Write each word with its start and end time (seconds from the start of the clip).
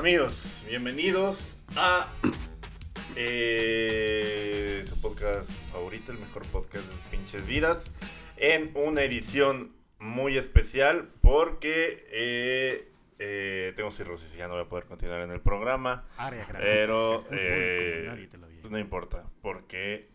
Amigos, 0.00 0.64
bienvenidos 0.66 1.62
a 1.76 2.08
eh, 3.16 4.82
su 4.88 4.98
podcast 4.98 5.50
favorito, 5.70 6.10
el 6.10 6.18
mejor 6.18 6.46
podcast 6.46 6.86
de 6.86 6.92
sus 6.94 7.04
pinches 7.10 7.46
vidas, 7.46 7.90
en 8.38 8.70
una 8.74 9.02
edición 9.02 9.74
muy 9.98 10.38
especial 10.38 11.10
porque 11.20 12.06
eh, 12.12 12.90
eh, 13.18 13.74
tengo 13.76 13.90
cirrosis 13.90 14.34
y 14.34 14.38
ya 14.38 14.48
no 14.48 14.54
voy 14.54 14.62
a 14.62 14.68
poder 14.70 14.86
continuar 14.86 15.20
en 15.20 15.32
el 15.32 15.42
programa. 15.42 16.06
Pero 16.58 17.22
eh, 17.30 18.26
pues 18.62 18.72
no 18.72 18.78
importa, 18.78 19.26
porque 19.42 20.08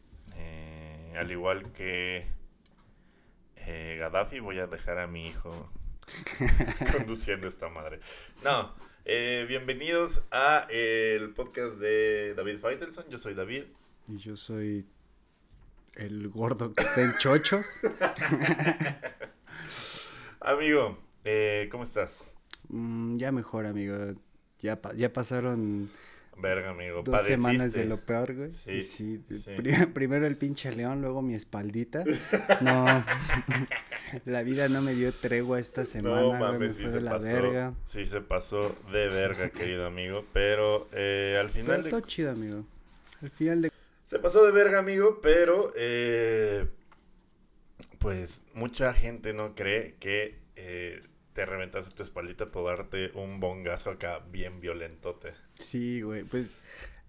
al 1.16 1.30
igual 1.30 1.72
que 1.74 2.26
Gaddafi 4.00 4.40
voy 4.40 4.58
a 4.58 4.66
dejar 4.66 4.98
a 4.98 5.06
mi 5.06 5.28
hijo 5.28 5.70
conduciendo 6.92 7.48
esta 7.48 7.70
madre. 7.70 8.00
No, 8.44 8.74
eh, 9.06 9.46
bienvenidos 9.48 10.22
a 10.32 10.68
eh, 10.70 11.18
el 11.20 11.34
podcast 11.34 11.78
de 11.78 12.34
David 12.36 12.60
Faitelson. 12.60 13.06
Yo 13.10 13.18
soy 13.18 13.34
David. 13.34 13.64
Y 14.08 14.18
yo 14.18 14.36
soy 14.36 14.86
el 15.96 16.30
gordo 16.30 16.74
que 16.74 16.84
está 16.84 17.02
en 17.02 17.18
chochos. 17.18 17.82
Amigo, 20.42 21.00
eh, 21.24 21.68
¿cómo 21.72 21.84
estás? 21.84 22.30
Mm, 22.70 23.18
ya 23.18 23.32
mejor, 23.32 23.66
amigo. 23.66 23.96
Ya, 24.60 24.82
pa- 24.82 24.94
ya 24.94 25.12
pasaron 25.12 25.90
Verga, 26.38 26.72
amigo. 26.72 27.02
dos 27.04 27.22
semanas 27.24 27.58
padeciste. 27.60 27.80
de 27.82 27.86
lo 27.86 28.00
peor, 28.06 28.36
güey. 28.36 28.52
Sí, 28.52 28.82
sí, 28.82 29.22
sí. 29.28 29.52
pri- 29.58 29.86
primero 29.94 30.28
el 30.28 30.36
pinche 30.38 30.72
león, 30.76 31.02
luego 31.02 31.22
mi 31.22 31.34
espaldita. 31.34 32.04
No, 32.62 32.86
la 34.26 34.44
vida 34.44 34.68
no 34.70 34.82
me 34.82 34.94
dio 34.94 35.12
tregua 35.14 35.60
esta 35.60 35.86
semana, 35.86 36.16
No 36.22 36.28
güey, 36.28 36.40
me 36.40 36.46
mames, 36.46 36.76
sí 36.76 36.82
fue 36.84 36.92
se 36.92 36.96
de 36.98 37.02
la 37.02 37.12
pasó. 37.12 37.24
verga. 37.26 37.74
Sí 37.86 38.06
se 38.06 38.22
pasó 38.22 38.76
de 38.92 39.08
verga, 39.08 39.50
querido 39.50 39.86
amigo. 39.88 40.26
Pero 40.34 40.88
eh, 40.92 41.38
al 41.40 41.48
Pero 41.50 41.64
final 41.66 41.84
de 41.84 41.90
todo 41.90 42.02
chido, 42.02 42.32
amigo. 42.32 42.66
Al 43.22 43.30
final 43.32 43.62
de... 43.62 43.72
Se 44.04 44.20
pasó 44.20 44.46
de 44.46 44.52
verga, 44.52 44.80
amigo, 44.80 45.20
pero 45.22 45.72
eh, 45.76 46.68
pues 48.00 48.42
mucha 48.54 48.94
gente 48.94 49.34
no 49.34 49.56
cree 49.56 49.96
que 50.00 50.38
eh, 50.56 51.02
te 51.36 51.46
reventaste 51.46 51.94
tu 51.94 52.02
espaldita 52.02 52.50
por 52.50 52.66
darte 52.66 53.12
un 53.14 53.42
bongazo 53.42 53.90
acá 53.90 54.20
bien 54.32 54.62
violentote. 54.62 55.34
Sí, 55.60 56.02
güey, 56.02 56.24
pues 56.24 56.60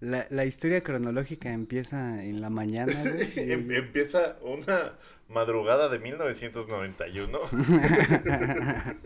la, 0.01 0.27
la 0.29 0.43
historia 0.43 0.83
cronológica 0.83 1.53
empieza 1.53 2.21
en 2.21 2.41
la 2.41 2.49
mañana, 2.49 3.01
güey. 3.01 3.31
Em- 3.37 3.71
empieza 3.71 4.37
una 4.41 4.97
madrugada 5.29 5.87
de 5.87 5.99
1991. 5.99 7.39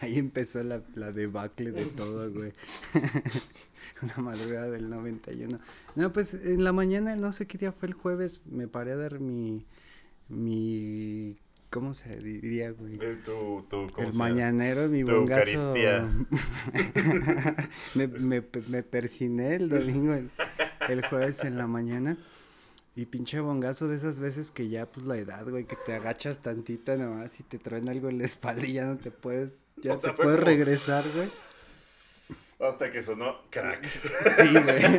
Ahí 0.00 0.18
empezó 0.18 0.62
la, 0.62 0.82
la 0.94 1.12
debacle 1.12 1.70
de 1.72 1.86
todo, 1.86 2.30
güey. 2.30 2.52
Una 4.02 4.16
madrugada 4.18 4.68
del 4.70 4.90
91. 4.90 5.58
No, 5.94 6.12
pues 6.12 6.34
en 6.34 6.64
la 6.64 6.72
mañana, 6.72 7.16
no 7.16 7.32
sé 7.32 7.46
qué 7.46 7.56
día 7.56 7.72
fue 7.72 7.88
el 7.88 7.94
jueves, 7.94 8.42
me 8.44 8.68
paré 8.68 8.92
a 8.92 8.96
dar 8.96 9.20
mi. 9.20 9.64
mi. 10.28 11.38
¿Cómo 11.70 11.92
se 11.92 12.16
diría, 12.16 12.70
güey? 12.70 12.98
Eh, 13.00 13.18
tu, 13.24 13.66
¿cómo 13.92 14.08
El 14.08 14.14
mañanero, 14.14 14.88
mi 14.88 15.02
bongazo. 15.02 15.74
Me, 17.94 18.06
me, 18.06 18.42
me 18.68 18.82
persiné 18.82 19.56
el 19.56 19.68
domingo, 19.68 20.14
el, 20.14 20.30
el 20.88 21.04
jueves 21.06 21.44
en 21.44 21.58
la 21.58 21.66
mañana. 21.66 22.16
Y 22.96 23.04
pinche 23.06 23.38
bongazo 23.40 23.86
de 23.86 23.96
esas 23.96 24.18
veces 24.18 24.50
que 24.50 24.68
ya, 24.68 24.86
pues 24.86 25.06
la 25.06 25.16
edad, 25.18 25.46
güey, 25.48 25.64
que 25.66 25.76
te 25.86 25.94
agachas 25.94 26.40
tantito 26.40 26.96
nomás 26.96 27.38
y 27.38 27.42
te 27.44 27.58
truena 27.58 27.92
algo 27.92 28.08
en 28.08 28.18
la 28.18 28.24
espalda 28.24 28.66
y 28.66 28.72
ya 28.72 28.86
no 28.86 28.96
te 28.96 29.10
puedes, 29.12 29.66
ya 29.76 29.94
O 29.94 30.00
sea, 30.00 30.10
te 30.10 30.16
puedes 30.22 30.40
como- 30.40 30.50
regresar, 30.50 31.04
güey. 31.14 31.28
Hasta 32.60 32.90
que 32.90 33.04
sonó 33.04 33.36
crack. 33.50 33.84
Sí, 33.84 34.52
güey. 34.52 34.82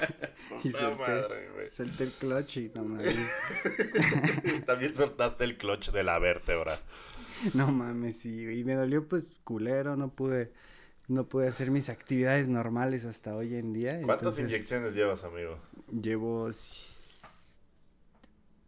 y 0.64 0.68
Puta 0.70 0.78
solté, 0.78 0.96
madre, 1.02 1.50
güey. 1.54 1.70
solté 1.70 2.04
el 2.04 2.10
clutch 2.12 2.56
y 2.58 2.72
no 2.74 2.84
mames. 2.84 3.16
También 4.66 4.94
soltaste 4.94 5.44
el 5.44 5.56
clutch 5.56 5.90
de 5.90 6.02
la 6.04 6.18
vértebra. 6.18 6.78
No 7.54 7.72
mames, 7.72 8.18
sí, 8.20 8.44
güey. 8.44 8.60
Y 8.60 8.64
me 8.64 8.74
dolió 8.74 9.06
pues 9.08 9.36
culero, 9.44 9.96
no 9.96 10.12
pude, 10.14 10.52
no 11.08 11.28
pude 11.28 11.48
hacer 11.48 11.70
mis 11.70 11.88
actividades 11.88 12.48
normales 12.48 13.04
hasta 13.04 13.34
hoy 13.34 13.56
en 13.56 13.72
día. 13.72 13.94
¿Cuántas 14.02 14.38
entonces 14.38 14.48
inyecciones 14.50 14.94
llevas, 14.94 15.24
amigo? 15.24 15.58
Llevo... 15.88 16.50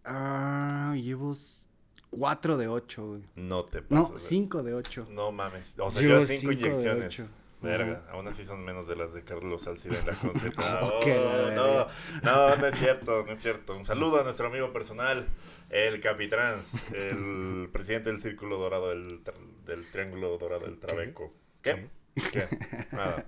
Ah, 0.05 0.95
llevo 0.97 1.33
s- 1.33 1.69
cuatro 2.11 2.57
de 2.57 2.67
ocho, 2.69 3.07
güey. 3.11 3.23
No 3.37 3.65
te 3.67 3.83
No, 3.89 4.09
pases. 4.09 4.23
de- 4.23 4.29
cinco 4.29 4.63
de 4.63 4.75
ocho. 4.75 5.07
No 5.11 5.31
mames. 5.33 5.75
O 5.79 5.91
sea, 5.91 6.01
Llevo 6.01 6.15
llevas 6.15 6.29
cinco, 6.29 6.41
cinco 6.41 6.53
de 6.53 6.55
inyecciones. 6.69 7.05
ocho. 7.07 7.29
Verga, 7.63 8.03
aún 8.11 8.27
así 8.29 8.45
son 8.45 8.65
menos 8.65 8.89
de 8.89 8.97
las 8.97 9.13
de 9.13 9.23
Carlos 9.25 9.63
Salcida 9.63 9.99
en 9.99 10.07
la 10.07 10.13
conceta. 10.15 10.81
Oh, 10.83 11.51
no, 11.55 11.87
no, 12.23 12.57
no 12.57 12.67
es 12.67 12.77
cierto, 12.79 13.25
no 13.25 13.33
es 13.33 13.41
cierto. 13.41 13.77
Un 13.77 13.85
saludo 13.85 14.21
a 14.21 14.25
nuestro 14.25 14.47
amigo 14.49 14.73
personal, 14.73 15.27
el 15.71 16.01
Capitrans, 16.01 16.93
el 16.93 17.69
presidente 17.73 18.11
del 18.11 18.21
Círculo 18.21 18.57
Dorado 18.59 18.91
del, 18.91 19.23
tr- 19.25 19.35
del 19.65 19.85
Triángulo 19.91 20.37
Dorado 20.39 20.67
del 20.67 20.79
Trabeco. 20.79 21.33
¿Qué? 21.63 21.89
¿Qué? 22.33 22.47
Nada. 22.93 23.27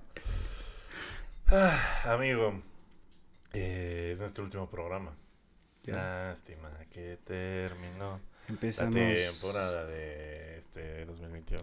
Ah, 1.46 2.12
amigo, 2.14 2.60
eh, 3.52 4.10
es 4.14 4.20
nuestro 4.20 4.44
último 4.44 4.68
programa. 4.68 5.14
Ya. 5.84 5.94
Lástima 5.94 6.70
que 6.90 7.18
terminó 7.24 8.20
Empezamos, 8.48 8.94
la 8.94 9.14
temporada 9.14 9.84
de 9.86 10.58
este 10.58 11.04
2021. 11.04 11.62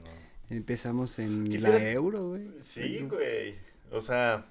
Empezamos 0.57 1.19
en 1.19 1.61
la 1.61 1.91
euro, 1.91 2.29
güey. 2.29 2.47
Sí, 2.59 2.99
güey. 3.09 3.55
O 3.91 4.01
sea, 4.01 4.45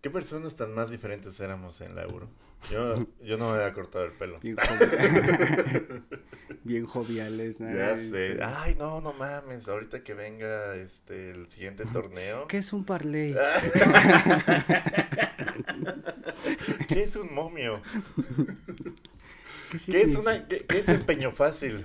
¿qué 0.00 0.10
personas 0.10 0.56
tan 0.56 0.74
más 0.74 0.90
diferentes 0.90 1.38
éramos 1.40 1.80
en 1.80 1.94
la 1.94 2.02
euro? 2.02 2.28
Yo, 2.70 2.94
yo 3.22 3.36
no 3.36 3.50
me 3.52 3.58
había 3.58 3.72
cortado 3.74 4.04
el 4.04 4.12
pelo. 4.12 4.40
Bien, 4.40 4.56
jovi- 4.56 6.02
Bien 6.64 6.86
joviales, 6.86 7.60
¿no? 7.60 7.74
Ya 7.74 7.96
sé. 7.96 8.38
Ay, 8.42 8.74
no, 8.78 9.00
no 9.02 9.12
mames. 9.12 9.68
Ahorita 9.68 10.02
que 10.02 10.14
venga 10.14 10.74
este 10.76 11.30
el 11.30 11.46
siguiente 11.48 11.84
torneo. 11.84 12.46
¿Qué 12.48 12.58
es 12.58 12.72
un 12.72 12.84
parlay? 12.84 13.34
¿Qué 16.88 17.02
es 17.02 17.16
un 17.16 17.34
momio? 17.34 17.82
¿Qué, 19.70 19.78
¿Qué 19.92 20.02
es 20.02 20.16
una 20.16 20.46
qué, 20.48 20.64
qué 20.66 20.78
es 20.78 20.88
empeño 20.88 21.32
fácil? 21.32 21.84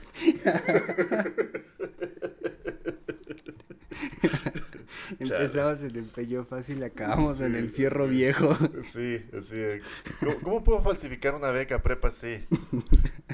Empezamos 5.20 5.82
en 5.84 5.96
el 5.96 6.06
pello 6.06 6.44
fácil 6.46 6.84
acabamos 6.84 7.42
en 7.42 7.56
el 7.56 7.70
fierro 7.70 8.06
sí. 8.06 8.12
viejo. 8.12 8.56
Sí, 8.94 9.22
así. 9.38 9.82
¿Cómo, 10.20 10.36
cómo 10.42 10.64
puedo 10.64 10.82
falsificar 10.82 11.36
una 11.36 11.52
beca 11.52 11.82
prepa 11.82 12.12
sí? 12.12 12.46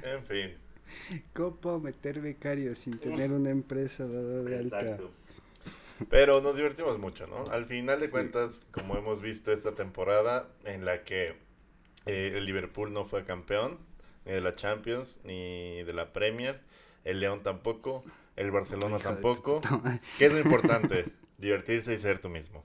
En 0.02 0.24
fin. 0.26 0.58
¿Cómo 1.34 1.56
puedo 1.58 1.80
meter 1.80 2.22
becario 2.22 2.74
sin 2.76 3.00
tener 3.00 3.32
una 3.32 3.50
empresa 3.50 4.08
dada 4.08 4.44
de 4.44 4.58
alta? 4.60 4.82
Exacto. 4.82 5.12
Pero 6.10 6.42
nos 6.42 6.56
divertimos 6.56 7.00
mucho, 7.00 7.26
¿no? 7.28 7.50
Al 7.52 7.66
final 7.66 8.00
de 8.00 8.08
Sí. 8.08 8.12
cuentas, 8.12 8.62
como 8.72 8.98
hemos 8.98 9.22
visto 9.22 9.52
esta 9.54 9.74
temporada 9.74 10.48
en 10.66 10.84
la 10.86 11.04
que 11.04 11.38
eh, 12.06 12.34
el 12.36 12.46
Liverpool 12.46 12.92
no 12.94 13.06
fue 13.06 13.24
campeón, 13.26 13.80
ni 14.26 14.34
de 14.34 14.42
la 14.42 14.56
Champions, 14.56 15.20
ni 15.24 15.84
de 15.84 15.94
la 15.94 16.12
Premier, 16.14 16.62
el 17.04 17.20
León 17.20 17.44
tampoco, 17.44 18.04
el 18.36 18.52
Barcelona 18.52 18.98
tampoco. 19.00 19.62
¿Qué 20.18 20.26
es 20.26 20.34
lo 20.34 20.40
importante? 20.40 21.06
Divertirse 21.38 21.94
y 21.94 22.00
ser 22.00 22.20
tú 22.20 22.30
mismo. 22.30 22.64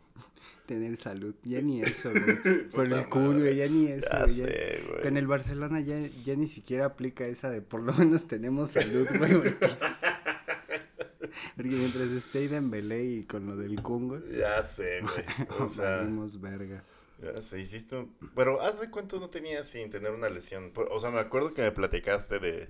Tener 0.66 0.96
salud. 0.96 1.34
Ya 1.42 1.60
ni 1.60 1.80
eso, 1.82 2.10
güey. 2.44 2.68
Por 2.68 2.92
el 2.92 3.08
culo, 3.08 3.40
güey, 3.40 3.56
ya 3.56 3.66
ni 3.68 3.86
eso, 3.88 4.08
Ya 4.10 4.24
güey. 4.24 4.36
sé, 4.36 4.82
güey. 4.88 5.02
Con 5.02 5.16
el 5.16 5.26
Barcelona 5.26 5.80
ya, 5.80 5.98
ya 6.24 6.36
ni 6.36 6.46
siquiera 6.46 6.84
aplica 6.86 7.26
esa 7.26 7.50
de 7.50 7.60
por 7.60 7.82
lo 7.82 7.92
menos 7.94 8.26
tenemos 8.28 8.70
salud, 8.70 9.06
güey. 9.18 9.32
Porque, 9.32 9.56
porque 11.56 11.70
mientras 11.70 12.08
esté 12.10 12.48
Dembélé 12.48 13.04
y 13.04 13.24
con 13.24 13.46
lo 13.46 13.56
del 13.56 13.80
güey, 13.80 14.20
Ya 14.38 14.64
sé, 14.64 15.00
güey. 15.00 15.24
O 15.60 15.68
sea, 15.68 16.06
verga. 16.40 16.84
ya 17.20 17.42
sé, 17.42 17.60
hiciste 17.60 17.96
un... 17.96 18.14
Pero 18.34 18.60
¿haz 18.62 18.80
de 18.80 18.90
cuánto 18.90 19.18
no 19.20 19.28
tenías 19.30 19.66
sin 19.68 19.90
tener 19.90 20.12
una 20.12 20.28
lesión? 20.28 20.72
O 20.90 21.00
sea, 21.00 21.10
me 21.10 21.20
acuerdo 21.20 21.52
que 21.54 21.62
me 21.62 21.72
platicaste 21.72 22.38
de, 22.38 22.68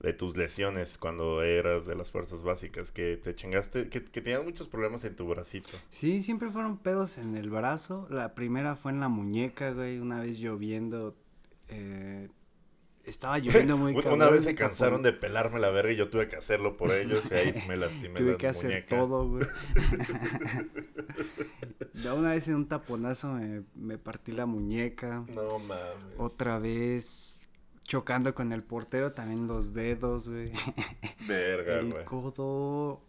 de 0.00 0.12
tus 0.12 0.36
lesiones 0.36 0.96
cuando 0.98 1.42
eras 1.42 1.86
de 1.86 1.94
las 1.96 2.10
fuerzas 2.12 2.42
básicas, 2.44 2.90
que 2.92 3.16
te 3.16 3.34
chingaste, 3.34 3.88
que, 3.88 4.04
que 4.04 4.20
tenías 4.20 4.44
muchos 4.44 4.68
problemas 4.68 5.02
en 5.04 5.16
tu 5.16 5.26
bracito. 5.26 5.70
Sí, 5.90 6.22
siempre 6.22 6.50
fueron 6.50 6.78
pedos 6.78 7.18
en 7.18 7.36
el 7.36 7.50
brazo. 7.50 8.06
La 8.10 8.34
primera 8.34 8.76
fue 8.76 8.92
en 8.92 9.00
la 9.00 9.08
muñeca, 9.08 9.72
güey. 9.72 9.98
Una 9.98 10.20
vez 10.20 10.38
lloviendo. 10.38 11.16
eh, 11.68 12.28
estaba 13.04 13.38
lloviendo 13.38 13.76
muy 13.78 13.94
cabrón. 13.96 14.14
Una 14.14 14.30
vez 14.30 14.44
se 14.44 14.54
cansaron 14.54 15.02
de 15.02 15.12
pelarme 15.12 15.58
la 15.58 15.70
verga 15.70 15.92
y 15.92 15.96
yo 15.96 16.10
tuve 16.10 16.28
que 16.28 16.36
hacerlo 16.36 16.76
por 16.76 16.92
ellos 16.94 17.24
y 17.30 17.34
ahí 17.34 17.64
me 17.66 17.76
lastimé 17.76 18.14
Tuve 18.14 18.32
la 18.32 18.36
que 18.38 18.46
hacer 18.48 18.86
todo, 18.88 19.28
güey. 19.28 19.46
Una 22.16 22.30
vez 22.30 22.48
en 22.48 22.54
un 22.56 22.68
taponazo 22.68 23.32
me, 23.32 23.62
me 23.74 23.98
partí 23.98 24.32
la 24.32 24.46
muñeca. 24.46 25.24
No 25.34 25.58
mames. 25.58 26.14
Otra 26.16 26.58
vez 26.58 27.47
chocando 27.88 28.34
con 28.34 28.52
el 28.52 28.62
portero 28.62 29.12
también 29.12 29.48
los 29.48 29.72
dedos, 29.72 30.28
güey. 30.28 30.52
Verga, 31.26 31.80
El 31.80 31.92
güey. 31.92 32.04
codo. 32.04 33.00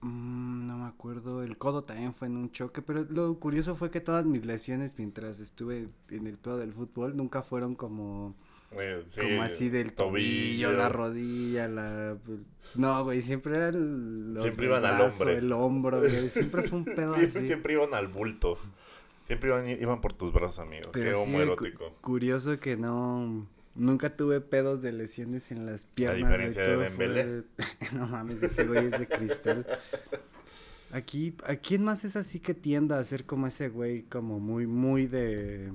Mm, 0.00 0.66
no 0.66 0.78
me 0.78 0.86
acuerdo. 0.88 1.42
El 1.44 1.58
codo 1.58 1.84
también 1.84 2.14
fue 2.14 2.26
en 2.28 2.38
un 2.38 2.50
choque. 2.50 2.80
Pero 2.80 3.04
lo 3.10 3.38
curioso 3.38 3.76
fue 3.76 3.90
que 3.90 4.00
todas 4.00 4.24
mis 4.24 4.46
lesiones 4.46 4.98
mientras 4.98 5.38
estuve 5.38 5.88
en 6.08 6.26
el 6.26 6.38
pedo 6.38 6.56
del 6.56 6.72
fútbol 6.72 7.14
nunca 7.14 7.42
fueron 7.42 7.74
como. 7.74 8.34
como 8.70 9.42
así 9.42 9.68
del 9.68 9.92
tobillo, 9.92 10.72
la 10.72 10.88
rodilla, 10.88 11.68
la... 11.68 12.16
No, 12.76 13.04
güey, 13.04 13.20
siempre 13.20 13.56
eran 13.56 14.32
los 14.32 14.42
Siempre 14.42 14.64
iban 14.64 14.84
al 14.86 15.00
hombro. 15.02 15.30
El 15.30 15.52
hombro, 15.52 16.00
güey, 16.00 16.30
siempre 16.30 16.62
fue 16.62 16.78
un 16.78 16.84
pedo 16.96 17.16
así. 17.16 17.44
Siempre 17.44 17.74
iban 17.74 17.92
al 17.92 18.08
bulto. 18.08 18.56
Siempre 19.24 19.50
iban, 19.50 19.68
iban 19.68 20.00
por 20.00 20.14
tus 20.14 20.32
brazos, 20.32 20.60
amigo. 20.60 20.88
Pero 20.90 21.10
Qué 21.12 21.16
homoerótico. 21.16 21.92
curioso 22.00 22.58
que 22.58 22.76
no... 22.78 23.46
Nunca 23.80 24.14
tuve 24.14 24.42
pedos 24.42 24.82
de 24.82 24.92
lesiones 24.92 25.50
en 25.50 25.64
las 25.64 25.86
piernas. 25.86 26.22
A 26.22 26.26
diferencia 26.26 26.62
de 26.62 26.76
Dembélé. 26.76 27.44
no 27.94 28.06
mames, 28.06 28.42
ese 28.42 28.66
güey 28.66 28.84
es 28.84 28.98
de 28.98 29.08
cristal. 29.08 29.66
Aquí, 30.92 31.34
¿a 31.46 31.56
quién 31.56 31.82
más 31.82 32.04
es 32.04 32.14
así 32.14 32.40
que 32.40 32.52
tienda 32.52 32.98
a 32.98 33.04
ser 33.04 33.24
como 33.24 33.46
ese 33.46 33.70
güey, 33.70 34.02
como 34.02 34.38
muy, 34.38 34.66
muy 34.66 35.06
de, 35.06 35.72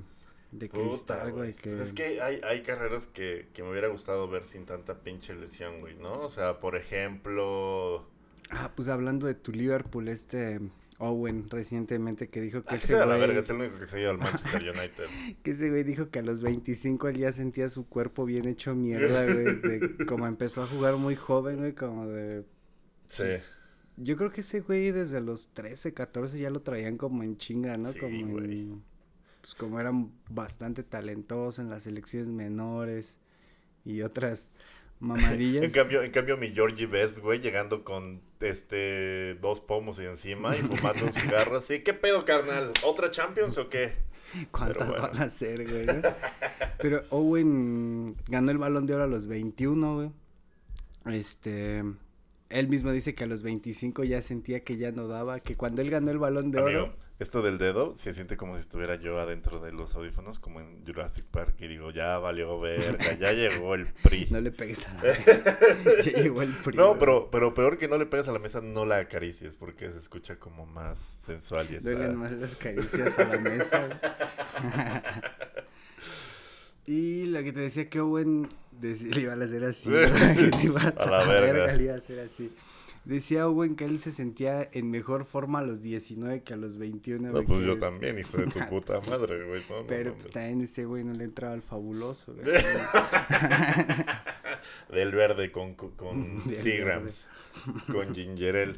de 0.52 0.68
cristal, 0.68 1.32
güey? 1.32 1.54
Que... 1.54 1.70
Pues 1.70 1.88
es 1.88 1.92
que 1.94 2.22
hay, 2.22 2.40
hay 2.44 2.62
carreras 2.62 3.08
que, 3.08 3.48
que 3.52 3.64
me 3.64 3.72
hubiera 3.72 3.88
gustado 3.88 4.28
ver 4.28 4.46
sin 4.46 4.66
tanta 4.66 5.00
pinche 5.00 5.34
lesión, 5.34 5.80
güey, 5.80 5.96
¿no? 5.96 6.20
O 6.20 6.28
sea, 6.28 6.60
por 6.60 6.76
ejemplo... 6.76 8.06
Ah, 8.50 8.70
pues 8.76 8.88
hablando 8.88 9.26
de 9.26 9.34
tu 9.34 9.50
Liverpool, 9.50 10.06
este 10.06 10.60
Owen 10.98 11.46
recientemente 11.48 12.28
que 12.28 12.40
dijo 12.40 12.62
que 12.62 12.74
ah, 12.74 12.76
ese 12.76 12.94
güey... 12.94 13.08
la 13.08 13.16
verga, 13.16 13.40
es 13.40 13.50
el 13.50 13.56
único 13.56 13.78
que 13.78 13.86
se 13.86 14.06
al 14.06 14.18
Manchester 14.18 14.62
United. 14.62 15.04
que 15.42 15.50
ese 15.50 15.70
güey 15.70 15.84
dijo 15.84 16.10
que 16.10 16.20
a 16.20 16.22
los 16.22 16.40
25 16.40 17.08
él 17.08 17.18
ya 17.18 17.32
sentía 17.32 17.68
su 17.68 17.86
cuerpo 17.86 18.24
bien 18.24 18.48
hecho 18.48 18.74
mierda, 18.74 19.24
güey. 19.24 19.60
De, 19.60 19.96
como 20.06 20.26
empezó 20.26 20.62
a 20.62 20.66
jugar 20.66 20.96
muy 20.96 21.14
joven, 21.14 21.58
güey, 21.58 21.74
como 21.74 22.06
de... 22.06 22.44
Sí. 23.08 23.22
Pues, 23.22 23.60
yo 23.98 24.16
creo 24.16 24.30
que 24.30 24.42
ese 24.42 24.60
güey 24.60 24.90
desde 24.90 25.20
los 25.20 25.48
13, 25.48 25.94
14 25.94 26.38
ya 26.38 26.50
lo 26.50 26.60
traían 26.60 26.96
como 26.96 27.22
en 27.22 27.38
chinga, 27.38 27.76
¿no? 27.76 27.92
Sí, 27.92 27.98
como 27.98 28.32
güey. 28.32 28.68
Pues 29.40 29.54
como 29.54 29.80
eran 29.80 30.12
bastante 30.28 30.82
talentosos 30.82 31.60
en 31.60 31.70
las 31.70 31.84
selecciones 31.84 32.28
menores 32.28 33.18
y 33.84 34.02
otras 34.02 34.50
mamadillas. 35.00 35.64
en 35.64 35.70
cambio, 35.70 36.02
en 36.02 36.10
cambio 36.10 36.36
mi 36.36 36.50
Georgie 36.52 36.86
Best, 36.86 37.18
güey, 37.18 37.40
llegando 37.40 37.84
con 37.84 38.20
este 38.40 39.34
dos 39.36 39.60
pomos 39.60 39.98
encima 39.98 40.56
y 40.56 40.60
fumando 40.60 41.06
un 41.06 41.12
cigarro 41.12 41.58
así, 41.58 41.80
¿qué 41.80 41.94
pedo, 41.94 42.24
carnal? 42.24 42.72
¿Otra 42.84 43.10
Champions 43.10 43.58
o 43.58 43.68
qué? 43.68 43.92
¿Cuántas 44.50 44.92
van 44.92 45.22
a 45.22 45.28
ser, 45.28 45.68
güey? 45.68 45.86
Pero 46.78 47.02
Owen 47.10 48.16
ganó 48.28 48.50
el 48.50 48.58
Balón 48.58 48.86
de 48.86 48.94
Oro 48.94 49.04
a 49.04 49.08
los 49.08 49.26
21, 49.26 49.94
güey. 49.94 50.10
Este, 51.16 51.84
él 52.48 52.68
mismo 52.68 52.92
dice 52.92 53.14
que 53.14 53.24
a 53.24 53.26
los 53.26 53.42
25 53.42 54.04
ya 54.04 54.22
sentía 54.22 54.60
que 54.60 54.76
ya 54.76 54.92
no 54.92 55.08
daba, 55.08 55.40
que 55.40 55.54
cuando 55.54 55.82
él 55.82 55.90
ganó 55.90 56.10
el 56.10 56.18
Balón 56.18 56.50
de 56.50 56.60
Oro 56.60 57.06
esto 57.18 57.40
del 57.40 57.56
dedo 57.56 57.94
se 57.94 58.12
siente 58.12 58.36
como 58.36 58.54
si 58.54 58.60
estuviera 58.60 58.96
yo 58.96 59.18
adentro 59.18 59.58
de 59.58 59.72
los 59.72 59.94
audífonos, 59.94 60.38
como 60.38 60.60
en 60.60 60.84
Jurassic 60.84 61.24
Park, 61.24 61.54
y 61.60 61.66
digo, 61.66 61.90
ya 61.90 62.18
valió 62.18 62.60
verga, 62.60 63.14
ya 63.18 63.32
llegó 63.32 63.74
el 63.74 63.86
PRI. 63.86 64.28
No 64.30 64.40
le 64.40 64.50
pegues 64.50 64.86
a 64.86 64.92
la 64.94 65.02
mesa. 65.02 65.44
ya 66.04 66.12
llegó 66.12 66.42
el 66.42 66.52
PRI. 66.52 66.76
No, 66.76 66.98
pero, 66.98 67.30
pero 67.30 67.54
peor 67.54 67.78
que 67.78 67.88
no 67.88 67.96
le 67.96 68.04
pegues 68.04 68.28
a 68.28 68.32
la 68.32 68.38
mesa, 68.38 68.60
no 68.60 68.84
la 68.84 68.98
acaricies, 68.98 69.56
porque 69.56 69.90
se 69.92 69.98
escucha 69.98 70.38
como 70.38 70.66
más 70.66 70.98
sensual 70.98 71.66
y 71.70 71.76
Duelen 71.78 72.16
más 72.16 72.32
las 72.32 72.54
caricias 72.54 73.18
a 73.18 73.24
la 73.24 73.38
mesa. 73.38 73.88
y 76.86 77.26
lo 77.26 77.42
que 77.42 77.52
te 77.52 77.60
decía 77.60 77.88
que 77.88 78.00
Owen 78.00 78.48
le 78.80 79.20
iba 79.20 79.32
a 79.32 79.36
hacer 79.36 79.64
así. 79.64 79.90
a, 79.94 81.06
la 81.06 81.24
verga. 81.24 81.72
Le 81.72 81.84
iba 81.84 81.94
a 81.94 81.96
hacer 81.96 82.20
así. 82.20 82.52
Decía 83.06 83.46
Owen 83.46 83.76
que 83.76 83.84
él 83.84 84.00
se 84.00 84.10
sentía 84.10 84.68
en 84.72 84.90
mejor 84.90 85.24
forma 85.24 85.60
a 85.60 85.62
los 85.62 85.80
19 85.80 86.42
que 86.42 86.54
a 86.54 86.56
los 86.56 86.76
21. 86.76 87.30
No, 87.30 87.44
pues 87.44 87.64
yo 87.64 87.78
también, 87.78 88.18
hijo 88.18 88.36
de 88.36 88.46
tu 88.50 88.58
puta 88.68 89.00
madre, 89.08 89.44
güey. 89.46 89.62
pero 89.86 90.14
pues 90.14 90.28
también 90.28 90.62
ese 90.62 90.86
güey 90.86 91.04
no 91.04 91.14
le 91.14 91.22
entraba 91.22 91.54
al 91.54 91.62
fabuloso, 91.62 92.34
güey. 92.34 92.44
Del 94.90 95.12
verde 95.12 95.52
con, 95.52 95.74
con 95.74 96.42
Seagrams, 96.48 97.28
con 97.92 98.12
Ginger 98.12 98.76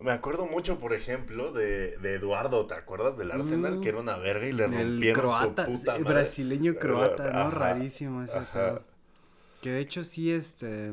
Me 0.00 0.12
acuerdo 0.12 0.46
mucho, 0.46 0.78
por 0.78 0.94
ejemplo, 0.94 1.52
de, 1.52 1.98
de 1.98 2.14
Eduardo, 2.14 2.64
¿te 2.66 2.72
acuerdas 2.72 3.18
del 3.18 3.30
Arsenal? 3.30 3.76
Mm. 3.76 3.82
que 3.82 3.90
era 3.90 3.98
una 3.98 4.16
verga 4.16 4.46
y 4.46 4.52
le 4.52 4.68
rompieron 4.68 5.20
croata, 5.20 5.66
su 5.66 5.72
puta 5.72 5.92
madre. 5.92 6.04
brasileño 6.04 6.76
croata, 6.76 7.30
¿no? 7.30 7.50
Rarísimo 7.50 8.22
ese 8.22 8.38
Que 9.60 9.70
de 9.70 9.80
hecho 9.80 10.04
sí, 10.04 10.30
este 10.30 10.92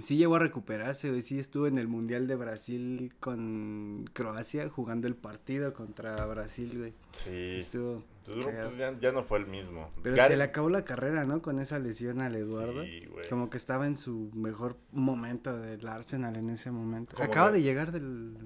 sí 0.00 0.16
llegó 0.16 0.36
a 0.36 0.38
recuperarse, 0.38 1.10
güey. 1.10 1.22
Sí 1.22 1.38
estuvo 1.38 1.66
en 1.66 1.78
el 1.78 1.88
Mundial 1.88 2.26
de 2.26 2.36
Brasil 2.36 3.14
con 3.20 4.08
Croacia 4.12 4.68
jugando 4.68 5.06
el 5.08 5.16
partido 5.16 5.72
contra 5.72 6.24
Brasil, 6.26 6.78
güey. 6.78 6.94
Sí. 7.12 7.56
Estuvo. 7.58 8.02
Pues 8.24 8.76
ya, 8.76 9.12
no 9.12 9.22
fue 9.22 9.38
el 9.38 9.46
mismo. 9.46 9.88
Pero 10.02 10.16
se 10.16 10.36
le 10.36 10.42
acabó 10.42 10.68
la 10.68 10.84
carrera, 10.84 11.24
¿no? 11.24 11.42
Con 11.42 11.60
esa 11.60 11.78
lesión 11.78 12.20
al 12.20 12.34
Eduardo. 12.34 12.82
Sí, 12.82 13.06
güey. 13.06 13.28
Como 13.28 13.50
que 13.50 13.56
estaba 13.56 13.86
en 13.86 13.96
su 13.96 14.30
mejor 14.34 14.76
momento 14.90 15.56
del 15.56 15.86
Arsenal 15.86 16.36
en 16.36 16.50
ese 16.50 16.70
momento. 16.70 17.20
Acaba 17.22 17.52
de 17.52 17.62
llegar 17.62 17.92
del. 17.92 18.36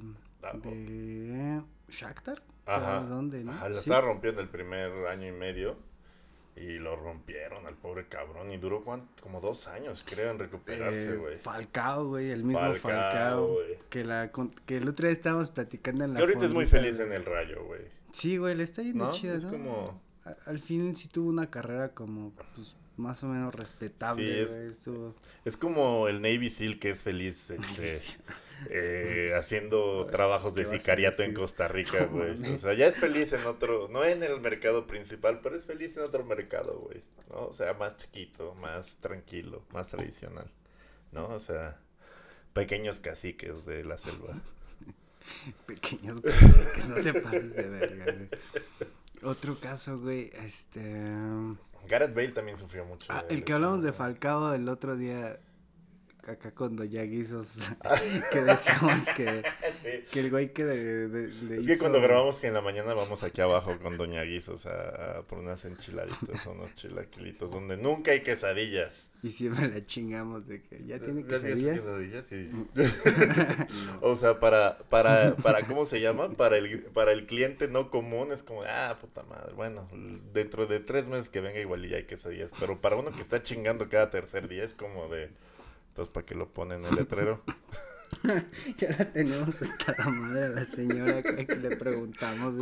Ah, 0.43 0.56
de. 0.56 1.62
Shakhtar. 1.88 2.43
Ajá. 2.66 3.00
¿Dónde, 3.00 3.43
no? 3.43 3.52
Ajá, 3.52 3.69
estaba 3.69 4.02
rompiendo 4.02 4.40
el 4.40 4.49
primer 4.49 5.06
año 5.06 5.28
y 5.28 5.32
medio. 5.32 5.76
Y 6.56 6.79
lo 6.79 6.97
rompieron 6.97 7.67
al 7.67 7.75
pobre 7.75 8.06
cabrón. 8.08 8.52
Y 8.52 8.58
duró 8.58 8.82
como 8.82 9.41
dos 9.41 9.67
años, 9.69 10.05
creo, 10.08 10.31
en 10.31 10.38
recuperarse, 10.38 11.12
eh, 11.12 11.17
güey. 11.17 11.37
Falcao, 11.37 12.08
güey, 12.08 12.31
el 12.31 12.44
mismo 12.44 12.75
Falcao. 12.75 13.56
que, 13.88 14.05
la, 14.05 14.31
que 14.67 14.76
el 14.76 14.88
otro 14.88 15.06
día 15.06 15.12
estábamos 15.12 15.50
platicando 15.50 16.05
en 16.05 16.14
la. 16.14 16.17
Que 16.19 16.25
ahorita 16.25 16.47
es 16.47 16.52
muy 16.52 16.67
feliz 16.67 16.99
en 17.00 17.12
el 17.12 17.25
rayo, 17.25 17.64
güey. 17.64 17.82
Sí, 18.12 18.37
güey, 18.37 18.55
le 18.55 18.64
está 18.64 18.82
yendo 18.82 19.06
¿No? 19.06 19.12
chido, 19.12 19.37
es 19.37 19.44
como. 19.44 20.00
al 20.47 20.58
fin 20.58 20.94
sí 20.97 21.08
tuvo 21.08 21.29
una 21.29 21.50
carrera 21.50 21.91
como, 21.94 22.32
pues, 22.55 22.76
más 22.97 23.23
o 23.25 23.29
menos 23.29 23.55
respetable, 23.55 24.47
sí, 24.47 24.55
es, 24.69 24.88
es 25.44 25.56
como 25.56 26.08
el 26.08 26.20
Navy 26.20 26.50
SEAL 26.50 26.79
que 26.79 26.91
es 26.91 27.02
feliz. 27.02 27.50
Este, 27.81 28.19
eh, 28.69 29.33
haciendo 29.37 30.07
trabajos 30.07 30.55
de 30.55 30.65
sicariato 30.65 31.23
en 31.23 31.35
Costa 31.35 31.69
Rica, 31.69 32.05
güey. 32.05 32.55
O 32.55 32.59
sea, 32.59 32.75
ya 32.75 32.87
es 32.87 32.99
feliz 32.99 33.33
en 33.33 33.47
otro, 33.47 33.89
no 33.89 34.05
en 34.05 34.23
el 34.23 34.41
mercado 34.41 34.87
principal, 34.87 35.41
pero 35.43 35.57
es 35.57 35.67
feliz 35.67 35.97
en 35.97 36.05
otro 36.05 36.25
mercado, 36.25 36.79
güey. 36.79 37.02
¿No? 37.31 37.47
O 37.47 37.52
sea, 37.52 37.73
más 37.75 37.97
chiquito, 37.97 38.55
más 38.55 38.97
tranquilo, 38.97 39.64
más 39.73 39.88
tradicional. 39.88 40.50
¿No? 41.12 41.29
O 41.29 41.40
sea, 41.40 41.79
pequeños 42.52 43.00
caciques 43.00 43.64
de 43.64 43.85
la 43.85 43.99
selva. 43.99 44.35
pequeños 45.67 46.21
caciques, 46.21 46.88
no 46.88 46.95
te 46.97 47.21
pases 47.21 47.57
de 47.57 47.69
verga, 47.69 48.05
güey. 48.05 48.29
Otro 49.23 49.61
caso, 49.61 49.99
güey, 49.99 50.31
este... 50.33 50.81
Gareth 51.88 52.14
Bale 52.14 52.33
también 52.33 52.59
sufrió 52.59 52.85
mucho. 52.85 53.07
Ah, 53.11 53.25
el 53.29 53.45
que 53.45 53.52
hablamos 53.52 53.83
de 53.83 53.93
Falcao 53.93 54.55
el 54.55 54.69
otro 54.69 54.97
día, 54.97 55.38
acá 56.27 56.53
con 56.53 56.77
Doña 56.77 57.03
Guisos, 57.03 57.73
que 58.33 58.43
decíamos 58.43 59.09
que, 59.17 59.43
que 60.11 60.21
el 60.21 60.31
güey 60.31 60.53
que 60.53 60.65
de, 60.65 61.57
Es 61.57 61.67
que 61.67 61.79
cuando 61.79 62.00
grabamos 62.00 62.41
que 62.41 62.49
en 62.49 62.55
la 62.55 62.61
mañana 62.61 62.95
vamos 62.95 63.23
aquí 63.23 63.41
abajo 63.41 63.79
con 63.79 63.97
Doña 63.97 64.23
Guisos 64.23 64.67
a, 64.67 65.23
por 65.29 65.39
unas 65.39 65.65
enchiladitas 65.65 66.47
o 66.47 66.53
unos 66.53 66.75
chilaquilitos 66.77 67.50
donde 67.50 67.77
nunca 67.77 68.12
hay 68.12 68.23
quesadillas. 68.23 69.11
Y 69.23 69.31
siempre 69.31 69.69
la 69.69 69.85
chingamos 69.85 70.47
de 70.47 70.62
que 70.62 70.83
ya 70.87 70.99
tiene 70.99 71.25
quesadillas. 71.25 71.77
quesadillas? 71.77 72.27
Mm. 72.31 72.62
O 74.03 74.17
sea, 74.17 74.41
para, 74.41 74.79
para, 74.89 75.37
para, 75.37 75.62
¿cómo 75.62 75.85
se 75.85 76.00
llama? 76.00 76.31
Para 76.31 76.57
el, 76.57 76.85
para 76.85 77.12
el 77.12 77.27
cliente 77.27 77.69
no 77.69 77.91
común 77.91 78.33
es 78.33 78.43
como, 78.43 78.62
ah, 78.62 78.97
puta 79.00 79.23
madre, 79.25 79.53
bueno, 79.55 79.89
dentro 80.33 80.67
de 80.67 80.81
tres 80.81 81.09
meses 81.09 81.29
que 81.29 81.41
venga 81.41 81.61
igual 81.61 81.85
y 81.85 81.91
ya 81.91 81.97
hay 81.99 82.05
quesadillas. 82.05 82.50
Pero 82.59 82.81
para 82.81 82.97
uno 82.97 83.11
que 83.11 83.21
está 83.21 83.43
chingando 83.43 83.89
cada 83.89 84.11
tercer 84.11 84.49
día 84.49 84.65
es 84.65 84.73
como 84.75 85.09
de... 85.09 85.31
Entonces, 86.00 86.14
¿para 86.14 86.25
qué 86.25 86.35
lo 86.35 86.49
ponen 86.49 86.80
en 86.80 86.87
el 86.87 86.95
letrero? 86.95 87.42
ya 88.78 88.88
la 88.88 89.12
tenemos 89.12 89.61
hasta 89.61 89.95
la 89.99 90.09
madre 90.09 90.49
de 90.49 90.54
la 90.54 90.64
señora 90.64 91.23
que 91.23 91.57
le 91.57 91.76
preguntamos. 91.76 92.54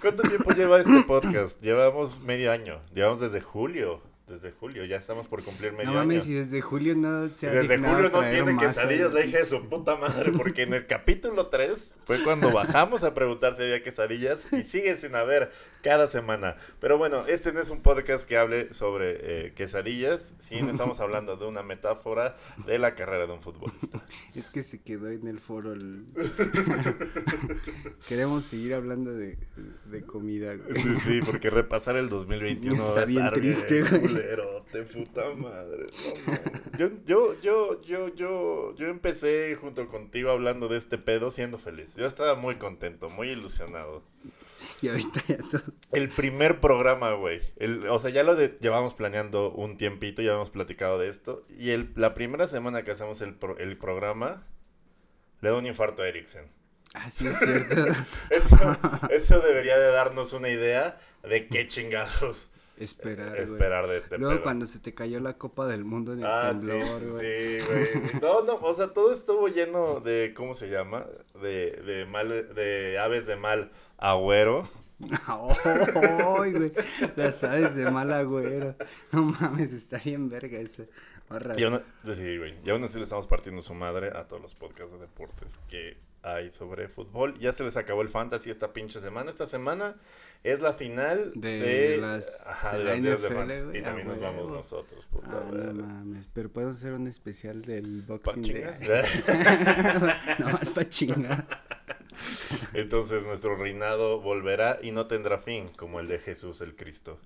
¿Cuánto 0.00 0.22
tiempo 0.22 0.50
lleva 0.52 0.80
este 0.80 1.02
podcast? 1.02 1.60
Llevamos 1.60 2.22
medio 2.22 2.50
año. 2.50 2.80
Llevamos 2.94 3.20
desde 3.20 3.42
julio. 3.42 4.00
Desde 4.26 4.50
julio, 4.50 4.84
ya 4.84 4.96
estamos 4.96 5.28
por 5.28 5.44
cumplir 5.44 5.72
medio 5.72 5.92
no, 5.92 5.98
mames, 5.98 6.24
año. 6.24 6.32
y 6.32 6.36
desde 6.38 6.60
julio 6.60 6.96
no 6.96 7.28
se 7.28 7.46
ha 7.46 7.52
Desde 7.52 7.78
julio 7.78 8.10
no 8.10 8.20
tiene 8.22 8.56
quesadillas, 8.58 9.14
la 9.14 9.24
hija 9.24 9.38
de 9.38 9.44
su 9.44 9.68
puta 9.68 9.94
madre, 9.94 10.32
porque 10.32 10.64
en 10.64 10.74
el 10.74 10.86
capítulo 10.86 11.46
3 11.46 11.98
fue 12.04 12.20
cuando 12.24 12.50
bajamos 12.50 13.04
a 13.04 13.14
preguntar 13.14 13.54
si 13.54 13.62
había 13.62 13.84
quesadillas 13.84 14.40
y 14.52 14.64
sigue 14.64 14.96
sin 14.96 15.14
haber 15.14 15.52
cada 15.80 16.08
semana. 16.08 16.56
Pero 16.80 16.98
bueno, 16.98 17.24
este 17.28 17.52
no 17.52 17.60
es 17.60 17.70
un 17.70 17.82
podcast 17.82 18.26
que 18.26 18.36
hable 18.36 18.74
sobre 18.74 19.46
eh, 19.46 19.52
quesadillas, 19.54 20.34
sí 20.40 20.56
estamos 20.56 20.98
hablando 20.98 21.36
de 21.36 21.46
una 21.46 21.62
metáfora 21.62 22.36
de 22.66 22.80
la 22.80 22.96
carrera 22.96 23.28
de 23.28 23.32
un 23.32 23.42
futbolista. 23.42 24.04
Es 24.34 24.50
que 24.50 24.64
se 24.64 24.82
quedó 24.82 25.08
en 25.08 25.28
el 25.28 25.38
foro. 25.38 25.72
Queremos 28.08 28.44
seguir 28.44 28.74
hablando 28.74 29.14
de, 29.14 29.38
de 29.84 30.02
comida. 30.02 30.56
Sí, 30.74 30.96
sí, 31.04 31.20
porque 31.24 31.48
repasar 31.48 31.96
el 31.96 32.08
2021 32.08 32.74
está 32.74 33.04
bien 33.04 33.30
triste, 33.32 33.82
güey. 33.82 34.15
Culerote, 34.16 34.82
puta 34.82 35.30
madre. 35.34 35.86
yo, 36.78 36.90
yo, 37.06 37.40
yo, 37.40 37.82
yo, 37.82 38.14
yo, 38.14 38.74
yo 38.74 38.86
empecé 38.88 39.56
junto 39.56 39.88
contigo 39.88 40.30
hablando 40.30 40.68
de 40.68 40.78
este 40.78 40.98
pedo 40.98 41.30
siendo 41.30 41.58
feliz. 41.58 41.94
Yo 41.96 42.06
estaba 42.06 42.34
muy 42.34 42.56
contento, 42.56 43.08
muy 43.10 43.30
ilusionado. 43.30 44.02
Y 44.82 44.88
ahorita 44.88 45.20
ya 45.28 45.38
todo. 45.38 45.62
El 45.92 46.08
primer 46.08 46.60
programa, 46.60 47.12
güey. 47.12 47.40
O 47.88 47.98
sea, 47.98 48.10
ya 48.10 48.22
lo 48.22 48.34
de, 48.34 48.56
llevamos 48.60 48.94
planeando 48.94 49.50
un 49.50 49.76
tiempito, 49.76 50.22
ya 50.22 50.32
hemos 50.32 50.50
platicado 50.50 50.98
de 50.98 51.08
esto. 51.08 51.46
Y 51.58 51.70
el, 51.70 51.92
la 51.94 52.14
primera 52.14 52.48
semana 52.48 52.82
que 52.82 52.90
hacemos 52.90 53.20
el, 53.20 53.36
el 53.58 53.76
programa, 53.76 54.46
le 55.40 55.50
da 55.50 55.56
un 55.56 55.66
infarto 55.66 56.02
a 56.02 56.08
Eriksen. 56.08 56.48
Ah, 56.94 57.10
sí, 57.10 57.26
es 57.26 57.38
cierto. 57.38 57.74
eso, 58.30 58.78
eso 59.10 59.40
debería 59.40 59.78
de 59.78 59.88
darnos 59.88 60.32
una 60.32 60.48
idea 60.48 60.98
de 61.22 61.46
qué 61.48 61.68
chingados 61.68 62.50
esperar, 62.78 63.36
esperar 63.38 63.86
de 63.88 63.98
este 63.98 64.18
Luego 64.18 64.42
cuando 64.42 64.66
se 64.66 64.78
te 64.78 64.94
cayó 64.94 65.20
la 65.20 65.34
Copa 65.34 65.66
del 65.66 65.84
Mundo 65.84 66.12
en 66.12 66.20
el 66.20 66.26
ah, 66.26 66.48
temblor, 66.50 67.08
güey. 67.08 67.60
Sí, 67.60 67.66
güey. 67.66 68.20
No, 68.20 68.42
no, 68.42 68.54
o 68.56 68.72
sea, 68.72 68.88
todo 68.88 69.14
estuvo 69.14 69.48
lleno 69.48 70.00
de, 70.00 70.32
¿cómo 70.34 70.54
se 70.54 70.68
llama? 70.68 71.06
De, 71.40 71.70
de 71.70 72.06
mal, 72.06 72.54
de 72.54 72.98
aves 72.98 73.26
de 73.26 73.36
mal 73.36 73.72
agüero. 73.98 74.62
¡Ay, 75.26 76.52
güey! 76.52 76.72
Las 77.16 77.44
aves 77.44 77.74
de 77.74 77.90
mal 77.90 78.12
agüero. 78.12 78.74
No 79.12 79.24
mames, 79.24 79.72
está 79.72 79.98
bien 79.98 80.28
verga 80.28 80.58
ese. 81.30 81.60
Y 81.60 81.64
aún, 81.64 81.82
sí, 82.04 82.38
güey. 82.38 82.54
Y 82.64 82.70
aún 82.70 82.84
así 82.84 82.98
le 82.98 83.04
estamos 83.04 83.26
partiendo 83.26 83.62
su 83.62 83.74
madre 83.74 84.08
a 84.16 84.26
todos 84.26 84.42
los 84.42 84.54
podcasts 84.54 84.92
de 84.92 84.98
deportes 84.98 85.58
que 85.68 85.96
hay 86.22 86.50
sobre 86.50 86.88
fútbol. 86.88 87.38
Ya 87.38 87.52
se 87.52 87.64
les 87.64 87.76
acabó 87.76 88.02
el 88.02 88.08
fantasy 88.08 88.50
esta 88.50 88.72
pinche 88.72 89.00
semana. 89.00 89.30
Esta 89.30 89.46
semana 89.46 89.96
es 90.42 90.60
la 90.60 90.72
final 90.72 91.32
de, 91.34 91.98
las 91.98 92.46
ajá, 92.46 92.78
de, 92.78 92.84
la 92.84 92.96
NFL, 92.96 93.76
Y 93.76 93.82
también 93.82 94.08
nos 94.08 94.20
vamos 94.20 94.50
nosotros, 94.50 95.06
puta 95.06 95.28
ah, 95.32 95.50
no 95.52 95.86
mames, 95.86 96.28
pero 96.32 96.50
podemos 96.50 96.76
hacer 96.76 96.92
un 96.92 97.06
especial 97.06 97.62
del 97.62 98.02
boxing 98.02 98.52
no 100.38 100.50
más 100.50 100.70
pa' 100.70 100.88
chingar. 100.88 101.46
Entonces 102.74 103.24
nuestro 103.24 103.56
reinado 103.56 104.20
volverá 104.20 104.78
y 104.82 104.92
no 104.92 105.06
tendrá 105.06 105.38
fin 105.38 105.68
como 105.76 106.00
el 106.00 106.08
de 106.08 106.18
Jesús 106.18 106.60
el 106.60 106.76
Cristo. 106.76 107.18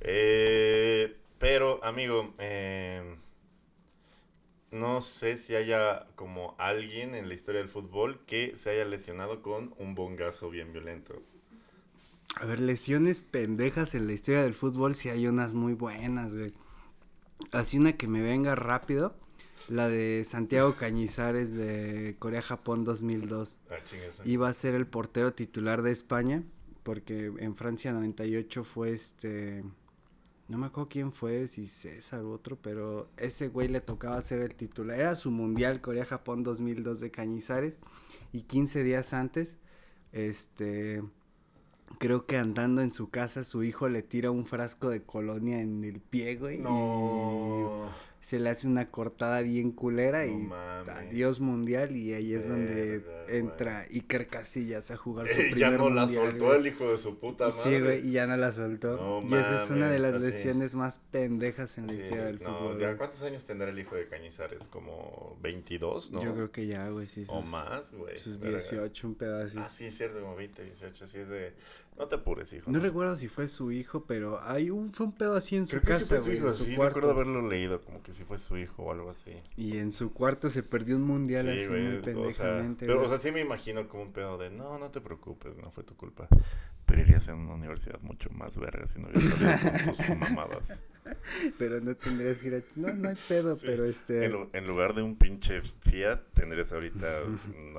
Eh, 0.00 1.16
pero, 1.38 1.82
amigo, 1.84 2.34
eh, 2.38 3.16
no 4.70 5.00
sé 5.00 5.36
si 5.38 5.54
haya 5.54 6.06
como 6.14 6.54
alguien 6.58 7.14
en 7.14 7.28
la 7.28 7.34
historia 7.34 7.60
del 7.60 7.68
fútbol 7.70 8.20
que 8.26 8.56
se 8.56 8.70
haya 8.70 8.84
lesionado 8.84 9.42
con 9.42 9.74
un 9.78 9.94
bongazo 9.94 10.50
bien 10.50 10.72
violento. 10.72 11.22
A 12.36 12.44
ver, 12.44 12.60
lesiones 12.60 13.22
pendejas 13.22 13.94
en 13.94 14.06
la 14.06 14.12
historia 14.12 14.42
del 14.42 14.54
fútbol, 14.54 14.94
si 14.94 15.08
hay 15.08 15.26
unas 15.26 15.54
muy 15.54 15.72
buenas, 15.74 16.36
güey. 16.36 16.52
Así 17.52 17.78
una 17.78 17.96
que 17.96 18.08
me 18.08 18.20
venga 18.20 18.54
rápido, 18.54 19.16
la 19.68 19.88
de 19.88 20.22
Santiago 20.24 20.76
Cañizares 20.76 21.54
de 21.54 22.16
Corea-Japón 22.18 22.84
2002. 22.84 23.58
Ah, 23.70 23.76
Iba 24.24 24.48
a 24.48 24.52
ser 24.52 24.74
el 24.74 24.86
portero 24.86 25.32
titular 25.32 25.82
de 25.82 25.92
España, 25.92 26.42
porque 26.82 27.32
en 27.38 27.56
Francia 27.56 27.92
98 27.92 28.64
fue 28.64 28.92
este 28.92 29.64
no 30.48 30.58
me 30.58 30.66
acuerdo 30.66 30.88
quién 30.88 31.12
fue, 31.12 31.46
si 31.46 31.66
César 31.66 32.24
u 32.24 32.30
otro, 32.30 32.56
pero 32.56 33.10
ese 33.18 33.48
güey 33.48 33.68
le 33.68 33.80
tocaba 33.80 34.20
ser 34.22 34.40
el 34.40 34.54
titular. 34.54 34.98
Era 34.98 35.14
su 35.14 35.30
mundial 35.30 35.80
Corea-Japón 35.80 36.42
2002 36.42 37.00
de 37.00 37.10
Cañizares. 37.10 37.78
Y 38.32 38.42
15 38.42 38.82
días 38.82 39.12
antes, 39.12 39.58
este, 40.12 41.02
creo 41.98 42.26
que 42.26 42.38
andando 42.38 42.80
en 42.80 42.90
su 42.90 43.10
casa, 43.10 43.44
su 43.44 43.62
hijo 43.62 43.88
le 43.88 44.02
tira 44.02 44.30
un 44.30 44.46
frasco 44.46 44.88
de 44.88 45.02
colonia 45.02 45.60
en 45.60 45.84
el 45.84 46.00
pie, 46.00 46.36
güey. 46.36 46.58
No 46.58 47.92
se 48.20 48.38
le 48.40 48.50
hace 48.50 48.66
una 48.66 48.90
cortada 48.90 49.42
bien 49.42 49.70
culera 49.70 50.26
y 50.26 50.48
adiós 50.88 51.40
mundial 51.40 51.96
y 51.96 52.14
ahí 52.14 52.34
es 52.34 52.48
donde 52.48 53.04
entra 53.28 53.86
Iker 53.90 54.26
Casillas 54.26 54.90
a 54.90 54.96
jugar 54.96 55.28
su 55.28 55.36
primer 55.36 55.52
mundial. 55.52 55.70
Ya 55.70 55.78
no 55.78 55.90
la 55.90 56.08
soltó 56.08 56.54
el 56.54 56.66
hijo 56.66 56.90
de 56.90 56.98
su 56.98 57.18
puta 57.18 57.48
madre. 57.48 57.62
Sí, 57.62 57.80
güey, 57.80 58.08
y 58.08 58.12
ya 58.12 58.26
no 58.26 58.36
la 58.36 58.50
soltó. 58.52 59.22
y 59.28 59.34
esa 59.34 59.56
es 59.56 59.70
una 59.70 59.88
de 59.88 59.98
las 59.98 60.20
lesiones 60.20 60.74
más 60.74 61.00
pendejas 61.10 61.78
en 61.78 61.86
la 61.86 61.94
historia 61.94 62.24
del 62.24 62.38
fútbol. 62.38 62.80
Ya, 62.80 62.96
¿Cuántos 62.96 63.22
años 63.22 63.44
tendrá 63.44 63.70
el 63.70 63.78
hijo 63.78 63.94
de 63.94 64.08
Cañizares? 64.08 64.66
¿Como 64.68 65.38
22, 65.40 66.10
no? 66.10 66.22
Yo 66.22 66.34
creo 66.34 66.50
que 66.50 66.66
ya, 66.66 66.88
güey, 66.88 67.06
sí. 67.06 67.24
o 67.28 67.40
más, 67.42 67.92
güey. 67.92 68.18
Sus 68.18 68.40
18, 68.40 69.06
un 69.06 69.14
pedazo. 69.14 69.60
Ah, 69.60 69.70
sí, 69.70 69.86
es 69.86 69.96
cierto, 69.96 70.20
como 70.20 70.36
20, 70.36 70.64
18, 70.64 71.06
sí 71.06 71.18
es 71.18 71.28
de... 71.28 71.52
No 71.98 72.06
te 72.06 72.14
apures, 72.14 72.52
hijo. 72.52 72.70
No, 72.70 72.78
recuerdo 72.78 73.16
si 73.16 73.26
fue 73.26 73.48
su 73.48 73.72
hijo, 73.72 74.04
pero 74.04 74.40
hay 74.42 74.70
un, 74.70 74.92
fue 74.92 75.06
un 75.06 75.12
pedo 75.12 75.34
así 75.34 75.56
en 75.56 75.66
su 75.66 75.80
casa, 75.80 76.18
güey, 76.20 76.38
en 76.38 76.52
su 76.52 76.64
sí, 76.64 76.76
cuarto. 76.76 77.00
recuerdo 77.00 77.10
haberlo 77.10 77.48
leído, 77.48 77.80
como 77.82 78.02
que 78.02 78.12
si 78.12 78.22
fue 78.22 78.38
su 78.38 78.56
hijo 78.56 78.84
o 78.84 78.92
algo 78.92 79.10
así. 79.10 79.32
Y 79.56 79.78
en 79.78 79.92
su 79.92 80.12
cuarto 80.12 80.48
se 80.48 80.62
perdió 80.62 80.96
un 80.96 81.02
mundial 81.02 81.48
así 81.48 81.68
muy 81.68 82.00
pendejamente, 82.00 82.86
Pero, 82.86 83.04
o 83.04 83.08
sea, 83.08 83.18
sí 83.18 83.32
me 83.32 83.40
imagino 83.40 83.88
como 83.88 84.04
un 84.04 84.12
pedo 84.12 84.38
de, 84.38 84.48
no, 84.50 84.78
no 84.78 84.90
te 84.90 85.00
preocupes, 85.00 85.56
no 85.56 85.72
fue 85.72 85.82
tu 85.82 85.96
culpa. 85.96 86.28
Pero 86.86 87.02
irías 87.02 87.26
en 87.28 87.34
una 87.34 87.54
universidad 87.54 88.00
mucho 88.02 88.30
más 88.30 88.56
verga 88.56 88.86
si 88.86 89.00
no 89.00 89.08
hubieras 89.08 89.24
salido 89.38 89.84
con 89.84 89.96
tus 89.96 90.16
mamadas. 90.16 90.80
Pero 91.58 91.80
no 91.80 91.94
tendrías 91.94 92.40
que 92.40 92.48
ir 92.48 92.54
a... 92.54 92.62
No, 92.76 92.94
no 92.94 93.08
hay 93.08 93.16
pedo, 93.28 93.56
pero 93.60 93.84
este... 93.84 94.26
En, 94.26 94.66
lugar 94.66 94.94
de 94.94 95.02
un 95.02 95.16
pinche 95.16 95.60
Fiat, 95.60 96.20
tendrías 96.34 96.72
ahorita 96.72 97.06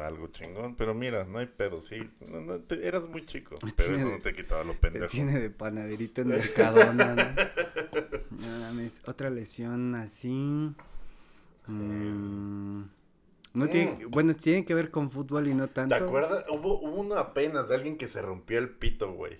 algo 0.05 0.27
chingón. 0.27 0.75
Pero 0.75 0.93
mira, 0.93 1.25
no 1.25 1.39
hay 1.39 1.48
pedo, 1.48 1.81
sí. 1.81 1.98
No, 2.27 2.41
no, 2.41 2.62
eras 2.69 3.07
muy 3.07 3.25
chico, 3.25 3.55
pero 3.75 3.95
eso 3.95 4.09
no 4.09 4.19
te 4.19 4.33
quitaba 4.33 4.63
lo 4.63 4.79
pendejo. 4.79 5.07
Tiene 5.07 5.39
de 5.39 5.50
panaderito 5.50 6.21
en 6.21 6.27
Mercadona, 6.29 7.15
¿no? 7.15 8.89
Otra 9.05 9.29
lesión 9.29 9.95
así... 9.95 10.74
Mm, 11.67 12.83
no 13.53 13.67
tiene, 13.67 14.05
mm. 14.05 14.12
bueno, 14.12 14.33
tiene 14.33 14.65
que 14.65 14.74
ver 14.74 14.89
con 14.89 15.09
fútbol 15.09 15.48
y 15.48 15.53
no 15.53 15.67
tanto. 15.67 15.95
¿Te 15.95 16.03
acuerdas? 16.03 16.45
Hubo, 16.50 16.79
hubo 16.79 16.95
uno 17.00 17.15
apenas 17.15 17.69
de 17.69 17.75
alguien 17.75 17.98
que 17.98 18.07
se 18.07 18.21
rompió 18.21 18.57
el 18.59 18.69
pito, 18.69 19.13
güey. 19.13 19.39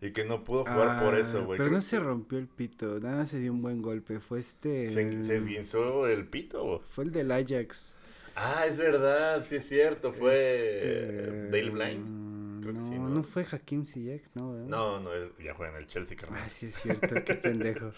Y 0.00 0.12
que 0.12 0.24
no 0.24 0.40
pudo 0.40 0.60
jugar 0.60 1.02
por 1.02 1.16
eso, 1.16 1.44
güey. 1.44 1.58
Pero 1.58 1.70
no 1.70 1.80
se 1.80 1.98
rompió 1.98 2.38
el 2.38 2.46
pito, 2.46 3.00
nada 3.00 3.26
se 3.26 3.40
dio 3.40 3.52
un 3.52 3.62
buen 3.62 3.82
golpe. 3.82 4.20
Fue 4.20 4.38
este. 4.38 4.86
¿Se, 4.86 5.02
esguinzó 5.36 6.06
el 6.06 6.26
pito? 6.26 6.80
Fue 6.84 7.04
el 7.04 7.12
del 7.12 7.32
Ajax. 7.32 7.96
Ah, 8.36 8.66
es 8.66 8.76
verdad, 8.76 9.44
sí 9.44 9.56
es 9.56 9.68
cierto. 9.68 10.12
Fue 10.12 10.78
este... 10.78 11.50
Dale 11.50 11.70
Blind. 11.70 12.06
Mm, 12.06 12.60
Creo 12.60 12.72
no, 12.72 12.80
que 12.80 12.86
sí, 12.86 12.94
¿no? 12.94 13.08
no 13.08 13.22
fue 13.24 13.44
Hakim 13.50 13.84
Ziyech, 13.84 14.22
no, 14.34 14.52
No, 14.52 15.00
no, 15.00 15.10
ya 15.42 15.54
juega 15.54 15.72
en 15.72 15.82
el 15.82 15.88
Chelsea, 15.88 16.16
carnal. 16.16 16.42
Ah, 16.44 16.48
sí 16.48 16.66
es 16.66 16.74
cierto, 16.76 17.24
qué 17.24 17.34
pendejo. 17.34 17.92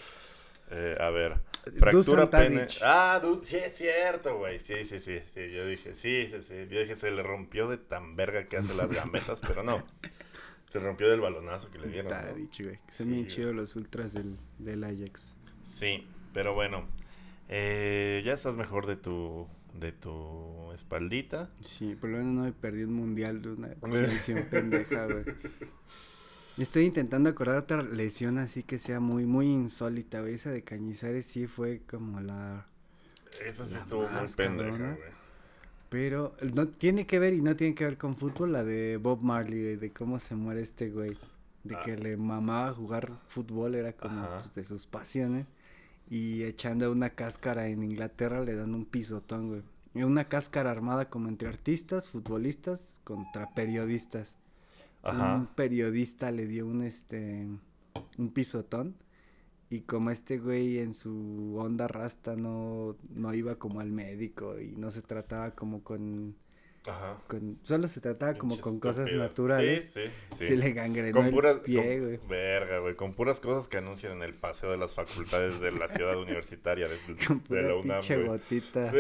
Eh, 0.71 0.97
a 1.01 1.11
ver, 1.11 1.37
fractura 1.79 2.31
pene. 2.31 2.67
Ah, 2.83 3.21
sí 3.43 3.57
es 3.57 3.77
cierto, 3.77 4.39
güey. 4.39 4.61
Sí, 4.61 4.85
sí, 4.85 5.01
sí, 5.01 5.19
sí. 5.35 5.51
Yo 5.51 5.67
dije, 5.67 5.95
sí, 5.95 6.29
sí, 6.31 6.41
sí. 6.41 6.55
Yo 6.71 6.81
dije, 6.81 6.97
se 6.97 7.11
le 7.11 7.23
rompió 7.23 7.69
de 7.69 7.77
tan 7.77 8.17
verga 8.17 8.45
que 8.45 8.57
hace 8.57 8.75
las 8.75 8.89
gametas, 8.93 9.41
pero 9.47 9.63
no. 9.63 9.85
Se 10.71 10.79
rompió 10.79 11.11
del 11.11 11.21
balonazo 11.21 11.69
que 11.71 11.79
le 11.79 11.89
dieron. 11.89 12.13
Está 12.13 12.33
dicho, 12.33 12.63
güey. 12.63 12.79
Son 12.89 13.11
bien 13.11 13.27
chidos 13.27 13.55
los 13.55 13.75
ultras 13.75 14.13
del, 14.13 14.37
del 14.59 14.85
Ajax. 14.85 15.37
Sí, 15.65 16.07
pero 16.33 16.55
bueno. 16.55 16.87
Eh, 17.49 18.23
ya 18.25 18.35
estás 18.35 18.55
mejor 18.55 18.87
de 18.87 18.97
tu 18.97 19.49
de 19.75 19.93
tu 19.93 20.71
espaldita. 20.73 21.51
Sí, 21.61 21.97
por 21.97 22.11
lo 22.11 22.19
menos 22.19 22.33
no 22.33 22.43
me 22.45 22.53
perdí 22.53 22.85
un 22.85 22.95
mundial 22.95 23.43
de 23.43 23.51
una 23.51 23.69
lesión 23.91 24.45
pendeja, 24.51 25.07
güey. 25.07 25.25
Estoy 26.59 26.85
intentando 26.85 27.31
acordar 27.31 27.57
otra 27.57 27.83
lesión 27.83 28.39
así 28.39 28.63
que 28.63 28.79
sea 28.79 29.01
muy, 29.01 29.25
muy 29.25 29.47
insólita, 29.47 30.21
güey. 30.21 30.35
Esa 30.35 30.51
de 30.51 30.63
Cañizares 30.63 31.27
sí 31.27 31.47
fue 31.47 31.83
como 31.89 32.21
la. 32.21 32.67
Esa 33.45 33.65
sí 33.65 33.75
estuvo 33.75 34.09
muy 34.09 34.29
pendeja, 34.37 34.77
güey. 34.77 35.20
Pero 35.91 36.33
no 36.55 36.69
tiene 36.69 37.05
que 37.05 37.19
ver 37.19 37.35
y 37.35 37.43
no 37.43 37.57
tiene 37.57 37.75
que 37.75 37.85
ver 37.85 37.99
con 37.99 38.17
fútbol 38.17 38.53
la 38.53 38.65
de 38.65 38.97
Bob 38.97 39.23
Marley, 39.23 39.77
de 39.77 39.93
cómo 39.93 40.19
se 40.21 40.37
muere 40.37 40.63
este 40.63 40.89
güey. 40.89 41.19
De 41.65 41.77
que 41.85 41.93
ah. 41.93 41.97
le 41.97 42.17
mamaba 42.17 42.73
jugar 42.73 43.13
fútbol, 43.27 43.75
era 43.75 43.93
como 43.93 44.27
pues, 44.39 44.55
de 44.55 44.65
sus 44.65 44.87
pasiones. 44.87 45.53
Y 46.09 46.45
echando 46.45 46.91
una 46.91 47.11
cáscara 47.11 47.69
en 47.69 47.83
Inglaterra 47.83 48.41
le 48.41 48.55
dan 48.55 48.75
un 48.75 48.87
pisotón, 48.87 49.49
güey. 49.49 49.63
Una 50.05 50.25
cáscara 50.25 50.71
armada 50.71 51.11
como 51.11 51.29
entre 51.29 51.49
artistas, 51.49 52.09
futbolistas, 52.09 53.01
contra 53.03 53.53
periodistas. 53.53 54.39
Ajá. 55.03 55.35
Un 55.35 55.47
periodista 55.49 56.31
le 56.31 56.47
dio 56.47 56.67
un 56.67 56.83
este 56.83 57.49
un 58.17 58.31
pisotón 58.31 58.95
y 59.71 59.83
como 59.83 60.11
este 60.11 60.39
güey 60.39 60.79
en 60.79 60.95
su 60.95 61.57
onda 61.57 61.87
rasta 61.87 62.35
no, 62.35 62.97
no 63.09 63.33
iba 63.33 63.55
como 63.55 63.79
al 63.79 63.93
médico 63.93 64.59
y 64.59 64.73
no 64.77 64.91
se 64.91 65.01
trataba 65.01 65.53
como 65.53 65.85
con... 65.85 66.37
Ajá. 66.87 67.23
Con, 67.29 67.59
solo 67.63 67.87
se 67.87 68.01
trataba 68.01 68.35
como 68.35 68.59
con 68.59 68.81
cosas 68.81 69.13
naturales. 69.13 69.93
Sí, 69.95 70.01
sí, 70.07 70.37
sí. 70.39 70.47
Se 70.47 70.57
le 70.57 70.73
gangrenó 70.73 71.21
el 71.21 71.61
pie, 71.61 72.01
güey. 72.01 72.21
Verga, 72.27 72.79
güey. 72.79 72.97
Con 72.97 73.15
puras 73.15 73.39
cosas 73.39 73.69
que 73.69 73.77
anuncian 73.77 74.15
en 74.15 74.23
el 74.23 74.35
paseo 74.35 74.73
de 74.73 74.79
las 74.79 74.95
facultades 74.95 75.61
de 75.61 75.71
la 75.73 75.89
ciudad 75.89 76.19
universitaria 76.19 76.89
de, 76.89 76.97
con 77.29 77.45
de 77.49 77.63
la 77.63 77.75
UNAM, 77.77 78.01
pinche 78.01 78.25
gotita. 78.25 78.93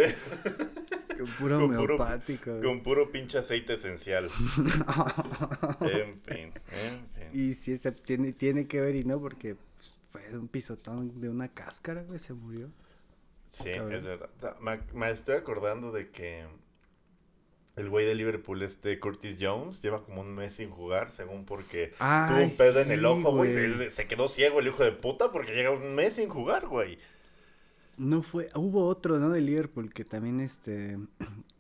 con 1.19 1.27
puro 1.39 1.65
homeopático. 1.65 2.61
con 2.61 2.83
puro 2.83 3.11
pinche 3.11 3.39
aceite 3.39 3.75
esencial. 3.75 4.27
en 5.81 6.21
fin, 6.21 6.53
en 6.53 6.53
fin. 6.53 7.29
Y 7.33 7.55
sí, 7.55 7.73
ese 7.73 7.93
tiene, 7.93 8.35
tiene 8.35 8.69
que 8.69 8.81
ver 8.83 8.95
y 8.95 9.05
no, 9.05 9.19
porque 9.19 9.57
pues, 9.77 10.00
fue 10.11 10.29
de 10.29 10.39
un 10.39 10.49
pisotón 10.49 11.21
de 11.21 11.29
una 11.29 11.49
cáscara, 11.49 12.03
güey, 12.03 12.19
se 12.19 12.35
murió. 12.35 12.71
Sí, 13.51 13.69
es 13.69 14.05
verdad. 14.05 14.31
Me, 14.61 14.81
me, 14.93 15.11
estoy 15.11 15.37
acordando 15.37 15.91
de 15.91 16.11
que 16.11 16.47
el 17.77 17.89
güey 17.89 18.07
de 18.07 18.15
Liverpool, 18.15 18.63
este 18.63 18.99
Curtis 19.01 19.37
Jones, 19.41 19.83
lleva 19.83 20.05
como 20.05 20.21
un 20.21 20.35
mes 20.35 20.55
sin 20.55 20.71
jugar, 20.71 21.11
según 21.11 21.45
porque 21.45 21.95
tuvo 21.99 22.43
un 22.43 22.57
pedo 22.57 22.81
en 22.81 22.91
el 22.91 23.05
ojo, 23.05 23.33
güey. 23.33 23.91
Se 23.91 24.07
quedó 24.07 24.29
ciego 24.29 24.61
el 24.61 24.69
hijo 24.69 24.85
de 24.85 24.93
puta 24.93 25.33
porque 25.33 25.53
llega 25.53 25.71
un 25.71 25.95
mes 25.95 26.15
sin 26.15 26.29
jugar, 26.29 26.67
güey. 26.67 26.99
No 27.97 28.23
fue, 28.23 28.49
hubo 28.55 28.87
otro, 28.87 29.19
¿no? 29.19 29.31
De 29.31 29.41
Liverpool 29.41 29.93
que 29.93 30.05
también, 30.05 30.41
este, 30.41 30.99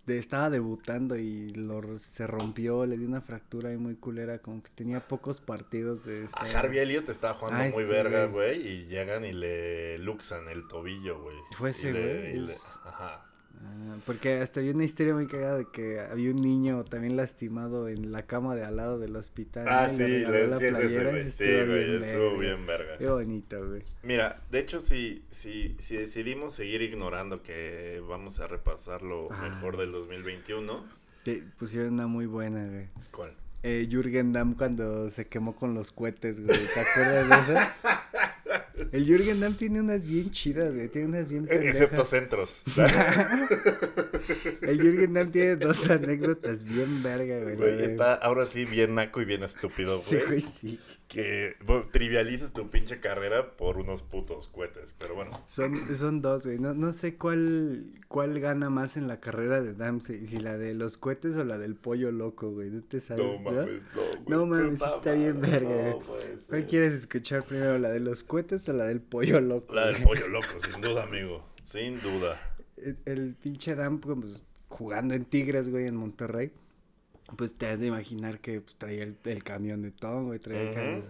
estaba 0.06 0.50
debutando 0.50 1.16
y 1.16 1.50
lo, 1.50 1.98
se 1.98 2.26
rompió, 2.26 2.86
le 2.86 2.98
dio 2.98 3.06
una 3.06 3.20
fractura 3.20 3.70
ahí 3.70 3.76
muy 3.76 3.96
culera, 3.96 4.38
como 4.38 4.62
que 4.62 4.70
tenía 4.74 5.06
pocos 5.06 5.40
partidos 5.40 6.04
de 6.04 6.24
esta... 6.24 6.40
A 6.40 6.58
Harvey 6.58 6.78
Elliott 6.78 7.08
estaba 7.08 7.34
jugando 7.34 7.74
muy 7.74 7.84
verga, 7.84 8.26
güey, 8.26 8.66
y 8.66 8.86
llegan 8.86 9.24
y 9.24 9.32
le 9.32 9.98
luxan 9.98 10.48
el 10.48 10.66
tobillo, 10.68 11.22
güey. 11.22 11.36
Fue 11.52 11.70
ese, 11.70 11.92
güey. 11.92 12.44
Ajá. 12.84 13.29
Ah, 13.62 13.96
porque 14.06 14.40
hasta 14.40 14.60
había 14.60 14.72
una 14.72 14.84
historia 14.84 15.12
muy 15.14 15.26
cagada 15.26 15.58
de 15.58 15.66
que 15.70 16.00
había 16.00 16.30
un 16.30 16.40
niño 16.40 16.84
también 16.84 17.16
lastimado 17.16 17.88
en 17.88 18.10
la 18.10 18.26
cama 18.26 18.54
de 18.54 18.64
al 18.64 18.76
lado 18.76 18.98
del 18.98 19.14
hospital. 19.16 19.66
Ah, 19.68 19.90
sí, 19.90 19.98
le, 19.98 20.48
la 20.48 20.58
playera, 20.58 21.10
sí, 21.10 21.44
güey, 21.44 21.96
estuvo 22.02 22.38
bien 22.38 22.66
verga. 22.66 22.96
Qué 22.96 23.06
bonito, 23.06 23.68
güey. 23.68 23.82
Mira, 24.02 24.42
de 24.50 24.60
hecho, 24.60 24.80
si, 24.80 25.24
si, 25.30 25.76
si 25.78 25.96
decidimos 25.96 26.54
seguir 26.54 26.82
ignorando 26.82 27.42
que 27.42 28.02
vamos 28.08 28.40
a 28.40 28.46
repasar 28.46 29.02
lo 29.02 29.28
mejor 29.28 29.76
del 29.76 29.92
2021. 29.92 31.00
Te 31.22 31.42
pusieron 31.58 31.94
una 31.94 32.06
muy 32.06 32.24
buena, 32.24 32.66
güey. 32.66 32.88
¿Cuál? 33.10 33.34
Eh, 33.62 33.86
Jürgen 33.90 34.32
Damm 34.32 34.54
cuando 34.54 35.10
se 35.10 35.28
quemó 35.28 35.54
con 35.54 35.74
los 35.74 35.92
cohetes, 35.92 36.40
güey. 36.40 36.58
¿Te 36.72 36.80
acuerdas 36.80 37.28
de 37.28 37.54
eso? 37.54 37.60
El 38.92 39.06
Jürgen 39.06 39.40
Damm 39.40 39.54
tiene 39.54 39.80
unas 39.80 40.06
bien 40.06 40.30
chidas, 40.30 40.74
güey. 40.74 40.88
Tiene 40.88 41.08
unas 41.08 41.30
bien 41.30 41.46
pendejas. 41.46 41.74
Excepto 41.74 42.04
centros. 42.04 42.60
el 44.62 44.80
Jürgen 44.80 45.12
Damm 45.12 45.30
tiene 45.30 45.56
dos 45.56 45.88
anécdotas 45.90 46.64
bien 46.64 47.02
verga, 47.02 47.40
güey. 47.42 47.56
Güey, 47.56 47.84
está 47.84 48.14
ahora 48.14 48.46
sí 48.46 48.64
bien 48.64 48.94
naco 48.94 49.20
y 49.20 49.24
bien 49.24 49.42
estúpido, 49.42 49.96
güey. 49.96 50.02
Sí, 50.02 50.18
güey, 50.26 50.40
sí. 50.40 50.80
Que 51.08 51.56
trivializas 51.90 52.52
tu 52.52 52.70
pinche 52.70 53.00
carrera 53.00 53.56
por 53.56 53.78
unos 53.78 54.02
putos 54.02 54.46
cohetes, 54.46 54.94
pero 54.96 55.16
bueno. 55.16 55.42
Son, 55.48 55.92
son 55.94 56.22
dos, 56.22 56.46
güey. 56.46 56.60
No, 56.60 56.72
no 56.72 56.92
sé 56.92 57.16
cuál, 57.16 57.84
cuál 58.06 58.38
gana 58.38 58.70
más 58.70 58.96
en 58.96 59.08
la 59.08 59.18
carrera 59.18 59.60
de 59.60 59.74
Damm, 59.74 60.00
si, 60.00 60.24
si 60.26 60.38
la 60.38 60.56
de 60.56 60.72
los 60.72 60.98
cohetes 60.98 61.36
o 61.36 61.44
la 61.44 61.58
del 61.58 61.74
pollo 61.74 62.12
loco, 62.12 62.50
güey. 62.50 62.70
No 62.70 62.82
te 62.82 63.00
sabes, 63.00 63.24
No 63.24 63.38
mames, 63.40 63.82
no, 64.28 64.36
No 64.38 64.46
mames, 64.46 64.82
está 64.82 65.12
bien 65.14 65.40
verga, 65.40 65.68
güey. 65.68 65.94
¿Cuál 66.48 66.66
quieres 66.66 66.92
escuchar 66.92 67.42
primero, 67.42 67.78
la 67.78 67.88
de 67.88 68.00
los 68.00 68.22
cohetes 68.22 68.68
o 68.68 68.72
la 68.72 68.84
del 68.86 69.00
pollo 69.00 69.40
loco? 69.40 69.74
La 69.74 69.88
del 69.88 70.02
pollo 70.04 70.28
loco, 70.28 70.46
sin 70.58 70.80
duda, 70.80 71.02
amigo. 71.02 71.44
Sin 71.64 72.00
duda. 72.00 72.40
El, 73.04 73.34
pinche 73.34 73.74
Dam, 73.74 73.98
pues, 74.00 74.44
jugando 74.68 75.14
en 75.14 75.24
Tigres, 75.24 75.68
güey, 75.68 75.86
en 75.86 75.96
Monterrey. 75.96 76.52
Pues 77.36 77.54
te 77.54 77.68
has 77.68 77.80
de 77.80 77.86
imaginar 77.86 78.40
que 78.40 78.60
pues, 78.60 78.76
traía 78.76 79.04
el, 79.04 79.44
camión 79.44 79.82
de 79.82 79.92
todo, 79.92 80.24
güey, 80.24 80.40
traía 80.40 81.02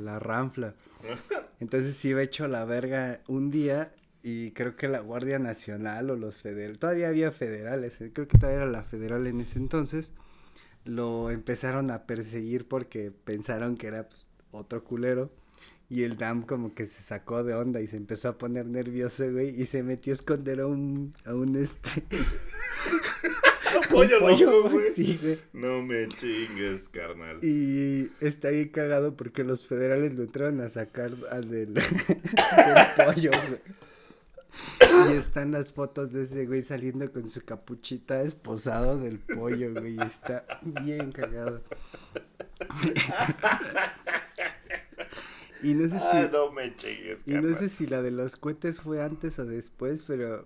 la 0.00 0.18
ranfla. 0.20 0.74
Entonces 1.60 2.04
iba 2.04 2.22
hecho 2.22 2.46
la 2.46 2.64
verga 2.64 3.20
un 3.26 3.50
día 3.50 3.90
y 4.22 4.52
creo 4.52 4.74
que 4.74 4.88
la 4.88 5.00
Guardia 5.00 5.38
Nacional 5.38 6.10
o 6.10 6.16
los 6.16 6.40
federales, 6.40 6.78
todavía 6.78 7.08
había 7.08 7.30
federales, 7.30 8.00
eh, 8.00 8.10
creo 8.12 8.26
que 8.26 8.38
todavía 8.38 8.62
era 8.62 8.70
la 8.70 8.82
federal 8.82 9.26
en 9.26 9.40
ese 9.42 9.58
entonces, 9.58 10.12
lo 10.84 11.30
empezaron 11.30 11.90
a 11.90 12.06
perseguir 12.06 12.66
porque 12.66 13.10
pensaron 13.10 13.76
que 13.76 13.88
era 13.88 14.08
pues, 14.08 14.26
otro 14.50 14.82
culero. 14.82 15.30
Y 15.94 16.02
el 16.02 16.16
Dam 16.16 16.42
como 16.42 16.74
que 16.74 16.86
se 16.86 17.04
sacó 17.04 17.44
de 17.44 17.54
onda 17.54 17.80
y 17.80 17.86
se 17.86 17.96
empezó 17.96 18.30
a 18.30 18.36
poner 18.36 18.66
nervioso, 18.66 19.30
güey, 19.30 19.50
y 19.50 19.64
se 19.66 19.84
metió 19.84 20.12
a 20.12 20.14
esconder 20.14 20.58
a 20.58 20.66
un, 20.66 21.12
a 21.24 21.34
un 21.34 21.54
este... 21.54 22.02
pollo, 23.92 24.18
loco, 24.18 24.70
güey. 24.70 24.90
Sí, 24.90 25.16
güey. 25.22 25.38
No 25.52 25.84
me 25.84 26.08
chingues, 26.08 26.88
carnal. 26.88 27.38
Y 27.44 28.10
está 28.20 28.48
ahí 28.48 28.70
cagado 28.70 29.16
porque 29.16 29.44
los 29.44 29.68
federales 29.68 30.16
lo 30.16 30.24
entraron 30.24 30.60
a 30.62 30.68
sacar 30.68 31.12
al 31.30 31.48
del, 31.48 31.74
del 31.74 31.84
pollo, 32.96 33.30
güey. 33.30 33.60
Y 35.10 35.12
están 35.16 35.52
las 35.52 35.72
fotos 35.72 36.12
de 36.12 36.24
ese 36.24 36.44
güey 36.44 36.64
saliendo 36.64 37.12
con 37.12 37.30
su 37.30 37.40
capuchita 37.44 38.20
esposado 38.22 38.98
del 38.98 39.20
pollo, 39.20 39.72
güey. 39.72 39.94
Y 39.94 40.02
está 40.02 40.44
bien 40.60 41.12
cagado. 41.12 41.62
Y 45.64 45.74
no 45.74 45.88
sé 45.88 45.98
si. 45.98 46.16
Ah, 46.16 46.30
no 46.30 46.52
me 46.52 46.74
chingues, 46.76 47.20
Y 47.26 47.32
no 47.32 47.54
sé 47.54 47.68
si 47.68 47.86
la 47.86 48.02
de 48.02 48.10
los 48.10 48.36
cohetes 48.36 48.80
fue 48.80 49.02
antes 49.02 49.38
o 49.38 49.46
después, 49.46 50.04
pero 50.06 50.44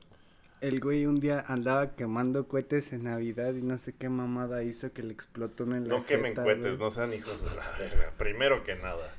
el 0.61 0.81
güey 0.81 1.07
un 1.07 1.21
día 1.21 1.45
andaba 1.47 1.95
quemando 1.95 2.49
cohetes 2.49 2.93
en 2.93 3.05
Navidad 3.05 3.55
y 3.55 3.63
no 3.63 3.79
sé 3.79 3.95
qué 3.95 4.09
mamada 4.09 4.63
hizo 4.63 4.93
que 4.93 5.03
le 5.03 5.13
explotó 5.13 5.65
en 5.65 5.89
la 5.89 5.99
No 5.99 6.07
quemen 6.07 6.35
cohetes, 6.35 6.79
no 6.79 6.91
sean 6.91 7.13
hijos 7.13 7.41
de 7.43 7.57
la 7.57 7.79
verga. 7.79 8.13
Primero 8.17 8.65
que 8.65 8.75
nada. 8.77 9.15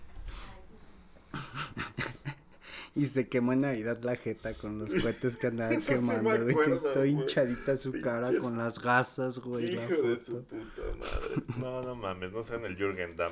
y 2.95 3.05
se 3.05 3.29
quemó 3.29 3.53
en 3.53 3.61
Navidad 3.61 4.01
la 4.03 4.15
jeta 4.15 4.53
con 4.53 4.79
los 4.79 4.93
cohetes 4.93 5.37
que 5.37 5.47
andaba 5.47 5.75
quemando, 5.87 6.43
güey. 6.43 6.55
Todo 6.81 7.05
hinchadita 7.05 7.77
su 7.77 8.01
cara 8.01 8.31
con 8.39 8.57
las 8.57 8.79
gasas, 8.79 9.39
güey. 9.39 9.75
Hijo 9.75 10.01
de 10.01 10.19
su 10.19 10.43
puta 10.43 10.81
madre. 10.97 11.43
No, 11.57 11.81
no 11.81 11.95
mames, 11.95 12.33
no 12.33 12.43
sean 12.43 12.65
el 12.65 12.75
Jürgen 12.75 13.15
Damm 13.15 13.31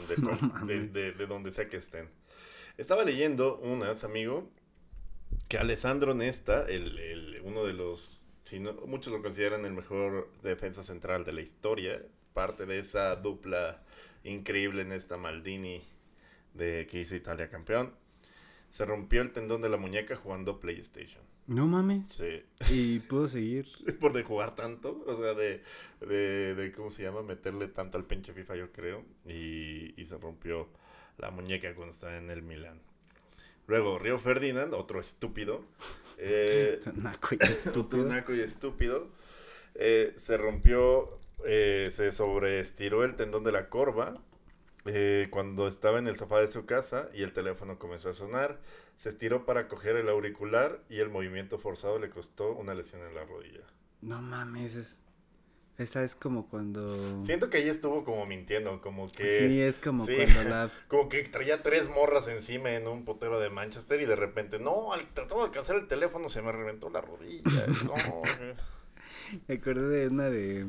de, 0.66 0.88
de, 0.88 1.12
de 1.12 1.28
donde 1.28 1.52
sea 1.52 1.68
que 1.68 1.78
estén. 1.78 2.08
Estaba 2.78 3.04
leyendo 3.04 3.58
unas, 3.58 4.04
amigo, 4.04 4.52
que 5.48 5.58
Alessandro 5.58 6.14
Nesta, 6.14 6.64
el, 6.68 7.00
el, 7.00 7.42
uno 7.44 7.64
de 7.64 7.74
los, 7.74 8.22
si 8.44 8.60
no, 8.60 8.74
muchos 8.86 9.12
lo 9.12 9.24
consideran 9.24 9.66
el 9.66 9.74
mejor 9.74 10.32
defensa 10.44 10.84
central 10.84 11.26
de 11.26 11.34
la 11.34 11.42
historia, 11.42 12.00
parte 12.34 12.68
de 12.68 12.78
esa 12.78 13.16
dupla 13.16 13.82
increíble 14.24 14.84
en 14.84 14.92
esta 14.92 15.18
Maldini 15.18 15.82
de 16.54 16.86
que 16.86 17.02
hizo 17.02 17.16
Italia 17.16 17.50
campeón, 17.50 17.96
se 18.70 18.86
rompió 18.86 19.24
el 19.24 19.32
tendón 19.32 19.64
de 19.64 19.70
la 19.70 19.78
muñeca 19.78 20.16
jugando 20.16 20.60
PlayStation. 20.60 21.24
No 21.48 21.66
mames. 21.66 22.10
Sí. 22.10 22.44
Y 22.70 23.00
pudo 23.00 23.28
seguir. 23.28 23.68
Por 24.00 24.14
de 24.14 24.24
jugar 24.24 24.56
tanto, 24.56 25.04
o 25.08 25.16
sea, 25.16 25.34
de, 25.34 25.64
de, 26.02 26.56
de, 26.56 26.72
¿cómo 26.74 26.92
se 26.92 27.04
llama? 27.04 27.24
Meterle 27.24 27.68
tanto 27.70 27.98
al 27.98 28.06
pinche 28.06 28.34
FIFA, 28.34 28.56
yo 28.58 28.72
creo. 28.72 29.04
Y, 29.26 30.00
y 30.00 30.06
se 30.06 30.18
rompió 30.18 30.68
la 31.18 31.32
muñeca 31.32 31.74
cuando 31.74 31.94
estaba 31.94 32.18
en 32.18 32.30
el 32.30 32.42
Milan. 32.42 32.82
Luego, 33.68 34.00
Río 34.00 34.18
Ferdinand, 34.20 34.74
otro 34.74 35.00
estúpido. 35.00 35.64
Eh, 36.20 36.80
naco 36.96 37.36
y 37.40 37.44
estúpido. 37.44 38.04
naco 38.10 38.34
y 38.34 38.40
estúpido. 38.40 39.08
Eh, 39.76 40.14
se 40.16 40.36
rompió, 40.36 41.20
eh, 41.46 41.90
se 41.92 42.12
sobreestiró 42.12 43.04
el 43.04 43.16
tendón 43.16 43.44
de 43.44 43.52
la 43.52 43.70
corva 43.70 44.20
eh, 44.88 45.28
cuando 45.30 45.68
estaba 45.68 46.00
en 46.00 46.08
el 46.08 46.16
sofá 46.16 46.40
de 46.40 46.48
su 46.48 46.66
casa 46.66 47.10
y 47.14 47.24
el 47.24 47.34
teléfono 47.34 47.78
comenzó 47.78 48.10
a 48.10 48.14
sonar. 48.14 48.60
Se 48.96 49.10
estiró 49.10 49.46
para 49.46 49.68
coger 49.68 49.96
el 49.96 50.10
auricular 50.10 50.82
y 50.90 51.00
el 51.00 51.10
movimiento 51.10 51.60
forzado 51.60 52.00
le 52.00 52.10
costó 52.10 52.54
una 52.54 52.74
lesión 52.74 53.02
en 53.04 53.14
la 53.14 53.26
rodilla. 53.26 53.62
No 54.02 54.22
mames, 54.22 54.76
es... 54.76 55.00
Esa 55.78 56.04
es 56.04 56.16
como 56.16 56.50
cuando... 56.50 57.22
Siento 57.24 57.52
que 57.52 57.60
ella 57.60 57.72
estuvo 57.72 58.04
como 58.04 58.26
mintiendo, 58.26 58.82
como 58.82 59.08
que... 59.10 59.28
Sí, 59.28 59.62
es 59.62 59.78
como 59.78 60.06
cuando 60.06 60.44
la... 60.50 60.72
como 60.88 61.08
que 61.08 61.22
traía 61.24 61.62
tres 61.62 61.88
morras 61.90 62.28
encima 62.28 62.72
en 62.72 62.88
un 62.88 63.06
potero 63.06 63.40
de 63.40 63.52
Manchester 63.52 64.02
y 64.02 64.06
de 64.06 64.16
repente, 64.16 64.58
no, 64.58 64.92
al 64.92 65.06
tratando 65.14 65.44
de 65.44 65.50
alcanzar 65.50 65.76
el 65.76 65.88
teléfono 65.88 66.30
se 66.30 66.42
me 66.42 66.52
reventó 66.52 66.90
la 66.90 67.02
rodilla. 67.02 67.44
no, 67.86 67.94
me 69.48 69.56
acuerdo 69.56 69.88
de 69.90 70.08
una 70.08 70.30
de... 70.32 70.66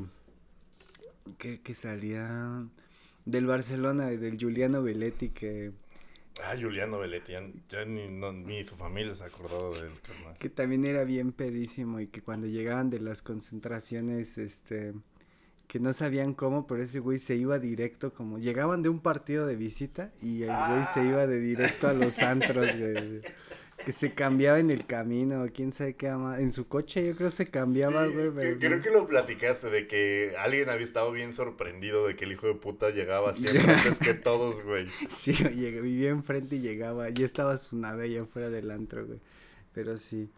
Que, 1.38 1.62
que 1.62 1.74
salía 1.74 2.68
del 3.28 3.46
Barcelona, 3.46 4.06
del 4.06 4.38
Juliano 4.40 4.82
Belletti 4.82 5.28
que 5.30 5.72
Ah, 6.44 6.54
Juliano 6.58 6.98
Belletti, 7.00 7.32
ya 7.68 7.84
ni, 7.84 8.06
ni 8.08 8.64
su 8.64 8.76
familia 8.76 9.14
se 9.14 9.24
acordado 9.24 9.74
del 9.74 10.00
carnal. 10.00 10.36
Que 10.38 10.48
también 10.48 10.84
era 10.84 11.04
bien 11.04 11.32
pedísimo 11.32 11.98
y 12.00 12.06
que 12.06 12.22
cuando 12.22 12.46
llegaban 12.46 12.90
de 12.90 13.00
las 13.00 13.22
concentraciones, 13.22 14.38
este, 14.38 14.94
que 15.66 15.80
no 15.80 15.92
sabían 15.92 16.34
cómo, 16.34 16.66
pero 16.66 16.82
ese 16.82 17.00
güey 17.00 17.18
se 17.18 17.34
iba 17.34 17.58
directo, 17.58 18.14
como 18.14 18.38
llegaban 18.38 18.82
de 18.82 18.88
un 18.88 19.00
partido 19.00 19.46
de 19.46 19.56
visita 19.56 20.12
y 20.22 20.44
el 20.44 20.50
güey 20.68 20.84
se 20.84 21.04
iba 21.04 21.26
de 21.26 21.40
directo 21.40 21.88
a 21.88 21.92
los 21.92 22.20
antros, 22.20 22.76
güey. 22.76 23.20
Que 23.84 23.92
se 23.92 24.12
cambiaba 24.12 24.58
en 24.58 24.70
el 24.70 24.84
camino, 24.86 25.46
quién 25.54 25.72
sabe 25.72 25.94
qué 25.94 26.08
ama. 26.08 26.40
En 26.40 26.52
su 26.52 26.68
coche 26.68 27.06
yo 27.06 27.16
creo 27.16 27.30
se 27.30 27.46
cambiaba, 27.46 28.06
güey. 28.06 28.58
creo 28.58 28.82
que 28.82 28.90
lo 28.90 29.06
platicaste 29.06 29.70
de 29.70 29.86
que 29.86 30.34
alguien 30.38 30.68
había 30.68 30.84
estado 30.84 31.10
bien 31.12 31.32
sorprendido 31.32 32.06
de 32.06 32.16
que 32.16 32.24
el 32.24 32.32
hijo 32.32 32.48
de 32.48 32.54
puta 32.54 32.90
llegaba 32.90 33.34
siempre 33.34 33.62
antes 33.72 33.98
que 33.98 34.14
todos, 34.14 34.62
güey. 34.64 34.88
Sí, 35.08 35.32
vivía 35.42 36.10
enfrente 36.10 36.56
y 36.56 36.60
llegaba. 36.60 37.08
Ya 37.10 37.24
estaba 37.24 37.56
su 37.56 37.76
nave 37.76 38.04
allá 38.04 38.22
afuera 38.22 38.50
del 38.50 38.70
antro, 38.70 39.06
güey. 39.06 39.20
Pero 39.72 39.96
sí. 39.96 40.28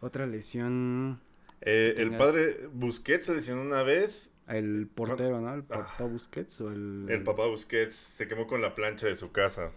Otra 0.00 0.26
lesión. 0.26 1.20
Eh, 1.60 1.94
el 1.96 2.16
padre 2.16 2.68
Busquets 2.72 3.26
se 3.26 3.34
lesionó 3.34 3.62
una 3.62 3.82
vez. 3.82 4.30
El 4.46 4.88
portero, 4.92 5.40
¿no? 5.40 5.54
El 5.54 5.62
papá 5.62 6.04
Busquets 6.04 6.60
o 6.60 6.70
el... 6.70 7.06
El 7.08 7.22
papá 7.22 7.46
Busquets 7.46 7.94
se 7.94 8.28
quemó 8.28 8.46
con 8.46 8.60
la 8.60 8.74
plancha 8.74 9.06
de 9.06 9.16
su 9.16 9.32
casa 9.32 9.70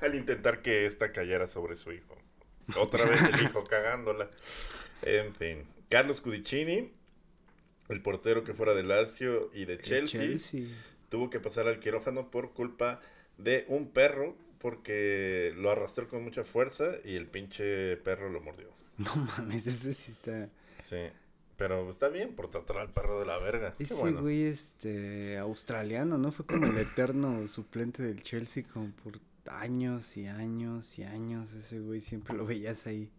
al 0.00 0.14
intentar 0.14 0.62
que 0.62 0.86
esta 0.86 1.12
cayera 1.12 1.46
sobre 1.46 1.76
su 1.76 1.92
hijo. 1.92 2.16
Otra 2.76 3.04
vez 3.04 3.22
el 3.22 3.42
hijo 3.42 3.64
cagándola. 3.68 4.30
En 5.02 5.34
fin. 5.34 5.64
Carlos 5.88 6.20
Cudicini, 6.20 6.92
el 7.88 8.02
portero 8.02 8.42
que 8.42 8.54
fuera 8.54 8.74
de 8.74 8.82
Lazio 8.82 9.50
y 9.54 9.64
de 9.64 9.74
el 9.74 9.82
Chelsea, 9.82 10.20
Chelsea. 10.20 10.66
tuvo 11.08 11.30
que 11.30 11.38
pasar 11.40 11.68
al 11.68 11.78
quirófano 11.78 12.30
por 12.30 12.52
culpa 12.52 13.00
de 13.38 13.64
un 13.68 13.90
perro 13.90 14.36
porque 14.58 15.52
lo 15.56 15.70
arrastró 15.70 16.08
con 16.08 16.24
mucha 16.24 16.42
fuerza 16.42 16.96
y 17.04 17.14
el 17.14 17.26
pinche 17.26 17.96
perro 17.98 18.28
lo 18.30 18.40
mordió. 18.40 18.70
No 18.98 19.14
mames, 19.14 19.66
ese 19.66 19.92
sí 19.92 20.10
está... 20.10 20.48
Sí. 20.82 21.10
Pero 21.58 21.88
está 21.88 22.08
bien 22.08 22.34
por 22.34 22.50
tratar 22.50 22.78
al 22.78 22.90
perro 22.90 23.18
de 23.20 23.26
la 23.26 23.38
verga. 23.38 23.74
Ese 23.78 23.94
bueno. 23.94 24.22
güey, 24.22 24.44
este, 24.44 25.38
australiano, 25.38 26.18
¿no? 26.18 26.32
Fue 26.32 26.44
como 26.46 26.66
el 26.66 26.76
eterno 26.78 27.46
suplente 27.48 28.02
del 28.02 28.22
Chelsea 28.22 28.64
como 28.64 28.90
por 28.90 29.18
años 29.48 30.16
y 30.16 30.26
años 30.26 30.98
y 30.98 31.04
años. 31.04 31.52
Ese 31.52 31.80
güey 31.80 32.00
siempre 32.00 32.34
lo 32.36 32.46
veías 32.46 32.86
ahí. 32.86 33.10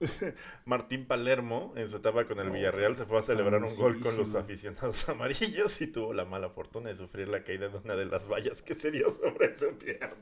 Martín 0.64 1.06
Palermo, 1.06 1.72
en 1.76 1.88
su 1.88 1.98
etapa 1.98 2.24
con 2.26 2.38
el 2.40 2.48
Oh, 2.48 2.52
Villarreal, 2.52 2.96
se 2.96 3.04
fue 3.04 3.18
a 3.18 3.22
celebrar 3.22 3.62
un 3.62 3.74
gol 3.76 4.00
con 4.00 4.16
los 4.16 4.34
aficionados 4.34 5.08
amarillos 5.08 5.80
y 5.80 5.86
tuvo 5.86 6.12
la 6.14 6.24
mala 6.24 6.48
fortuna 6.50 6.88
de 6.88 6.96
sufrir 6.96 7.28
la 7.28 7.42
caída 7.44 7.68
de 7.68 7.78
una 7.78 7.94
de 7.96 8.06
las 8.06 8.28
vallas 8.28 8.62
que 8.62 8.74
se 8.74 8.90
dio 8.90 9.10
sobre 9.10 9.54
su 9.54 9.76
pierna. 9.76 10.16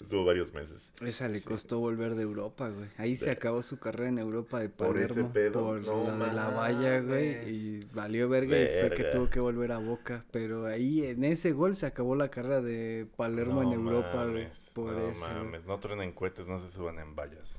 Estuvo 0.00 0.24
varios 0.24 0.52
meses. 0.52 0.90
Esa 1.04 1.28
le 1.28 1.40
Sí. 1.40 1.44
costó 1.44 1.78
volver 1.80 2.14
de 2.14 2.22
Europa, 2.22 2.68
güey. 2.68 2.88
Ahí 2.98 3.16
se 3.16 3.30
acabó 3.30 3.62
su 3.62 3.78
carrera 3.78 4.08
en 4.08 4.18
Europa 4.18 4.60
de 4.60 4.68
Por 4.68 4.96
ese 4.98 5.08
Palermo. 5.08 5.32
pedo, 5.32 5.52
Por 5.64 5.82
no 5.82 6.26
la 6.32 6.48
valla, 6.50 7.00
güey. 7.00 7.48
Y 7.50 7.84
valió 7.94 8.28
verga, 8.28 8.56
y 8.60 8.66
fue 8.80 8.90
que 8.96 9.04
tuvo 9.04 9.28
que 9.30 9.40
volver 9.40 9.72
a 9.72 9.78
Boca. 9.78 10.24
Pero 10.30 10.66
ahí, 10.66 11.04
en 11.06 11.24
ese 11.24 11.52
gol, 11.52 11.74
se 11.76 11.86
acabó 11.86 12.14
la 12.14 12.30
carrera 12.30 12.60
de 12.60 13.06
Palermo 13.16 13.62
en 13.62 13.72
Europa, 13.72 14.26
güey. 14.26 14.48
Por 14.74 14.92
no 14.92 15.08
eso. 15.08 15.20
mames, 15.32 15.66
no 15.66 15.78
truenen 15.78 16.12
cohetes, 16.12 16.46
no 16.48 16.58
se 16.58 16.70
suban 16.70 16.98
en 16.98 17.14
vallas. 17.14 17.58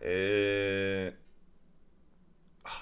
Eh... 0.00 1.14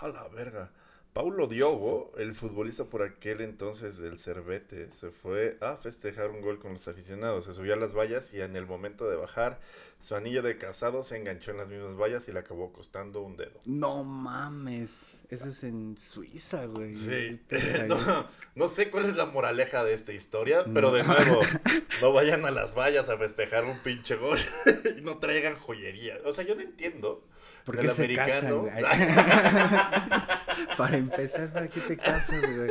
A 0.01 0.09
la 0.09 0.29
verga. 0.29 0.71
Paulo 1.19 1.49
Diogo, 1.49 2.13
el 2.17 2.33
futbolista 2.37 2.85
por 2.85 3.03
aquel 3.03 3.41
entonces 3.41 3.99
del 3.99 4.19
Cervete, 4.21 4.89
se 4.93 5.11
fue 5.11 5.59
a 5.61 5.77
festejar 5.77 6.31
un 6.31 6.41
gol 6.41 6.61
con 6.61 6.75
los 6.75 6.87
aficionados. 6.87 7.47
Se 7.47 7.55
subió 7.55 7.75
a 7.75 7.77
las 7.77 7.93
vallas 7.93 8.33
y 8.33 8.41
en 8.41 8.55
el 8.55 8.67
momento 8.67 9.11
de 9.11 9.17
bajar, 9.17 9.59
su 10.01 10.15
anillo 10.15 10.43
de 10.43 10.57
casado 10.59 11.03
se 11.03 11.17
enganchó 11.17 11.51
en 11.51 11.57
las 11.57 11.67
mismas 11.67 11.97
vallas 11.97 12.29
y 12.29 12.33
le 12.33 12.39
acabó 12.39 12.73
costando 12.73 13.21
un 13.23 13.37
dedo. 13.37 13.59
No 13.67 14.05
mames. 14.05 15.23
Eso 15.29 15.49
es 15.49 15.65
en 15.65 15.99
Suiza, 15.99 16.67
güey. 16.67 16.95
Sí, 16.95 17.41
no, 17.89 18.29
no 18.55 18.69
sé 18.69 18.89
cuál 18.89 19.07
es 19.07 19.17
la 19.17 19.27
moraleja 19.27 19.83
de 19.83 19.95
esta 19.95 20.13
historia, 20.13 20.63
No. 20.69 20.73
pero 20.73 20.93
de 20.93 21.03
nuevo, 21.03 21.41
no 22.01 22.13
vayan 22.13 22.45
a 22.45 22.53
las 22.53 22.77
vallas 22.77 23.09
a 23.09 23.19
festejar 23.19 23.65
un 23.65 23.77
pinche 23.81 24.15
gol 24.15 24.39
y 24.97 25.01
no 25.01 25.19
traigan 25.19 25.57
joyería. 25.57 26.21
O 26.27 26.31
sea, 26.31 26.45
yo 26.45 26.55
no 26.55 26.61
entiendo. 26.61 27.25
¿Por 27.69 27.79
qué 27.81 27.91
se 27.91 28.15
casan, 28.15 28.47
americano. 28.53 28.61
güey? 28.63 28.85
Para 30.77 30.97
empezar, 30.97 31.53
¿para 31.53 31.69
qué 31.69 31.81
te 31.81 31.97
casas, 31.97 32.41
güey? 32.41 32.71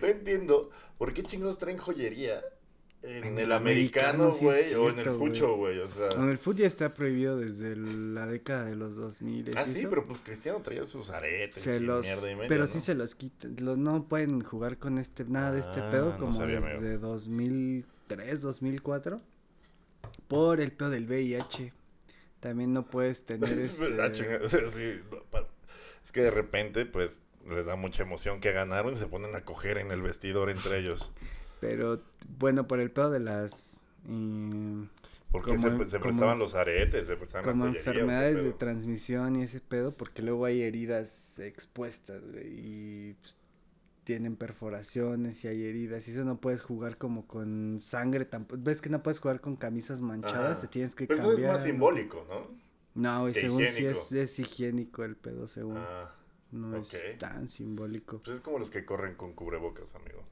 No 0.00 0.06
entiendo 0.06 0.70
por 0.98 1.12
qué 1.12 1.22
chingados 1.22 1.58
traen 1.58 1.78
joyería 1.78 2.40
en, 3.02 3.24
En 3.24 3.38
el 3.38 3.52
americano, 3.52 4.30
sí 4.32 4.44
güey, 4.44 4.74
o 4.74 4.90
en 4.90 4.98
el 4.98 5.06
fucho, 5.06 5.56
güey. 5.56 5.78
O 5.78 5.88
sea, 5.88 6.08
Bueno, 6.16 6.30
el 6.30 6.38
fútbol 6.38 6.56
ya 6.60 6.66
está 6.66 6.92
prohibido 6.94 7.38
desde 7.38 7.74
la 7.76 8.26
década 8.26 8.64
de 8.66 8.76
los 8.76 8.94
2000. 8.96 9.56
ah, 9.56 9.64
sí, 9.66 9.86
pero 9.88 10.04
pues 10.06 10.20
Cristiano 10.20 10.60
traía 10.62 10.84
sus 10.84 11.08
aretes 11.10 11.62
se 11.62 11.76
y 11.76 11.80
los, 11.80 12.04
mierda 12.04 12.30
y 12.30 12.34
media, 12.34 12.48
pero 12.48 12.62
¿no? 12.62 12.66
sí 12.68 12.80
se 12.80 12.94
los 12.94 13.14
quitan. 13.14 13.56
Los, 13.58 13.78
no 13.78 14.06
pueden 14.06 14.42
jugar 14.42 14.78
con 14.78 14.98
este 14.98 15.24
nada 15.24 15.52
de 15.52 15.60
este 15.60 15.80
Ah, 15.80 15.90
pedo 15.90 16.10
no 16.12 16.18
como 16.18 16.32
sabía, 16.34 16.58
amigo. 16.58 16.80
desde 16.80 16.98
2003, 16.98 18.42
2004 18.42 19.20
por 20.28 20.60
el 20.60 20.72
pedo 20.72 20.90
del 20.90 21.06
VIH. 21.06 21.72
También 22.40 22.72
no 22.72 22.86
puedes 22.86 23.24
tener 23.24 23.58
este 23.58 24.00
Ah, 24.00 24.10
sí, 24.14 25.00
no, 25.10 25.22
pa- 25.30 25.46
es 26.04 26.12
que 26.12 26.22
de 26.22 26.30
repente, 26.30 26.86
pues, 26.86 27.20
les 27.48 27.66
da 27.66 27.76
mucha 27.76 28.02
emoción 28.02 28.40
que 28.40 28.52
ganaron 28.52 28.92
y 28.92 28.96
se 28.96 29.06
ponen 29.06 29.34
a 29.36 29.44
coger 29.44 29.78
en 29.78 29.90
el 29.90 30.02
vestidor 30.02 30.50
entre 30.50 30.78
ellos. 30.78 31.12
pero 31.60 32.00
bueno, 32.38 32.66
por 32.66 32.80
el 32.80 32.90
pedo 32.90 33.10
de 33.10 33.20
las 33.20 33.82
mm, 34.04 34.84
Porque 35.30 35.50
Como- 35.56 35.62
se, 35.84 35.90
se 35.90 35.98
como- 35.98 36.02
prestaban 36.10 36.38
los 36.38 36.54
aretes, 36.54 37.06
se 37.06 37.16
prestaban 37.16 37.46
la 37.46 37.52
como 37.52 37.64
joyería, 37.66 37.80
¿o 37.80 37.84
qué 37.84 37.90
enfermedades 37.90 38.42
de 38.44 38.52
transmisión 38.52 39.36
y 39.36 39.42
ese 39.42 39.60
pedo, 39.60 39.92
porque 39.92 40.22
luego 40.22 40.44
hay 40.46 40.62
heridas 40.62 41.38
expuestas, 41.38 42.22
güey, 42.32 42.46
y 42.48 43.14
pues, 43.20 43.38
tienen 44.10 44.34
perforaciones 44.36 45.44
y 45.44 45.48
hay 45.48 45.62
heridas, 45.64 46.08
y 46.08 46.10
eso 46.10 46.24
no 46.24 46.40
puedes 46.40 46.62
jugar 46.62 46.98
como 46.98 47.28
con 47.28 47.78
sangre, 47.80 48.24
tampoco, 48.24 48.60
ves 48.64 48.82
que 48.82 48.88
no 48.90 49.02
puedes 49.04 49.20
jugar 49.20 49.40
con 49.40 49.54
camisas 49.54 50.00
manchadas, 50.00 50.58
Ajá. 50.58 50.60
te 50.62 50.66
tienes 50.68 50.96
que 50.96 51.06
Pero 51.06 51.20
eso 51.20 51.28
cambiar. 51.28 51.50
es 51.50 51.56
más 51.58 51.62
simbólico, 51.64 52.26
¿no? 52.28 52.58
No, 52.94 53.26
que 53.26 53.34
según 53.34 53.66
sí 53.68 53.84
higiénico. 53.84 53.90
es, 54.00 54.12
es 54.12 54.38
higiénico 54.40 55.04
el 55.04 55.16
pedo, 55.16 55.46
según, 55.46 55.76
Ah, 55.76 56.12
no 56.50 56.76
es 56.76 56.92
tan 57.18 57.46
simbólico. 57.48 58.20
pues 58.24 58.38
es 58.38 58.42
como 58.42 58.58
los 58.58 58.70
que 58.70 58.84
corren 58.84 59.14
con 59.14 59.32
cubrebocas, 59.34 59.94
amigo. 59.94 60.24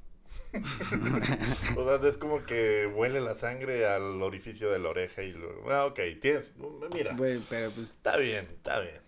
o 1.76 1.84
sea, 1.84 2.08
es 2.08 2.16
como 2.18 2.44
que 2.44 2.86
huele 2.86 3.20
la 3.20 3.34
sangre 3.34 3.86
al 3.86 4.20
orificio 4.22 4.70
de 4.70 4.78
la 4.78 4.88
oreja 4.90 5.22
y 5.22 5.32
lo... 5.32 5.70
Ah, 5.72 5.86
ok, 5.86 6.00
tienes... 6.20 6.54
Mira, 6.92 7.16
pero 7.48 7.70
pues 7.70 7.90
está 7.90 8.16
bien, 8.16 8.46
está 8.46 8.80
bien. 8.80 9.00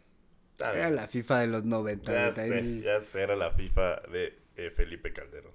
Está 0.53 0.75
era 0.75 0.91
la 0.91 1.07
FIFA 1.09 1.41
de 1.41 1.47
los 1.47 1.65
90, 1.65 2.13
Ya 2.13 2.35
sé, 2.35 2.81
ya 2.81 3.01
sé, 3.01 3.23
era 3.23 3.37
la 3.37 3.51
FIFA 3.51 4.03
de 4.13 4.39
eh, 4.67 4.71
Felipe 4.71 5.13
Calderón. 5.13 5.53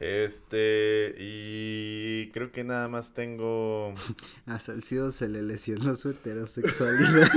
Este, 0.00 1.14
y 1.18 2.30
creo 2.32 2.50
que 2.52 2.64
nada 2.64 2.88
más 2.88 3.14
tengo... 3.14 3.94
A 4.46 4.58
Salcido 4.58 5.12
se 5.12 5.28
le 5.28 5.42
lesionó 5.42 5.94
su 5.94 6.10
heterosexualidad. 6.10 7.28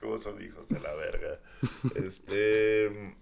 ¿Cómo 0.00 0.16
son 0.18 0.42
hijos 0.42 0.66
de 0.68 0.80
la 0.80 0.94
verga? 0.94 1.38
Este... 1.94 3.14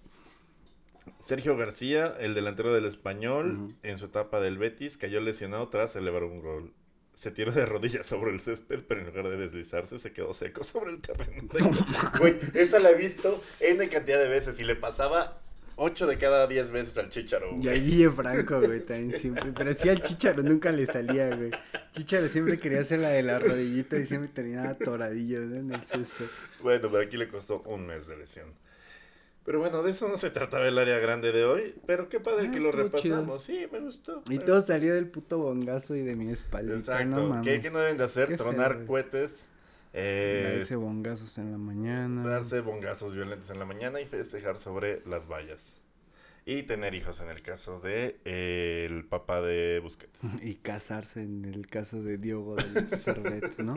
Sergio 1.21 1.57
García, 1.57 2.17
el 2.19 2.35
delantero 2.35 2.73
del 2.73 2.87
español, 2.87 3.77
en 3.83 3.99
su 3.99 4.07
etapa 4.07 4.41
del 4.41 4.59
Betis, 4.59 4.97
cayó 4.97 5.21
lesionado 5.21 5.69
tras 5.69 5.93
celebrar 5.93 6.25
un 6.25 6.41
gol. 6.41 6.73
Se 7.21 7.31
tiró 7.31 7.53
de 7.53 7.67
rodillas 7.67 8.07
sobre 8.07 8.31
el 8.31 8.41
césped, 8.41 8.81
pero 8.89 9.03
en 9.03 9.09
lugar 9.09 9.29
de 9.29 9.37
deslizarse, 9.37 9.99
se 9.99 10.11
quedó 10.11 10.33
seco 10.33 10.65
sobre 10.65 10.93
el 10.93 11.03
terreno. 11.03 11.51
Güey, 12.19 12.41
esa 12.55 12.79
la 12.79 12.93
he 12.93 12.95
visto 12.95 13.29
N 13.61 13.87
cantidad 13.91 14.19
de 14.19 14.27
veces 14.27 14.59
y 14.59 14.65
le 14.65 14.75
pasaba 14.75 15.39
8 15.77 16.07
de 16.07 16.17
cada 16.17 16.47
10 16.47 16.73
veces 16.73 16.97
al 16.97 17.11
Chicharo. 17.11 17.57
Y 17.61 17.69
a 17.69 17.75
Guille 17.75 18.09
Franco, 18.09 18.63
güey, 18.63 18.81
también 18.81 19.13
siempre. 19.13 19.53
Pero 19.55 19.75
sí 19.75 19.91
al 19.91 20.01
Chicharo 20.01 20.43
nunca 20.43 20.73
le 20.73 20.87
salía, 20.87 21.37
güey. 21.37 21.51
Chicharo 21.93 22.27
siempre 22.27 22.59
quería 22.59 22.81
hacer 22.81 23.01
la 23.01 23.11
de 23.11 23.23
la 23.23 23.39
rodillita 23.39 23.99
y 23.99 24.07
siempre 24.07 24.31
terminaba 24.31 24.73
toradillo 24.79 25.43
en 25.43 25.75
el 25.75 25.85
césped. 25.85 26.25
Bueno, 26.63 26.89
pero 26.91 27.03
aquí 27.05 27.19
le 27.19 27.29
costó 27.29 27.61
un 27.67 27.87
mes 27.87 28.07
de 28.07 28.17
lesión. 28.17 28.47
Pero 29.51 29.59
bueno, 29.59 29.83
de 29.83 29.91
eso 29.91 30.07
no 30.07 30.17
se 30.17 30.31
trataba 30.31 30.69
el 30.69 30.79
área 30.79 31.01
grande 31.01 31.33
de 31.33 31.45
hoy. 31.45 31.75
Pero 31.85 32.09
qué 32.09 32.21
padre 32.21 32.47
Ah, 32.47 32.53
que 32.53 32.61
lo 32.61 32.71
chido. 32.71 32.83
repasamos. 32.85 33.43
Sí, 33.43 33.67
me 33.73 33.81
gustó. 33.81 34.23
Y 34.31 34.39
todo 34.39 34.63
salió 34.63 34.95
del 34.95 35.09
puto 35.09 35.39
bongazo 35.39 35.97
y 35.97 36.03
de 36.03 36.15
mi 36.15 36.31
espaldita, 36.31 36.77
Exacto. 37.03 37.29
no. 37.29 37.43
¿Qué, 37.43 37.61
qué 37.61 37.69
no 37.73 37.81
deben 37.81 37.97
de 37.97 38.05
hacer? 38.05 38.29
Qué 38.29 38.37
Tronar 38.37 38.85
cohetes. 38.87 39.41
Eh, 39.93 40.53
Darse 40.55 40.77
bongazos 40.77 41.37
en 41.39 41.51
la 41.51 41.59
mañana. 41.59 42.23
darse 42.23 42.61
bongazos 42.61 43.13
violentos 43.17 43.51
en 43.51 43.59
la 43.59 43.65
mañana 43.65 44.01
y 44.01 44.07
festejar 44.07 44.61
sobre 44.61 45.03
las 45.05 45.27
vallas. 45.29 45.81
Y 46.47 46.63
tener 46.63 46.95
hijos 46.95 47.21
en 47.21 47.29
el 47.31 47.43
caso 47.43 47.81
de 47.81 48.21
eh, 48.25 48.87
el 48.89 49.05
papá 49.05 49.41
de 49.41 49.81
Busquets. 49.83 50.21
Y 50.45 50.55
casarse 50.55 51.23
en 51.23 51.45
el 51.45 51.67
caso 51.67 52.05
de 52.05 52.19
Diogo 52.19 52.55
del 52.55 52.89
Cervet, 52.97 53.59
¿no? 53.59 53.75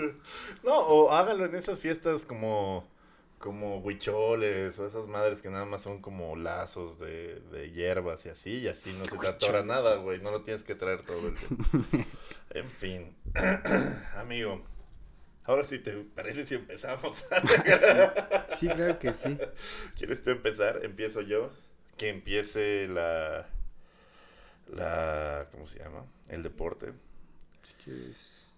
No, 0.64 0.78
o 0.82 1.12
háganlo 1.14 1.46
en 1.46 1.56
esas 1.56 1.80
fiestas 1.80 2.26
como 2.26 2.88
como 3.44 3.80
huicholes 3.80 4.80
o 4.80 4.88
esas 4.88 5.08
madres 5.08 5.42
que 5.42 5.50
nada 5.50 5.66
más 5.66 5.82
son 5.82 6.02
como 6.02 6.38
lazos 6.38 6.98
de, 6.98 7.42
de 7.52 7.72
hierbas 7.72 8.26
y 8.26 8.30
así, 8.30 8.60
y 8.60 8.70
así 8.70 8.96
no 8.98 9.04
se 9.04 9.18
te 9.18 9.28
atora 9.28 9.64
nada, 9.64 9.98
güey, 9.98 10.22
no 10.22 10.32
lo 10.32 10.44
tienes 10.44 10.64
que 10.64 10.76
traer 10.76 11.04
todo 11.04 11.28
el 11.28 11.34
tiempo. 11.34 11.66
en 12.52 12.70
fin, 12.70 13.18
amigo, 14.16 14.64
ahora 15.44 15.66
sí 15.66 15.80
te 15.80 15.92
parece 15.92 16.46
si 16.46 16.56
empezamos. 16.56 17.26
Sí, 18.48 18.70
claro 18.70 18.98
que 18.98 19.14
sí. 19.14 19.38
¿Quieres 19.98 20.24
tú 20.24 20.30
empezar? 20.30 20.80
Empiezo 20.86 21.20
yo. 21.20 21.52
Que 21.98 22.08
empiece 22.08 22.88
la, 22.88 23.46
la, 24.74 25.50
¿cómo 25.52 25.68
se 25.68 25.80
llama? 25.80 26.06
El 26.30 26.44
deporte. 26.44 26.94
Si 27.68 27.74
quieres, 27.84 28.53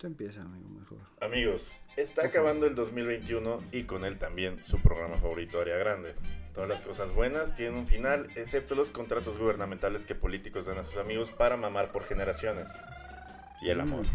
tú 0.00 0.06
empieza, 0.06 0.40
amigo, 0.40 0.66
mejor. 0.70 0.98
Amigos, 1.20 1.78
está 1.96 2.24
acabando 2.24 2.66
el 2.66 2.74
2021 2.74 3.62
y 3.70 3.82
con 3.82 4.06
él 4.06 4.18
también 4.18 4.64
su 4.64 4.80
programa 4.80 5.18
favorito, 5.18 5.60
Área 5.60 5.76
Grande. 5.76 6.14
Todas 6.54 6.70
las 6.70 6.80
cosas 6.80 7.14
buenas 7.14 7.54
tienen 7.54 7.74
un 7.74 7.86
final, 7.86 8.26
excepto 8.34 8.74
los 8.74 8.90
contratos 8.90 9.36
gubernamentales 9.36 10.06
que 10.06 10.14
políticos 10.14 10.64
dan 10.64 10.78
a 10.78 10.84
sus 10.84 10.96
amigos 10.96 11.30
para 11.32 11.58
mamar 11.58 11.92
por 11.92 12.04
generaciones. 12.04 12.70
Y 13.60 13.68
el 13.68 13.78
amor. 13.78 14.06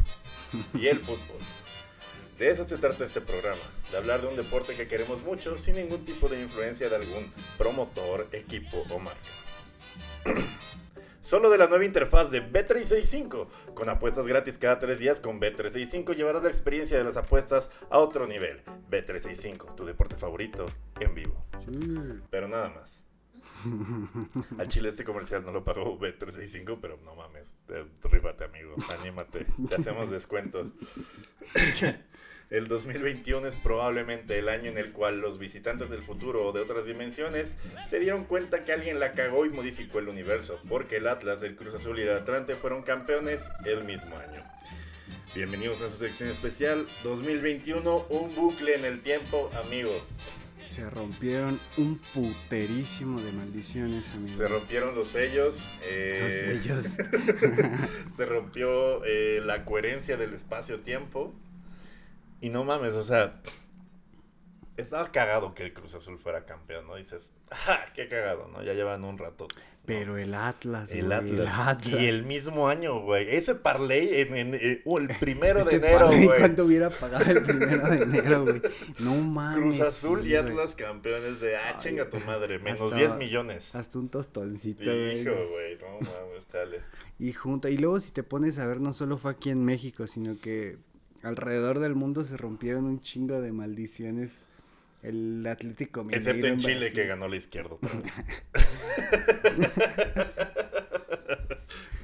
Y 0.73 0.87
el 0.87 0.97
fútbol. 0.97 1.39
De 2.39 2.49
eso 2.49 2.63
se 2.63 2.77
trata 2.79 3.05
este 3.05 3.21
programa, 3.21 3.61
de 3.91 3.97
hablar 3.97 4.21
de 4.21 4.27
un 4.27 4.35
deporte 4.35 4.75
que 4.75 4.87
queremos 4.87 5.21
mucho 5.21 5.55
sin 5.55 5.75
ningún 5.75 6.03
tipo 6.03 6.27
de 6.27 6.41
influencia 6.41 6.89
de 6.89 6.95
algún 6.95 7.31
promotor, 7.59 8.27
equipo 8.31 8.83
o 8.89 8.99
marca. 8.99 9.19
Solo 11.25 11.49
de 11.49 11.57
la 11.57 11.65
nueva 11.65 11.83
interfaz 11.83 12.29
de 12.29 12.47
B365. 12.47 13.47
Con 13.73 13.89
apuestas 13.89 14.27
gratis 14.27 14.59
cada 14.59 14.77
tres 14.77 14.99
días 14.99 15.19
con 15.19 15.41
B365 15.41 16.15
llevarás 16.15 16.43
la 16.43 16.49
experiencia 16.49 16.99
de 16.99 17.03
las 17.03 17.17
apuestas 17.17 17.71
a 17.89 17.97
otro 17.97 18.27
nivel. 18.27 18.61
B365, 18.91 19.73
tu 19.73 19.85
deporte 19.85 20.15
favorito 20.17 20.67
en 20.99 21.15
vivo. 21.15 21.43
Pero 22.29 22.47
nada 22.47 22.69
más. 22.69 23.01
Al 24.59 24.67
chile 24.67 24.89
este 24.89 25.03
comercial 25.03 25.43
no 25.43 25.51
lo 25.51 25.63
pagó 25.63 25.97
B365, 25.97 26.77
pero 26.79 26.99
no 27.03 27.15
mames. 27.15 27.57
Rífate, 28.03 28.43
amigo. 28.43 28.75
Anímate. 28.99 29.47
Te 29.67 29.75
hacemos 29.77 30.11
descuento. 30.11 30.73
El 32.55 32.69
2021 32.69 33.47
es 33.47 33.57
probablemente 33.57 34.39
el 34.39 34.47
año 34.47 34.71
en 34.71 34.77
el 34.77 34.93
cual 34.93 35.19
los 35.19 35.37
visitantes 35.39 35.89
del 35.89 36.01
futuro 36.01 36.45
o 36.45 36.53
de 36.53 36.61
otras 36.61 36.85
dimensiones 36.85 37.53
se 37.89 37.99
dieron 37.99 38.23
cuenta 38.23 38.63
que 38.63 38.71
alguien 38.71 38.97
la 39.01 39.11
cagó 39.11 39.45
y 39.45 39.49
modificó 39.49 39.99
el 39.99 40.07
universo, 40.07 40.61
porque 40.69 40.95
el 40.95 41.07
Atlas, 41.07 41.43
el 41.43 41.57
Cruz 41.57 41.75
Azul 41.75 41.99
y 41.99 42.03
el 42.03 42.13
Atlante 42.13 42.55
fueron 42.55 42.83
campeones 42.83 43.41
el 43.65 43.83
mismo 43.83 44.15
año. 44.15 44.41
Bienvenidos 45.35 45.81
a 45.81 45.89
su 45.89 45.97
sección 45.97 46.29
especial 46.29 46.85
2021, 47.03 48.05
un 48.07 48.33
bucle 48.33 48.75
en 48.75 48.85
el 48.85 49.01
tiempo, 49.01 49.51
amigo. 49.65 49.91
Se 50.63 50.89
rompieron 50.89 51.59
un 51.75 51.99
puterísimo 52.13 53.21
de 53.21 53.33
maldiciones, 53.33 54.09
amigo. 54.15 54.37
Se 54.37 54.47
rompieron 54.47 54.95
los 54.95 55.09
sellos. 55.09 55.71
eh, 55.83 56.21
Los 56.23 56.33
sellos. 56.33 56.97
se 58.15 58.25
rompió 58.25 59.03
eh, 59.03 59.41
la 59.43 59.65
coherencia 59.65 60.15
del 60.15 60.33
espacio-tiempo. 60.33 61.33
Y 62.41 62.49
no 62.49 62.63
mames, 62.63 62.93
o 62.93 63.03
sea, 63.03 63.41
estaba 64.77 65.11
cagado 65.11 65.53
que 65.53 65.63
el 65.63 65.73
Cruz 65.73 65.95
Azul 65.95 66.17
fuera 66.19 66.45
campeón, 66.45 66.85
¿no? 66.87 66.95
Dices, 66.95 67.31
¡ah, 67.51 67.85
qué 67.93 68.07
cagado, 68.09 68.47
¿no? 68.49 68.61
Ya 68.63 68.73
llevan 68.73 69.03
un 69.03 69.17
rato. 69.17 69.47
Pero 69.85 70.17
el 70.17 70.33
Atlas, 70.33 70.91
El 70.93 71.05
güey, 71.05 71.17
Atlas. 71.19 71.31
el 71.31 71.47
Atlas. 71.47 72.01
Y 72.01 72.07
el 72.07 72.23
mismo 72.23 72.67
año, 72.67 73.01
güey. 73.01 73.35
Ese 73.35 73.53
parlay 73.53 74.21
en, 74.21 74.35
en- 74.35 74.55
eh, 74.55 74.81
uh, 74.83 74.97
el 74.97 75.07
primero 75.19 75.63
de 75.63 75.75
enero, 75.75 76.07
güey. 76.07 76.25
¿Cuánto 76.25 76.65
hubiera 76.65 76.89
pagado 76.89 77.23
el 77.31 77.43
primero 77.43 77.87
de 77.87 78.01
enero, 78.01 78.43
güey? 78.45 78.61
No 78.97 79.13
mames. 79.15 79.57
Cruz 79.59 79.79
Azul 79.81 80.23
sí, 80.23 80.29
y 80.29 80.31
güey. 80.31 80.43
Atlas 80.43 80.73
campeones 80.75 81.39
de, 81.39 81.55
ah, 81.55 81.61
Ay, 81.67 81.75
chinga 81.79 82.09
tu 82.09 82.19
madre, 82.21 82.57
menos 82.57 82.81
hasta- 82.81 82.95
10 82.95 83.15
millones. 83.15 83.75
Hasta 83.75 83.99
un 83.99 84.09
tostoncito, 84.09 84.83
güey. 84.83 85.21
Hijo, 85.21 85.31
güey, 85.51 85.77
no 85.77 85.87
mames, 85.99 86.47
chale. 86.51 86.81
Y 87.19 87.31
junta, 87.33 87.69
y 87.69 87.77
luego 87.77 87.99
si 87.99 88.11
te 88.11 88.23
pones 88.23 88.57
a 88.57 88.65
ver, 88.65 88.81
no 88.81 88.91
solo 88.91 89.17
fue 89.17 89.31
aquí 89.31 89.51
en 89.51 89.63
México, 89.63 90.07
sino 90.07 90.37
que 90.41 90.79
alrededor 91.25 91.79
del 91.79 91.95
mundo 91.95 92.23
se 92.23 92.37
rompieron 92.37 92.85
un 92.85 93.01
chingo 93.01 93.41
de 93.41 93.51
maldiciones. 93.51 94.45
El 95.01 95.45
Atlético 95.47 96.03
Mineiro 96.03 96.31
Excepto 96.31 96.47
en 96.47 96.57
Chile 96.59 96.77
Brasil. 96.79 96.93
que 96.95 97.05
ganó 97.07 97.27
la 97.27 97.35
izquierda. 97.35 97.75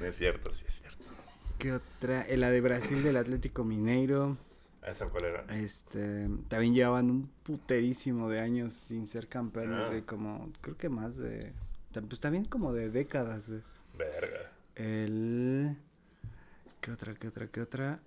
no 0.00 0.06
es 0.06 0.16
cierto, 0.16 0.50
sí 0.52 0.64
es 0.68 0.74
cierto. 0.80 1.04
¿Qué 1.58 1.72
otra? 1.72 2.22
Eh, 2.28 2.36
La 2.36 2.50
de 2.50 2.60
Brasil 2.60 3.02
del 3.02 3.16
Atlético 3.16 3.64
Mineiro. 3.64 4.36
¿Esa 4.86 5.06
cuál 5.06 5.24
era? 5.26 5.44
Este, 5.56 6.28
también 6.48 6.74
llevaban 6.74 7.08
un 7.10 7.28
puterísimo 7.44 8.28
de 8.28 8.40
años 8.40 8.72
sin 8.72 9.06
ser 9.06 9.28
campeones, 9.28 9.88
Ah. 9.90 10.02
como, 10.04 10.50
creo 10.60 10.76
que 10.76 10.88
más 10.88 11.16
de, 11.16 11.52
pues 11.92 12.18
también 12.20 12.44
como 12.46 12.72
de 12.72 12.90
décadas, 12.90 13.48
güey. 13.48 13.62
Verga. 13.96 14.50
El, 14.74 15.76
¿qué 16.80 16.90
otra, 16.90 17.14
qué 17.14 17.28
otra, 17.28 17.46
qué 17.46 17.60
otra? 17.60 18.00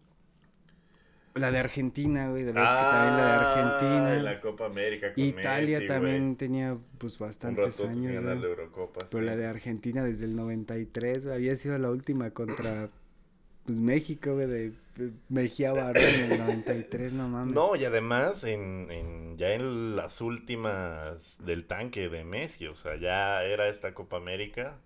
La 1.36 1.52
de 1.52 1.60
Argentina, 1.60 2.30
güey, 2.30 2.44
de 2.44 2.54
veras 2.54 2.74
que 2.76 2.82
también 2.82 3.18
la 3.18 3.26
de 3.26 3.32
Ah, 3.34 3.52
Argentina. 3.52 4.24
La 4.24 4.40
Copa 4.40 4.66
América 4.68 5.14
con 5.14 5.22
Italia 5.24 5.80
Messi, 5.80 5.88
también 5.88 6.24
güey. 6.28 6.36
tenía, 6.38 6.78
pues, 6.98 7.20
Un 7.20 7.28
bastantes 7.28 7.66
rato 7.66 7.78
sin 7.78 7.88
años, 8.08 8.14
ganar 8.24 8.38
la. 8.38 8.48
Eurocopa. 8.48 9.06
Pero 9.12 9.20
sí. 9.22 9.26
la 9.26 9.36
de 9.36 9.46
Argentina 9.46 10.04
desde 10.04 10.26
el 10.26 10.36
93, 10.38 11.26
güey, 11.26 11.36
había 11.36 11.56
sido 11.56 11.78
la 11.78 11.90
última 11.90 12.30
contra, 12.32 12.90
pues, 13.66 13.78
México, 13.80 14.34
güey, 14.36 14.48
de, 14.48 14.70
de 14.96 15.12
Mejía 15.28 15.74
Barón 15.74 16.04
en 16.06 16.32
el 16.32 16.40
93, 16.40 17.12
no 17.12 17.28
mames. 17.28 17.54
No, 17.54 17.76
y 17.76 17.84
además 17.84 18.46
en, 18.46 18.88
en- 18.90 19.38
ya 19.38 19.50
en 19.52 19.98
las 19.98 20.22
últimas 20.22 21.38
del 21.46 21.66
tanque 21.66 22.08
de 22.08 22.24
Messi, 22.24 22.68
o 22.68 22.76
sea, 22.76 22.96
ya 22.96 23.44
era 23.44 23.68
esta 23.68 23.94
Copa 23.94 24.16
América 24.16 24.78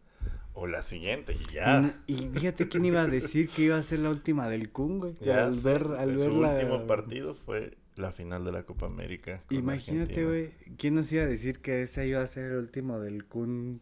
o 0.53 0.67
la 0.67 0.83
siguiente 0.83 1.33
y 1.39 1.53
ya. 1.53 1.93
Y, 2.07 2.13
y 2.13 2.29
fíjate 2.33 2.67
quién 2.67 2.85
iba 2.85 3.01
a 3.01 3.07
decir 3.07 3.49
que 3.49 3.63
iba 3.63 3.77
a 3.77 3.83
ser 3.83 3.99
la 3.99 4.09
última 4.09 4.49
del 4.49 4.69
Kun, 4.71 4.99
güey. 4.99 5.15
ya 5.21 5.45
al 5.45 5.59
ver, 5.59 5.83
al 5.97 6.17
su 6.17 6.25
ver 6.25 6.33
la... 6.33 6.53
último 6.55 6.85
partido 6.87 7.35
fue 7.35 7.77
la 7.95 8.11
final 8.11 8.43
de 8.45 8.51
la 8.51 8.63
Copa 8.63 8.85
América. 8.87 9.43
Imagínate, 9.49 10.25
güey, 10.25 10.51
¿quién 10.77 10.95
nos 10.95 11.11
iba 11.11 11.23
a 11.23 11.27
decir 11.27 11.59
que 11.59 11.81
ese 11.83 12.07
iba 12.07 12.21
a 12.21 12.27
ser 12.27 12.51
el 12.51 12.57
último 12.57 12.99
del 12.99 13.25
Kun? 13.25 13.81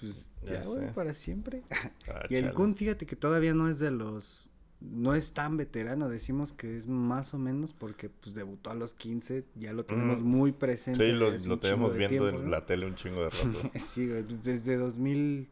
Pues 0.00 0.32
Ya 0.46 0.62
güey, 0.64 0.92
para 0.94 1.12
siempre. 1.14 1.62
Ah, 2.08 2.24
y 2.30 2.36
el. 2.36 2.52
Kun, 2.54 2.74
fíjate 2.74 3.04
que 3.06 3.16
todavía 3.16 3.52
no 3.54 3.68
es 3.68 3.78
de 3.78 3.90
los... 3.90 4.48
No 4.82 5.14
es 5.14 5.32
tan 5.34 5.58
veterano, 5.58 6.08
decimos 6.08 6.54
que 6.54 6.74
es 6.74 6.86
más 6.86 7.34
o 7.34 7.38
menos 7.38 7.74
porque 7.74 8.08
pues 8.08 8.34
debutó 8.34 8.70
a 8.70 8.74
los 8.74 8.94
15, 8.94 9.44
ya 9.56 9.74
lo 9.74 9.84
tenemos 9.84 10.20
Mm. 10.20 10.24
muy 10.24 10.52
presente. 10.52 11.04
Sí, 11.04 11.12
lo, 11.12 11.30
lo 11.30 11.58
tenemos 11.58 11.94
viendo 11.94 12.08
tiempo, 12.24 12.28
en 12.38 12.44
¿no? 12.46 12.50
la 12.50 12.64
tele 12.64 12.86
un 12.86 12.94
chingo 12.94 13.24
de 13.24 13.28
rato. 13.28 13.70
Sí, 13.78 14.08
güey, 14.08 14.22
pues 14.22 14.42
desde 14.42 14.76
2000. 14.78 15.48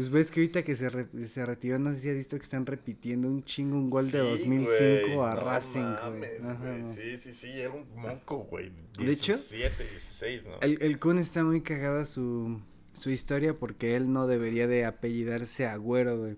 Pues 0.00 0.10
ves 0.10 0.30
que 0.30 0.40
ahorita 0.40 0.62
que 0.62 0.74
se, 0.74 0.88
re- 0.88 1.26
se 1.26 1.44
retiró, 1.44 1.78
no 1.78 1.90
sé 1.92 2.00
si 2.00 2.08
has 2.08 2.16
visto 2.16 2.38
que 2.38 2.44
están 2.44 2.64
repitiendo 2.64 3.28
un 3.28 3.44
chingo 3.44 3.76
un 3.76 3.90
gol 3.90 4.10
de 4.10 4.18
Sí, 4.22 4.26
2005 4.26 5.14
güey, 5.14 5.28
a 5.30 5.34
no 5.34 5.40
Racing, 5.42 5.80
mames, 5.80 6.40
Ajá, 6.42 6.76
no. 6.78 6.94
Sí, 6.94 7.18
sí, 7.18 7.34
sí, 7.34 7.50
era 7.50 7.68
un 7.70 7.84
moco, 7.96 8.38
güey. 8.50 8.72
De 8.98 9.12
hecho, 9.12 9.34
17, 9.34 9.84
16, 9.90 10.46
¿no? 10.46 10.58
El, 10.62 10.78
el 10.80 10.98
Kun 10.98 11.18
está 11.18 11.44
muy 11.44 11.60
cagada 11.60 12.06
su, 12.06 12.62
su 12.94 13.10
historia 13.10 13.58
porque 13.58 13.94
él 13.94 14.10
no 14.10 14.26
debería 14.26 14.66
de 14.66 14.86
apellidarse 14.86 15.66
Agüero, 15.66 16.18
güey. 16.18 16.36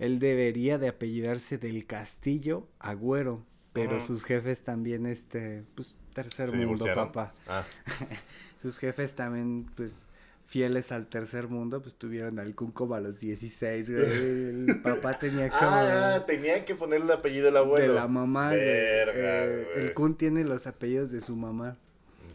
Él 0.00 0.18
debería 0.18 0.76
de 0.78 0.88
apellidarse 0.88 1.58
del 1.58 1.86
Castillo 1.86 2.66
Agüero. 2.80 3.46
Pero 3.72 4.00
sus 4.00 4.24
jefes 4.24 4.64
también, 4.64 5.06
este, 5.06 5.62
pues, 5.76 5.94
tercer 6.12 6.50
¿Se 6.50 6.56
mundo, 6.56 6.86
papá. 6.92 7.32
Ah, 7.46 7.64
Sus 8.62 8.78
jefes 8.78 9.14
también, 9.14 9.70
pues, 9.76 10.08
fieles 10.46 10.92
al 10.92 11.08
tercer 11.08 11.48
mundo, 11.48 11.82
pues 11.82 11.96
tuvieron 11.96 12.38
al 12.38 12.54
Kun 12.54 12.70
como 12.70 12.94
a 12.94 13.00
los 13.00 13.20
16, 13.20 13.90
güey. 13.90 14.04
El 14.04 14.80
papá 14.82 15.18
tenía 15.18 15.48
como... 15.50 15.60
ah, 15.64 16.24
tenía 16.26 16.64
que 16.64 16.74
ponerle 16.74 17.06
el 17.06 17.12
apellido 17.12 17.46
del 17.46 17.56
abuelo. 17.56 17.86
de 17.92 17.92
la 17.98 18.06
mamá, 18.08 18.48
güey. 18.50 18.60
Verga, 18.64 19.44
Eh, 19.44 19.66
güey. 19.72 19.84
el 19.86 19.94
Kun 19.94 20.16
tiene 20.16 20.44
los 20.44 20.66
apellidos 20.66 21.10
de 21.10 21.20
su 21.20 21.34
mamá. 21.36 21.76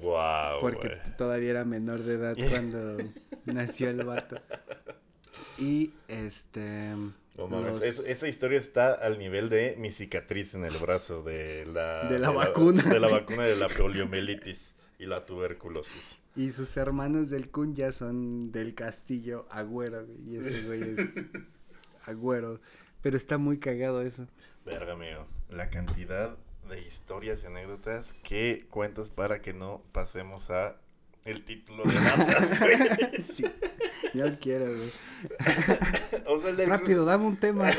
Wow, 0.01 0.59
Porque 0.61 0.87
güey. 0.87 1.15
todavía 1.17 1.51
era 1.51 1.63
menor 1.65 2.01
de 2.03 2.15
edad 2.15 2.35
cuando 2.49 2.97
nació 3.45 3.89
el 3.89 4.03
vato. 4.03 4.37
Y 5.57 5.93
este. 6.07 6.93
No 7.37 7.47
mames, 7.47 7.75
los- 7.75 7.83
es- 7.83 8.07
esa 8.09 8.27
historia 8.27 8.59
está 8.59 8.93
al 8.93 9.17
nivel 9.19 9.49
de 9.49 9.75
mi 9.77 9.91
cicatriz 9.91 10.53
en 10.53 10.65
el 10.65 10.73
brazo 10.77 11.23
de 11.23 11.65
la... 11.65 12.09
De 12.09 12.19
la 12.19 12.29
vacuna. 12.31 12.83
De 12.83 12.99
la 12.99 13.07
vacuna 13.07 13.43
de 13.45 13.55
la 13.55 13.69
poliomielitis 13.69 14.73
y 14.99 15.05
la 15.05 15.25
tuberculosis. 15.25 16.17
Y 16.35 16.51
sus 16.51 16.77
hermanos 16.77 17.29
del 17.29 17.49
Kun 17.49 17.75
ya 17.75 17.91
son 17.91 18.51
del 18.51 18.73
castillo 18.73 19.47
Agüero, 19.51 20.05
güey, 20.05 20.29
Y 20.29 20.37
ese 20.37 20.63
güey 20.63 20.81
es 20.93 21.15
Agüero. 22.05 22.59
Pero 23.01 23.17
está 23.17 23.37
muy 23.37 23.59
cagado 23.59 24.01
eso. 24.01 24.27
Verga 24.65 24.95
mío, 24.95 25.25
la 25.49 25.69
cantidad 25.69 26.37
de 26.69 26.81
historias 26.81 27.43
y 27.43 27.47
anécdotas 27.47 28.13
que 28.23 28.65
cuentas 28.69 29.11
para 29.11 29.41
que 29.41 29.53
no 29.53 29.83
pasemos 29.91 30.49
a 30.51 30.77
el 31.25 31.43
título 31.43 31.83
de 31.83 31.97
Atlas, 31.97 32.59
güey. 33.11 33.21
Sí. 33.21 33.45
Yo 34.13 34.35
quiero, 34.39 34.67
güey. 34.67 34.91
O 36.27 36.39
sea, 36.39 36.53
Rápido, 36.65 37.03
dame 37.03 37.25
un 37.25 37.35
tema. 37.35 37.69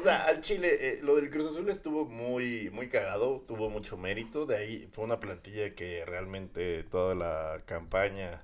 O 0.00 0.02
sea, 0.02 0.24
al 0.24 0.40
Chile, 0.40 0.78
eh, 0.80 1.00
lo 1.02 1.16
del 1.16 1.28
Cruz 1.28 1.46
Azul 1.48 1.68
estuvo 1.68 2.06
muy, 2.06 2.70
muy 2.70 2.88
cagado, 2.88 3.44
tuvo 3.46 3.68
mucho 3.68 3.98
mérito. 3.98 4.46
De 4.46 4.56
ahí 4.56 4.88
fue 4.92 5.04
una 5.04 5.20
plantilla 5.20 5.74
que 5.74 6.06
realmente 6.06 6.84
toda 6.84 7.14
la 7.14 7.60
campaña 7.66 8.42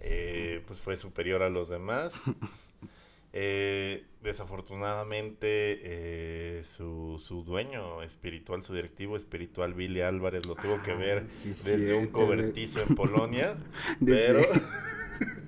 eh, 0.00 0.62
pues 0.66 0.80
fue 0.80 0.98
superior 0.98 1.42
a 1.42 1.48
los 1.48 1.70
demás. 1.70 2.20
Eh, 3.34 4.04
desafortunadamente, 4.22 5.46
eh, 5.48 6.64
su, 6.64 7.18
su 7.24 7.42
dueño 7.44 8.02
espiritual, 8.02 8.62
su 8.62 8.74
directivo 8.74 9.16
espiritual, 9.16 9.72
Billy 9.72 10.02
Álvarez, 10.02 10.44
lo 10.46 10.54
tuvo 10.54 10.82
que 10.82 10.90
Ah, 10.90 10.96
ver 10.96 11.30
sí, 11.30 11.48
desde 11.48 11.94
un 11.94 12.00
cierto, 12.02 12.12
cobertizo 12.12 12.82
en 12.86 12.94
Polonia. 12.94 13.56
Desde, 14.00 14.34
pero, 14.34 14.42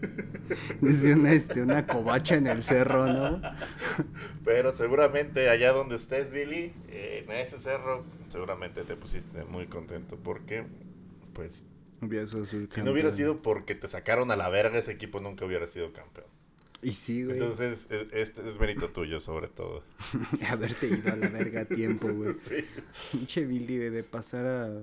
desde 0.80 1.14
una, 1.14 1.32
este, 1.32 1.62
una 1.62 1.86
covacha 1.86 2.36
en 2.36 2.46
el 2.46 2.62
cerro, 2.62 3.06
¿no? 3.06 3.40
pero 4.44 4.74
seguramente 4.74 5.48
allá 5.48 5.72
donde 5.72 5.96
estés, 5.96 6.32
Billy, 6.32 6.72
eh, 6.88 7.24
en 7.26 7.32
ese 7.32 7.58
cerro, 7.58 8.04
seguramente 8.28 8.82
te 8.84 8.96
pusiste 8.96 9.44
muy 9.44 9.66
contento 9.66 10.16
porque, 10.22 10.64
pues, 11.32 11.64
Hubiera 12.00 12.26
sido 12.26 12.44
su 12.44 12.66
Si 12.66 12.82
no 12.82 12.92
hubiera 12.92 13.10
sido 13.12 13.40
porque 13.40 13.74
te 13.74 13.88
sacaron 13.88 14.30
a 14.30 14.36
la 14.36 14.48
verga, 14.48 14.78
ese 14.78 14.92
equipo 14.92 15.20
nunca 15.20 15.44
hubiera 15.44 15.66
sido 15.66 15.92
campeón. 15.92 16.26
Y 16.82 16.92
sí, 16.92 17.24
güey. 17.24 17.38
Entonces, 17.38 17.88
e- 17.90 18.08
este 18.12 18.46
es 18.46 18.58
mérito 18.60 18.90
tuyo, 18.90 19.20
sobre 19.20 19.48
todo. 19.48 19.82
Haberte 20.50 20.86
ido 20.88 21.12
a 21.12 21.16
la 21.16 21.28
verga 21.30 21.62
a 21.62 21.64
tiempo, 21.64 22.08
güey. 22.12 22.34
Sí. 22.44 22.66
Pinche 23.12 23.46
Billy, 23.46 23.76
de, 23.76 23.90
de 23.90 24.02
pasar 24.02 24.44
a. 24.46 24.82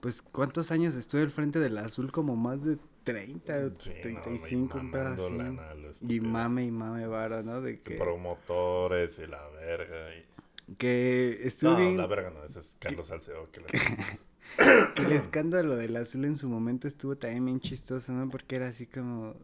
Pues, 0.00 0.22
¿cuántos 0.22 0.70
años 0.70 0.94
estuve 0.94 1.22
al 1.22 1.30
frente 1.30 1.58
del 1.58 1.76
azul? 1.78 2.12
Como 2.12 2.36
más 2.36 2.64
de 2.64 2.78
30, 3.12 3.54
Sí, 3.78 3.90
no, 3.90 4.20
35, 4.20 4.78
un 4.78 4.90
pedo 4.90 5.02
mamando 5.04 5.26
así. 5.26 5.36
lana 5.36 5.70
a 5.70 5.74
lo 5.74 5.88
Y 5.88 5.90
estúpido. 5.92 6.24
mame 6.24 6.64
y 6.64 6.70
mame 6.70 7.06
vara, 7.06 7.42
¿no? 7.42 7.60
De 7.60 7.80
que. 7.80 7.96
Promotores 7.96 9.18
y 9.18 9.26
la 9.26 9.46
verga. 9.50 10.14
y- 10.16 10.74
Que 10.76 11.40
estuvo 11.44 11.72
No, 11.72 11.78
bien. 11.78 11.96
la 11.96 12.06
verga 12.06 12.30
no, 12.30 12.44
ese 12.44 12.58
es 12.60 12.76
Carlos 12.78 13.06
Salcedo. 13.06 13.50
Que 13.50 13.60
la... 13.60 13.66
que 14.94 15.02
el 15.02 15.12
escándalo 15.12 15.76
del 15.76 15.96
azul 15.96 16.24
en 16.26 16.36
su 16.36 16.48
momento 16.48 16.86
estuvo 16.88 17.16
también 17.16 17.44
bien 17.46 17.60
chistoso, 17.60 18.12
¿no? 18.12 18.28
Porque 18.30 18.56
era 18.56 18.68
así 18.68 18.86
como. 18.86 19.34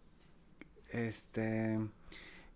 Este. 0.90 1.79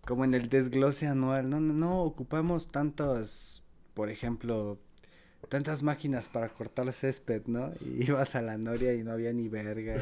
Como 0.05 0.23
en 0.25 0.33
el 0.33 0.49
desglose 0.49 1.07
anual. 1.07 1.49
No, 1.49 1.59
no, 1.59 1.73
no 1.73 2.01
ocupamos 2.03 2.71
tantos. 2.71 3.63
Por 3.93 4.09
ejemplo. 4.09 4.77
Tantas 5.49 5.83
máquinas 5.83 6.29
para 6.29 6.49
cortar 6.49 6.91
césped, 6.93 7.43
¿no? 7.47 7.71
Y 7.81 8.05
ibas 8.05 8.35
a 8.35 8.41
la 8.41 8.57
noria 8.57 8.93
y 8.93 9.03
no 9.03 9.11
había 9.11 9.33
ni 9.33 9.49
verga. 9.49 9.95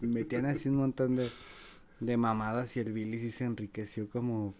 Y 0.00 0.06
metían 0.06 0.46
así 0.46 0.68
un 0.68 0.76
montón 0.76 1.16
de, 1.16 1.28
de 2.00 2.16
mamadas. 2.16 2.76
Y 2.76 2.80
el 2.80 2.92
Billy 2.92 3.18
sí 3.18 3.30
se 3.30 3.44
enriqueció 3.44 4.08
como 4.08 4.54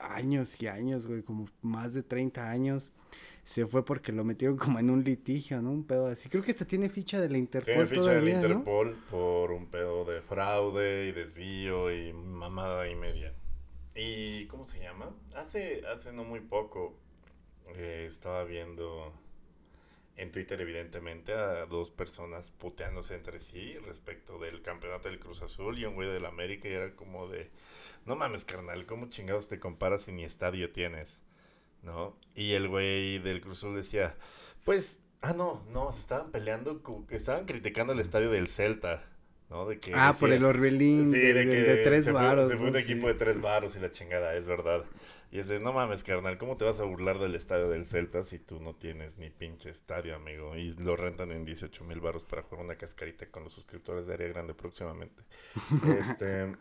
años 0.00 0.60
y 0.62 0.68
años, 0.68 1.06
güey. 1.06 1.22
Como 1.22 1.46
más 1.62 1.94
de 1.94 2.02
30 2.02 2.50
años 2.50 2.90
se 3.44 3.66
fue 3.66 3.84
porque 3.84 4.10
lo 4.10 4.24
metieron 4.24 4.56
como 4.56 4.78
en 4.78 4.90
un 4.90 5.04
litigio, 5.04 5.60
¿no? 5.60 5.70
Un 5.70 5.84
pedo 5.84 6.06
así. 6.06 6.28
Creo 6.28 6.42
que 6.42 6.52
hasta 6.52 6.64
tiene 6.64 6.88
ficha 6.88 7.20
de 7.20 7.28
la 7.28 7.36
Interpol 7.36 7.74
Tiene 7.74 7.86
ficha 7.86 8.00
todavía, 8.00 8.38
del 8.40 8.50
¿no? 8.50 8.58
Interpol 8.58 8.96
por 9.10 9.52
un 9.52 9.66
pedo 9.66 10.04
de 10.06 10.22
fraude 10.22 11.08
y 11.08 11.12
desvío 11.12 11.94
y 11.94 12.12
mamada 12.12 12.88
y 12.88 12.96
media. 12.96 13.34
¿Y 13.94 14.46
cómo 14.46 14.66
se 14.66 14.80
llama? 14.80 15.14
Hace, 15.36 15.82
hace 15.86 16.12
no 16.12 16.24
muy 16.24 16.40
poco 16.40 16.96
eh, 17.76 18.06
estaba 18.10 18.44
viendo 18.44 19.12
en 20.16 20.30
Twitter, 20.30 20.60
evidentemente, 20.60 21.32
a 21.32 21.66
dos 21.66 21.90
personas 21.90 22.52
puteándose 22.58 23.14
entre 23.14 23.40
sí 23.40 23.76
respecto 23.78 24.38
del 24.38 24.62
campeonato 24.62 25.08
del 25.08 25.18
Cruz 25.18 25.42
Azul 25.42 25.78
y 25.78 25.84
un 25.84 25.94
güey 25.94 26.08
del 26.08 26.24
América 26.26 26.68
y 26.68 26.72
era 26.72 26.94
como 26.94 27.26
de, 27.28 27.50
no 28.06 28.14
mames, 28.16 28.44
carnal, 28.44 28.86
¿cómo 28.86 29.08
chingados 29.10 29.48
te 29.48 29.58
comparas 29.58 30.02
si 30.02 30.12
ni 30.12 30.24
estadio 30.24 30.70
tienes? 30.70 31.18
¿No? 31.82 32.16
Y 32.34 32.52
el 32.52 32.68
güey 32.68 33.18
del 33.18 33.40
Cruz 33.40 33.58
Azul 33.58 33.74
decía, 33.76 34.14
pues, 34.64 35.00
ah, 35.20 35.32
no, 35.34 35.62
no, 35.72 35.92
se 35.92 36.00
estaban 36.00 36.30
peleando, 36.30 36.80
estaban 37.10 37.44
criticando 37.46 37.92
el 37.92 38.00
estadio 38.00 38.30
del 38.30 38.46
Celta, 38.48 39.02
¿no? 39.50 39.66
De 39.66 39.78
que 39.78 39.92
Ah, 39.94 40.14
por 40.18 40.32
el 40.32 40.44
Orbelín 40.44 41.10
Sí, 41.12 41.18
de, 41.18 41.34
de 41.34 41.44
de- 41.44 41.44
que 41.44 41.62
de 41.62 41.76
tres 41.78 42.04
se 42.06 42.12
fue-. 42.12 42.20
Se 42.48 42.56
fue 42.56 42.70
¿no? 42.70 42.76
un 42.78 42.82
Sí. 42.82 42.92
equipo 42.92 43.08
de 43.08 43.14
tres 43.14 43.40
varos 43.40 43.76
y 43.76 43.80
la 43.80 43.92
chingada, 43.92 44.34
es 44.36 44.46
verdad. 44.46 44.84
Y 45.34 45.40
es 45.40 45.48
de, 45.48 45.58
no 45.58 45.72
mames, 45.72 46.04
carnal, 46.04 46.38
¿cómo 46.38 46.56
te 46.56 46.64
vas 46.64 46.78
a 46.78 46.84
burlar 46.84 47.18
del 47.18 47.34
estadio 47.34 47.68
del 47.68 47.86
Celta 47.86 48.22
si 48.22 48.38
tú 48.38 48.60
no 48.60 48.76
tienes 48.76 49.18
ni 49.18 49.30
pinche 49.30 49.68
estadio, 49.68 50.14
amigo? 50.14 50.54
Y 50.54 50.72
lo 50.74 50.94
rentan 50.94 51.32
en 51.32 51.44
18 51.44 51.82
mil 51.82 51.98
baros 51.98 52.24
para 52.24 52.42
jugar 52.42 52.64
una 52.64 52.76
cascarita 52.76 53.26
con 53.26 53.42
los 53.42 53.52
suscriptores 53.52 54.06
de 54.06 54.14
Área 54.14 54.28
Grande 54.28 54.54
próximamente. 54.54 55.24
este, 55.98 56.54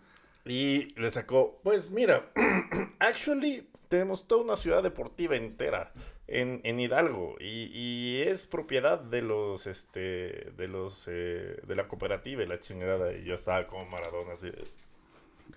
y 0.45 0.88
le 0.99 1.12
sacó, 1.12 1.59
pues 1.62 1.91
mira, 1.91 2.31
actually 2.97 3.69
tenemos 3.89 4.27
toda 4.27 4.43
una 4.43 4.57
ciudad 4.57 4.81
deportiva 4.81 5.36
entera 5.36 5.93
en, 6.25 6.59
en 6.63 6.79
Hidalgo 6.79 7.36
y, 7.39 7.65
y 7.65 8.21
es 8.23 8.47
propiedad 8.47 8.99
de 8.99 9.21
los, 9.21 9.67
este, 9.67 10.51
de 10.57 10.67
los, 10.67 11.07
eh, 11.12 11.62
de 11.63 11.75
la 11.75 11.88
cooperativa 11.88 12.41
y 12.41 12.47
la 12.47 12.59
chingada. 12.59 13.13
Y 13.13 13.23
yo 13.23 13.36
estaba 13.36 13.67
como 13.67 13.86
Maradona 13.86 14.33
así. 14.33 14.51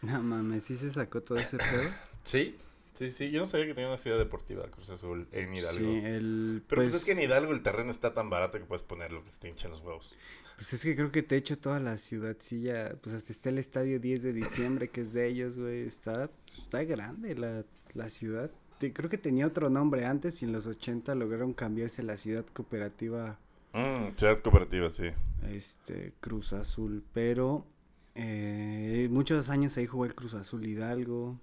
No 0.03 0.23
mames, 0.23 0.65
sí 0.65 0.77
se 0.77 0.91
sacó 0.91 1.23
todo 1.23 1.39
ese 1.39 1.57
pedo. 1.57 1.89
Sí, 2.23 2.59
sí, 2.97 3.11
sí. 3.11 3.31
Yo 3.31 3.41
no 3.41 3.47
sabía 3.47 3.67
que 3.67 3.75
tenía 3.75 3.89
una 3.89 3.99
ciudad 3.99 4.19
deportiva, 4.19 4.65
Cruz 4.71 4.91
Azul, 4.91 5.27
en 5.33 5.55
Hidalgo. 5.55 5.79
Sí, 5.79 6.01
el. 6.05 6.63
Pero 6.69 6.81
pues, 6.83 6.91
pues, 6.93 7.03
es 7.03 7.05
que 7.07 7.13
en 7.13 7.29
Hidalgo 7.29 7.53
el 7.53 7.63
terreno 7.63 7.91
está 7.91 8.13
tan 8.15 8.31
barato 8.31 8.59
que 8.59 8.65
puedes 8.65 8.83
poner 8.83 9.13
lo 9.13 9.23
que 9.25 9.31
te 9.39 9.49
hinchen 9.49 9.71
los 9.71 9.81
huevos. 9.81 10.15
Pues 10.57 10.73
es 10.73 10.83
que 10.83 10.97
creo 10.97 11.13
que 11.13 11.23
te 11.23 11.37
hecho 11.37 11.59
toda 11.59 11.79
la 11.81 11.97
ciudad, 11.99 12.37
sí, 12.39 12.63
ya. 12.63 12.97
Pues 13.03 13.15
hasta 13.15 13.33
está 13.33 13.51
el 13.51 13.59
estadio 13.59 14.01
10 14.01 14.23
de 14.23 14.33
diciembre, 14.33 14.89
que 14.89 15.03
es 15.03 15.13
de 15.13 15.27
ellos, 15.29 15.59
güey. 15.59 15.83
Está, 15.87 16.31
está 16.47 16.83
grande 16.85 17.35
la, 17.35 17.65
la 17.95 18.09
ciudad. 18.11 18.51
Te- 18.79 18.93
creo 18.93 19.09
que 19.11 19.19
tenía 19.19 19.47
otro 19.47 19.71
nombre 19.71 20.05
antes 20.07 20.43
y 20.43 20.45
en 20.47 20.53
los 20.53 20.67
80 20.67 21.15
lograron 21.15 21.53
cambiarse 21.55 22.03
la 22.03 22.17
ciudad 22.17 22.45
cooperativa 22.53 23.39
Mm, 23.73 24.17
ciudad 24.17 24.41
cooperativa, 24.41 24.89
sí. 24.91 25.05
este 25.51 26.15
Cruz 26.21 26.55
Azul, 26.55 27.05
pero 27.13 27.67
eh, 28.15 29.09
muchos 29.11 29.51
años 29.51 29.77
ahí 29.77 29.87
jugó 29.87 30.07
el 30.07 30.15
Cruz 30.15 30.33
Azul 30.35 30.65
Hidalgo. 30.67 31.39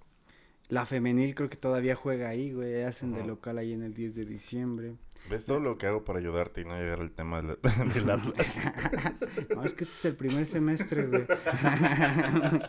La 0.68 0.86
femenil 0.86 1.34
creo 1.34 1.50
que 1.50 1.56
todavía 1.56 1.94
juega 1.94 2.28
ahí, 2.28 2.52
güey, 2.52 2.82
hacen 2.82 3.12
de 3.12 3.24
local 3.24 3.58
ahí 3.58 3.72
en 3.72 3.82
el 3.82 3.94
10 3.94 4.14
de 4.14 4.24
diciembre. 4.24 4.94
¿Ves 5.30 5.46
todo 5.46 5.58
lo 5.58 5.78
que 5.78 5.86
hago 5.86 6.04
para 6.04 6.18
ayudarte 6.18 6.60
y 6.60 6.64
no 6.64 6.76
llegar 6.76 7.00
al 7.00 7.10
tema 7.10 7.40
del, 7.40 7.58
del 7.94 8.10
Atlas? 8.10 8.56
No, 9.54 9.64
es 9.64 9.72
que 9.74 9.84
este 9.84 9.94
es 9.94 10.04
el 10.04 10.16
primer 10.16 10.46
semestre, 10.46 11.06
güey. 11.06 11.26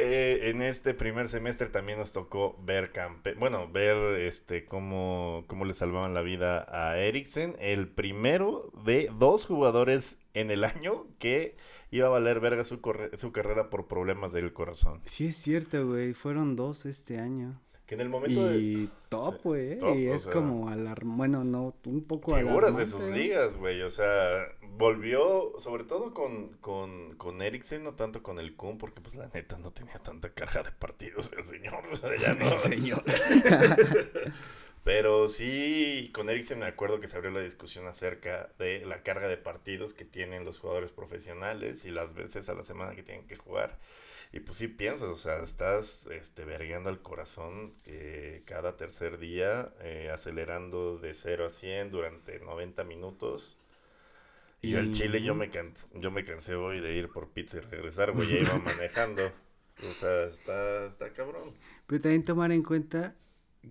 Eh, 0.00 0.50
en 0.50 0.62
este 0.62 0.94
primer 0.94 1.28
semestre 1.28 1.66
también 1.68 1.98
nos 1.98 2.12
tocó 2.12 2.56
ver 2.62 2.92
campe 2.92 3.32
bueno, 3.34 3.68
ver 3.68 4.20
este 4.20 4.64
cómo, 4.64 5.44
cómo 5.48 5.64
le 5.64 5.74
salvaban 5.74 6.14
la 6.14 6.20
vida 6.20 6.66
a 6.68 6.98
Eriksen, 6.98 7.56
el 7.58 7.88
primero 7.88 8.70
de 8.84 9.10
dos 9.18 9.46
jugadores 9.46 10.18
en 10.34 10.50
el 10.52 10.62
año 10.62 11.06
que 11.18 11.56
iba 11.90 12.06
a 12.06 12.10
valer 12.10 12.40
verga 12.40 12.64
su, 12.64 12.80
corre- 12.80 13.16
su 13.16 13.32
carrera 13.32 13.70
por 13.70 13.86
problemas 13.86 14.32
del 14.32 14.52
corazón. 14.52 15.00
Sí 15.04 15.28
es 15.28 15.36
cierto, 15.36 15.86
güey, 15.86 16.12
fueron 16.14 16.56
dos 16.56 16.86
este 16.86 17.18
año. 17.18 17.60
Que 17.86 17.94
en 17.94 18.02
el 18.02 18.10
momento 18.10 18.46
de 18.46 18.58
Y 18.58 18.90
top, 19.08 19.40
güey, 19.44 19.78
y 19.96 20.08
es 20.08 20.24
sea, 20.24 20.32
como 20.34 20.68
alar... 20.68 21.00
bueno, 21.04 21.42
no, 21.42 21.74
un 21.86 22.04
poco 22.04 22.34
figuras 22.36 22.76
de 22.76 22.82
alarmante, 22.82 22.90
sus 22.90 23.00
¿no? 23.00 23.16
ligas, 23.16 23.56
güey, 23.56 23.80
o 23.80 23.88
sea, 23.88 24.46
volvió 24.76 25.52
sobre 25.58 25.84
todo 25.84 26.12
con, 26.12 26.48
con, 26.60 27.16
con 27.16 27.40
Eriksen, 27.40 27.82
no 27.84 27.94
tanto 27.94 28.22
con 28.22 28.38
el 28.38 28.56
Kun, 28.56 28.76
porque 28.76 29.00
pues 29.00 29.14
la 29.14 29.30
neta 29.32 29.56
no 29.56 29.70
tenía 29.70 29.98
tanta 30.00 30.28
carga 30.34 30.62
de 30.64 30.72
partidos 30.72 31.30
el 31.34 31.46
señor, 31.46 31.82
o 31.90 31.96
sea, 31.96 32.10
ya 32.20 32.32
no. 32.38 32.46
El 32.48 32.54
señor. 32.54 33.02
Pero 34.84 35.28
sí, 35.28 36.10
con 36.14 36.30
Eriksen 36.30 36.58
me 36.60 36.66
acuerdo 36.66 37.00
que 37.00 37.08
se 37.08 37.16
abrió 37.16 37.30
la 37.30 37.40
discusión 37.40 37.86
acerca 37.86 38.50
de 38.58 38.84
la 38.86 39.02
carga 39.02 39.28
de 39.28 39.36
partidos 39.36 39.92
que 39.94 40.04
tienen 40.04 40.44
los 40.44 40.58
jugadores 40.58 40.92
profesionales 40.92 41.84
y 41.84 41.90
las 41.90 42.14
veces 42.14 42.48
a 42.48 42.54
la 42.54 42.62
semana 42.62 42.94
que 42.94 43.02
tienen 43.02 43.26
que 43.26 43.36
jugar. 43.36 43.78
Y 44.32 44.40
pues 44.40 44.58
sí 44.58 44.68
piensas, 44.68 45.08
o 45.08 45.16
sea, 45.16 45.42
estás 45.42 46.06
este, 46.06 46.44
vergueando 46.44 46.90
al 46.90 47.00
corazón 47.02 47.74
eh, 47.86 48.42
cada 48.46 48.76
tercer 48.76 49.18
día, 49.18 49.72
eh, 49.80 50.10
acelerando 50.12 50.98
de 50.98 51.14
0 51.14 51.46
a 51.46 51.50
100 51.50 51.90
durante 51.90 52.38
90 52.40 52.84
minutos. 52.84 53.58
Y 54.60 54.74
al 54.74 54.90
Chile 54.90 55.22
yo 55.22 55.34
me, 55.34 55.50
can- 55.50 55.74
yo 55.94 56.10
me 56.10 56.24
cansé 56.24 56.54
hoy 56.54 56.80
de 56.80 56.94
ir 56.94 57.10
por 57.12 57.30
pizza 57.30 57.58
y 57.58 57.60
regresar, 57.60 58.12
güey, 58.12 58.28
ya 58.28 58.38
iba 58.38 58.58
manejando. 58.64 59.22
O 59.88 59.94
sea, 59.94 60.24
está, 60.24 60.86
está 60.86 61.12
cabrón. 61.12 61.54
Pero 61.86 62.02
también 62.02 62.24
tomar 62.24 62.52
en 62.52 62.62
cuenta 62.62 63.16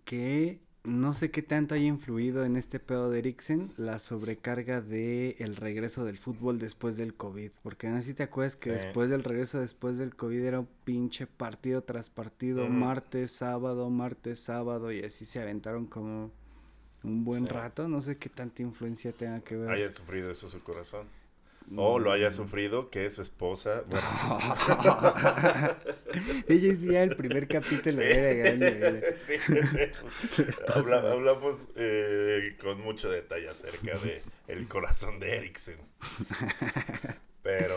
que 0.05 0.61
no 0.87 1.13
sé 1.13 1.31
qué 1.31 1.41
tanto 1.41 1.75
haya 1.75 1.85
influido 1.85 2.45
en 2.45 2.55
este 2.55 2.79
pedo 2.79 3.09
de 3.09 3.19
Eriksen 3.19 3.71
la 3.77 3.99
sobrecarga 3.99 4.79
de 4.81 5.35
el 5.39 5.57
regreso 5.57 6.05
del 6.05 6.17
fútbol 6.17 6.59
después 6.59 6.95
del 6.95 7.13
COVID. 7.13 7.51
Porque 7.61 7.89
no 7.89 7.97
sé 7.97 8.03
si 8.03 8.13
te 8.13 8.23
acuerdas 8.23 8.55
que 8.55 8.69
Sí. 8.77 8.85
después 8.85 9.09
del 9.09 9.23
regreso 9.23 9.59
después 9.59 9.97
del 9.97 10.15
COVID 10.15 10.39
era 10.43 10.61
un 10.61 10.69
pinche 10.85 11.27
partido 11.27 11.83
tras 11.83 12.09
partido, 12.09 12.63
Ujú. 12.63 12.71
martes, 12.73 13.31
sábado, 13.31 13.89
martes, 13.89 14.39
sábado, 14.39 14.91
y 14.91 15.03
así 15.03 15.25
se 15.25 15.41
aventaron 15.41 15.85
como 15.87 16.31
un 17.03 17.23
buen 17.25 17.43
Sí. 17.47 17.49
rato. 17.53 17.87
No 17.89 18.01
sé 18.01 18.17
qué 18.17 18.29
tanta 18.29 18.61
influencia 18.61 19.11
tenga 19.11 19.41
que 19.41 19.57
ver. 19.57 19.69
haya 19.69 19.91
sufrido 19.91 20.31
eso 20.31 20.49
su 20.49 20.61
corazón. 20.61 21.05
O 21.75 21.99
lo 21.99 22.11
Mm. 22.11 22.13
haya 22.13 22.31
sufrido 22.31 22.89
que 22.89 23.09
su 23.09 23.21
esposa. 23.21 23.83
Bueno, 23.89 24.07
Ella 26.47 26.67
decía 26.69 27.03
el 27.03 27.15
primer 27.15 27.47
capítulo 27.47 28.01
era 28.01 28.33
grande. 28.33 29.17
sí, 29.25 30.43
habla- 30.73 31.11
hablamos 31.11 31.67
eh, 31.75 32.55
con 32.61 32.81
mucho 32.81 33.09
detalle 33.09 33.49
acerca 33.49 33.97
de 33.99 34.21
el 34.47 34.67
corazón 34.67 35.19
de 35.19 35.37
Eriksen. 35.37 35.77
Pero. 37.43 37.75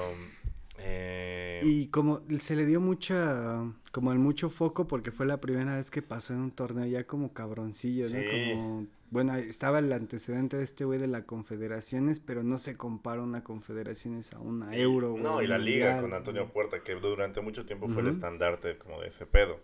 eh, 0.78 1.60
Y 1.64 1.88
como 1.88 2.22
se 2.40 2.56
le 2.56 2.66
dio 2.66 2.80
mucha, 2.80 3.64
como 3.92 4.12
el 4.12 4.18
mucho 4.18 4.50
foco 4.50 4.86
porque 4.86 5.10
fue 5.10 5.26
la 5.26 5.40
primera 5.40 5.76
vez 5.76 5.90
que 5.90 6.02
pasó 6.02 6.32
en 6.32 6.40
un 6.40 6.52
torneo 6.52 6.86
ya 6.86 7.04
como 7.06 7.32
cabroncillo, 7.32 8.04
¿no? 8.08 8.20
Sí. 8.20 8.24
Como, 8.54 8.86
bueno, 9.10 9.34
estaba 9.36 9.80
el 9.80 9.92
antecedente 9.92 10.56
de 10.56 10.64
este 10.64 10.84
güey 10.84 10.98
de 10.98 11.08
la 11.08 11.24
confederaciones, 11.24 12.20
pero 12.20 12.42
no 12.42 12.58
se 12.58 12.76
compara 12.76 13.22
una 13.22 13.42
confederaciones 13.42 14.32
a 14.32 14.38
una 14.38 14.76
euro, 14.76 15.12
güey. 15.12 15.22
No, 15.22 15.42
y 15.42 15.46
la 15.46 15.58
liga 15.58 16.00
con 16.00 16.14
Antonio. 16.14 16.48
Puerta, 16.52 16.82
que 16.82 16.94
durante 16.94 17.40
mucho 17.40 17.66
tiempo 17.66 17.88
fue 17.88 18.02
el 18.02 18.08
estandarte 18.08 18.78
como 18.78 19.00
de 19.00 19.08
ese 19.08 19.26
pedo. 19.26 19.60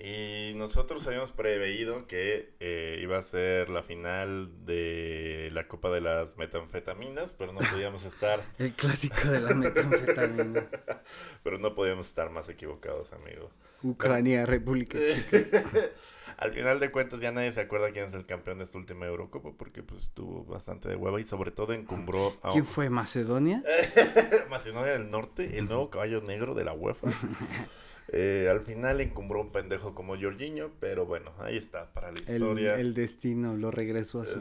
Y 0.00 0.52
nosotros 0.54 1.04
habíamos 1.08 1.32
preveído 1.32 2.06
que 2.06 2.54
eh, 2.60 3.00
iba 3.02 3.18
a 3.18 3.22
ser 3.22 3.68
la 3.68 3.82
final 3.82 4.48
de 4.64 5.50
la 5.52 5.66
Copa 5.66 5.90
de 5.90 6.00
las 6.00 6.36
Metanfetaminas, 6.36 7.34
pero 7.34 7.52
no 7.52 7.58
podíamos 7.58 8.04
estar. 8.04 8.40
El 8.58 8.74
clásico 8.74 9.28
de 9.28 9.40
la 9.40 9.54
metanfetamina. 9.54 10.68
pero 11.42 11.58
no 11.58 11.74
podíamos 11.74 12.06
estar 12.06 12.30
más 12.30 12.48
equivocados, 12.48 13.12
amigo. 13.12 13.50
Ucrania, 13.82 14.46
República 14.46 14.98
Checa. 14.98 15.68
Al 16.38 16.52
final 16.52 16.78
de 16.78 16.90
cuentas 16.90 17.20
ya 17.20 17.32
nadie 17.32 17.50
se 17.52 17.60
acuerda 17.60 17.90
quién 17.90 18.04
es 18.04 18.14
el 18.14 18.24
campeón 18.24 18.58
de 18.58 18.64
esta 18.64 18.78
última 18.78 19.06
Eurocopa 19.06 19.50
porque 19.58 19.82
pues 19.82 20.04
estuvo 20.04 20.44
bastante 20.44 20.88
de 20.88 20.94
hueva 20.94 21.20
y 21.20 21.24
sobre 21.24 21.50
todo 21.50 21.72
encumbró 21.72 22.32
a... 22.42 22.50
¿Quién 22.50 22.64
fue? 22.64 22.88
¿Macedonia? 22.90 23.64
Macedonia 24.48 24.92
del 24.92 25.10
Norte, 25.10 25.58
el 25.58 25.66
nuevo 25.66 25.90
caballo 25.90 26.20
negro 26.20 26.54
de 26.54 26.64
la 26.64 26.72
UEFA. 26.72 27.08
Eh, 28.10 28.48
al 28.50 28.62
final 28.62 29.02
encumbró 29.02 29.42
un 29.42 29.52
pendejo 29.52 29.94
como 29.94 30.18
Jorginho, 30.18 30.70
pero 30.80 31.04
bueno, 31.04 31.30
ahí 31.40 31.58
está, 31.58 31.92
para 31.92 32.10
la 32.10 32.18
historia. 32.18 32.76
El, 32.76 32.94
destino 32.94 33.54
lo 33.54 33.70
regresó 33.70 34.22
a 34.22 34.24
su 34.24 34.40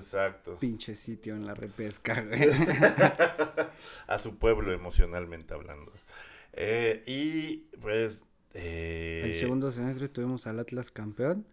pinche 0.58 0.96
sitio 0.96 1.36
en 1.36 1.46
la 1.46 1.54
repesca, 1.54 2.26
a 4.08 4.20
su 4.20 4.38
pueblo 4.38 4.72
emocionalmente 4.72 5.54
hablando. 5.54 5.92
Eh, 6.54 7.04
y 7.08 7.58
pues... 7.82 8.24
Eh, 8.54 9.24
el 9.26 9.34
segundo 9.34 9.70
semestre 9.70 10.08
tuvimos 10.08 10.48
al 10.48 10.60
Atlas 10.60 10.90
campeón. 10.90 11.46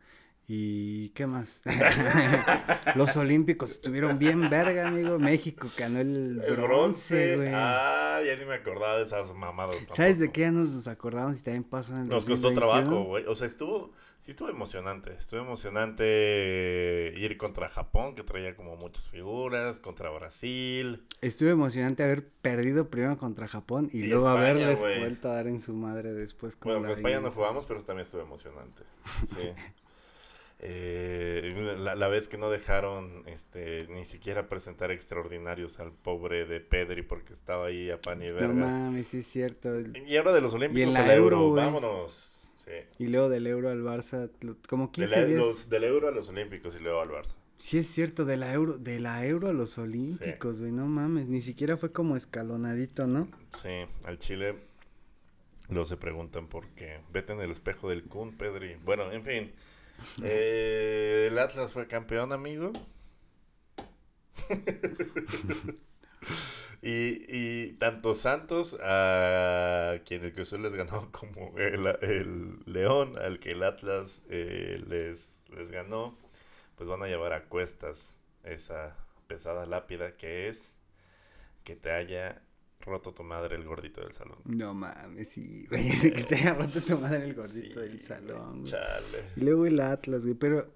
¿Y 0.47 1.09
qué 1.11 1.27
más? 1.27 1.63
Los 2.97 3.17
Olímpicos 3.17 3.73
estuvieron 3.73 4.19
bien 4.19 4.51
verga, 4.51 4.89
amigo. 4.89 5.19
México 5.19 5.69
ganó 5.77 6.01
el, 6.01 6.39
bronce, 6.57 7.37
güey. 7.37 7.51
Ah, 7.55 8.21
ya 8.25 8.37
ni 8.37 8.45
me 8.45 8.57
acordaba 8.57 8.99
de 8.99 9.05
esas 9.05 9.33
mamadas. 9.35 9.77
¿Sabes 9.89 10.19
de 10.19 10.31
qué 10.31 10.43
ya 10.43 10.51
nos 10.51 10.87
acordamos? 10.87 11.41
Y 11.41 11.45
también 11.45 11.65
pasó 11.65 11.95
en 11.95 12.03
el 12.03 12.09
Nos 12.09 12.27
costó 12.27 12.53
trabajo, 12.53 13.05
güey. 13.05 13.25
O 13.25 13.35
sea, 13.35 13.47
estuvo, 13.47 13.93
sí 14.21 14.33
estuvo 14.33 14.51
emocionante. 14.51 15.15
Estuvo 15.15 15.41
emocionante 15.41 17.15
ir 17.17 17.39
contra 17.39 17.71
Japón, 17.71 18.15
que 18.15 18.23
traía 18.23 18.55
como 18.55 18.77
muchas 18.77 19.09
figuras, 19.09 19.81
contra 19.81 20.11
Brasil. 20.11 21.07
Estuvo 21.23 21.49
emocionante 21.49 22.03
haber 22.03 22.29
perdido 22.29 22.91
primero 22.91 23.17
contra 23.17 23.49
Japón 23.49 23.89
y, 23.95 24.03
luego 24.09 24.29
haberles 24.29 24.81
vuelto 24.81 25.31
a 25.31 25.37
dar 25.37 25.47
en 25.47 25.59
su 25.59 25.73
madre 25.73 26.13
después. 26.13 26.55
Con 26.55 26.73
bueno, 26.73 26.89
con 26.89 26.99
España 26.99 27.21
no 27.21 27.31
jugamos, 27.31 27.65
pero 27.65 27.83
también 27.83 28.05
estuvo 28.05 28.21
emocionante. 28.21 28.83
Sí. 29.27 29.49
Eh, 30.67 31.77
la, 31.79 32.09
vez 32.09 32.27
que 32.27 32.39
no 32.39 32.49
dejaron 32.49 33.23
este 33.27 33.87
ni 33.89 34.07
siquiera 34.07 34.49
presentar 34.49 34.91
extraordinarios 34.91 35.79
al 35.79 35.93
pobre 35.93 36.47
de 36.47 36.61
Pedri 36.61 37.03
porque 37.03 37.35
estaba 37.35 37.67
ahí 37.67 37.91
a 37.91 38.01
pan 38.01 38.23
y 38.23 38.33
verga. 38.33 38.49
No 38.49 38.67
mames, 38.67 39.09
sí 39.09 39.19
es 39.19 39.27
cierto. 39.27 39.79
Y 39.79 40.17
ahora 40.17 40.33
de 40.33 40.41
los 40.41 40.55
Olímpicos 40.55 40.97
al 40.97 41.11
Euro, 41.11 41.51
vámonos. 41.51 42.49
Y 42.99 43.09
luego 43.09 43.29
del 43.29 43.47
Euro 43.47 43.69
al 43.69 43.83
Barça, 43.83 44.31
como 44.67 44.91
15 44.91 45.27
días. 45.27 45.69
del 45.69 45.85
Euro 45.85 46.09
a 46.09 46.12
los 46.12 46.31
Olímpicos 46.31 46.75
y 46.77 46.79
luego 46.79 47.03
al 47.03 47.11
Barça. 47.11 47.35
Sí 47.59 47.77
es 47.77 47.87
cierto, 47.87 48.25
de 48.25 48.39
la 48.39 48.51
Euro, 48.55 48.79
de 48.79 49.01
la 49.01 49.27
Euro 49.27 49.49
a 49.49 49.53
los 49.53 49.77
Olímpicos, 49.77 50.61
güey, 50.61 50.73
no 50.73 50.87
mames, 50.87 51.29
ni 51.29 51.43
siquiera 51.43 51.77
fue 51.77 51.93
como 51.93 52.17
escalonadito, 52.17 53.07
¿no? 53.07 53.29
Sí, 53.53 53.85
al 54.05 54.19
Chile 54.19 54.55
luego 55.69 55.85
se 55.85 55.99
preguntan 55.99 56.47
por 56.47 56.69
qué. 56.69 57.01
Vete 57.12 57.35
en 57.35 57.41
el 57.41 57.51
espejo 57.51 57.91
del 57.91 58.05
Kun, 58.05 58.33
Pedri. 58.33 58.77
Bueno, 58.85 59.12
en 59.12 59.25
fin. 59.25 59.53
Eh, 60.23 61.29
el 61.31 61.39
Atlas 61.39 61.73
fue 61.73 61.87
campeón, 61.87 62.33
amigo. 62.33 62.73
y, 66.83 67.25
y 67.29 67.73
tanto 67.75 68.15
Santos, 68.15 68.77
a 68.83 69.99
quien 70.05 70.25
el 70.25 70.33
Cruz 70.33 70.53
les 70.53 70.73
ganó, 70.73 71.11
como 71.13 71.57
el, 71.59 72.59
León, 72.67 73.19
al 73.19 73.39
que 73.41 73.51
el 73.51 73.63
Atlas 73.63 74.23
eh, 74.29 74.83
les, 74.87 75.27
les 75.57 75.71
ganó, 75.71 76.19
pues 76.77 76.89
van 76.89 77.03
a 77.03 77.07
llevar 77.07 77.33
a 77.33 77.45
cuestas 77.45 78.15
esa 78.43 78.97
pesada 79.27 79.67
lápida 79.67 80.17
que 80.17 80.49
es 80.49 80.71
que 81.65 81.77
te 81.77 81.91
haya 81.91 82.43
roto 82.85 83.12
tu 83.12 83.22
madre 83.22 83.57
el 83.57 83.64
gordito 83.64 84.01
del 84.01 84.12
salón. 84.12 84.39
No 84.45 84.74
mames, 84.74 85.28
sí, 85.28 85.66
güey. 85.70 85.91
que 85.91 86.24
te 86.24 86.37
haya 86.37 86.55
roto 86.55 86.80
tu 86.80 86.99
madre 86.99 87.24
el 87.24 87.35
gordito 87.35 87.80
del 87.80 88.01
salón, 88.01 88.61
güey. 88.61 88.72
Chale. 88.72 89.24
Y 89.37 89.41
luego 89.41 89.66
el 89.66 89.80
Atlas, 89.80 90.24
güey. 90.24 90.35
Pero 90.35 90.72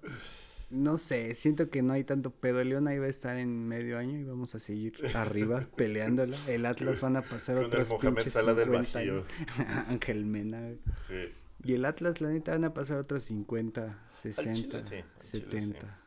no 0.69 0.97
sé, 0.97 1.33
siento 1.33 1.69
que 1.69 1.81
no 1.81 1.93
hay 1.93 2.03
tanto 2.03 2.31
pedo. 2.31 2.63
León 2.63 2.87
ahí 2.87 2.99
va 2.99 3.05
a 3.05 3.09
estar 3.09 3.37
en 3.37 3.67
medio 3.67 3.97
año 3.97 4.17
y 4.17 4.23
vamos 4.23 4.53
a 4.55 4.59
seguir 4.59 4.93
arriba 5.15 5.65
peleándola. 5.75 6.37
El 6.47 6.65
Atlas 6.65 7.01
van 7.01 7.17
a 7.17 7.21
pasar 7.21 7.55
Con 7.57 7.65
otros 7.65 7.91
el 7.91 7.97
pinches 7.99 8.33
Sala 8.33 8.53
50 8.55 8.99
del 8.99 9.23
Ángel 9.87 10.25
Mena, 10.25 10.61
güey. 10.61 10.79
Sí. 11.07 11.33
Y 11.63 11.73
el 11.73 11.85
Atlas, 11.85 12.21
la 12.21 12.29
neta, 12.29 12.51
van 12.51 12.65
a 12.65 12.73
pasar 12.73 12.97
otros 12.97 13.23
50, 13.23 14.09
60, 14.13 14.81
70. 15.17 15.99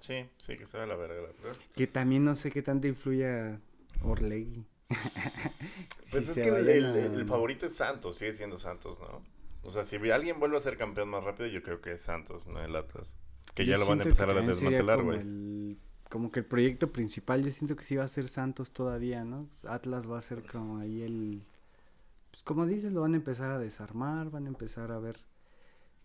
sí. 0.00 0.14
sí. 0.36 0.56
que 0.56 0.66
se 0.66 0.78
va 0.78 0.86
la 0.86 0.96
verga 0.96 1.20
el 1.20 1.26
Atlas. 1.26 1.58
Que 1.74 1.86
también 1.86 2.24
no 2.24 2.34
sé 2.34 2.50
qué 2.50 2.62
tanto 2.62 2.88
influye 2.88 3.58
Orlegui. 4.02 4.66
pues 6.10 6.14
es 6.14 6.34
que 6.34 6.48
el, 6.48 7.26
favorito 7.26 7.66
es 7.66 7.76
Santos, 7.76 8.16
sigue 8.16 8.32
siendo 8.32 8.56
Santos, 8.56 8.98
¿no? 9.00 9.22
O 9.64 9.70
sea, 9.70 9.84
si 9.84 9.96
alguien 10.10 10.38
vuelve 10.38 10.56
a 10.56 10.60
ser 10.60 10.76
campeón 10.76 11.08
más 11.08 11.24
rápido, 11.24 11.48
yo 11.48 11.62
creo 11.62 11.80
que 11.80 11.92
es 11.92 12.00
Santos, 12.00 12.46
no 12.46 12.62
el 12.62 12.76
Atlas. 12.76 13.14
Que 13.54 13.66
ya 13.66 13.76
lo 13.78 13.86
van 13.86 14.00
a 14.00 14.02
empezar 14.04 14.30
a 14.30 14.40
desmantelar, 14.40 15.02
güey. 15.02 15.76
Como 16.08 16.30
que 16.30 16.40
el 16.40 16.46
proyecto 16.46 16.92
principal, 16.92 17.44
yo 17.44 17.50
siento 17.50 17.74
que 17.74 17.82
sí 17.82 17.96
va 17.96 18.04
a 18.04 18.08
ser 18.08 18.28
Santos 18.28 18.70
todavía, 18.70 19.24
¿no? 19.24 19.48
Atlas 19.66 20.08
va 20.10 20.18
a 20.18 20.20
ser 20.20 20.44
como 20.44 20.78
ahí 20.78 21.02
el. 21.02 21.42
Pues 22.30 22.44
como 22.44 22.64
dices, 22.66 22.92
lo 22.92 23.00
van 23.00 23.14
a 23.14 23.16
empezar 23.16 23.50
a 23.50 23.58
desarmar, 23.58 24.30
van 24.30 24.44
a 24.44 24.48
empezar 24.48 24.92
a 24.92 25.00
ver 25.00 25.16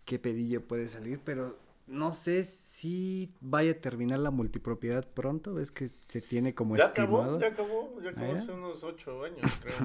qué 0.05 0.17
pedillo 0.17 0.65
puede 0.65 0.87
salir, 0.87 1.19
pero 1.23 1.55
no 1.87 2.13
sé 2.13 2.43
si 2.43 3.33
vaya 3.41 3.71
a 3.71 3.75
terminar 3.75 4.19
la 4.19 4.31
multipropiedad 4.31 5.07
pronto, 5.07 5.59
es 5.59 5.71
que 5.71 5.89
se 6.07 6.21
tiene 6.21 6.53
como 6.53 6.77
ya 6.77 6.85
Acabó, 6.85 7.39
ya 7.39 7.47
acabó, 7.47 8.01
ya 8.01 8.09
acabó 8.09 8.31
¿Ah, 8.31 8.35
hace 8.35 8.51
unos 8.51 8.83
ocho 8.83 9.23
años, 9.23 9.39
creo. 9.61 9.75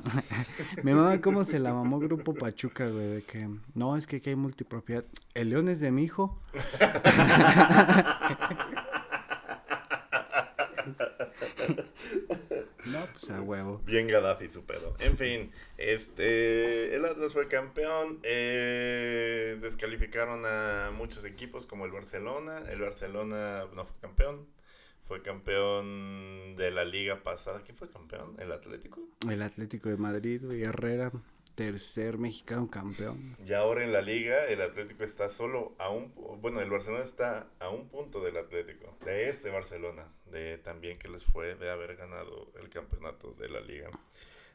Me 0.82 0.94
mama 0.94 1.20
cómo 1.20 1.44
se 1.44 1.59
la 1.59 1.72
mamó 1.72 1.99
Grupo 1.99 2.34
Pachuca, 2.34 2.88
güey, 2.88 3.07
de 3.07 3.22
que 3.22 3.49
no, 3.74 3.97
es 3.97 4.07
que 4.07 4.16
aquí 4.16 4.30
hay 4.30 4.36
multipropiedad. 4.36 5.05
El 5.34 5.51
león 5.51 5.68
es 5.68 5.80
de 5.80 5.90
mi 5.90 6.05
hijo. 6.05 6.40
No, 13.07 13.12
pues 13.12 13.30
a 13.30 13.40
huevo. 13.40 13.80
Bien 13.84 14.07
Gaddafi 14.09 14.48
su 14.48 14.64
pedo. 14.64 14.94
En 15.00 15.16
fin, 15.18 15.50
este, 15.78 16.94
el 16.94 17.04
Atlas 17.04 17.32
fue 17.32 17.48
campeón. 17.48 18.18
Eh, 18.22 19.59
descalificaron 19.61 20.44
a 20.46 20.90
muchos 20.92 21.24
equipos 21.24 21.66
como 21.66 21.84
el 21.84 21.92
Barcelona. 21.92 22.62
El 22.70 22.80
Barcelona 22.80 23.64
no 23.74 23.84
fue 23.84 23.96
campeón. 24.00 24.46
Fue 25.07 25.22
campeón 25.22 26.57
de 26.57 26.70
la 26.72 26.84
liga 26.84 27.22
pasada. 27.22 27.62
¿Quién 27.64 27.76
fue 27.76 27.88
campeón? 27.88 28.34
¿El 28.38 28.50
Atlético? 28.50 29.00
El 29.30 29.40
Atlético 29.42 29.88
de 29.88 29.96
Madrid, 29.96 30.42
y 30.50 30.62
Herrera 30.62 31.12
tercer 31.57 32.18
mexicano 32.18 32.70
campeón. 32.70 33.34
Y 33.44 33.54
ahora 33.54 33.82
en 33.82 33.92
la 33.92 34.02
liga 34.02 34.44
el 34.44 34.61
Atlético 34.61 35.02
está 35.02 35.28
solo 35.28 35.74
a 35.78 35.88
un, 35.88 36.12
bueno, 36.40 36.61
el 36.61 36.70
Barcelona 36.70 37.02
está 37.02 37.48
a 37.59 37.70
un 37.70 37.88
punto 37.88 38.20
del 38.20 38.36
Atlético, 38.36 38.94
de 39.04 39.30
este 39.30 39.50
Barcelona, 39.50 40.04
de 40.30 40.59
también 40.59 40.98
que 40.98 41.09
les 41.09 41.24
fue 41.24 41.54
de 41.57 41.70
haber 41.70 41.96
ganado 41.96 42.52
el 42.61 42.68
campeonato 42.68 43.32
de 43.32 43.48
la 43.48 43.61
liga. 43.61 43.88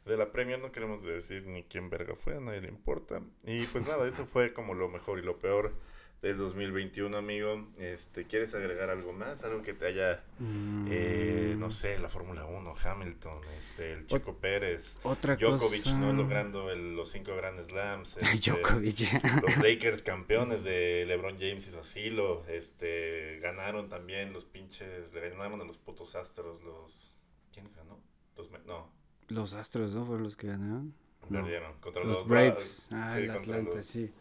De 0.06 0.16
la 0.16 0.32
Premier 0.32 0.60
no 0.60 0.72
queremos 0.72 1.04
decir 1.04 1.46
ni 1.48 1.64
quién 1.64 1.90
verga 1.90 2.16
fue, 2.16 2.38
a 2.38 2.40
nadie 2.40 2.62
le 2.62 2.70
importa. 2.70 3.22
Y 3.44 3.66
pues 3.66 3.88
nada, 3.88 4.08
eso 4.08 4.26
fue 4.26 4.54
como 4.54 4.74
lo 4.76 4.88
mejor 4.88 5.20
y 5.20 5.24
lo 5.24 5.38
peor 5.38 5.74
del 6.22 6.38
2021, 6.38 7.18
amigo. 7.18 7.68
Este, 7.78 8.26
¿Quieres 8.26 8.54
agregar 8.54 8.92
algo 8.92 9.12
más? 9.12 9.44
Algo 9.44 9.64
que 9.64 9.74
te 9.74 9.88
haya, 9.88 10.24
eh, 10.88 11.56
no 11.58 11.72
sé, 11.72 11.98
la 11.98 12.10
Fórmula 12.10 12.46
1, 12.46 12.74
Hamilton, 12.84 13.42
este, 13.58 13.94
el 13.94 14.06
Chico 14.06 14.36
Pérez, 14.38 14.98
otra 15.02 15.36
Djokovic 15.36 15.88
no 15.96 16.14
logrando 16.14 16.74
los 16.76 17.10
cinco 17.10 17.36
Grand 17.36 17.64
Slams. 17.64 18.18
Este, 18.92 19.22
los 19.42 19.58
Lakers 19.58 20.04
campeones 20.04 20.64
de 20.64 21.06
LeBron 21.08 21.38
James 21.40 21.68
y 21.68 21.72
su 21.72 21.80
asilo. 21.80 22.46
Este, 22.48 23.40
ganaron 23.40 23.90
también 23.90 24.34
los 24.34 24.46
pinches, 24.46 25.14
le 25.14 25.30
ganaron 25.30 25.62
a 25.62 25.64
los 25.64 25.78
putos 25.78 26.16
Astros, 26.16 26.62
los... 26.64 27.14
¿Quiénes 27.52 27.76
ganó? 27.76 28.00
Los, 28.38 28.50
no. 28.66 28.92
Los 29.30 29.54
Astros, 29.54 29.94
¿no? 29.94 30.06
Fueron 30.06 30.24
los 30.24 30.36
que 30.36 30.48
ganaron. 30.48 30.94
Perdieron 31.30 31.74
contra 31.80 32.04
los, 32.04 32.28
Braves. 32.28 32.90
Ah, 32.92 33.18
el 33.18 33.30
Atlanta, 33.30 33.82
sí. 33.82 34.12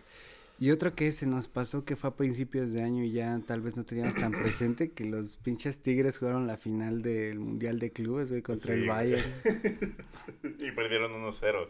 Y 0.61 0.73
otro 0.73 0.95
que 0.95 1.11
se 1.11 1.27
nos 1.27 1.49
pasó 1.49 1.87
que 1.87 1.97
fue 1.97 2.11
a 2.11 2.17
principios 2.17 2.75
de 2.75 2.83
año 2.83 3.03
y 3.03 3.13
ya 3.13 3.41
tal 3.47 3.63
vez 3.63 3.79
no 3.79 3.85
teníamos 3.85 4.15
tan 4.15 4.31
presente 4.31 4.91
que 4.93 5.07
los 5.07 5.39
pinches 5.39 5.81
Tigres 5.81 6.19
jugaron 6.19 6.47
la 6.47 6.59
final 6.59 7.01
del 7.01 7.39
Mundial 7.39 7.79
de 7.79 7.93
Clubes, 7.93 8.29
güey, 8.29 8.43
contra 8.43 8.75
el 8.75 8.87
Bayern. 8.87 9.25
y 10.59 10.71
perdieron 10.73 11.13
1-0, 11.13 11.67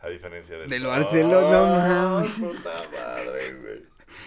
a 0.00 0.08
diferencia 0.08 0.56
del... 0.56 0.70
Del 0.70 0.86
Barcelona, 0.86 2.20
no 2.20 2.26
Puta 2.26 2.70
madre, 3.04 3.54
güey. 3.60 3.82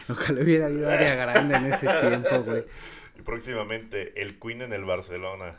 Ojalá 0.08 0.42
hubiera 0.44 0.68
habido 0.68 0.88
área 0.88 1.16
grande 1.16 1.56
en 1.56 1.66
ese 1.66 1.88
tiempo, 2.02 2.44
güey. 2.44 2.64
Y 3.18 3.24
próximamente 3.24 4.22
el 4.22 4.38
Queen 4.38 4.62
en 4.62 4.74
el 4.74 4.86
Barcelona. 4.86 5.58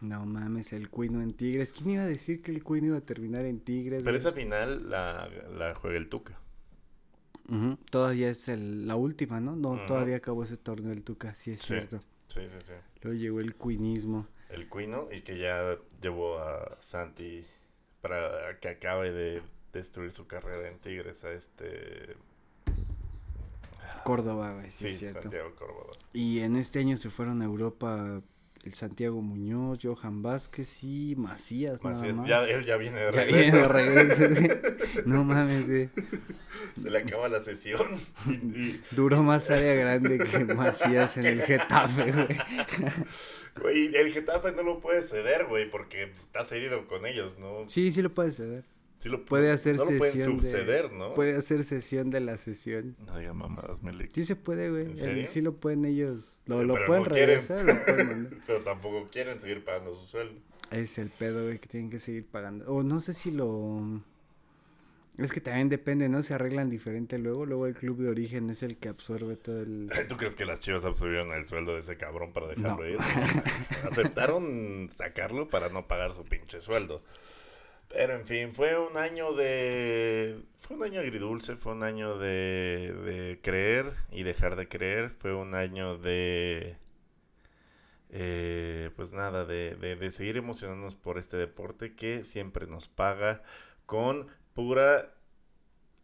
No 0.00 0.24
mames, 0.26 0.72
el 0.72 0.88
Queen 0.90 1.20
en 1.20 1.34
Tigres. 1.34 1.72
¿Quién 1.72 1.90
iba 1.90 2.02
a 2.04 2.06
decir 2.06 2.40
que 2.40 2.52
el 2.52 2.62
Queen 2.62 2.84
iba 2.84 2.98
a 2.98 3.00
terminar 3.00 3.44
en 3.46 3.58
Tigres? 3.58 4.04
Pero 4.04 4.16
esa 4.16 4.30
final 4.30 4.88
la, 4.88 5.28
la 5.58 5.74
juega 5.74 5.96
el 5.96 6.08
Tuca. 6.08 6.38
Todavía 7.90 8.30
es 8.30 8.48
el, 8.48 8.86
la 8.86 8.96
última, 8.96 9.40
¿no? 9.40 9.56
No, 9.56 9.84
todavía 9.86 10.16
acabó 10.16 10.44
ese 10.44 10.56
torneo 10.56 10.92
el 10.92 11.02
Tuca, 11.02 11.34
sí 11.34 11.52
es 11.52 11.60
Sí. 11.60 11.68
cierto. 11.68 12.00
Sí, 12.28 12.40
sí, 12.48 12.56
sí. 12.64 12.72
Luego 13.02 13.18
llegó 13.18 13.40
el 13.40 13.54
cuinismo. 13.54 14.26
El 14.48 14.68
Cuino 14.68 15.08
y 15.12 15.22
que 15.22 15.38
ya 15.38 15.76
llevó 16.00 16.38
a 16.38 16.78
Santi 16.82 17.44
para 18.00 18.58
que 18.60 18.68
acabe 18.68 19.12
de 19.12 19.42
destruir 19.72 20.12
su 20.12 20.26
carrera 20.26 20.68
en 20.68 20.78
Tigres 20.78 21.24
a 21.24 21.32
este... 21.32 22.16
Córdoba, 24.04 24.54
güey, 24.54 24.70
sí, 24.70 24.78
Sí, 24.78 24.86
es 24.88 24.98
cierto. 24.98 25.22
Santiago 25.22 25.54
Córdoba. 25.54 25.90
Y 26.12 26.40
en 26.40 26.56
este 26.56 26.80
año 26.80 26.96
se 26.96 27.08
fueron 27.10 27.40
a 27.42 27.44
Europa 27.44 28.20
el 28.64 28.74
Santiago 28.74 29.20
Muñoz, 29.22 29.78
Johan 29.82 30.22
Vázquez 30.22 30.84
y 30.84 31.14
Macías, 31.16 31.82
nada 31.82 31.96
Macías, 31.96 32.14
más. 32.16 32.28
ya, 32.28 32.44
él 32.48 32.64
ya 32.64 32.76
viene 32.76 33.00
de 33.00 33.12
Ya 33.12 33.24
regreso. 33.24 33.38
viene 33.42 33.58
de 33.58 33.68
regreso, 33.68 34.28
güey. 34.30 35.02
No 35.06 35.24
mames, 35.24 35.68
güey. 35.68 35.88
Se 36.80 36.90
le 36.90 36.98
acaba 36.98 37.28
la 37.28 37.42
sesión. 37.42 37.86
Duró 38.92 39.22
más 39.22 39.50
área 39.50 39.74
grande 39.74 40.18
que 40.18 40.44
Macías 40.54 41.16
en 41.16 41.26
el 41.26 41.42
Getafe, 41.42 42.12
güey. 42.12 42.38
güey, 43.60 43.96
el 43.96 44.12
Getafe 44.12 44.52
no 44.52 44.62
lo 44.62 44.80
puede 44.80 45.02
ceder, 45.02 45.46
güey, 45.46 45.70
porque 45.70 46.04
está 46.04 46.44
cedido 46.44 46.86
con 46.86 47.04
ellos, 47.06 47.38
¿no? 47.38 47.64
Sí, 47.68 47.90
sí 47.92 48.00
lo 48.00 48.10
puede 48.14 48.30
ceder. 48.30 48.64
Sí 49.02 49.08
lo 49.08 49.24
Puede 49.24 49.50
hacer 49.50 49.74
no 49.74 49.84
lo 49.84 49.98
pueden 49.98 50.12
sesión 50.12 50.40
subceder, 50.40 50.88
de... 50.88 50.96
¿no? 50.96 51.12
Puede 51.14 51.34
hacer 51.34 51.64
sesión 51.64 52.10
de 52.10 52.20
la 52.20 52.36
sesión. 52.36 52.94
No 53.04 53.18
diga 53.18 53.32
mamadas, 53.32 53.82
Melik. 53.82 54.12
Sí 54.14 54.22
se 54.22 54.36
puede, 54.36 54.70
güey. 54.70 55.26
Sí 55.26 55.40
lo 55.40 55.56
pueden 55.56 55.84
ellos. 55.84 56.40
Lo, 56.46 56.60
Sí, 56.60 56.66
lo 56.68 56.84
pueden 56.84 57.02
no 57.02 57.08
regresar, 57.08 57.64
lo 57.64 57.84
pueden 57.84 58.06
mandar. 58.06 58.38
Pero 58.46 58.62
tampoco 58.62 59.08
quieren 59.10 59.40
seguir 59.40 59.64
pagando 59.64 59.96
su 59.96 60.06
sueldo. 60.06 60.40
Es 60.70 60.98
el 60.98 61.10
pedo, 61.10 61.42
güey, 61.42 61.58
que 61.58 61.66
tienen 61.66 61.90
que 61.90 61.98
seguir 61.98 62.24
pagando. 62.26 62.72
O 62.72 62.84
no 62.84 63.00
sé 63.00 63.12
si 63.12 63.32
lo... 63.32 64.00
Es 65.18 65.32
que 65.32 65.40
también 65.40 65.68
depende, 65.68 66.08
¿no? 66.08 66.22
Se 66.22 66.34
arreglan 66.34 66.70
diferente 66.70 67.18
luego. 67.18 67.44
Luego 67.44 67.66
el 67.66 67.74
club 67.74 67.98
de 67.98 68.08
origen 68.08 68.50
es 68.50 68.62
el 68.62 68.76
que 68.76 68.88
absorbe 68.88 69.34
todo 69.34 69.62
el... 69.62 69.90
¿Tú 70.08 70.16
crees 70.16 70.36
que 70.36 70.44
las 70.44 70.60
chivas 70.60 70.84
absorbieron 70.84 71.32
el 71.32 71.44
sueldo 71.44 71.74
de 71.74 71.80
ese 71.80 71.96
cabrón 71.96 72.32
para 72.32 72.46
dejarlo 72.46 72.84
No. 72.84 72.88
ir? 72.88 72.98
Aceptaron 73.90 74.86
sacarlo 74.88 75.48
para 75.48 75.70
no 75.70 75.88
pagar 75.88 76.14
su 76.14 76.22
pinche 76.22 76.60
sueldo. 76.60 76.98
Pero 77.92 78.14
en 78.14 78.24
fin, 78.24 78.52
fue 78.52 78.78
un 78.78 78.96
año 78.96 79.32
de. 79.34 80.42
Fue 80.56 80.76
un 80.76 80.82
año 80.84 81.00
agridulce, 81.00 81.56
fue 81.56 81.72
un 81.72 81.82
año 81.82 82.18
de, 82.18 82.92
de 83.04 83.40
creer 83.42 83.92
y 84.10 84.22
dejar 84.22 84.56
de 84.56 84.68
creer. 84.68 85.10
Fue 85.10 85.34
un 85.34 85.54
año 85.54 85.98
de. 85.98 86.76
eh, 88.10 88.90
pues 88.96 89.12
nada, 89.12 89.44
de, 89.44 89.74
de, 89.76 89.96
de 89.96 90.10
seguir 90.10 90.36
emocionándonos 90.36 90.94
por 90.96 91.18
este 91.18 91.36
deporte 91.36 91.94
que 91.94 92.24
siempre 92.24 92.66
nos 92.66 92.88
paga 92.88 93.42
con 93.86 94.26
pura. 94.54 95.14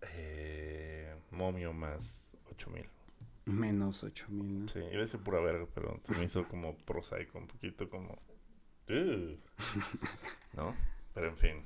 eh, 0.02 1.14
momio 1.30 1.72
más 1.72 2.32
8 2.50 2.70
mil. 2.70 2.86
Menos 3.46 4.04
ocho 4.04 4.26
mil, 4.28 4.60
¿no? 4.60 4.68
Sí, 4.68 4.78
iba 4.78 4.98
a 4.98 5.06
decir 5.06 5.20
pura 5.20 5.40
verga, 5.40 5.66
pero 5.74 5.98
se 6.02 6.12
me 6.18 6.24
hizo 6.24 6.46
como 6.46 6.76
prosaico, 6.76 7.38
un 7.38 7.46
poquito 7.46 7.88
como... 7.88 8.18
"Ugh", 8.90 9.38
¿No? 10.52 10.74
Pero 11.14 11.28
en 11.28 11.36
fin. 11.38 11.64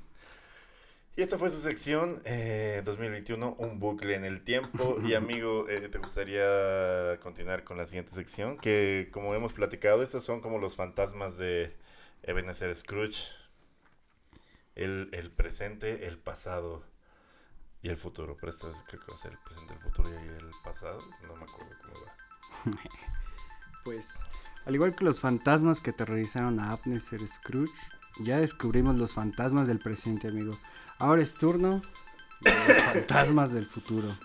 Y 1.15 1.21
esta 1.21 1.37
fue 1.37 1.51
su 1.51 1.61
sección, 1.61 2.21
eh, 2.25 2.81
2021, 2.85 3.55
un 3.59 3.79
bucle 3.79 4.15
en 4.15 4.25
el 4.25 4.43
tiempo. 4.43 4.97
Y 5.03 5.13
amigo, 5.13 5.69
eh, 5.69 5.87
¿te 5.87 5.99
gustaría 5.99 7.19
continuar 7.21 7.63
con 7.63 7.77
la 7.77 7.85
siguiente 7.85 8.15
sección? 8.15 8.57
Que 8.57 9.09
como 9.11 9.35
hemos 9.35 9.53
platicado, 9.53 10.01
estos 10.01 10.23
son 10.23 10.41
como 10.41 10.57
los 10.57 10.75
fantasmas 10.75 11.37
de 11.37 11.75
Ebenezer 12.23 12.75
Scrooge. 12.75 13.27
El, 14.75 15.09
el 15.11 15.29
presente, 15.29 16.07
el 16.07 16.17
pasado 16.17 16.83
y 17.83 17.89
el 17.89 17.97
futuro. 17.97 18.35
Pero 18.39 18.51
esta 18.51 18.69
creo 18.87 19.01
que 19.01 19.11
va 19.11 19.15
a 19.15 19.21
ser 19.21 19.33
el 19.33 19.37
presente, 19.37 19.73
el 19.75 19.79
futuro 19.81 20.09
y 20.09 20.27
el 20.29 20.49
pasado. 20.63 20.97
No 21.27 21.35
me 21.35 21.43
acuerdo 21.43 21.75
cómo 21.81 22.05
va. 22.05 22.81
Pues, 23.83 24.25
al 24.65 24.75
igual 24.75 24.95
que 24.95 25.03
los 25.03 25.19
fantasmas 25.19 25.81
que 25.81 25.89
aterrorizaron 25.89 26.61
a 26.61 26.71
Abneser 26.71 27.19
Scrooge, 27.27 27.73
ya 28.21 28.39
descubrimos 28.39 28.95
los 28.95 29.13
fantasmas 29.13 29.67
del 29.67 29.79
presente, 29.79 30.29
amigo. 30.29 30.57
Ahora 31.03 31.21
es 31.21 31.33
turno 31.33 31.81
de 32.39 32.51
los 32.51 32.77
fantasmas 32.93 33.51
del 33.51 33.65
futuro. 33.65 34.17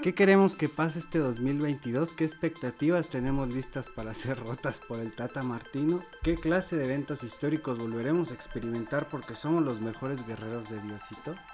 ¿Qué 0.00 0.14
queremos 0.14 0.54
que 0.54 0.70
pase 0.70 0.98
este 0.98 1.18
2022? 1.18 2.14
¿Qué 2.14 2.24
expectativas 2.24 3.08
tenemos 3.08 3.50
listas 3.50 3.90
para 3.90 4.14
ser 4.14 4.38
rotas 4.40 4.80
por 4.80 5.00
el 5.00 5.14
Tata 5.14 5.42
Martino? 5.42 6.02
¿Qué 6.22 6.36
clase 6.36 6.78
de 6.78 6.86
eventos 6.86 7.22
históricos 7.22 7.76
volveremos 7.76 8.30
a 8.30 8.34
experimentar 8.34 9.06
porque 9.10 9.34
somos 9.34 9.62
los 9.64 9.82
mejores 9.82 10.26
guerreros 10.26 10.70
de 10.70 10.80
Diosito? 10.80 11.34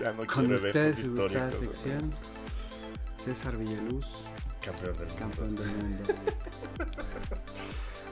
Ya 0.00 0.12
no 0.12 0.26
Con 0.26 0.52
ustedes 0.52 0.98
su 0.98 1.14
gustada 1.14 1.52
sección, 1.52 2.12
César 3.18 3.56
Villaluz. 3.56 4.06
Campeón 4.60 4.96
del 4.96 5.06
mundo. 5.06 5.16
campeón 5.16 5.54
del 5.54 5.66
mundo. 5.68 6.04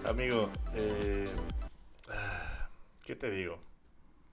Amigo, 0.09 0.51
eh, 0.75 1.29
ah, 2.11 2.69
¿qué 3.03 3.17
te 3.17 3.29
digo? 3.31 3.70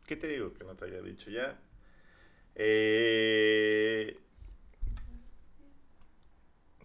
¿Qué 0.07 0.15
te 0.15 0.27
digo 0.27 0.53
que 0.53 0.63
no 0.63 0.75
te 0.75 0.85
haya 0.85 1.01
dicho 1.01 1.29
ya? 1.29 1.59
Eh, 2.55 4.17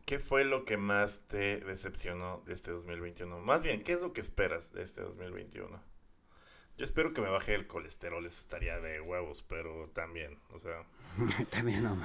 ¿Qué 0.04 0.18
fue 0.18 0.44
lo 0.44 0.64
que 0.64 0.76
más 0.76 1.22
te 1.28 1.58
decepcionó 1.60 2.42
de 2.46 2.54
este 2.54 2.72
2021? 2.72 3.38
Más 3.38 3.62
bien, 3.62 3.84
¿qué 3.84 3.92
es 3.92 4.02
lo 4.02 4.12
que 4.12 4.20
esperas 4.20 4.72
de 4.72 4.82
este 4.82 5.02
2021? 5.02 5.80
Yo 6.76 6.84
espero 6.84 7.14
que 7.14 7.20
me 7.20 7.28
baje 7.28 7.54
el 7.54 7.68
colesterol, 7.68 8.26
eso 8.26 8.40
estaría 8.40 8.80
de 8.80 9.00
huevos, 9.00 9.44
pero 9.48 9.88
también, 9.94 10.40
o 10.50 10.58
sea, 10.58 10.84
También 11.50 11.84
no 11.84 11.96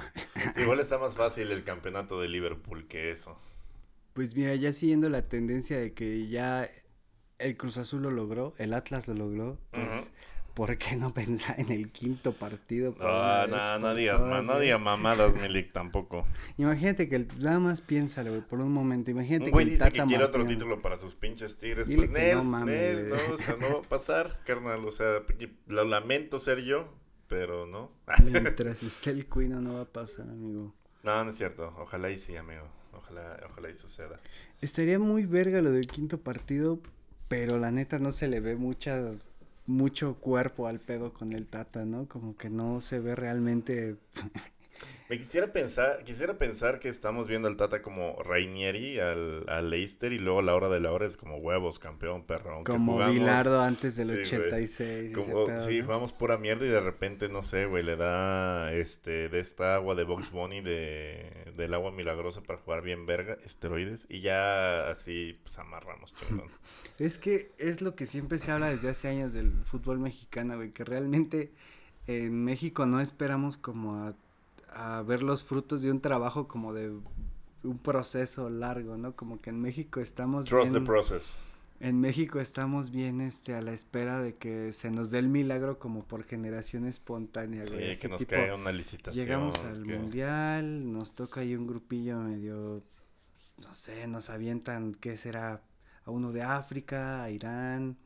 igual 0.56 0.78
está 0.78 0.98
más 0.98 1.16
fácil 1.16 1.50
el 1.50 1.64
campeonato 1.64 2.20
de 2.20 2.28
Liverpool 2.28 2.86
que 2.86 3.10
eso. 3.10 3.36
Pues 4.12 4.36
mira, 4.36 4.54
ya 4.54 4.72
siguiendo 4.72 5.08
la 5.08 5.28
tendencia 5.28 5.78
de 5.78 5.94
que 5.94 6.28
ya 6.28 6.70
el 7.38 7.56
Cruz 7.56 7.76
Azul 7.76 8.02
lo 8.02 8.12
logró, 8.12 8.54
el 8.58 8.72
Atlas 8.72 9.08
lo 9.08 9.14
logró, 9.14 9.58
pues 9.72 10.12
¿por 10.58 10.76
qué 10.76 10.96
no 10.96 11.08
pensar 11.12 11.54
en 11.60 11.70
el 11.70 11.92
quinto 11.92 12.32
partido? 12.32 12.92
Ah, 13.00 13.46
no, 13.48 13.78
no 13.78 13.86
por 13.86 13.96
digas, 13.96 14.16
todas, 14.16 14.30
ma- 14.30 14.42
no 14.42 14.52
güey? 14.54 14.64
digas 14.66 14.80
mamadas, 14.80 15.34
Milik, 15.40 15.72
tampoco. 15.72 16.26
Imagínate 16.56 17.08
que 17.08 17.14
el- 17.14 17.28
nada 17.38 17.60
más 17.60 17.80
piénsalo, 17.80 18.30
güey, 18.30 18.42
por 18.42 18.60
un 18.60 18.72
momento. 18.72 19.12
Imagínate 19.12 19.52
güey 19.52 19.66
que 19.66 19.72
el 19.74 19.78
dice 19.78 19.90
que 19.92 20.02
quiere 20.04 20.24
otro 20.24 20.44
título 20.44 20.82
para 20.82 20.96
sus 20.96 21.14
pinches 21.14 21.56
tigres. 21.58 21.88
Pues 21.94 22.10
Nel, 22.10 22.38
no 22.38 22.42
mames, 22.44 22.96
Nel, 22.96 23.08
no, 23.10 23.34
o 23.34 23.38
sea, 23.38 23.56
no 23.60 23.68
va 23.74 23.78
a 23.78 23.88
pasar, 23.88 24.40
carnal. 24.44 24.84
O 24.84 24.90
sea, 24.90 25.22
lo 25.68 25.84
lamento 25.84 26.40
ser 26.40 26.64
yo, 26.64 26.92
pero 27.28 27.66
no. 27.66 27.92
Mientras 28.24 28.82
esté 28.82 29.10
el 29.10 29.26
Cuino 29.28 29.60
no 29.60 29.74
va 29.74 29.82
a 29.82 29.84
pasar, 29.92 30.28
amigo. 30.28 30.74
No, 31.04 31.22
no 31.24 31.30
es 31.30 31.36
cierto. 31.36 31.72
Ojalá 31.78 32.10
y 32.10 32.18
sí, 32.18 32.34
amigo. 32.34 32.66
Ojalá, 32.92 33.38
ojalá 33.48 33.70
y 33.70 33.76
suceda. 33.76 34.18
Estaría 34.60 34.98
muy 34.98 35.24
verga 35.24 35.62
lo 35.62 35.70
del 35.70 35.86
quinto 35.86 36.18
partido, 36.18 36.80
pero 37.28 37.56
la 37.58 37.70
neta 37.70 38.00
no 38.00 38.10
se 38.10 38.26
le 38.26 38.40
ve 38.40 38.56
mucha 38.56 39.12
mucho 39.68 40.14
cuerpo 40.14 40.66
al 40.66 40.80
pedo 40.80 41.12
con 41.12 41.32
el 41.32 41.46
Tata, 41.46 41.84
¿no? 41.84 42.08
Como 42.08 42.36
que 42.36 42.50
no 42.50 42.80
se 42.80 42.98
ve 43.00 43.14
realmente 43.14 43.96
Me 45.08 45.18
quisiera 45.18 45.52
pensar, 45.52 46.04
quisiera 46.04 46.36
pensar 46.36 46.78
que 46.80 46.88
estamos 46.90 47.28
viendo 47.28 47.48
al 47.48 47.56
Tata 47.56 47.80
como 47.80 48.22
Rainieri 48.22 49.00
al, 49.00 49.48
al 49.48 49.70
Leicester 49.70 50.12
y 50.12 50.18
luego 50.18 50.40
a 50.40 50.42
la 50.42 50.54
hora 50.54 50.68
de 50.68 50.80
la 50.80 50.92
hora 50.92 51.06
es 51.06 51.16
como 51.16 51.38
huevos, 51.38 51.78
campeón, 51.78 52.24
perrón. 52.24 52.62
como 52.64 52.98
Bilardo 53.08 53.62
antes 53.62 53.96
del 53.96 54.08
Sí, 54.08 54.36
güey. 54.36 54.48
86. 54.48 55.10
y 55.10 55.18
ese 55.20 55.32
Como- 55.32 55.46
pedo, 55.46 55.60
sí, 55.60 55.78
¿no? 55.78 55.84
jugamos 55.86 56.12
pura 56.12 56.36
mierda 56.36 56.66
y 56.66 56.68
de 56.68 56.80
repente, 56.80 57.28
no 57.30 57.42
sé, 57.42 57.64
güey, 57.64 57.82
le 57.82 57.96
da 57.96 58.70
este 58.74 59.28
de 59.30 59.40
esta 59.40 59.74
agua 59.76 59.94
de 59.94 60.04
Box 60.04 60.30
Bunny 60.30 60.60
de, 60.60 61.52
del 61.56 61.72
agua 61.72 61.90
milagrosa 61.90 62.42
para 62.42 62.58
jugar 62.58 62.82
bien 62.82 63.06
verga, 63.06 63.38
esteroides, 63.46 64.04
y 64.10 64.20
ya 64.20 64.90
así 64.90 65.38
pues 65.42 65.58
amarramos 65.58 66.12
chingón. 66.14 66.48
Es 66.98 67.16
que 67.16 67.52
es 67.58 67.80
lo 67.80 67.94
que 67.94 68.06
siempre 68.06 68.38
se 68.38 68.50
habla 68.50 68.68
desde 68.68 68.90
hace 68.90 69.08
años 69.08 69.32
del 69.32 69.52
fútbol 69.64 69.98
mexicano, 70.00 70.56
güey, 70.56 70.72
que 70.72 70.84
realmente 70.84 71.52
en 72.06 72.44
México 72.44 72.84
no 72.86 73.00
esperamos 73.00 73.56
como 73.56 73.96
a, 74.04 74.14
a 74.70 75.02
ver 75.02 75.22
los 75.22 75.42
frutos 75.44 75.82
de 75.82 75.90
un 75.90 76.00
trabajo 76.00 76.48
como 76.48 76.72
de 76.72 76.90
un 77.64 77.78
proceso 77.78 78.48
largo, 78.50 78.96
¿no? 78.96 79.14
Como 79.16 79.40
que 79.40 79.50
en 79.50 79.60
México 79.60 80.00
estamos 80.00 80.46
Trust 80.46 80.72
the 80.72 80.80
process. 80.80 81.36
en 81.80 82.00
México 82.00 82.40
estamos 82.40 82.90
bien 82.90 83.20
este 83.20 83.54
a 83.54 83.60
la 83.62 83.72
espera 83.72 84.20
de 84.20 84.36
que 84.36 84.72
se 84.72 84.90
nos 84.90 85.10
dé 85.10 85.18
el 85.18 85.28
milagro 85.28 85.78
como 85.78 86.04
por 86.04 86.24
generación 86.24 86.86
espontánea, 86.86 87.64
Sí, 87.64 87.70
güey. 87.72 87.96
que 87.98 88.08
nos 88.08 88.18
tipo, 88.18 88.30
caiga 88.30 88.54
una 88.54 88.72
licitación. 88.72 89.24
Llegamos 89.24 89.62
al 89.64 89.84
que- 89.86 89.96
mundial, 89.98 90.92
nos 90.92 91.14
toca 91.14 91.40
ahí 91.40 91.54
un 91.54 91.66
grupillo 91.66 92.18
medio, 92.20 92.82
no 93.62 93.74
sé, 93.74 94.06
nos 94.06 94.30
avientan, 94.30 94.94
¿qué 94.94 95.16
será? 95.16 95.62
A 96.04 96.10
uno 96.10 96.32
de 96.32 96.42
África, 96.42 97.22
a 97.22 97.30
Irán, 97.30 97.96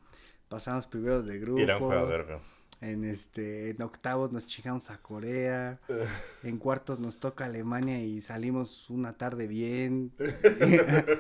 pasamos 0.49 0.87
primeros 0.87 1.25
de 1.27 1.39
grupo. 1.39 1.61
Irán 1.61 1.79
juega 1.79 2.03
verga. 2.05 2.41
En 2.83 3.05
este, 3.05 3.71
en 3.71 3.81
octavos 3.81 4.33
nos 4.33 4.45
chingamos 4.45 4.91
a 4.91 4.99
Corea, 4.99 5.79
en 6.43 6.59
cuartos 6.59 6.99
nos 6.99 7.19
toca 7.19 7.45
Alemania 7.45 8.03
y 8.03 8.21
salimos 8.21 8.91
una 8.91 9.13
tarde 9.17 9.47
bien. 9.47 10.11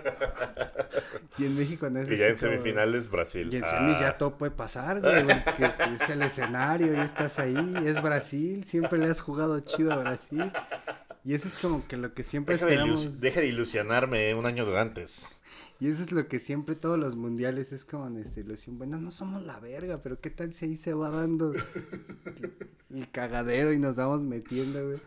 y 1.38 1.44
en 1.46 1.56
México 1.56 1.88
no 1.88 2.00
es 2.00 2.10
Y 2.10 2.16
ya 2.16 2.26
en 2.26 2.36
como- 2.36 2.50
semifinales 2.52 3.10
Brasil. 3.10 3.48
y 3.52 3.56
en 3.56 3.64
Ah, 3.64 3.68
semis 3.68 4.00
ya 4.00 4.18
todo 4.18 4.36
puede 4.36 4.50
pasar, 4.52 5.00
güey, 5.00 5.24
porque 5.44 5.70
es 5.94 6.08
el 6.10 6.22
escenario 6.22 6.94
y 6.94 6.98
estás 6.98 7.38
ahí, 7.38 7.74
es 7.86 8.02
Brasil, 8.02 8.64
siempre 8.64 8.98
le 8.98 9.06
has 9.06 9.20
jugado 9.20 9.60
chido 9.60 9.92
a 9.92 9.96
Brasil. 9.96 10.50
Y 11.24 11.34
eso 11.34 11.46
es 11.46 11.56
como 11.58 11.86
que 11.86 11.96
lo 11.96 12.12
que 12.14 12.24
siempre 12.24 12.56
Deja 12.56 12.66
de, 12.66 12.72
esperamos. 12.72 13.06
ilus- 13.06 13.20
deja 13.20 13.40
de 13.40 13.46
ilusionarme 13.46 14.34
un 14.34 14.44
año 14.46 14.66
de 14.66 14.78
antes. 14.80 15.22
Y 15.82 15.88
eso 15.88 16.00
es 16.04 16.12
lo 16.12 16.28
que 16.28 16.38
siempre 16.38 16.76
todos 16.76 16.96
los 16.96 17.16
mundiales 17.16 17.72
es 17.72 17.84
como 17.84 18.08
nuestra 18.08 18.40
ilusión. 18.40 18.78
Bueno, 18.78 19.00
no 19.00 19.10
somos 19.10 19.42
la 19.42 19.58
verga, 19.58 20.00
pero 20.00 20.20
qué 20.20 20.30
tal 20.30 20.54
si 20.54 20.66
ahí 20.66 20.76
se 20.76 20.94
va 20.94 21.10
dando 21.10 21.52
el 22.94 23.10
cagadero 23.10 23.72
y 23.72 23.78
nos 23.78 23.96
vamos 23.96 24.22
metiendo, 24.22 24.86
güey. 24.86 25.00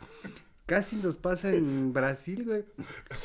Casi 0.65 0.97
nos 0.97 1.15
pasa 1.15 1.53
en 1.53 1.93
Brasil, 1.93 2.43
güey. 2.43 2.65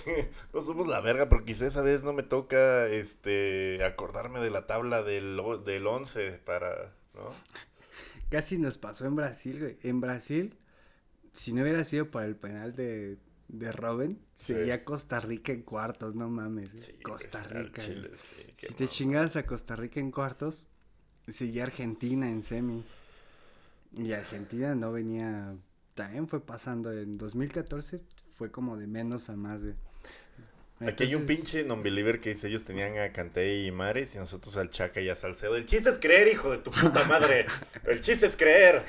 No 0.55 0.63
somos 0.63 0.87
la 0.87 1.01
verga, 1.01 1.29
pero 1.29 1.45
quizá 1.45 1.67
esa 1.67 1.81
vez 1.81 2.05
no 2.05 2.13
me 2.13 2.23
toca 2.23 2.87
este 2.87 3.85
acordarme 3.85 4.39
de 4.39 4.51
la 4.51 4.69
tabla 4.69 5.03
del, 5.03 5.43
del 5.65 5.87
11 5.89 6.31
para, 6.45 6.95
¿no? 7.15 7.31
Casi 8.29 8.59
nos 8.59 8.79
pasó 8.79 9.07
en 9.07 9.17
Brasil, 9.17 9.59
güey. 9.59 9.77
En 9.83 10.01
Brasil, 10.01 10.57
si 11.33 11.53
no 11.53 11.63
hubiera 11.63 11.85
sido 11.85 12.13
por 12.13 12.23
el 12.23 12.37
penal 12.37 12.77
de, 12.77 13.19
de 13.53 13.73
Robin, 13.73 14.19
Sí. 14.35 14.55
sería 14.55 14.85
Costa 14.85 15.21
Rica 15.21 15.53
en 15.53 15.63
cuartos, 15.63 16.15
no 16.15 16.29
mames. 16.29 16.71
Sí, 16.73 16.93
Costa 17.03 17.43
Rica. 17.43 17.83
chile, 17.83 18.11
sí, 18.17 18.67
Si 18.69 18.75
te 18.75 18.89
chingas 18.89 19.37
a 19.37 19.47
Costa 19.47 19.77
Rica 19.77 20.01
en 20.01 20.11
cuartos, 20.11 20.67
seguía 21.29 21.65
Argentina 21.65 22.29
en 22.29 22.43
semis. 22.43 22.95
Y 23.93 24.13
Argentina 24.13 24.75
no 24.75 24.93
venía, 24.93 25.57
también 25.95 26.29
fue 26.29 26.41
pasando. 26.45 26.93
En 26.93 27.19
2014 27.19 28.01
fue 28.33 28.51
como 28.51 28.77
de 28.77 28.87
menos 28.87 29.29
a 29.31 29.37
más, 29.37 29.63
güey. 29.63 29.75
Aquí 30.87 31.05
hay 31.05 31.15
un 31.15 31.27
pinche 31.27 31.63
non-believer 31.63 32.21
que 32.21 32.31
dice 32.31 32.49
ellos 32.49 32.65
tenían 32.65 32.99
a 32.99 33.13
Canté 33.13 33.59
y 33.59 33.71
Mares 33.71 34.15
y 34.15 34.19
nosotros 34.19 34.57
al 34.57 34.71
Chaca 34.71 35.01
y 35.01 35.11
a 35.11 35.15
Salcedo. 35.17 35.55
El 35.57 35.67
chiste 35.67 35.91
es 35.91 35.99
creer, 35.99 36.29
hijo 36.29 36.51
de 36.51 36.59
tu 36.59 36.71
puta 36.71 37.05
madre. 37.05 37.45
El 37.85 38.01
chiste 38.01 38.27
es 38.27 38.37
creer. 38.37 38.85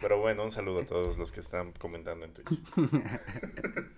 Pero 0.00 0.18
bueno, 0.20 0.42
un 0.42 0.50
saludo 0.50 0.80
a 0.80 0.84
todos 0.84 1.16
los 1.16 1.30
que 1.30 1.38
están 1.40 1.72
comentando 1.72 2.24
en 2.24 2.32
Twitch. 2.34 2.60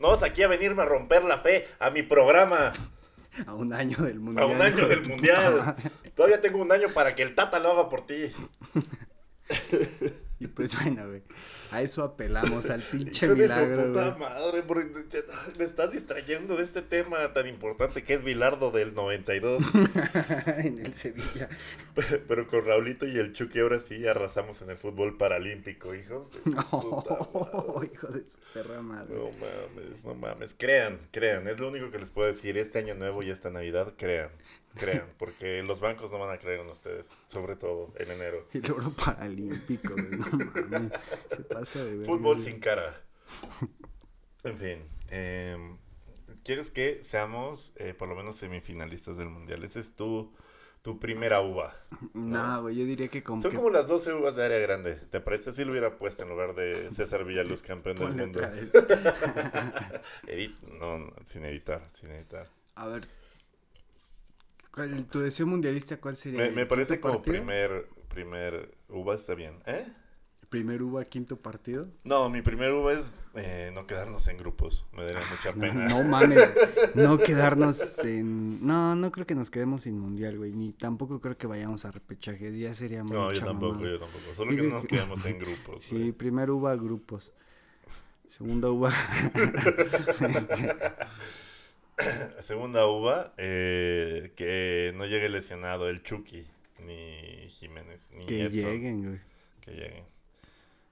No 0.00 0.08
vas 0.08 0.22
aquí 0.22 0.42
a 0.42 0.48
venirme 0.48 0.82
a 0.82 0.86
romper 0.86 1.24
la 1.24 1.38
fe 1.38 1.66
a 1.78 1.90
mi 1.90 2.02
programa. 2.02 2.72
A 3.46 3.54
un 3.54 3.72
año 3.72 3.96
del 3.98 4.16
A 4.16 4.20
mundial. 4.20 4.50
un 4.50 4.60
año 4.62 4.86
del 4.88 5.08
mundial. 5.08 5.76
Todavía 6.14 6.40
tengo 6.40 6.58
un 6.60 6.70
año 6.72 6.88
para 6.90 7.14
que 7.14 7.22
el 7.22 7.34
Tata 7.34 7.58
lo 7.58 7.70
haga 7.72 7.88
por 7.88 8.06
ti. 8.06 8.30
Y 10.40 10.48
pues 10.48 10.74
bueno, 10.82 11.06
güey. 11.06 11.22
A 11.72 11.82
eso 11.82 12.02
apelamos, 12.04 12.68
al 12.70 12.80
pinche 12.82 13.26
Hijo 13.26 13.34
de 13.34 13.48
su 13.48 13.54
milagro, 13.54 13.86
puta 13.88 14.16
madre, 14.16 14.62
porque 14.62 14.90
me 15.58 15.64
estás 15.64 15.90
distrayendo 15.90 16.56
de 16.56 16.64
este 16.64 16.82
tema 16.82 17.32
tan 17.32 17.46
importante 17.46 18.02
que 18.04 18.14
es 18.14 18.22
Bilardo 18.22 18.70
del 18.70 18.94
92. 18.94 19.62
en 20.64 20.78
el 20.84 20.94
Sevilla. 20.94 21.48
Pero 22.28 22.46
con 22.48 22.64
Raulito 22.66 23.06
y 23.06 23.18
el 23.18 23.32
Chucky 23.32 23.60
ahora 23.60 23.80
sí 23.80 24.06
arrasamos 24.06 24.60
en 24.62 24.70
el 24.70 24.76
fútbol 24.76 25.16
paralímpico, 25.16 25.94
hijos. 25.94 26.30
de 26.32 26.38
su 26.38 26.44
puta 26.52 27.16
Oh, 27.32 27.74
madre. 27.74 27.90
hijo 27.94 28.06
de 28.08 28.26
su 28.28 28.38
perra 28.52 28.82
madre. 28.82 29.14
No 29.14 29.24
mames, 29.24 30.04
no 30.04 30.14
mames. 30.14 30.54
Crean, 30.58 30.98
crean. 31.10 31.48
Es 31.48 31.58
lo 31.58 31.68
único 31.68 31.90
que 31.90 31.98
les 31.98 32.10
puedo 32.10 32.28
decir. 32.28 32.58
Este 32.58 32.78
año 32.78 32.94
nuevo 32.94 33.22
y 33.22 33.30
esta 33.30 33.50
Navidad, 33.50 33.94
crean. 33.96 34.28
Crean. 34.76 35.06
Porque 35.18 35.62
los 35.62 35.80
bancos 35.80 36.10
no 36.12 36.18
van 36.18 36.30
a 36.34 36.38
creer 36.38 36.60
en 36.60 36.68
ustedes. 36.68 37.10
Sobre 37.26 37.56
todo 37.56 37.92
en 37.96 38.10
enero. 38.10 38.46
El 38.52 38.70
oro 38.70 38.90
paralímpico, 38.90 39.92
güey. 39.94 40.10
No 40.10 40.66
mames. 40.68 40.92
Se 41.30 41.42
pasa 41.44 41.84
de 41.84 41.96
ver. 41.98 42.06
Fútbol 42.06 42.38
sin 42.40 42.58
cara. 42.60 43.00
En 44.44 44.58
fin. 44.58 44.78
em, 45.10 45.76
¿Quieres 46.44 46.70
que 46.70 47.04
seamos 47.04 47.72
eh, 47.76 47.94
por 47.94 48.08
lo 48.08 48.16
menos 48.16 48.36
semifinalistas 48.36 49.16
del 49.16 49.28
mundial? 49.28 49.62
Esa 49.62 49.78
es 49.78 49.94
tu, 49.94 50.32
tu 50.82 50.98
primera 50.98 51.40
uva. 51.40 51.76
No, 52.14 52.62
güey, 52.62 52.74
yo 52.76 52.84
diría 52.84 53.06
que 53.06 53.22
como 53.22 53.40
Son 53.40 53.52
que 53.52 53.56
como 53.58 53.70
las 53.70 53.86
12 53.86 54.12
uvas 54.14 54.34
de 54.34 54.44
área 54.44 54.58
grande. 54.58 54.96
¿Te 54.96 55.20
parece? 55.20 55.52
Si 55.52 55.64
lo 55.64 55.70
hubiera 55.70 55.96
puesto 55.98 56.24
en 56.24 56.30
lugar 56.30 56.56
de 56.56 56.90
César 56.92 57.24
Villaluz, 57.24 57.62
campeón 57.62 57.96
del 57.96 58.16
mundo. 58.16 58.40
Edit, 60.26 60.60
no, 60.62 60.98
no, 60.98 61.12
sin 61.26 61.44
editar, 61.44 61.80
sin 61.94 62.10
editar. 62.10 62.48
A 62.74 62.88
ver. 62.88 63.06
¿Cuál- 64.72 65.04
tu 65.06 65.20
deseo 65.20 65.46
mundialista 65.46 65.96
cuál 65.98 66.16
sería? 66.16 66.40
Me, 66.40 66.46
¿El 66.48 66.54
me 66.54 66.66
parece 66.66 66.98
como 67.00 67.14
partido? 67.14 67.36
primer, 67.36 67.88
primer 68.08 68.74
uva 68.88 69.14
está 69.14 69.34
bien. 69.34 69.60
¿Eh? 69.66 69.86
¿Primer 70.48 70.82
uva, 70.82 71.02
quinto 71.06 71.36
partido? 71.38 71.86
No, 72.04 72.28
mi 72.28 72.42
primer 72.42 72.72
uva 72.72 72.92
es 72.92 73.16
eh, 73.34 73.70
no 73.72 73.86
quedarnos 73.86 74.28
en 74.28 74.36
grupos. 74.36 74.84
Me 74.92 75.04
daría 75.04 75.22
mucha 75.30 75.52
No, 75.54 75.60
pena. 75.60 75.88
no 75.88 76.02
mames, 76.02 76.50
no 76.94 77.16
quedarnos 77.16 77.98
en... 78.04 78.66
No, 78.66 78.94
no 78.94 79.10
creo 79.12 79.26
que 79.26 79.34
nos 79.34 79.50
quedemos 79.50 79.80
sin 79.82 79.98
mundial, 79.98 80.36
güey, 80.36 80.52
ni 80.52 80.72
tampoco 80.72 81.22
creo 81.22 81.38
que 81.38 81.46
vayamos 81.46 81.86
a 81.86 81.90
repechajes, 81.90 82.54
ya 82.58 82.74
sería 82.74 83.02
mucha 83.02 83.14
No, 83.14 83.32
yo 83.32 83.44
tampoco, 83.46 83.74
mamada. 83.76 83.92
yo 83.92 83.98
tampoco. 84.00 84.34
Solo 84.34 84.50
que 84.50 84.62
no 84.62 84.68
nos 84.74 84.82
que- 84.82 84.96
quedemos 84.96 85.24
en 85.24 85.38
grupos. 85.38 85.84
Sí, 85.86 85.96
güey. 85.96 86.12
primer 86.12 86.50
uva, 86.50 86.76
grupos. 86.76 87.32
Segunda 88.26 88.68
uva. 88.70 88.90
este, 90.20 90.76
Segunda 92.40 92.86
uva, 92.86 93.32
eh, 93.36 94.32
que 94.36 94.92
no 94.94 95.06
llegue 95.06 95.28
lesionado 95.28 95.88
el 95.88 96.02
Chucky, 96.02 96.46
ni 96.80 97.48
Jiménez, 97.48 98.10
ni 98.16 98.26
que 98.26 98.42
Edson. 98.42 98.70
lleguen, 98.70 99.04
güey. 99.04 99.20
Que 99.60 99.70
lleguen. 99.72 100.04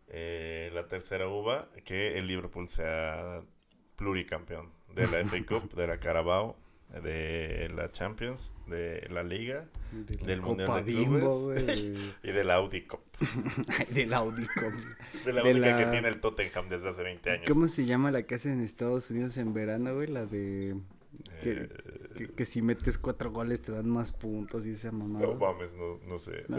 Eh, 0.08 0.70
la 0.72 0.86
tercera 0.88 1.28
uva, 1.28 1.68
que 1.84 2.18
el 2.18 2.26
Liverpool 2.26 2.68
sea 2.68 3.42
pluricampeón 3.96 4.70
de 4.94 5.06
la 5.06 5.20
FA 5.24 5.44
Cup, 5.46 5.74
de 5.74 5.86
la 5.86 5.98
Carabao, 5.98 6.56
de 7.02 7.70
la 7.74 7.88
Champions, 7.90 8.52
de 8.66 9.06
la 9.10 9.22
Liga 9.22 9.66
De 9.92 10.16
la 10.20 10.26
Del 10.26 10.40
Mundial 10.42 10.66
Copa 10.66 10.82
de 10.82 10.92
Bimbo, 10.92 11.52
Clubes. 11.54 11.84
y 12.24 12.32
de 12.32 12.44
la 12.44 12.54
Audi 12.56 12.82
Cup. 12.82 13.00
Ay, 13.78 13.86
del 13.94 14.12
Audi 14.14 14.46
Cup. 14.46 14.72
De 15.24 15.32
la 15.32 15.42
De 15.42 15.50
única 15.52 15.76
que 15.76 15.84
la- 15.84 15.90
tiene 15.90 16.08
el 16.08 16.20
Tottenham 16.20 16.68
desde 16.68 16.88
hace 16.88 17.02
20 17.02 17.30
años. 17.30 17.44
¿Cómo 17.48 17.68
se 17.68 17.84
llama 17.86 18.10
la 18.10 18.22
que 18.24 18.34
hacen 18.34 18.52
en 18.52 18.60
Estados 18.62 19.10
Unidos 19.10 19.36
en 19.36 19.52
verano, 19.54 19.94
güey? 19.94 20.08
La 20.08 20.24
de... 20.26 20.76
Que, 21.42 21.50
Eh, 21.52 21.68
que, 22.16 22.28
que 22.28 22.44
si 22.44 22.62
metes 22.62 22.96
cuatro 22.98 23.30
goles 23.30 23.60
te 23.62 23.72
dan 23.72 23.88
más 23.88 24.10
puntos 24.12 24.66
y 24.66 24.70
esa 24.70 24.90
mamada. 24.90 25.26
No 25.26 25.34
mames, 25.34 25.74
no, 25.74 25.98
no 26.08 26.18
sé. 26.18 26.44
No. 26.48 26.56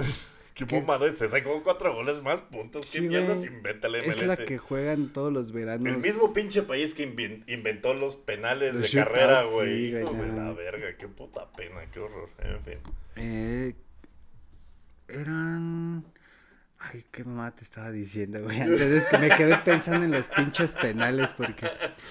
¿Qué 0.53 0.65
¿Qué? 0.65 0.75
es 1.05 1.21
esa? 1.21 1.43
Como 1.43 1.63
cuatro 1.63 1.93
goles 1.95 2.21
más 2.21 2.41
puntos. 2.41 2.91
¿Qué 2.91 2.99
Sí, 2.99 3.07
mierdas 3.07 3.37
güey. 3.39 3.49
inventa 3.49 3.87
la 3.87 3.99
MLS? 3.99 4.17
es 4.17 4.27
la 4.27 4.37
que 4.37 4.57
juegan 4.57 5.13
todos 5.13 5.31
los 5.31 5.51
veranos. 5.51 5.85
El 5.87 5.97
mismo 5.97 6.33
pinche 6.33 6.61
país 6.63 6.93
que 6.93 7.03
inventó 7.47 7.93
los 7.93 8.15
penales 8.17 8.75
Los 8.75 8.91
de 8.91 8.97
carrera, 8.99 9.45
sí, 9.45 9.51
güey. 9.53 9.91
güey, 9.91 10.03
Hijos 10.03 10.17
de 10.17 10.27
la 10.33 10.51
verga, 10.53 10.97
qué 10.97 11.07
puta 11.07 11.51
pena, 11.53 11.85
qué 11.91 11.99
horror. 11.99 12.29
En 12.39 12.59
fin. 12.65 12.75
Eh, 13.15 13.75
eran... 15.07 16.03
Ay, 16.83 17.05
qué 17.11 17.23
mamá 17.23 17.53
te 17.53 17.63
estaba 17.63 17.91
diciendo, 17.91 18.41
güey. 18.41 18.59
Antes 18.59 18.81
es 18.81 19.05
que 19.05 19.17
me 19.19 19.29
quedé 19.29 19.55
pensando 19.57 20.03
en 20.03 20.11
los 20.11 20.27
pinches 20.29 20.73
penales 20.73 21.33
porque 21.35 21.69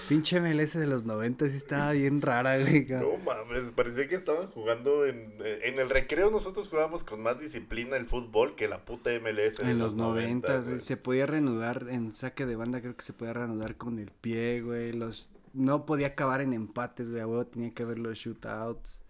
pinche 0.08 0.40
MLS 0.40 0.74
de 0.78 0.86
los 0.86 1.04
90 1.04 1.46
sí 1.48 1.56
estaba 1.56 1.90
bien 1.90 2.22
rara, 2.22 2.56
güey. 2.58 2.86
No 2.88 3.16
mames, 3.18 3.72
parecía 3.72 4.06
que 4.06 4.14
estaban 4.14 4.48
jugando 4.52 5.04
en, 5.06 5.34
en 5.40 5.78
el 5.80 5.90
recreo. 5.90 6.30
Nosotros 6.30 6.68
jugábamos 6.68 7.02
con 7.02 7.20
más 7.20 7.40
disciplina 7.40 7.96
el 7.96 8.06
fútbol 8.06 8.54
que 8.54 8.68
la 8.68 8.84
puta 8.84 9.10
MLS. 9.10 9.58
de 9.58 9.70
En 9.70 9.78
los 9.78 9.94
90, 9.94 10.52
güey. 10.58 10.68
güey, 10.68 10.80
se 10.80 10.96
podía 10.96 11.26
reanudar 11.26 11.86
en 11.90 12.14
saque 12.14 12.46
de 12.46 12.54
banda, 12.54 12.80
creo 12.80 12.96
que 12.96 13.02
se 13.02 13.12
podía 13.12 13.32
reanudar 13.32 13.76
con 13.76 13.98
el 13.98 14.12
pie, 14.12 14.60
güey, 14.62 14.92
los 14.92 15.32
no 15.52 15.84
podía 15.84 16.08
acabar 16.08 16.40
en 16.40 16.52
empates, 16.52 17.10
güey, 17.10 17.22
a 17.22 17.26
huevo 17.26 17.46
tenía 17.46 17.72
que 17.74 17.82
haber 17.82 17.98
los 17.98 18.16
shootouts. 18.16 19.02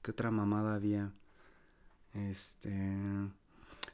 ¿Qué 0.00 0.10
otra 0.10 0.30
mamada 0.30 0.74
había? 0.74 1.12
Este, 2.14 2.70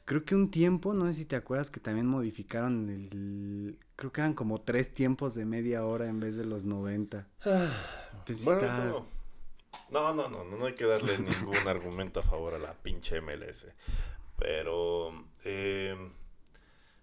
creo 0.09 0.25
que 0.25 0.33
un 0.33 0.49
tiempo, 0.49 0.95
no 0.95 1.05
sé 1.05 1.13
si 1.13 1.25
te 1.25 1.35
acuerdas 1.35 1.69
que 1.69 1.79
también 1.79 2.07
modificaron 2.07 2.89
el 2.89 3.77
creo 3.95 4.11
que 4.11 4.21
eran 4.21 4.33
como 4.33 4.59
tres 4.59 4.91
tiempos 4.91 5.35
de 5.35 5.45
media 5.45 5.85
hora 5.85 6.07
en 6.07 6.19
vez 6.19 6.35
de 6.35 6.45
los 6.45 6.65
90. 6.65 7.27
Entonces 7.45 8.43
Bueno, 8.43 8.61
está 8.61 8.87
eso 8.87 9.05
no. 9.91 10.11
No, 10.15 10.15
no, 10.15 10.27
no, 10.27 10.43
no, 10.43 10.57
no 10.57 10.65
hay 10.65 10.73
que 10.73 10.85
darle 10.85 11.15
ningún 11.19 11.55
argumento 11.67 12.21
a 12.21 12.23
favor 12.23 12.55
a 12.55 12.57
la 12.57 12.73
pinche 12.73 13.21
MLS. 13.21 13.67
Pero, 14.39 15.25
eh, 15.43 15.95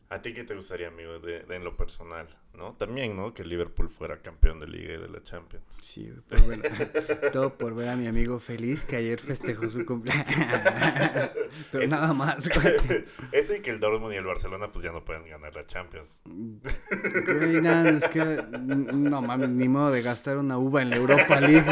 ¿a 0.09 0.23
ti 0.23 0.33
qué 0.33 0.45
te 0.45 0.55
gustaría, 0.55 0.89
amigo, 0.89 1.19
de, 1.19 1.41
de 1.41 1.57
en 1.57 1.65
lo 1.65 1.77
personal? 1.77 2.29
¿No? 2.55 2.73
También, 2.73 3.15
¿no? 3.15 3.35
Que 3.35 3.45
Liverpool 3.45 3.91
fuera 3.91 4.23
campeón 4.23 4.61
de 4.61 4.67
Liga 4.67 4.95
y 4.95 4.97
de 4.97 5.09
la 5.09 5.23
Champions. 5.23 5.63
Sí, 5.83 6.11
pero 6.27 6.43
bueno, 6.45 6.63
todo 7.33 7.53
por 7.59 7.75
ver 7.75 7.91
a 7.91 7.97
mi 7.97 8.07
amigo 8.07 8.39
feliz 8.39 8.87
que 8.87 8.97
ayer 8.97 9.21
festejó 9.21 9.69
su 9.69 9.85
cumpleaños. 9.85 10.27
Pero 11.73 11.87
nada 11.89 12.13
más, 12.15 12.49
güey. 12.49 13.05
Ese 13.33 13.59
y 13.59 13.61
que 13.61 13.71
el 13.71 13.79
Dortmund 13.81 14.15
y 14.15 14.17
el 14.17 14.25
Barcelona 14.25 14.73
pues 14.73 14.85
ya 14.85 14.93
no 14.93 15.05
pueden 15.05 15.29
ganar 15.29 15.55
la 15.55 15.67
Champions. 15.67 16.23
Güey, 16.25 17.61
nada, 17.61 17.91
es 17.91 18.09
que 18.09 18.43
no 18.51 19.21
mames, 19.23 19.51
ni 19.51 19.69
modo 19.69 19.91
de 19.91 20.03
gastar 20.03 20.39
una 20.39 20.57
uva 20.59 20.83
en 20.83 20.91
la 20.91 20.97
Europa 20.97 21.41
League. 21.41 21.65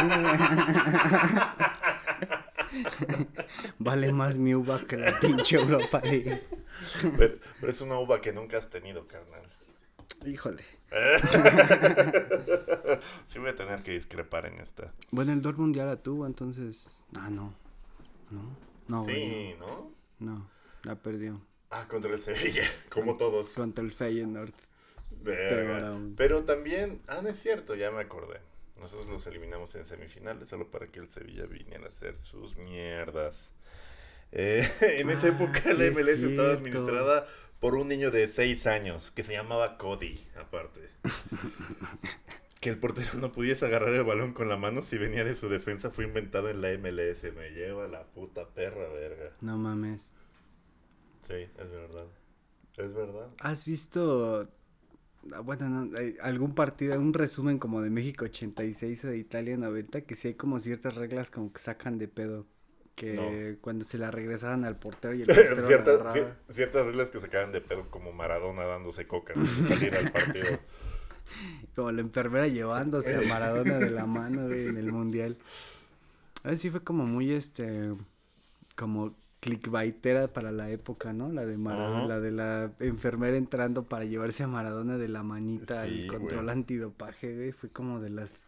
vale 3.79 4.13
más 4.13 4.39
mi 4.39 4.55
uva 4.55 4.81
que 4.87 4.97
la 4.97 5.19
pinche 5.21 5.57
Europa 5.57 6.01
League. 6.03 6.43
Pero, 7.17 7.39
pero 7.61 7.73
es 7.73 7.81
una 7.81 7.99
uva 7.99 8.21
que 8.21 8.33
nunca 8.33 8.59
has 8.59 8.71
tenido, 8.71 9.07
carnal. 9.07 9.43
Híjole. 10.25 10.65
sí 13.29 13.39
voy 13.39 13.51
a 13.51 13.57
tener 13.57 13.83
que 13.83 13.93
discrepar 13.93 14.47
en 14.47 14.61
esta. 14.61 14.93
Bueno, 15.11 15.33
el 15.33 15.43
Dortmund 15.43 15.75
ya 15.75 15.85
la 15.85 15.97
tuvo, 15.97 16.27
entonces. 16.27 17.05
Ah, 17.17 17.31
no. 17.31 17.55
No. 18.31 18.65
No, 18.87 19.05
sí, 19.05 19.55
¿no? 19.59 19.67
no. 19.67 19.95
No, 20.35 20.51
la 20.85 20.97
perdió. 20.97 21.41
Ah, 21.71 21.87
contra 21.89 22.13
el 22.13 22.21
Sevilla, 22.21 22.65
como 22.91 23.17
todos. 23.17 23.51
Contra 23.51 23.83
el 23.83 23.91
Feyenoord. 23.91 24.55
Verga. 25.23 25.99
Pero 26.17 26.45
también, 26.45 27.01
ah, 27.09 27.21
no 27.23 27.29
es 27.29 27.41
cierto, 27.41 27.75
ya 27.75 27.91
me 27.91 28.01
acordé. 28.01 28.41
Nosotros 28.81 29.09
los 29.09 29.27
eliminamos 29.27 29.75
en 29.77 29.85
semifinales 29.87 30.49
solo 30.49 30.71
para 30.71 30.89
que 30.89 31.01
el 31.01 31.09
Sevilla 31.09 31.47
viniera 31.47 31.87
a 31.87 31.89
hacer 31.89 32.19
sus 32.19 32.57
mierdas. 32.57 33.53
Eh, 34.33 34.69
en 34.99 35.11
esa 35.11 35.29
Ah, 35.29 35.31
época 35.31 35.61
sí 35.61 35.75
la 35.77 35.85
es 35.85 35.93
MLS 35.95 36.09
estaba 36.23 36.53
administrada 36.53 37.27
por 37.61 37.75
un 37.77 37.89
niño 37.89 38.11
de 38.11 38.29
6 38.29 38.67
años 38.67 39.11
que 39.11 39.23
se 39.23 39.33
llamaba 39.33 39.79
Cody, 39.79 40.27
aparte. 40.37 40.91
que 42.61 42.71
el 42.71 42.79
portero 42.79 43.15
no 43.15 43.31
pudiese 43.33 43.67
agarrar 43.67 43.95
el 43.95 44.05
balón 44.05 44.33
con 44.33 44.49
la 44.49 44.57
mano 44.57 44.83
si 44.83 44.99
venía 44.99 45.25
de 45.25 45.37
su 45.37 45.49
defensa 45.49 45.91
fue 45.91 46.05
inventado 46.05 46.49
en 46.51 46.63
la 46.63 46.71
MLS. 46.79 47.23
Me 47.35 47.51
lleva 47.51 47.87
la 47.89 48.05
puta 48.05 48.49
perra, 48.49 48.89
verga. 48.89 49.31
No 49.41 49.57
mames. 49.59 50.15
Sí, 51.21 51.35
es 51.35 51.71
verdad. 51.71 52.07
Es 52.77 52.93
verdad. 52.93 53.29
¿Has 53.39 53.65
visto, 53.65 54.49
bueno, 55.45 55.69
no, 55.69 55.97
hay 55.99 56.15
algún 56.23 56.55
partido, 56.55 56.99
un 57.01 57.13
resumen 57.15 57.59
como 57.59 57.81
de 57.83 57.91
México 57.91 58.25
86 58.27 59.05
o 59.05 59.09
de 59.09 59.19
Italia 59.19 59.57
90, 59.57 60.03
que 60.03 60.15
sí 60.15 60.29
hay 60.29 60.35
como 60.35 60.59
ciertas 60.61 60.95
reglas 60.97 61.31
como 61.31 61.53
que 61.53 61.61
sacan 61.61 61.99
de 61.99 62.09
pedo? 62.09 62.47
Que 62.95 63.59
cuando 63.61 63.85
se 63.85 63.99
la 63.99 64.11
regresaban 64.13 64.65
al 64.65 64.79
portero 64.79 65.15
y 65.15 65.23
el 65.23 65.27
portero 65.27 65.57
la 65.63 65.67
Ciertas, 65.67 66.01
agarraba. 66.01 66.15
cier- 66.17 66.55
ciertas 66.55 66.87
reglas 66.87 67.11
que 67.11 67.19
se 67.21 67.27
acaban 67.27 67.51
de 67.53 67.61
pedo 67.61 67.91
como 67.91 68.13
Maradona 68.13 68.65
dándose 68.65 69.07
coca 69.07 69.35
salir 69.69 69.95
al 69.97 70.13
partido. 70.13 70.59
Como 71.75 71.91
la 71.91 72.03
enfermera 72.03 72.47
llevándose 72.47 73.17
a 73.17 73.23
Maradona 73.29 73.79
de 73.79 73.91
la 73.91 74.07
mano, 74.07 74.47
güey, 74.47 74.67
en 74.67 74.77
el 74.77 74.93
mundial. 74.93 75.37
Así 76.45 76.69
fue 76.71 76.85
como 76.85 77.07
muy, 77.07 77.33
este, 77.33 77.95
como 78.77 79.17
clickbaitera 79.45 80.33
para 80.33 80.51
la 80.53 80.71
época, 80.71 81.13
¿no? 81.13 81.31
La 81.31 81.45
de 81.45 81.59
Maradona, 81.59 82.07
la 82.07 82.19
de 82.19 82.31
la 82.31 82.73
enfermera 82.81 83.37
entrando 83.37 83.85
para 83.85 84.07
llevarse 84.07 84.43
a 84.43 84.47
Maradona 84.49 84.97
de 84.97 85.09
la 85.09 85.23
manita 85.23 85.85
Sí, 85.85 86.05
al 86.05 86.07
control 86.07 86.45
güey. 86.45 86.57
antidopaje, 86.57 87.35
güey. 87.37 87.53
Fue 87.53 87.69
como 87.69 88.01
de 88.01 88.09
las, 88.09 88.45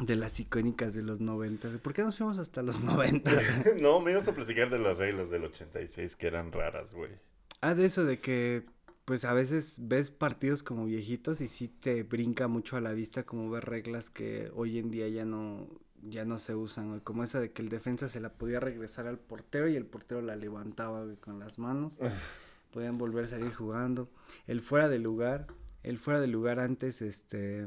de 0.00 0.16
las 0.16 0.40
icónicas 0.40 0.94
de 0.94 1.02
los 1.02 1.20
90. 1.20 1.78
¿Por 1.78 1.94
qué 1.94 2.02
nos 2.02 2.16
fuimos 2.16 2.40
hasta 2.40 2.60
los 2.62 2.82
90? 2.82 3.30
no, 3.80 4.00
me 4.00 4.10
ibas 4.10 4.26
a 4.26 4.34
platicar 4.34 4.68
de 4.68 4.80
las 4.80 4.98
reglas 4.98 5.30
del 5.30 5.44
86 5.44 6.16
que 6.16 6.26
eran 6.26 6.50
raras, 6.50 6.92
güey. 6.92 7.12
Ah, 7.60 7.74
de 7.74 7.86
eso 7.86 8.04
de 8.04 8.18
que, 8.18 8.66
pues 9.04 9.24
a 9.24 9.32
veces 9.32 9.78
ves 9.82 10.10
partidos 10.10 10.64
como 10.64 10.86
viejitos 10.86 11.40
y 11.40 11.46
sí 11.46 11.68
te 11.68 12.02
brinca 12.02 12.48
mucho 12.48 12.76
a 12.76 12.80
la 12.80 12.90
vista 12.90 13.22
como 13.22 13.48
ver 13.48 13.64
reglas 13.64 14.10
que 14.10 14.50
hoy 14.56 14.80
en 14.80 14.90
día 14.90 15.06
ya 15.06 15.24
no, 15.24 15.68
ya 16.08 16.24
no 16.24 16.38
se 16.38 16.54
usan, 16.54 16.88
güey. 16.88 17.00
Como 17.00 17.22
esa 17.24 17.40
de 17.40 17.52
que 17.52 17.62
el 17.62 17.68
defensa 17.68 18.08
se 18.08 18.20
la 18.20 18.32
podía 18.32 18.60
regresar 18.60 19.06
al 19.06 19.18
portero 19.18 19.68
y 19.68 19.76
el 19.76 19.86
portero 19.86 20.20
la 20.22 20.36
levantaba, 20.36 21.04
güey, 21.04 21.16
con 21.16 21.38
las 21.38 21.58
manos. 21.58 21.98
Podían 22.72 22.98
volver 22.98 23.24
a 23.24 23.28
salir 23.28 23.52
jugando. 23.54 24.10
El 24.46 24.60
fuera 24.60 24.88
de 24.88 24.98
lugar, 24.98 25.46
el 25.82 25.98
fuera 25.98 26.20
de 26.20 26.26
lugar 26.28 26.58
antes, 26.60 27.02
este, 27.02 27.66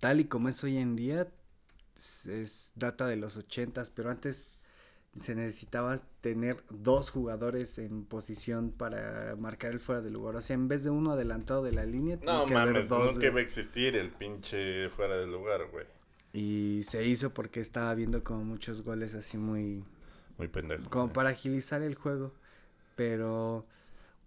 tal 0.00 0.20
y 0.20 0.24
como 0.26 0.48
es 0.48 0.62
hoy 0.64 0.78
en 0.78 0.96
día, 0.96 1.28
es, 1.94 2.26
es 2.26 2.72
data 2.74 3.06
de 3.06 3.16
los 3.16 3.36
ochentas, 3.36 3.90
pero 3.90 4.10
antes 4.10 4.50
se 5.20 5.34
necesitaba 5.34 5.98
tener 6.20 6.62
dos 6.70 7.10
jugadores 7.10 7.78
en 7.78 8.04
posición 8.04 8.70
para 8.70 9.34
marcar 9.36 9.72
el 9.72 9.80
fuera 9.80 10.02
de 10.02 10.10
lugar. 10.10 10.36
O 10.36 10.40
sea, 10.42 10.54
en 10.54 10.68
vez 10.68 10.84
de 10.84 10.90
uno 10.90 11.12
adelantado 11.12 11.62
de 11.62 11.72
la 11.72 11.86
línea, 11.86 12.18
tenía 12.20 12.40
No 12.40 12.44
que 12.44 12.54
haber 12.54 12.74
mames, 12.74 12.88
dos, 12.88 13.14
nunca 13.14 13.18
güey. 13.18 13.30
va 13.30 13.38
a 13.40 13.42
existir 13.42 13.96
el 13.96 14.10
pinche 14.12 14.88
fuera 14.90 15.16
del 15.16 15.32
lugar, 15.32 15.68
güey. 15.70 15.86
Y 16.36 16.82
se 16.82 17.06
hizo 17.06 17.32
porque 17.32 17.60
estaba 17.60 17.94
viendo 17.94 18.22
como 18.22 18.44
muchos 18.44 18.82
goles 18.82 19.14
así 19.14 19.38
muy... 19.38 19.82
Muy 20.36 20.48
pendejo. 20.48 20.90
como 20.90 21.04
güey. 21.04 21.14
para 21.14 21.30
agilizar 21.30 21.80
el 21.80 21.94
juego. 21.94 22.34
Pero 22.94 23.66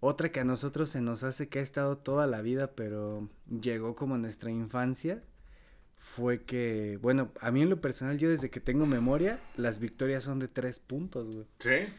otra 0.00 0.32
que 0.32 0.40
a 0.40 0.44
nosotros 0.44 0.88
se 0.88 1.00
nos 1.00 1.22
hace 1.22 1.48
que 1.48 1.60
ha 1.60 1.62
estado 1.62 1.98
toda 1.98 2.26
la 2.26 2.42
vida, 2.42 2.72
pero 2.72 3.28
llegó 3.48 3.94
como 3.94 4.16
en 4.16 4.22
nuestra 4.22 4.50
infancia, 4.50 5.22
fue 5.98 6.42
que, 6.42 6.98
bueno, 7.00 7.30
a 7.40 7.52
mí 7.52 7.62
en 7.62 7.70
lo 7.70 7.80
personal, 7.80 8.18
yo 8.18 8.28
desde 8.28 8.50
que 8.50 8.58
tengo 8.58 8.86
memoria, 8.86 9.38
las 9.56 9.78
victorias 9.78 10.24
son 10.24 10.40
de 10.40 10.48
tres 10.48 10.80
puntos, 10.80 11.32
güey. 11.32 11.46
¿Sí? 11.60 11.92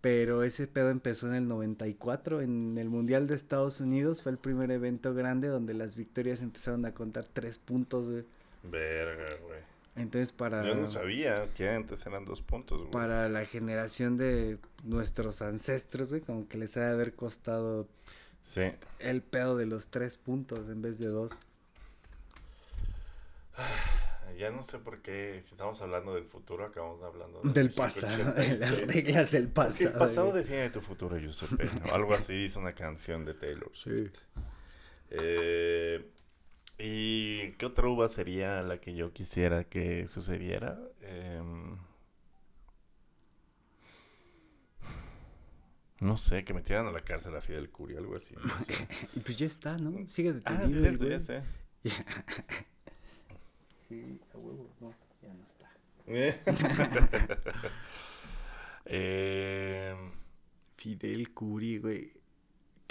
Pero 0.00 0.44
ese 0.44 0.66
pedo 0.66 0.88
empezó 0.88 1.28
en 1.28 1.34
el 1.34 1.46
94, 1.46 2.40
en 2.40 2.78
el 2.78 2.88
Mundial 2.88 3.26
de 3.26 3.34
Estados 3.34 3.80
Unidos, 3.80 4.22
fue 4.22 4.32
el 4.32 4.38
primer 4.38 4.70
evento 4.70 5.12
grande 5.12 5.48
donde 5.48 5.74
las 5.74 5.94
victorias 5.94 6.40
empezaron 6.40 6.86
a 6.86 6.94
contar 6.94 7.26
tres 7.26 7.58
puntos, 7.58 8.08
güey. 8.08 8.24
Verga, 8.62 9.36
güey. 9.42 9.60
Entonces 9.94 10.32
para... 10.32 10.64
Yo 10.66 10.74
no 10.74 10.90
sabía 10.90 11.52
que 11.54 11.68
antes 11.68 12.06
eran 12.06 12.24
dos 12.24 12.40
puntos, 12.42 12.78
güey. 12.78 12.90
para 12.92 13.28
la 13.28 13.44
generación 13.44 14.16
de 14.16 14.58
nuestros 14.84 15.42
ancestros, 15.42 16.10
güey, 16.10 16.22
como 16.22 16.48
que 16.48 16.56
les 16.56 16.76
ha 16.76 16.80
de 16.86 16.92
haber 16.92 17.14
costado 17.14 17.88
Sí. 18.42 18.62
el 19.00 19.22
pedo 19.22 19.56
de 19.56 19.66
los 19.66 19.88
tres 19.88 20.16
puntos 20.16 20.68
en 20.70 20.80
vez 20.82 20.98
de 20.98 21.08
dos. 21.08 21.32
Ya 24.38 24.50
no 24.50 24.62
sé 24.62 24.78
por 24.78 25.02
qué, 25.02 25.38
si 25.42 25.52
estamos 25.54 25.80
hablando 25.82 26.14
del 26.14 26.24
futuro, 26.24 26.64
acabamos 26.64 27.02
hablando 27.02 27.42
de 27.42 27.52
Del 27.52 27.70
pasado, 27.72 28.16
de 28.32 28.56
las 28.56 28.72
86. 28.72 28.86
reglas 28.94 29.30
del 29.30 29.48
Porque 29.48 29.68
pasado. 29.70 29.90
el 29.90 29.98
pasado 29.98 30.30
güey. 30.30 30.42
define 30.42 30.70
tu 30.70 30.80
futuro, 30.80 31.18
Giuseppe. 31.18 31.68
o 31.90 31.94
algo 31.94 32.14
así 32.14 32.32
dice 32.32 32.58
una 32.58 32.72
canción 32.74 33.24
de 33.26 33.34
Taylor 33.34 33.70
Swift. 33.74 34.18
Eh, 35.10 36.10
¿Y 36.78 37.52
qué 37.52 37.66
otra 37.66 37.88
uva 37.88 38.08
sería 38.08 38.62
la 38.62 38.80
que 38.80 38.94
yo 38.94 39.12
quisiera 39.12 39.64
que 39.64 40.08
sucediera? 40.08 40.78
Em, 41.00 41.76
no 46.00 46.16
sé, 46.16 46.44
que 46.44 46.52
metieran 46.52 46.86
a 46.86 46.90
la 46.90 47.02
cárcel 47.02 47.36
a 47.36 47.40
Fidel 47.40 47.70
Curi, 47.70 47.96
algo 47.96 48.16
así. 48.16 48.34
no 48.34 48.64
sé. 48.64 48.88
Pues 49.24 49.38
ya 49.38 49.46
está, 49.46 49.76
¿no? 49.76 50.06
Sigue 50.06 50.30
ah, 50.30 50.32
detenido 50.32 50.68
sí, 50.68 50.74
el 50.74 50.82
cierto, 50.82 51.08
ya 51.08 51.20
sé. 51.20 51.42
Sí, 53.88 54.20
a 54.32 54.38
huevo, 54.38 54.68
no, 54.80 54.94
ya 55.22 55.32
no 55.32 55.44
está. 55.44 55.70
Eh, 58.84 59.94
Fidel 60.74 61.32
Curi, 61.32 61.78
güey. 61.78 62.21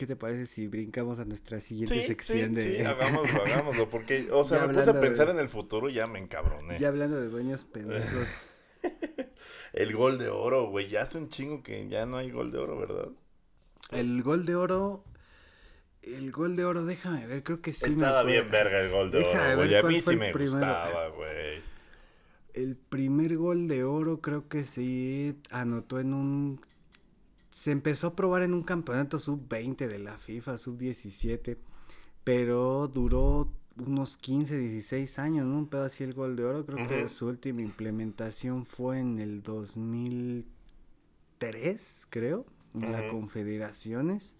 ¿Qué 0.02 0.08
te 0.08 0.16
parece 0.16 0.48
si 0.48 0.68
brincamos 0.68 1.20
a 1.20 1.26
nuestra 1.26 1.60
siguiente 1.60 2.02
sí, 2.02 2.08
sección 2.08 2.56
sí, 2.56 2.72
de... 2.72 2.80
sí, 2.80 2.84
hagámoslo, 2.84 3.44
hagámoslo, 3.46 3.88
porque, 3.88 4.30
o 4.32 4.44
sea, 4.44 4.62
Ya 4.62 4.66
me 4.66 4.74
puse 4.74 4.90
a 4.90 4.94
de- 4.94 5.00
pensar 5.00 5.30
en 5.30 5.38
el 5.38 5.48
futuro 5.48 5.90
y 5.90 5.94
ya 5.94 6.08
me 6.08 6.18
encabroné. 6.18 6.80
Ya 6.80 6.88
hablando 6.88 7.22
de 7.22 7.30
dueños 7.30 7.66
pendejos. 7.66 8.28
El 9.74 9.96
gol 9.96 10.18
de 10.18 10.30
oro, 10.30 10.70
güey, 10.70 10.90
ya 10.90 11.04
hace 11.04 11.20
un 11.20 11.30
chingo 11.30 11.62
que 11.62 11.88
ya 11.88 12.08
no 12.08 12.18
hay 12.18 12.32
gol 12.32 12.52
de 12.52 12.58
oro, 12.58 12.80
¿verdad? 12.80 13.10
El 13.92 14.24
gol 14.24 14.46
de 14.48 14.56
oro... 14.56 15.04
El 16.02 16.32
gol 16.32 16.56
de 16.56 16.66
oro, 16.66 16.84
déjame 16.84 17.28
ver, 17.28 17.44
creo 17.44 17.62
que 17.62 17.74
sí 17.74 17.92
me 17.92 17.96
Estaba 17.98 18.24
bien 18.24 18.48
verga 18.50 18.80
el 18.82 18.90
gol 18.90 19.12
de 19.12 19.20
oro, 19.20 19.56
güey, 19.56 19.70
ver 19.70 19.78
a 19.78 19.82
cuál 19.82 19.94
mí 19.94 20.02
fue 20.02 20.14
sí 20.14 20.16
el 20.16 20.20
me 20.20 20.32
primero. 20.32 20.54
gustaba, 20.54 21.08
güey. 21.10 21.62
El 22.54 22.76
primer 22.76 23.38
gol 23.38 23.68
de 23.68 23.84
oro 23.84 24.20
creo 24.22 24.48
que 24.50 24.64
sí 24.64 25.38
anotó 25.52 26.00
en 26.00 26.14
un... 26.14 26.60
Se 27.52 27.70
empezó 27.72 28.08
a 28.08 28.16
probar 28.16 28.42
en 28.44 28.54
un 28.56 28.64
campeonato 28.64 29.20
sub-20 29.20 29.88
de 29.88 30.00
la 30.00 30.18
FIFA, 30.18 30.56
sub-17, 30.58 31.58
pero 32.24 32.88
duró 32.88 33.52
unos 33.78 34.16
15, 34.18 34.58
16 34.58 35.20
años, 35.20 35.46
¿no? 35.46 35.58
Un 35.58 35.68
pedo 35.68 35.84
así 35.84 36.04
el 36.04 36.14
gol 36.14 36.36
de 36.38 36.46
oro. 36.46 36.66
Creo 36.66 36.88
que 36.88 37.08
su 37.10 37.28
última 37.28 37.62
implementación 37.62 38.66
fue 38.66 39.00
en 39.00 39.20
el 39.20 39.44
2003, 39.44 42.08
creo, 42.10 42.46
en 42.74 42.92
la 42.92 43.02
Ujú. 43.02 43.10
Confederaciones. 43.20 44.38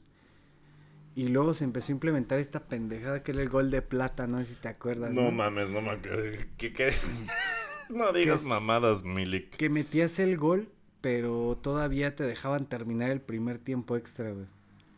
Y 1.14 1.28
luego 1.28 1.54
se 1.54 1.66
empezó 1.66 1.92
a 1.92 1.96
implementar 1.96 2.40
esta 2.40 2.66
pendejada 2.68 3.22
que 3.24 3.32
era 3.34 3.42
el 3.42 3.50
gol 3.50 3.70
de 3.72 3.82
plata, 3.82 4.26
no 4.28 4.38
sé 4.40 4.46
si 4.46 4.56
te 4.56 4.70
acuerdas. 4.70 5.14
No 5.14 5.30
mames, 5.32 5.70
no 5.70 5.82
me 5.82 5.90
acuerdo. 5.92 6.24
¿Qué, 6.58 6.72
qué? 6.72 6.94
no 7.90 8.14
digas 8.14 8.44
es- 8.44 8.48
mamadas, 8.48 9.04
Milik. 9.04 9.58
Que 9.58 9.70
metías 9.70 10.18
el 10.20 10.38
gol, 10.38 10.70
pero 11.02 11.58
todavía 11.62 12.16
te 12.16 12.24
dejaban 12.24 12.66
terminar 12.66 13.12
el 13.12 13.22
primer 13.22 13.60
tiempo 13.60 13.98
extra, 13.98 14.32
güey. 14.32 14.46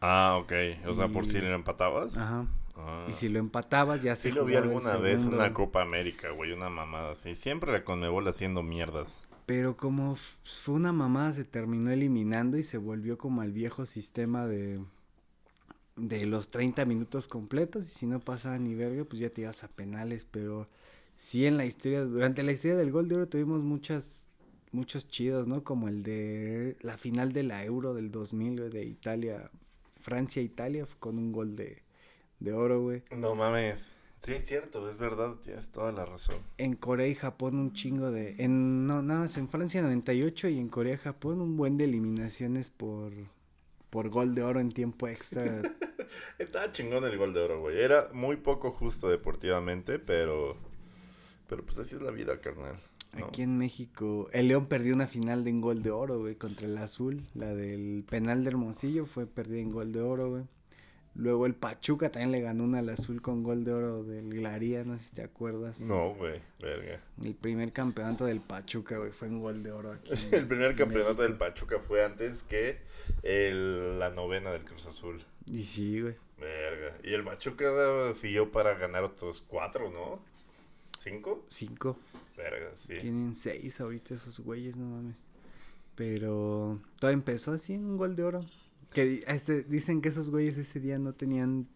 Ah, 0.01 0.38
ok. 0.39 0.51
O 0.88 0.93
sea, 0.93 1.08
por 1.08 1.26
si 1.26 1.39
lo 1.39 1.54
empatabas. 1.54 2.18
Ajá. 2.18 2.45
Ah. 2.76 3.06
Y 3.10 3.14
si 3.14 3.30
lo 3.30 3.39
empatabas, 3.39 4.01
ya 4.01 4.16
se 4.16 4.30
Sí 4.30 4.36
lo 4.36 4.45
vi 4.45 4.56
alguna 4.56 4.97
vez 4.97 5.22
en 5.22 5.34
una 5.34 5.54
Copa 5.54 5.82
América, 5.82 6.32
güey, 6.32 6.51
una 6.51 6.70
mamada 6.70 7.12
así. 7.12 7.36
Siempre 7.36 7.72
la 7.72 7.84
Conmebol 7.84 8.28
haciendo 8.28 8.64
mierdas. 8.64 9.24
Pero 9.45 9.78
como 9.78 10.16
fue 10.16 10.76
una 10.76 10.91
mamada, 10.91 11.32
se 11.32 11.45
terminó 11.45 11.91
eliminando 11.91 12.58
y 12.58 12.64
se 12.64 12.78
volvió 12.78 13.18
como 13.18 13.41
al 13.41 13.51
viejo 13.51 13.86
sistema 13.86 14.45
de 14.45 14.82
de 15.95 16.26
los 16.26 16.47
30 16.47 16.86
minutos 16.86 17.28
completos 17.28 17.86
y 17.86 17.89
si 17.89 18.06
no 18.08 18.20
pasaba 18.20 18.58
ni 18.58 18.74
verga, 18.76 19.04
pues 19.06 19.20
ya 19.20 19.30
te 19.30 19.41
ibas 19.41 19.64
a 19.64 19.68
penales, 19.68 20.26
pero 20.26 20.68
sí 21.16 21.45
en 21.45 21.58
la 21.58 21.66
historia, 21.66 22.04
durante 22.04 22.43
la 22.43 22.51
historia 22.51 22.78
del 22.78 22.91
gol 22.91 23.08
de 23.08 23.16
oro 23.16 23.28
tuvimos 23.28 23.62
muchas 23.62 24.28
muchos 24.74 25.07
chidos, 25.07 25.47
¿no? 25.47 25.63
Como 25.63 25.88
el 25.88 26.03
de 26.03 26.78
la 26.82 26.97
final 26.97 27.32
de 27.32 27.43
la 27.43 27.63
Euro 27.63 27.93
del 27.93 28.11
2000, 28.11 28.59
güey, 28.59 28.69
de 28.69 28.86
Italia, 28.86 29.51
Francia-Italia, 30.01 30.86
con 30.99 31.17
un 31.17 31.32
gol 31.32 31.55
de, 31.55 31.84
de 32.39 32.53
oro, 32.53 32.82
güey. 32.82 33.03
No 33.15 33.36
mames. 33.36 33.93
Sí, 34.26 34.32
es 34.32 34.45
cierto, 34.45 34.88
es 34.89 34.97
verdad, 34.97 35.36
tienes 35.43 35.69
toda 35.71 35.91
la 35.91 36.05
razón. 36.05 36.38
En 36.57 36.76
Corea 36.76 37.07
y 37.07 37.15
Japón 37.15 37.55
un 37.59 37.74
chingo 37.74 38.09
de... 38.09 38.36
En, 38.38 38.88
no, 38.88 39.01
nada 39.01 39.21
más 39.21 39.38
en 39.38 39.49
Francia 39.49 39.82
98 39.82 40.47
y 40.47 40.59
en 40.59 40.69
Corea 40.69 40.93
y 40.93 40.97
Japón 40.97 41.41
un 41.41 41.57
buen 41.57 41.78
de 41.78 41.84
eliminaciones 41.84 42.69
por, 42.69 43.11
por 43.89 44.07
gol 44.09 44.34
de 44.34 44.43
oro 44.43 44.61
en 44.61 44.71
tiempo 44.71 45.09
extra. 45.09 45.43
Estaba 46.39 46.71
chingón 46.71 47.03
el 47.03 47.17
gol 47.17 47.34
de 47.34 47.41
oro, 47.41 47.59
güey. 47.59 47.82
Era 47.82 48.09
muy 48.13 48.38
poco 48.38 48.71
justo 48.71 49.09
deportivamente, 49.09 49.99
pero. 49.99 50.55
Pero 51.49 51.65
pues 51.65 51.78
así 51.80 51.95
es 51.95 52.01
la 52.01 52.11
vida, 52.11 52.39
carnal. 52.39 52.80
Aquí 53.14 53.43
en 53.43 53.57
México, 53.57 54.30
el 54.34 54.47
León 54.47 54.66
perdió 54.66 54.93
una 54.93 55.07
final 55.07 55.43
de 55.43 55.51
un 55.51 55.61
gol 55.61 55.84
de 55.84 55.91
oro, 55.91 56.20
güey, 56.20 56.36
contra 56.36 56.66
el 56.66 56.78
Azul. 56.78 57.24
La 57.36 57.53
del 57.53 58.03
penal 58.09 58.43
de 58.43 58.49
Hermosillo 58.49 59.05
fue 59.05 59.28
perdida 59.28 59.61
en 59.61 59.72
gol 59.72 59.91
de 59.91 60.01
oro, 60.01 60.30
güey. 60.30 60.43
Luego 61.16 61.45
el 61.45 61.53
Pachuca 61.53 62.09
también 62.09 62.32
le 62.32 62.41
ganó 62.41 62.64
una 62.64 62.80
al 62.80 62.89
Azul 62.89 63.22
con 63.22 63.43
gol 63.43 63.64
de 63.64 63.72
oro 63.72 64.03
del 64.03 64.34
Glaría, 64.34 64.84
no 64.84 64.97
sé 64.97 65.03
si 65.05 65.14
te 65.14 65.22
acuerdas. 65.22 65.80
No, 65.82 66.16
güey, 66.16 66.41
verga. 66.59 67.01
El 67.24 67.36
primer 67.36 67.72
campeonato 67.72 68.26
del 68.26 68.39
Pachuca, 68.39 68.97
güey, 68.97 69.11
fue 69.11 69.28
en 69.28 69.39
gol 69.39 69.61
de 69.61 69.72
oro 69.72 69.91
aquí. 69.91 70.11
el 70.32 70.47
primer 70.47 70.76
campeonato 70.76 71.22
del 71.22 71.38
Pachuca 71.38 71.78
fue 71.80 72.03
antes 72.03 72.41
que 72.41 72.80
el, 73.22 73.99
la 73.99 74.09
novena 74.09 74.51
del 74.51 74.64
Cruz 74.64 74.88
Azul. 74.88 75.24
Y 75.45 75.64
sí, 75.64 76.01
güey. 76.01 76.16
Verga. 76.39 76.97
Y 77.03 77.14
el 77.14 77.24
Pachuca 77.24 78.11
siguió 78.16 78.51
para 78.51 78.74
ganar 78.74 79.03
otros 79.03 79.41
cuatro, 79.41 79.91
¿no? 79.91 80.20
¿Cinco? 81.04 81.45
Cinco. 81.49 81.97
Verga, 82.38 82.72
sí. 82.76 82.93
Tienen 83.01 83.36
seis 83.36 83.82
ahorita 83.82 84.14
esos 84.14 84.39
güeyes, 84.39 84.78
no 84.78 84.86
mames. 84.86 85.26
Pero 85.95 86.80
todo 86.99 87.12
empezó 87.12 87.51
así 87.51 87.74
en 87.74 87.86
un 87.86 87.97
gol 87.97 88.16
de 88.16 88.24
oro. 88.24 88.39
Que 88.91 89.24
este, 89.28 89.64
dicen 89.64 90.01
que 90.01 90.10
esos 90.10 90.30
güeyes 90.30 90.58
ese 90.58 90.80
día 90.80 90.97
no 90.99 91.14
tenían 91.14 91.68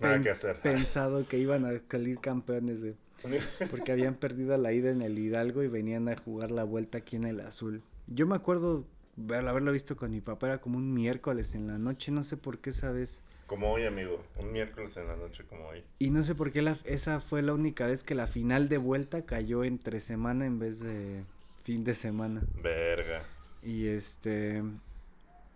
Nada 0.00 0.20
que 0.20 0.30
hacer. 0.30 0.60
pensado 0.60 1.26
que 1.28 1.38
iban 1.38 1.64
a 1.64 1.80
salir 1.90 2.20
campeones, 2.20 2.82
güey. 2.82 2.96
Porque 3.70 3.92
habían 3.92 4.14
perdido 4.14 4.56
la 4.56 4.72
ida 4.72 4.90
en 4.90 5.02
el 5.02 5.18
Hidalgo 5.18 5.62
y 5.62 5.68
venían 5.68 6.08
a 6.08 6.16
jugar 6.16 6.50
la 6.50 6.64
vuelta 6.64 6.98
aquí 6.98 7.16
en 7.16 7.24
el 7.24 7.40
Azul. 7.40 7.82
Yo 8.06 8.26
me 8.26 8.36
acuerdo 8.36 8.86
al 9.28 9.48
haberlo 9.48 9.72
visto 9.72 9.96
con 9.96 10.10
mi 10.10 10.20
papá, 10.20 10.46
era 10.46 10.60
como 10.60 10.78
un 10.78 10.94
miércoles 10.94 11.54
en 11.54 11.66
la 11.66 11.78
noche, 11.78 12.12
no 12.12 12.22
sé 12.22 12.36
por 12.36 12.60
qué 12.60 12.70
esa 12.70 12.92
vez. 12.92 13.22
Como 13.48 13.72
hoy, 13.72 13.86
amigo, 13.86 14.22
un 14.36 14.52
miércoles 14.52 14.94
en 14.98 15.08
la 15.08 15.16
noche 15.16 15.42
como 15.48 15.68
hoy. 15.68 15.82
Y 15.98 16.10
no 16.10 16.22
sé 16.22 16.34
por 16.34 16.52
qué 16.52 16.60
la, 16.60 16.76
esa 16.84 17.18
fue 17.18 17.40
la 17.40 17.54
única 17.54 17.86
vez 17.86 18.04
que 18.04 18.14
la 18.14 18.26
final 18.26 18.68
de 18.68 18.76
vuelta 18.76 19.24
cayó 19.24 19.64
entre 19.64 20.00
semana 20.00 20.44
en 20.44 20.58
vez 20.58 20.80
de 20.80 21.24
fin 21.64 21.82
de 21.82 21.94
semana. 21.94 22.42
Verga. 22.62 23.24
Y 23.62 23.86
este, 23.86 24.62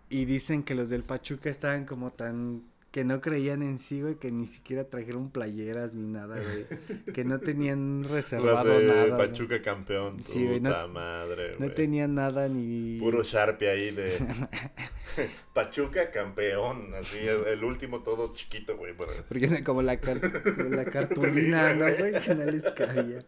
y 0.09 0.25
dicen 0.25 0.63
que 0.63 0.73
los 0.73 0.89
del 0.89 1.03
Pachuca 1.03 1.51
estaban 1.51 1.85
como 1.85 2.09
tan 2.09 2.63
que 2.93 3.03
no 3.03 3.21
creían 3.21 3.63
en 3.63 3.79
sí, 3.79 4.03
güey, 4.03 4.19
que 4.19 4.29
ni 4.29 4.45
siquiera 4.45 4.83
trajeron 4.83 5.31
playeras 5.31 5.95
ni 5.95 6.05
nada, 6.05 6.39
güey. 6.39 7.03
que 7.11 7.25
no 7.25 7.39
tenían 7.39 8.03
reservado 8.09 8.79
nada. 8.81 9.17
Pachuca 9.17 9.63
campeón, 9.63 10.19
sí, 10.19 10.45
puta 10.45 10.83
no, 10.83 10.87
madre, 10.89 11.55
güey. 11.55 11.69
No 11.69 11.73
tenían 11.73 12.13
nada 12.13 12.47
ni... 12.47 12.99
Puro 12.99 13.23
Sharpie 13.23 13.67
ahí 13.67 13.89
de... 13.89 14.13
Pachuca 15.55 16.11
campeón, 16.11 16.93
así, 16.93 17.17
el, 17.17 17.63
último 17.63 18.03
todo 18.03 18.31
chiquito, 18.31 18.77
güey. 18.77 18.93
Porque 18.95 19.63
como 19.63 19.81
la, 19.81 19.99
como 19.99 20.69
la 20.69 20.85
cartulina, 20.91 21.73
¿no, 21.73 21.85
güey? 21.97 22.13
Que 22.23 22.35
no 22.35 22.45
les 22.45 22.69
cabía. 22.69 23.25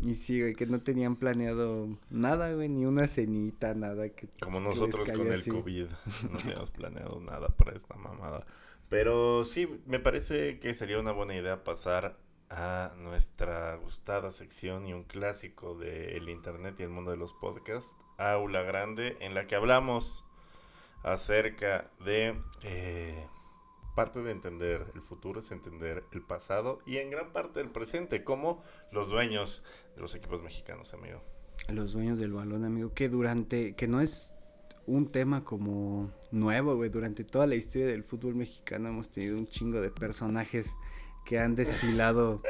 Y 0.00 0.14
sí, 0.14 0.40
güey, 0.40 0.54
que 0.54 0.66
no 0.66 0.80
tenían 0.80 1.16
planeado 1.16 1.88
nada, 2.10 2.52
güey, 2.52 2.68
ni 2.68 2.84
una 2.84 3.06
cenita, 3.08 3.74
nada. 3.74 4.08
que 4.10 4.28
Como 4.40 4.60
nosotros 4.60 5.08
con 5.08 5.32
el 5.32 5.46
COVID, 5.46 5.86
no 6.30 6.38
teníamos 6.38 6.70
planeado 6.70 7.20
nada 7.20 7.48
para 7.48 7.76
esta 7.76 7.94
mamada. 7.96 8.46
Pero 8.88 9.44
sí, 9.44 9.68
me 9.86 9.98
parece 9.98 10.58
que 10.58 10.74
sería 10.74 10.98
una 10.98 11.12
buena 11.12 11.34
idea 11.34 11.64
pasar 11.64 12.18
a 12.50 12.92
nuestra 12.98 13.74
gustada 13.76 14.30
sección 14.30 14.86
y 14.86 14.92
un 14.92 15.04
clásico 15.04 15.74
del 15.74 16.28
internet 16.28 16.76
y 16.78 16.82
el 16.82 16.90
mundo 16.90 17.10
de 17.10 17.16
los 17.16 17.32
podcasts, 17.32 17.96
Aula 18.18 18.62
Grande, 18.62 19.16
en 19.20 19.34
la 19.34 19.46
que 19.46 19.56
hablamos 19.56 20.24
acerca 21.02 21.90
de... 22.04 22.40
Eh, 22.62 23.26
parte 23.94 24.22
de 24.22 24.32
entender 24.32 24.90
el 24.94 25.02
futuro 25.02 25.40
es 25.40 25.50
entender 25.50 26.04
el 26.12 26.22
pasado 26.22 26.80
y 26.86 26.98
en 26.98 27.10
gran 27.10 27.32
parte 27.32 27.60
el 27.60 27.70
presente, 27.70 28.24
como 28.24 28.62
los 28.90 29.08
dueños 29.08 29.64
de 29.94 30.02
los 30.02 30.14
equipos 30.14 30.42
mexicanos, 30.42 30.92
amigo. 30.94 31.22
Los 31.68 31.92
dueños 31.92 32.18
del 32.18 32.32
balón, 32.32 32.64
amigo, 32.64 32.92
que 32.92 33.08
durante, 33.08 33.74
que 33.74 33.88
no 33.88 34.00
es 34.00 34.34
un 34.86 35.08
tema 35.08 35.44
como 35.44 36.10
nuevo, 36.30 36.76
güey, 36.76 36.90
durante 36.90 37.24
toda 37.24 37.46
la 37.46 37.54
historia 37.54 37.86
del 37.86 38.02
fútbol 38.02 38.34
mexicano 38.34 38.88
hemos 38.88 39.10
tenido 39.10 39.38
un 39.38 39.46
chingo 39.46 39.80
de 39.80 39.90
personajes 39.90 40.76
que 41.24 41.38
han 41.38 41.54
desfilado 41.54 42.42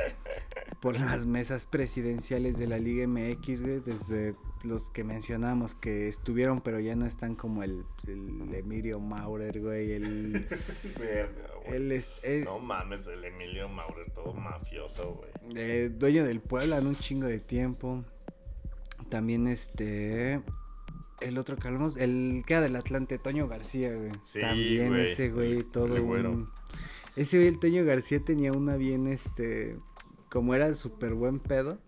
por 0.81 0.99
las 0.99 1.27
mesas 1.27 1.67
presidenciales 1.67 2.59
de 2.59 2.67
la 2.67 2.79
Liga 2.79 3.07
MX, 3.07 3.63
güey, 3.63 3.81
desde 3.81 4.35
los 4.65 4.91
que 4.91 5.05
mencionamos 5.05 5.75
que 5.75 6.09
estuvieron, 6.09 6.61
pero 6.61 6.81
ya 6.81 6.97
no 6.97 7.07
están 7.07 7.35
como 7.35 7.63
el, 7.63 7.85
el 8.07 8.55
Emilio 8.55 9.01
Maurer, 9.01 9.61
güey, 9.61 9.93
el... 9.93 10.47
el 11.67 11.93
eh, 12.23 12.43
no 12.45 12.59
mames, 12.59 13.07
el 13.07 13.25
Emilio 13.25 13.69
Maurer, 13.69 14.11
todo 14.13 14.33
mafioso, 14.33 15.15
güey. 15.15 15.31
Eh, 15.57 15.91
dueño 15.95 16.25
del 16.25 16.41
Puebla 16.41 16.79
en 16.79 16.87
un 16.87 16.97
chingo 16.97 17.27
de 17.27 17.41
tiempo. 17.41 18.05
También 19.09 19.47
este... 19.47 20.43
El 21.21 21.39
otro 21.39 21.57
que 21.57 21.69
hablamos, 21.69 21.97
el 21.97 22.43
que 22.47 22.55
era 22.55 22.63
del 22.63 22.77
Atlante, 22.77 23.19
Toño 23.19 23.47
García, 23.47 23.95
güey. 23.95 24.11
También 24.41 24.95
ese 24.97 25.31
güey, 25.31 25.63
todo 25.63 25.95
un... 25.95 26.51
Ese 27.17 27.37
güey, 27.37 27.49
el 27.49 27.61
Toño 27.61 27.85
García 27.85 28.21
tenía 28.25 28.53
una 28.53 28.77
bien, 28.77 29.07
este... 29.07 29.79
Como 30.29 30.55
era 30.55 30.75
súper 30.75 31.15
buen 31.15 31.39
pedo 31.39 31.79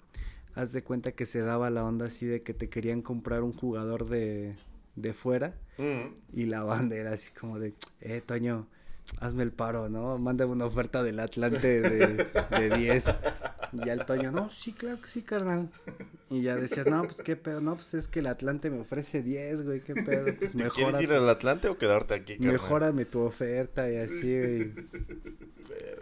haz 0.57 0.73
de 0.73 0.83
cuenta 0.83 1.13
que 1.13 1.27
se 1.27 1.43
daba 1.43 1.71
la 1.71 1.85
onda 1.85 2.07
así 2.07 2.27
de 2.27 2.43
que 2.43 2.55
te 2.55 2.69
querían 2.69 3.03
comprar 3.03 3.43
un 3.43 3.53
jugador 3.53 4.09
de, 4.09 4.57
de 4.97 5.13
fuera 5.13 5.55
mm. 5.79 6.37
y 6.37 6.47
la 6.47 6.65
banda 6.65 6.97
era 6.97 7.13
así 7.13 7.31
como 7.33 7.59
de, 7.59 7.75
eh, 8.01 8.23
Toño, 8.25 8.67
hazme 9.21 9.43
el 9.43 9.53
paro, 9.53 9.91
¿no? 9.91 10.19
Mándame 10.19 10.53
una 10.53 10.65
oferta 10.65 11.03
del 11.03 11.21
Atlante 11.21 11.83
de, 11.83 12.27
de 12.51 12.71
10. 12.77 13.17
Y 13.73 13.85
ya 13.85 13.93
el 13.93 14.07
Toño, 14.07 14.33
no, 14.33 14.49
sí, 14.49 14.73
claro 14.73 14.99
que 15.01 15.09
sí, 15.09 15.21
carnal. 15.21 15.69
Y 16.31 16.41
ya 16.41 16.57
decías, 16.57 16.87
no, 16.87 17.03
pues 17.05 17.17
qué 17.17 17.37
pedo, 17.37 17.61
no, 17.61 17.75
pues 17.75 17.93
es 17.93 18.09
que 18.09 18.21
el 18.21 18.27
Atlante 18.27 18.71
me 18.71 18.81
ofrece 18.81 19.23
10, 19.23 19.63
güey, 19.63 19.81
qué 19.81 19.95
pedo. 19.95 20.35
Pues 20.39 20.55
¿Quieres 20.75 21.01
ir 21.03 21.13
al 21.13 21.29
Atlante 21.29 21.69
o 21.69 21.77
quedarte 21.77 22.15
aquí, 22.15 22.37
carnal? 22.37 22.53
Mejórame 22.53 23.05
tu 23.05 23.21
oferta 23.21 23.91
y 23.91 23.97
así, 23.97 24.39
güey. 24.39 24.73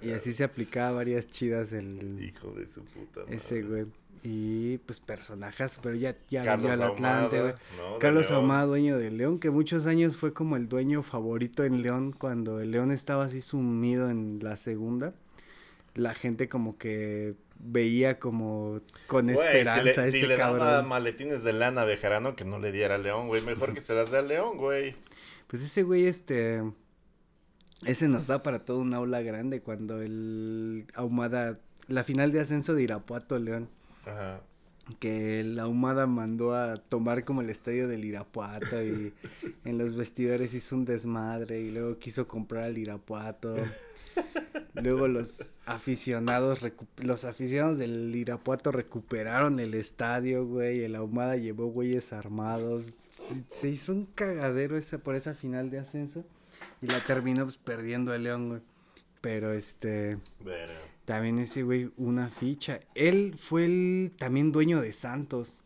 Y 0.03 0.13
así 0.13 0.35
se 0.35 0.45
aplicaba 0.45 0.93
varias 0.93 1.31
chidas 1.31 1.73
el... 1.73 2.23
Hijo 2.23 2.51
de 2.51 2.67
su 2.67 2.85
puta 2.85 3.21
madre. 3.21 3.37
Ese, 3.37 3.63
güey. 3.63 3.87
Y 4.27 4.79
pues 4.79 5.01
personajes, 5.01 5.79
pero 5.83 5.95
ya, 5.95 6.17
ya 6.31 6.57
vendió 6.57 6.73
al 6.73 6.83
Atlante, 6.83 7.43
güey. 7.43 7.53
Carlos 8.01 8.31
Ahumada, 8.31 8.65
dueño 8.65 8.97
de 8.97 9.11
León, 9.11 9.39
que 9.39 9.51
muchos 9.51 9.87
años 9.87 10.17
fue 10.17 10.33
como 10.33 10.57
el 10.57 10.67
dueño 10.67 11.03
favorito 11.03 11.63
en 11.63 11.83
León 11.83 12.13
cuando 12.13 12.59
el 12.59 12.71
León 12.71 12.91
estaba 12.91 13.25
así 13.25 13.43
sumido 13.43 14.09
en 14.09 14.39
la 14.41 14.57
segunda. 14.57 15.13
La 15.93 16.15
gente 16.15 16.49
como 16.49 16.79
que 16.79 17.35
veía 17.59 18.19
como 18.19 18.81
con 19.09 19.29
esperanza 19.29 20.07
ese 20.07 20.21
si 20.21 20.27
le 20.27 20.39
Daba 20.39 20.83
maletines 20.83 21.45
de 21.45 21.53
lana 21.53 21.85
de 21.85 21.99
Jarano 21.99 22.35
que 22.35 22.47
no 22.47 22.59
le 22.59 22.73
diera 22.73 22.95
a 22.95 22.99
León, 22.99 23.29
güey. 23.29 23.43
Mejor 23.43 23.75
que 23.75 23.83
se 23.83 23.95
las 23.95 24.11
dé 24.11 24.17
a 24.17 24.23
León, 24.23 24.57
güey. 24.57 24.97
Pues 25.49 25.63
ese 25.63 25.83
güey, 25.83 26.07
este. 26.07 26.63
Ese 27.85 28.09
nos 28.09 28.27
da 28.27 28.43
para 28.43 28.65
todo 28.65 28.79
un 28.79 28.95
aula 28.95 29.21
grande 29.21 29.61
cuando 29.61 30.01
el 30.01 30.87
Ahumada. 30.95 31.59
La 31.89 32.05
final 32.05 32.33
de 32.33 32.41
ascenso 32.41 32.73
de 32.73 32.85
Irapuato 32.85 33.39
León 33.39 33.69
que 34.99 35.43
la 35.45 35.67
Humada 35.67 36.07
mandó 36.07 36.55
a 36.55 36.77
tomar 36.77 37.25
como 37.25 37.41
el 37.41 37.51
estadio 37.51 37.89
del 37.89 38.05
Irapuato 38.05 38.83
y 38.83 39.15
en 39.65 39.79
los 39.79 39.97
vestidores 39.97 40.55
hizo 40.55 40.77
un 40.77 40.85
desmadre 40.85 41.61
y 41.61 41.71
luego 41.71 41.99
quiso 41.99 42.29
comprar 42.29 42.65
al 42.65 42.79
Irapuato. 42.79 43.57
Luego 44.75 45.07
los 45.09 45.59
aficionados, 45.67 46.61
los 46.99 47.25
aficionados 47.25 47.79
del 47.79 48.15
Irapuato 48.15 48.73
recuperaron 48.73 49.61
el 49.61 49.75
estadio, 49.75 50.45
güey. 50.47 50.83
El 50.83 50.97
Ahumada 50.97 51.37
llevó 51.37 51.67
güeyes 51.67 52.13
armados. 52.13 52.99
Se, 53.09 53.69
hizo 53.69 53.93
un 53.93 54.07
cagadero 54.07 54.77
esa, 54.77 54.99
por 54.99 55.15
esa 55.15 55.35
final 55.35 55.71
de 55.71 55.79
ascenso. 55.79 56.25
Y 56.83 56.89
la 56.89 56.99
terminó 57.01 57.45
pues, 57.45 57.57
perdiendo 57.57 58.15
el 58.15 58.25
León, 58.25 58.49
güey. 58.49 58.61
Pero 59.21 59.53
este. 59.53 60.19
También 61.05 61.39
ese 61.39 61.63
güey, 61.63 61.91
una 61.97 62.29
ficha. 62.29 62.81
Él 62.95 63.35
fue 63.37 63.67
el 63.67 64.13
también 64.17 64.53
dueño 64.53 64.81
de 64.81 64.93
Santos. 64.93 65.63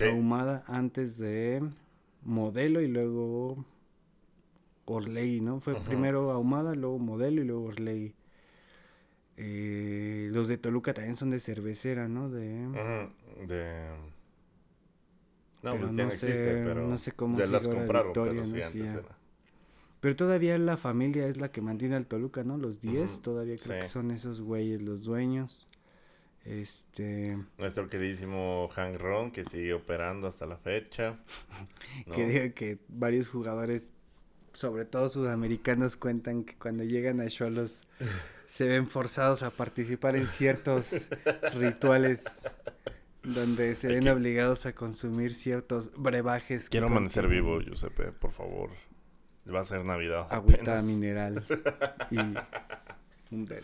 Ahumada 0.00 0.64
antes 0.66 1.18
de 1.18 1.62
Modelo 2.22 2.80
y 2.80 2.88
luego 2.88 3.64
Orley, 4.84 5.40
¿no? 5.40 5.60
Fue 5.60 5.74
primero 5.74 6.30
Ahumada, 6.30 6.74
luego 6.74 6.98
Modelo 6.98 7.42
y 7.42 7.44
luego 7.44 7.64
Orley. 7.64 8.14
Eh, 9.36 10.28
los 10.32 10.48
de 10.48 10.58
Toluca 10.58 10.94
también 10.94 11.16
son 11.16 11.30
de 11.30 11.40
cervecera, 11.40 12.08
¿no? 12.08 12.30
De... 12.30 12.68
De... 13.46 13.88
No, 15.62 15.76
pues 15.76 15.92
no, 15.92 16.10
sé, 16.10 16.62
pero 16.64 16.86
no 16.86 16.96
sé 16.96 17.12
cómo 17.12 17.36
Victoria, 17.36 18.42
no 18.42 19.19
pero 20.00 20.16
todavía 20.16 20.56
la 20.58 20.76
familia 20.76 21.26
es 21.26 21.36
la 21.36 21.50
que 21.52 21.60
mantiene 21.60 21.96
al 21.96 22.06
Toluca, 22.06 22.42
¿no? 22.44 22.56
Los 22.56 22.80
10, 22.80 23.22
todavía 23.22 23.56
creo 23.56 23.80
que 23.80 23.86
son 23.86 24.10
esos 24.10 24.40
güeyes 24.40 24.82
los 24.82 25.04
dueños. 25.04 25.66
Este. 26.44 27.38
Nuestro 27.58 27.88
queridísimo 27.88 28.68
Hank 28.74 28.98
Ron, 28.98 29.30
que 29.30 29.44
sigue 29.44 29.74
operando 29.74 30.26
hasta 30.26 30.46
la 30.46 30.56
fecha. 30.56 31.18
que 32.14 32.26
diga 32.26 32.48
que 32.50 32.78
varios 32.88 33.28
jugadores 33.28 33.92
sobre 34.52 34.84
todo 34.84 35.08
sudamericanos, 35.08 35.96
cuentan 35.96 36.44
que 36.44 36.56
cuando 36.56 36.84
llegan 36.84 37.20
a 37.20 37.26
Cholos 37.26 37.82
se 38.46 38.66
ven 38.66 38.86
forzados 38.86 39.42
a 39.42 39.50
participar 39.50 40.16
en 40.16 40.26
ciertos 40.26 41.08
rituales 41.54 42.48
donde 43.22 43.74
se 43.74 43.88
ven 43.88 44.08
obligados 44.08 44.66
a 44.66 44.74
consumir 44.74 45.34
ciertos 45.34 45.92
brebajes. 45.96 46.70
Quiero 46.70 46.86
amanecer 46.86 47.28
vivo, 47.28 47.60
Giuseppe, 47.60 48.12
por 48.12 48.32
favor. 48.32 48.70
Va 49.52 49.60
a 49.60 49.64
ser 49.64 49.84
Navidad. 49.84 50.26
Agüita 50.30 50.82
mineral 50.82 51.44
y 52.10 52.18
un 53.34 53.46
dead. 53.46 53.62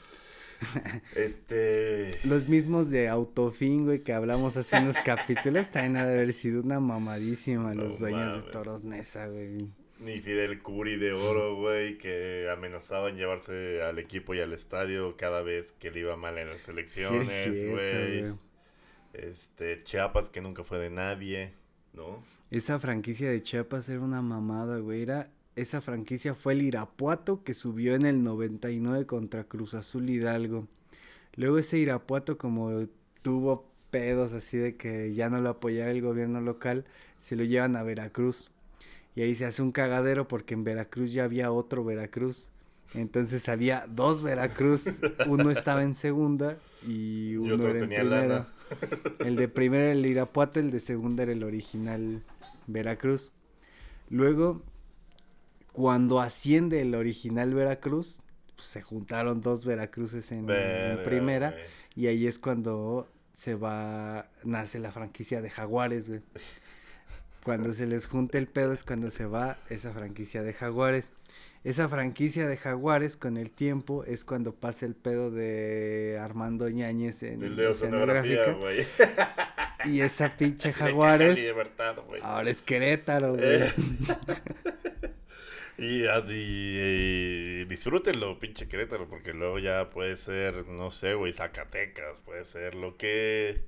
Este. 1.15 2.13
Los 2.25 2.49
mismos 2.49 2.91
de 2.91 3.09
Autofin, 3.09 3.85
güey, 3.85 4.03
que 4.03 4.13
hablamos 4.13 4.57
hace 4.57 4.79
unos 4.79 4.97
capítulos, 5.05 5.71
también 5.71 5.97
ha 5.99 6.07
de 6.07 6.15
haber 6.15 6.33
sido 6.33 6.63
una 6.63 6.81
mamadísima 6.81 7.75
los 7.75 7.99
dueños 7.99 8.45
de 8.45 8.51
Toros 8.51 8.85
Nesa, 8.85 9.27
güey. 9.29 9.69
Ni 10.01 10.21
Fidel 10.21 10.61
Curi 10.61 10.97
de 10.97 11.13
oro, 11.13 11.57
güey, 11.57 11.97
que 11.97 12.49
amenazaban 12.51 13.17
llevarse 13.17 13.83
al 13.83 13.99
equipo 13.99 14.35
y 14.35 14.41
al 14.41 14.53
estadio 14.53 15.17
cada 15.17 15.43
vez 15.43 15.73
que 15.73 15.91
le 15.91 16.01
iba 16.01 16.17
mal 16.17 16.37
en 16.39 16.49
las 16.51 16.69
elecciones, 16.69 17.71
güey. 17.71 18.35
este, 19.15 19.83
Chiapas, 19.85 20.29
que 20.29 20.43
nunca 20.43 20.63
fue 20.63 20.79
de 20.79 20.91
nadie, 20.91 21.53
¿no? 21.95 22.23
Esa 22.51 22.79
franquicia 22.79 23.31
de 23.31 23.43
Chiapas 23.43 23.89
era 23.89 24.01
una 24.01 24.23
mamada, 24.23 24.79
güey. 24.79 25.03
Era, 25.03 25.31
esa 25.57 25.81
franquicia 25.81 26.35
fue 26.35 26.53
el 26.53 26.63
Irapuato 26.63 27.43
que 27.43 27.55
subió 27.55 27.95
en 27.95 28.07
el 28.07 28.23
99 28.23 29.07
contra 29.07 29.45
Cruz 29.45 29.75
Azul 29.75 30.09
Hidalgo. 30.09 30.69
Luego 31.35 31.59
ese 31.59 31.79
Irapuato 31.79 32.39
como 32.39 32.87
tuvo 33.23 33.67
pedos 33.91 34.33
así 34.33 34.59
de 34.59 34.77
que 34.77 35.13
ya 35.15 35.31
no 35.31 35.41
lo 35.41 35.51
apoyaba 35.51 35.91
el 35.91 36.03
gobierno 36.03 36.41
local, 36.41 36.85
se 37.19 37.37
lo 37.37 37.45
llevan 37.45 37.77
a 37.77 37.83
Veracruz. 37.83 38.51
Y 39.15 39.23
ahí 39.23 39.35
se 39.35 39.47
hace 39.47 39.63
un 39.63 39.73
cagadero 39.73 40.29
porque 40.29 40.55
en 40.55 40.65
Veracruz 40.65 41.13
ya 41.13 41.25
había 41.25 41.51
otro 41.51 41.85
Veracruz. 41.85 42.51
Entonces 42.95 43.49
había 43.49 43.87
dos 43.89 44.23
Veracruz. 44.23 45.01
Uno 45.27 45.51
estaba 45.51 45.83
en 45.83 45.95
segunda 45.95 46.59
y 46.87 47.37
uno 47.37 47.67
era 47.67 47.79
en 47.81 47.89
primera. 47.89 48.49
El 49.21 49.37
de 49.37 49.49
primera 49.49 49.85
era 49.85 49.93
el 49.93 50.07
Irapuato, 50.07 50.61
el 50.61 50.71
de 50.71 50.81
segunda 50.81 51.23
era 51.23 51.33
el 51.33 51.43
original 51.43 52.23
Veracruz. 52.67 53.33
Luego, 54.11 54.63
cuando 55.77 56.23
asciende 56.23 56.81
el 56.81 56.95
original 56.95 57.53
Veracruz, 57.53 58.23
pues, 58.55 58.67
se 58.67 58.81
juntaron 58.81 59.43
dos 59.43 59.67
Veracruces 59.67 60.33
en, 60.33 60.49
en 60.49 61.03
primera. 61.03 61.55
Y 61.95 62.07
ahí 62.07 62.27
es 62.27 62.39
cuando 62.39 63.07
se 63.35 63.57
va, 63.57 64.31
nace 64.43 64.79
la 64.79 64.91
franquicia 64.91 65.43
de 65.43 65.51
Jaguares, 65.51 66.09
güey. 66.09 66.23
Cuando 67.45 67.73
se 67.73 67.87
les 67.87 68.07
junta 68.07 68.39
el 68.39 68.47
pedo 68.47 68.73
es 68.73 68.85
cuando 68.85 69.11
se 69.11 69.27
va 69.27 69.59
esa 69.69 69.93
franquicia 69.93 70.43
de 70.43 70.55
Jaguares. 70.55 71.13
Esa 71.63 71.91
franquicia 71.91 72.47
de 72.47 72.57
Jaguares 72.57 73.19
con 73.19 73.37
el 73.37 73.51
tiempo 73.51 74.03
es 74.05 74.25
cuando 74.25 74.55
pasa 74.55 74.87
el 74.87 74.95
pedo 74.95 75.31
de 75.31 76.19
Armando 76.19 76.71
Ñañez 76.71 77.23
en 77.23 77.43
el 77.43 77.55
de 77.55 77.69
escenográfica. 77.69 78.57
Y 79.85 80.01
esa 80.01 80.31
pinche 80.39 80.73
Jaguares 80.73 81.39
ahora 82.23 82.49
es 82.49 82.63
Querétaro, 82.63 83.35
güey. 83.35 83.63
Eh. 83.63 83.73
y, 85.79 86.05
y, 86.05 87.65
disfrútenlo, 87.67 88.39
pinche 88.39 88.69
Querétaro, 88.69 89.09
porque 89.09 89.33
luego 89.33 89.59
ya 89.59 89.91
puede 89.91 90.17
ser, 90.17 90.67
no 90.67 90.91
sé, 90.91 91.15
güey, 91.15 91.33
Zacatecas, 91.33 92.21
puede 92.21 92.45
ser 92.45 92.75
lo 92.75 92.97
que 92.97 93.65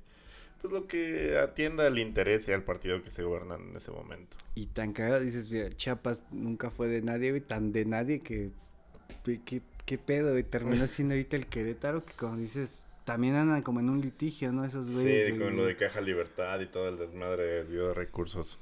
pues 0.61 0.73
lo 0.73 0.87
que 0.87 1.37
atienda 1.37 1.87
al 1.87 1.97
interés 1.99 2.47
y 2.49 2.51
al 2.51 2.63
partido 2.63 3.01
que 3.01 3.11
se 3.11 3.23
gobierna 3.23 3.55
en 3.55 3.75
ese 3.75 3.91
momento. 3.91 4.35
Y 4.55 4.67
tan 4.67 4.91
cagado, 4.91 5.21
dices, 5.21 5.49
mira, 5.51 5.69
Chiapas 5.69 6.23
nunca 6.31 6.69
fue 6.69 6.87
de 6.87 7.01
nadie, 7.01 7.29
güey, 7.29 7.41
tan 7.41 7.71
de 7.71 7.85
nadie 7.85 8.19
que, 8.19 8.49
qué, 9.45 9.61
qué 9.85 9.97
pedo, 9.97 10.31
güey, 10.31 10.43
terminó 10.43 10.85
siendo 10.87 11.13
ahorita 11.13 11.37
el 11.37 11.47
Querétaro, 11.47 12.03
que 12.03 12.13
como 12.13 12.35
dices, 12.35 12.85
también 13.05 13.35
andan 13.35 13.61
como 13.63 13.79
en 13.79 13.89
un 13.89 14.01
litigio, 14.01 14.51
¿no? 14.51 14.65
Esos 14.65 14.91
güeyes. 14.93 15.33
Sí, 15.33 15.39
con 15.39 15.55
lo 15.55 15.65
de 15.65 15.75
Caja 15.75 16.01
Libertad 16.01 16.59
y 16.59 16.67
todo 16.67 16.89
el 16.89 16.97
desmadre 16.97 17.63
de 17.63 17.93
recursos. 17.93 18.59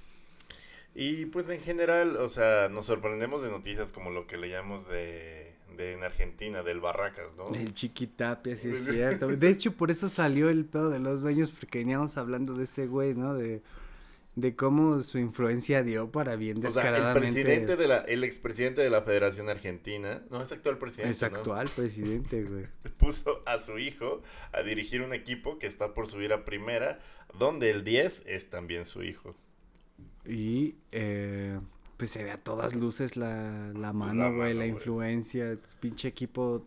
Y 1.00 1.28
pues 1.28 1.48
en 1.50 1.60
general, 1.60 2.18
o 2.18 2.28
sea, 2.28 2.70
nos 2.70 2.88
sorprendemos 2.88 3.44
de 3.44 3.50
noticias 3.50 3.92
como 3.92 4.10
lo 4.10 4.26
que 4.26 4.38
leíamos 4.38 4.88
de 4.88 5.58
de 5.78 5.94
en 5.94 6.04
Argentina, 6.04 6.64
del 6.64 6.80
Barracas, 6.80 7.36
¿no? 7.38 7.46
Del 7.52 7.74
Chiquitapia, 7.74 8.56
sí 8.56 8.70
es 8.70 8.86
cierto. 8.92 9.28
De 9.28 9.50
hecho, 9.50 9.72
por 9.74 9.92
eso 9.92 10.10
salió 10.10 10.50
el 10.50 10.66
pedo 10.66 10.90
de 10.90 11.00
los 11.00 11.22
dueños, 11.22 11.52
porque 11.52 11.80
veníamos 11.80 12.18
hablando 12.18 12.54
de 12.54 12.66
ese 12.66 12.88
güey, 12.88 13.14
¿no? 13.14 13.34
De, 13.36 13.62
de 14.36 14.56
cómo 14.56 15.00
su 15.02 15.20
influencia 15.20 15.84
dio 15.84 16.12
para 16.12 16.36
bien 16.36 16.60
descaradamente. 16.60 17.20
O 17.20 17.22
sea, 17.22 17.30
el 17.30 17.34
presidente 17.34 17.76
de 17.76 17.88
la, 17.88 17.98
el 18.00 18.24
expresidente 18.24 18.82
de 18.82 18.90
la 18.90 19.02
Federación 19.04 19.50
Argentina, 19.50 20.24
no 20.30 20.42
es 20.42 20.52
actual 20.52 20.78
presidente. 20.78 21.12
Es 21.12 21.24
actual 21.24 21.70
presidente, 21.74 22.44
güey. 22.44 22.66
Puso 22.98 23.44
a 23.46 23.60
su 23.60 23.80
hijo 23.80 24.22
a 24.52 24.62
dirigir 24.62 25.02
un 25.02 25.14
equipo 25.14 25.60
que 25.60 25.68
está 25.68 25.94
por 25.94 26.08
subir 26.10 26.34
a 26.34 26.44
primera, 26.44 27.00
donde 27.38 27.70
el 27.70 27.84
10 27.84 28.24
es 28.26 28.50
también 28.50 28.86
su 28.86 29.04
hijo. 29.04 29.36
Y 30.28 30.76
eh, 30.92 31.60
pues 31.98 32.12
se 32.12 32.24
ve 32.24 32.32
a 32.32 32.38
todas 32.38 32.76
luces 32.76 33.18
la, 33.18 33.72
la 33.74 33.94
mano, 33.94 34.34
güey, 34.34 34.54
la, 34.54 34.66
influencia, 34.66 35.58
pinche 35.80 36.08
equipo 36.08 36.66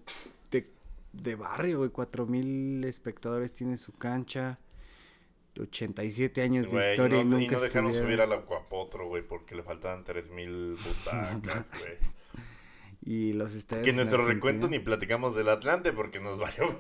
de, 0.51 0.69
de 1.13 1.35
barrio, 1.37 1.79
güey, 1.79 1.91
cuatro 1.91 2.27
mil 2.27 2.83
espectadores 2.85 3.53
tiene 3.53 3.77
su 3.77 3.93
cancha, 3.93 4.59
87 5.59 6.43
años 6.43 6.71
de 6.71 6.91
historia 6.91 7.21
y, 7.21 7.25
nunca 7.25 7.45
y 7.45 7.49
no 7.49 7.61
dejaron 7.61 7.95
subir 7.95 8.21
al 8.21 8.33
Acuapotro, 8.33 9.09
güey, 9.09 9.23
porque 9.23 9.55
le 9.55 9.63
faltaban 9.63 10.05
tres 10.05 10.31
mil 10.31 10.75
butacas, 11.05 11.71
güey. 11.71 11.99
Y 13.03 13.33
los 13.33 13.55
estadios. 13.55 13.85
Que 13.85 13.91
en 13.91 13.97
nuestro 13.97 14.27
recuento 14.27 14.69
ni 14.69 14.79
platicamos 14.79 15.35
del 15.35 15.49
Atlante 15.49 15.93
porque 15.93 16.21
nos 16.21 16.39
valió 16.39 16.79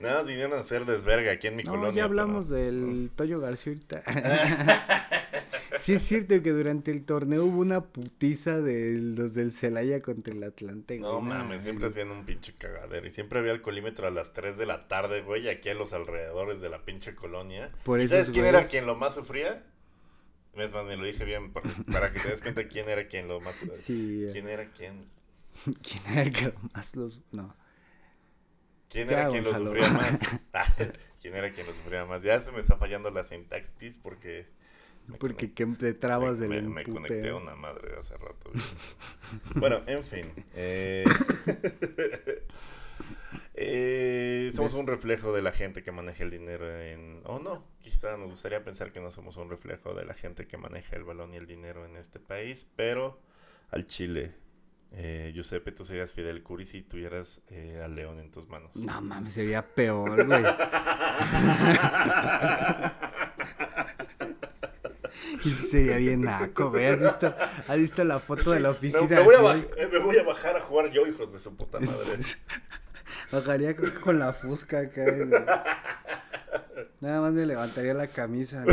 Nada 0.00 0.18
más 0.18 0.26
vinieron 0.26 0.54
a 0.54 0.60
hacer 0.60 0.86
desverga 0.86 1.32
aquí 1.32 1.48
en 1.48 1.56
mi 1.56 1.62
no, 1.62 1.72
colonia. 1.72 1.92
Ya 1.92 2.04
hablamos 2.04 2.48
del 2.48 3.10
Toyo 3.14 3.40
García 3.40 3.74
sí 5.78 5.94
es 5.94 6.02
cierto 6.02 6.42
que 6.42 6.50
durante 6.50 6.90
el 6.90 7.04
torneo 7.04 7.44
hubo 7.44 7.60
una 7.60 7.82
putiza 7.82 8.60
de 8.60 8.98
los 8.98 9.34
del 9.34 9.52
Celaya 9.52 10.02
contra 10.02 10.34
el 10.34 10.42
Atlante. 10.42 10.98
No 10.98 11.20
mames, 11.20 11.62
siempre 11.62 11.88
hacían 11.88 12.10
un 12.10 12.24
pinche 12.24 12.54
cagadero. 12.56 13.06
Y 13.06 13.10
siempre 13.10 13.38
había 13.38 13.60
colímetro 13.62 14.06
a 14.06 14.10
las 14.10 14.32
3 14.32 14.56
de 14.56 14.66
la 14.66 14.88
tarde, 14.88 15.22
güey, 15.22 15.48
aquí 15.48 15.68
a 15.68 15.74
los 15.74 15.92
alrededores 15.92 16.60
de 16.60 16.68
la 16.68 16.84
pinche 16.84 17.14
colonia. 17.14 17.70
¿Sabes 17.84 18.30
quién 18.30 18.46
era 18.46 18.64
quien 18.64 18.86
lo 18.86 18.96
más 18.96 19.14
sufría? 19.14 19.62
Es 20.56 20.72
más, 20.72 20.84
me 20.84 20.96
lo 20.96 21.04
dije 21.04 21.24
bien 21.24 21.52
para, 21.52 22.12
que 22.12 22.20
te 22.20 22.28
des 22.28 22.40
cuenta 22.40 22.68
quién 22.68 22.88
era 22.88 23.08
quien 23.08 23.28
lo 23.28 23.40
más. 23.40 23.54
Sí. 23.74 24.28
¿Quién 24.32 24.48
era 24.48 24.70
quién? 24.70 25.08
¿Quién 25.64 26.02
era 26.12 26.22
el 26.22 26.32
que 26.32 26.54
más 26.72 26.96
los.? 26.96 27.20
No. 27.32 27.54
¿Quién 28.88 29.10
era 29.10 29.28
quien 29.28 29.42
lo 29.42 29.50
sufría 29.56 29.88
más? 29.90 30.18
¿Quién 31.20 31.34
era 31.34 31.50
quien 31.50 31.66
lo 31.66 31.72
sufría 31.72 32.04
más? 32.04 32.22
Ya 32.22 32.40
se 32.40 32.52
me 32.52 32.60
está 32.60 32.76
fallando 32.76 33.10
la 33.10 33.24
sintaxis 33.24 33.98
porque 33.98 34.46
porque 35.18 35.52
que 35.52 35.66
te 35.66 35.92
trabas 35.94 36.38
del 36.38 36.48
me, 36.48 36.62
me 36.62 36.84
conecté 36.84 37.28
a 37.28 37.36
una 37.36 37.54
madre 37.54 37.94
hace 37.98 38.16
rato. 38.16 38.50
bueno, 39.56 39.82
en 39.86 40.04
fin. 40.04 40.32
Eh, 40.54 41.04
eh, 43.54 44.50
somos 44.54 44.74
un 44.74 44.86
reflejo 44.86 45.34
de 45.34 45.42
la 45.42 45.52
gente 45.52 45.82
que 45.82 45.92
maneja 45.92 46.24
el 46.24 46.30
dinero 46.30 46.80
en... 46.80 47.20
O 47.24 47.38
no, 47.38 47.64
nos 48.12 48.30
gustaría 48.30 48.62
pensar 48.64 48.92
que 48.92 49.00
no 49.00 49.10
somos 49.10 49.36
un 49.36 49.50
reflejo 49.50 49.94
de 49.94 50.04
la 50.04 50.14
gente 50.14 50.46
que 50.46 50.56
maneja 50.56 50.96
el 50.96 51.04
balón 51.04 51.34
y 51.34 51.36
el 51.36 51.46
dinero 51.46 51.84
en 51.84 51.96
este 51.96 52.20
país, 52.20 52.66
pero 52.76 53.18
al 53.70 53.86
Chile. 53.86 54.34
Eh, 54.96 55.32
Giuseppe, 55.34 55.72
tú 55.72 55.84
serías 55.84 56.12
Fidel 56.12 56.44
Curi 56.44 56.64
si 56.64 56.82
tuvieras 56.82 57.40
eh, 57.48 57.80
al 57.84 57.96
león 57.96 58.20
en 58.20 58.30
tus 58.30 58.48
manos. 58.48 58.70
No 58.76 59.00
mames, 59.00 59.32
sería 59.32 59.62
peor, 59.62 60.24
güey. 60.24 60.44
Y 65.44 65.50
sería 65.50 65.96
bien 65.98 66.22
naco, 66.22 66.70
güey. 66.70 66.86
¿Has 66.86 67.00
visto, 67.00 67.34
¿Has 67.68 67.76
visto 67.76 68.04
la 68.04 68.18
foto 68.18 68.52
de 68.52 68.60
la 68.60 68.70
oficina? 68.70 69.06
me, 69.08 69.20
voy 69.20 69.34
a 69.34 69.86
me, 69.88 69.98
voy 69.98 70.18
a 70.18 70.22
bajar 70.22 70.56
a 70.56 70.60
jugar 70.60 70.90
yo, 70.90 71.06
hijos 71.06 71.32
de 71.32 71.40
su 71.40 71.54
puta 71.54 71.78
madre. 71.80 72.24
Bajaría 73.30 73.76
con, 73.76 74.18
la 74.18 74.32
fusca 74.32 74.80
acá. 74.80 75.04
Nada 77.00 77.20
más 77.20 77.32
me 77.32 77.46
levantaría 77.46 77.94
la 77.94 78.08
camisa, 78.08 78.64
¿no? 78.64 78.72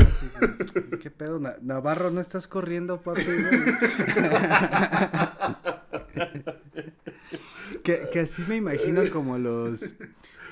¿Qué 0.99 1.11
pedo? 1.11 1.39
Navarro, 1.61 2.09
¿no 2.11 2.21
estás 2.21 2.47
corriendo, 2.47 3.01
papi? 3.01 3.23
que, 7.83 8.09
que 8.11 8.19
así 8.19 8.43
me 8.47 8.57
imagino 8.57 9.01
como 9.11 9.37
los 9.37 9.95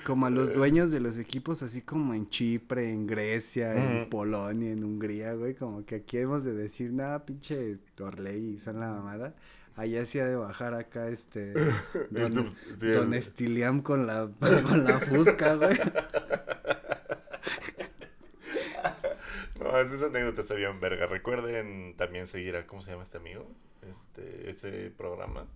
como 0.09 0.25
a 0.25 0.31
los 0.31 0.55
dueños 0.55 0.89
de 0.89 0.99
los 0.99 1.19
equipos, 1.19 1.61
así 1.61 1.83
como 1.83 2.15
en 2.15 2.27
Chipre, 2.29 2.91
en 2.91 3.05
Grecia, 3.05 3.75
en 3.75 4.09
Polonia, 4.09 4.71
en 4.71 4.83
Hungría, 4.83 5.33
güey, 5.33 5.53
como 5.53 5.85
que 5.85 5.97
aquí 5.97 6.17
hemos 6.17 6.43
de 6.43 6.53
decir, 6.53 6.91
nada, 6.91 7.25
pinche 7.25 7.77
Torley, 7.93 8.57
son 8.57 8.79
la 8.79 8.89
mamada. 8.89 9.35
Allá 9.75 10.03
se 10.05 10.21
ha 10.21 10.25
de 10.25 10.35
bajar 10.35 10.73
acá 10.73 11.09
este 11.09 11.53
Don, 12.09 13.13
Estiliam 13.13 13.81
con 13.81 14.07
la, 14.07 14.31
con 14.67 14.83
la 14.83 14.99
fusca, 14.99 15.53
güey. 15.53 15.77
No, 19.59 19.77
esas 19.77 20.03
anécdotas 20.03 20.55
bien 20.55 20.79
verga. 20.79 21.05
Recuerden 21.05 21.95
también 21.97 22.27
seguir 22.27 22.55
a, 22.55 22.65
¿cómo 22.65 22.81
se 22.81 22.91
llama 22.91 23.03
este 23.03 23.17
amigo? 23.17 23.45
este, 23.87 24.49
ese 24.49 24.91
programa. 24.91 25.47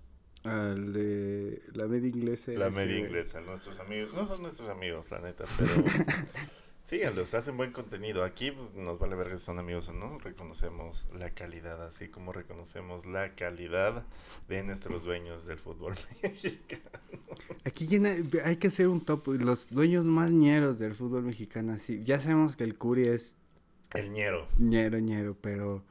Al 0.43 0.91
de 0.91 1.61
la 1.73 1.87
media 1.87 2.09
inglesa. 2.09 2.51
La 2.53 2.69
media 2.69 2.99
inglesa, 2.99 3.39
nuestros 3.41 3.79
amigos, 3.79 4.13
no 4.13 4.27
son 4.27 4.41
nuestros 4.41 4.69
amigos, 4.69 5.09
la 5.09 5.19
neta, 5.19 5.45
pero 5.57 5.71
síganlos, 6.85 7.33
hacen 7.33 7.55
buen 7.55 7.71
contenido. 7.71 8.25
Aquí 8.25 8.51
pues, 8.51 8.73
nos 8.73 8.99
vale 8.99 9.15
ver 9.15 9.39
si 9.39 9.45
son 9.45 9.57
amigos 9.57 9.87
o 9.87 9.93
no, 9.93 10.19
reconocemos 10.19 11.07
la 11.17 11.29
calidad, 11.29 11.81
así 11.85 12.09
como 12.09 12.33
reconocemos 12.33 13.05
la 13.05 13.35
calidad 13.35 14.03
de 14.49 14.63
nuestros 14.63 15.05
dueños 15.05 15.45
del 15.45 15.59
fútbol 15.59 15.93
mexicano. 16.23 16.81
Aquí 17.63 17.87
hay 18.43 18.57
que 18.57 18.67
hacer 18.67 18.89
un 18.89 18.99
top. 18.99 19.25
Los 19.39 19.69
dueños 19.69 20.05
más 20.07 20.31
ñeros 20.31 20.77
del 20.77 20.93
fútbol 20.93 21.23
mexicano, 21.23 21.71
así. 21.71 22.03
Ya 22.03 22.19
sabemos 22.19 22.57
que 22.57 22.65
el 22.65 22.77
Curi 22.77 23.07
es 23.07 23.37
El 23.93 24.11
ñero, 24.11 24.47
ñero, 24.57 24.99
ñero, 24.99 25.37
pero 25.39 25.83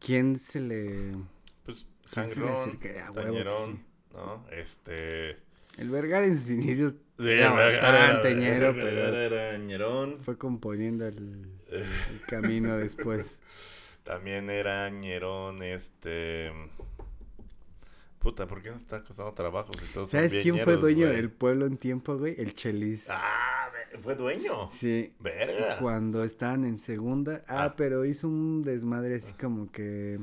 ¿quién 0.00 0.38
se 0.38 0.60
le. 0.60 1.16
pues 1.64 1.86
¿Quién 2.10 2.28
se 2.28 2.40
le 2.40 2.46
sangrón, 2.46 2.68
acerca? 2.68 3.06
A 3.06 3.10
huevo 3.12 3.34
que 3.34 3.72
sí. 3.72 3.80
¿no? 4.14 4.46
Este... 4.50 5.36
El 5.76 5.90
Vergara 5.90 6.24
en 6.24 6.34
sus 6.34 6.50
inicios 6.50 6.96
Sí, 7.18 7.28
era 7.28 7.50
bastante 7.50 8.34
ñero, 8.34 8.74
pero 8.74 9.18
era 9.18 9.56
ñerón. 9.58 10.20
fue 10.20 10.36
componiendo 10.36 11.06
el, 11.06 11.46
el 11.70 12.20
camino 12.26 12.76
después. 12.76 13.40
También 14.04 14.50
era 14.50 14.88
ñerón, 14.90 15.62
este... 15.62 16.52
Puta, 18.26 18.46
¿por 18.48 18.60
qué 18.60 18.70
nos 18.70 18.80
está 18.80 19.04
costando 19.04 19.32
trabajo? 19.34 19.70
si 19.74 19.92
todos 19.94 20.10
son 20.10 20.18
¿Sabes 20.18 20.42
quién 20.42 20.58
fue 20.58 20.76
dueño 20.76 21.06
güey? 21.06 21.14
del 21.16 21.30
pueblo 21.30 21.64
en 21.66 21.76
tiempo, 21.76 22.18
güey? 22.18 22.34
El 22.38 22.54
Chelis. 22.54 23.06
Ah, 23.08 23.70
fue 24.00 24.16
dueño. 24.16 24.68
Sí. 24.68 25.14
Verga. 25.20 25.78
Cuando 25.78 26.24
estaban 26.24 26.64
en 26.64 26.76
segunda. 26.76 27.42
Ah, 27.46 27.66
Ah. 27.66 27.74
pero 27.76 28.04
hizo 28.04 28.26
un 28.26 28.62
desmadre 28.62 29.14
así 29.14 29.32
como 29.34 29.70
que. 29.70 30.18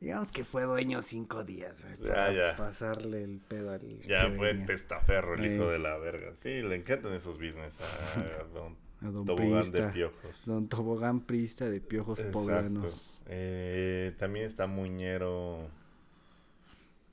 Digamos 0.00 0.30
que 0.30 0.44
fue 0.44 0.62
dueño 0.62 1.02
cinco 1.02 1.42
días, 1.42 1.84
güey. 1.84 1.96
Ya, 2.08 2.14
para 2.14 2.32
ya. 2.32 2.56
pasarle 2.56 3.24
el 3.24 3.40
pedo 3.40 3.72
al. 3.72 4.00
Ya 4.02 4.30
fue 4.36 4.54
testaferro 4.54 5.34
el 5.34 5.54
hijo 5.54 5.64
Eh. 5.70 5.72
de 5.72 5.78
la 5.80 5.96
verga. 5.98 6.34
Sí, 6.40 6.62
le 6.62 6.76
encantan 6.76 7.12
esos 7.14 7.36
business 7.36 7.78
a 7.80 8.44
don 8.54 8.76
A 9.02 9.10
don 9.10 9.24
Tobogán 9.26 9.70
de. 9.72 9.82
Piojos. 9.88 10.46
Don 10.46 10.68
Tobogán 10.68 11.20
Prista 11.22 11.68
de 11.68 11.80
Piojos 11.80 12.20
Exacto. 12.20 12.38
Poblanos. 12.38 13.20
Eh, 13.26 14.14
también 14.20 14.46
está 14.46 14.68
Muñero. 14.68 15.68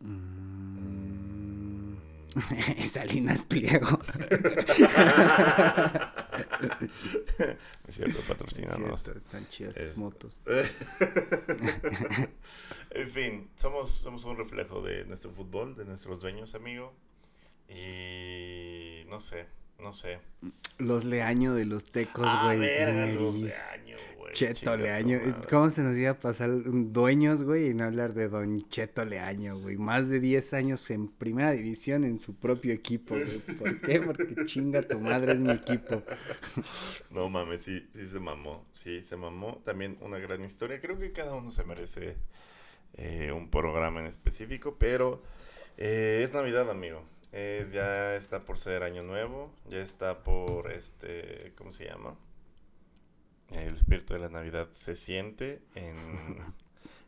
Mm. 0.06 1.96
Salinas 2.88 3.44
Pliego. 3.46 4.00
es 7.88 7.96
cierto, 7.96 8.20
patrocinanos. 8.28 9.08
Están 9.08 9.48
chidas 9.48 9.78
Es- 9.78 9.90
tus 9.90 9.98
motos. 9.98 10.42
en 12.92 13.10
fin, 13.10 13.50
somos, 13.56 13.92
somos 13.92 14.26
un 14.26 14.36
reflejo 14.38 14.82
de 14.82 15.06
nuestro 15.06 15.32
fútbol, 15.32 15.76
de 15.76 15.86
nuestros 15.86 16.22
dueños, 16.22 16.56
amigo. 16.56 16.94
Y 17.70 19.06
no 19.10 19.20
sé, 19.20 19.48
no 19.80 19.94
sé. 19.94 20.20
Los 20.78 21.06
Leaño 21.06 21.54
de 21.54 21.66
los 21.66 21.86
Tecos, 21.86 22.26
ah, 22.28 22.44
güey. 22.46 22.60
verga, 22.60 23.06
los 23.08 23.34
Neris. 23.36 23.56
Leaño, 23.56 23.98
güey. 24.18 24.34
Cheto 24.34 24.76
Leaño. 24.76 25.20
¿Cómo 25.50 25.70
se 25.70 25.82
nos 25.84 25.96
iba 25.98 26.12
a 26.12 26.20
pasar 26.20 26.50
dueños, 26.64 27.44
güey, 27.44 27.70
y 27.70 27.74
no 27.74 27.86
hablar 27.86 28.14
de 28.14 28.28
Don 28.28 28.68
Cheto 28.68 29.06
Leaño, 29.06 29.58
güey? 29.60 29.78
Más 29.78 30.10
de 30.10 30.20
10 30.20 30.54
años 30.54 30.90
en 30.90 31.08
primera 31.08 31.52
división 31.52 32.04
en 32.04 32.20
su 32.20 32.36
propio 32.36 32.74
equipo, 32.74 33.16
güey. 33.16 33.40
¿Por 33.58 33.80
qué? 33.82 34.02
Porque 34.02 34.46
chinga 34.46 34.82
tu 34.82 35.00
madre 35.00 35.34
es 35.34 35.42
mi 35.42 35.54
equipo. 35.54 36.04
No 37.12 37.30
mames, 37.30 37.62
sí, 37.62 37.88
sí 37.94 38.06
se 38.08 38.20
mamó. 38.20 38.66
Sí, 38.74 39.02
se 39.02 39.16
mamó. 39.16 39.62
También 39.64 39.98
una 40.02 40.18
gran 40.20 40.44
historia. 40.44 40.82
Creo 40.82 41.00
que 41.00 41.14
cada 41.14 41.34
uno 41.34 41.52
se 41.52 41.64
merece 41.64 42.18
eh, 42.96 43.32
un 43.32 43.50
programa 43.50 44.02
en 44.02 44.08
específico, 44.08 44.76
pero 44.78 45.22
eh, 45.78 46.22
es 46.24 46.34
Navidad, 46.34 46.70
amigo. 46.70 47.04
Es, 47.36 47.72
ya 47.74 48.16
está 48.16 48.46
por 48.46 48.58
ser 48.58 48.84
Año 48.84 49.04
Nuevo. 49.04 49.54
Ya 49.68 49.80
está 49.80 50.24
por, 50.24 50.72
este, 50.72 51.52
¿cómo 51.58 51.74
se 51.74 51.84
llama? 51.84 52.16
El 53.52 53.76
espíritu 53.76 54.14
de 54.14 54.22
la 54.22 54.30
Navidad 54.30 54.70
se 54.72 54.96
siente 54.96 55.62
en, 55.76 55.98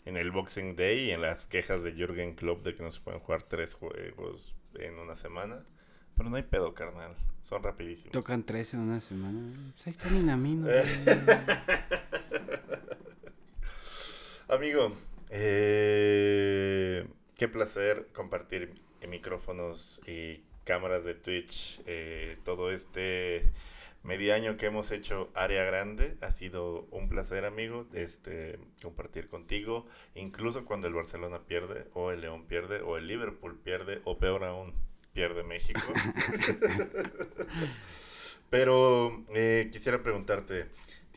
en 0.05 0.17
el 0.17 0.31
Boxing 0.31 0.75
Day 0.75 1.05
y 1.05 1.11
en 1.11 1.21
las 1.21 1.45
quejas 1.45 1.81
de 1.81 1.93
Jürgen 1.93 2.35
Klopp 2.35 2.65
de 2.65 2.75
que 2.75 2.83
no 2.83 2.91
se 2.91 2.99
pueden 2.99 3.21
jugar 3.21 3.43
tres 3.43 3.73
juegos 3.73 4.53
en 4.73 4.99
una 4.99 5.15
semana. 5.15 5.63
Pero 6.17 6.29
no 6.29 6.35
hay 6.35 6.43
pedo, 6.43 6.73
carnal. 6.73 7.15
Son 7.41 7.63
rapidísimos. 7.63 8.11
Tocan 8.11 8.43
13 8.43 8.75
en 8.75 8.83
una 8.83 8.99
semana. 8.99 9.53
Pues 9.71 9.87
ahí 9.87 9.91
está. 9.91 10.09
Amigo, 14.49 14.91
eh, 15.29 17.07
qué 17.37 17.47
placer 17.47 18.09
compartir 18.11 18.85
micrófonos 19.07 20.01
y 20.07 20.41
cámaras 20.63 21.03
de 21.03 21.15
Twitch. 21.15 21.81
eh, 21.85 22.37
todo 22.43 22.71
este 22.71 23.51
medio 24.03 24.33
año 24.33 24.55
que 24.55 24.67
hemos 24.67 24.91
hecho 24.91 25.29
área 25.33 25.65
grande 25.65 26.15
ha 26.21 26.31
sido 26.31 26.87
un 26.91 27.09
placer, 27.09 27.43
amigo, 27.43 27.85
este 27.93 28.57
compartir 28.81 29.27
contigo, 29.27 29.85
incluso 30.15 30.63
cuando 30.65 30.87
el 30.87 30.93
Barcelona 30.93 31.39
pierde 31.45 31.87
o 31.93 32.11
el 32.11 32.21
León 32.21 32.45
pierde 32.45 32.81
o 32.81 32.97
el 32.97 33.07
Liverpool 33.07 33.59
pierde 33.61 34.01
o 34.05 34.17
peor 34.17 34.45
aún 34.45 34.73
pierde 35.13 35.43
México. 35.43 35.81
Pero 38.49 39.25
eh, 39.33 39.69
quisiera 39.73 40.01
preguntarte, 40.01 40.67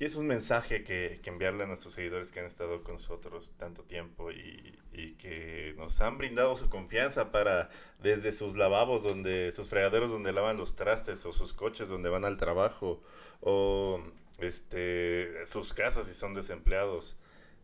¿tienes 0.00 0.16
un 0.16 0.28
mensaje 0.28 0.82
que, 0.82 1.20
que 1.22 1.28
enviarle 1.28 1.64
a 1.64 1.66
nuestros 1.66 1.92
seguidores 1.92 2.32
que 2.32 2.40
han 2.40 2.46
estado 2.46 2.82
con 2.82 2.94
nosotros 2.94 3.52
tanto 3.58 3.82
tiempo 3.82 4.32
y, 4.32 4.78
y 4.94 5.12
que 5.16 5.74
nos 5.76 6.00
han 6.00 6.16
brindado 6.16 6.56
su 6.56 6.70
confianza 6.70 7.30
para 7.30 7.68
desde 8.00 8.32
sus 8.32 8.56
lavabos, 8.56 9.04
donde 9.04 9.52
sus 9.52 9.68
fregaderos 9.68 10.10
donde 10.10 10.32
lavan 10.32 10.56
los 10.56 10.74
trastes 10.74 11.26
o 11.26 11.34
sus 11.34 11.52
coches 11.52 11.90
donde 11.90 12.08
van 12.08 12.24
al 12.24 12.38
trabajo 12.38 13.02
o 13.42 14.02
este 14.38 15.44
sus 15.44 15.74
casas 15.74 16.06
si 16.06 16.14
son 16.14 16.32
desempleados, 16.32 17.18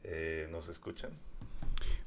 eh, 0.04 0.46
nos 0.50 0.68
escuchan? 0.68 1.12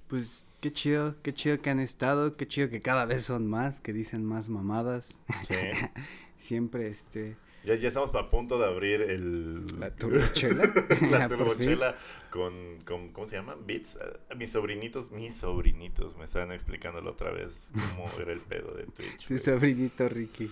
Pues 0.07 0.47
qué 0.61 0.71
chido, 0.71 1.15
qué 1.23 1.33
chido 1.33 1.59
que 1.59 1.71
han 1.71 1.79
estado, 1.79 2.37
qué 2.37 2.47
chido 2.47 2.69
que 2.69 2.81
cada 2.81 3.05
vez 3.05 3.23
son 3.23 3.47
más, 3.47 3.81
que 3.81 3.93
dicen 3.93 4.23
más 4.25 4.47
mamadas. 4.47 5.23
Sí. 5.47 5.55
Siempre, 6.37 6.87
este, 6.87 7.35
Ya, 7.69 7.75
ya 7.75 7.89
estamos 7.89 8.09
a 8.15 8.29
punto 8.31 8.57
de 8.57 8.65
abrir 8.65 8.99
el... 9.03 9.79
la 9.79 9.91
turbochela. 9.95 10.63
la 11.11 11.29
fin. 11.29 11.37
turbochela 11.37 11.95
con, 12.31 12.79
con, 12.83 13.09
¿cómo 13.09 13.27
se 13.27 13.35
llama? 13.35 13.55
Beats. 13.63 13.95
Ah, 14.01 14.33
mis 14.33 14.51
sobrinitos, 14.51 15.11
mis 15.11 15.35
sobrinitos 15.35 16.17
me 16.17 16.25
estaban 16.25 16.51
explicándolo 16.51 17.11
otra 17.11 17.29
vez 17.29 17.69
cómo 17.95 18.09
era 18.19 18.33
el 18.33 18.39
pedo 18.39 18.73
de 18.73 18.85
Twitch. 18.85 19.27
Tu 19.27 19.37
sobrinito 19.37 20.09
Ricky. 20.09 20.51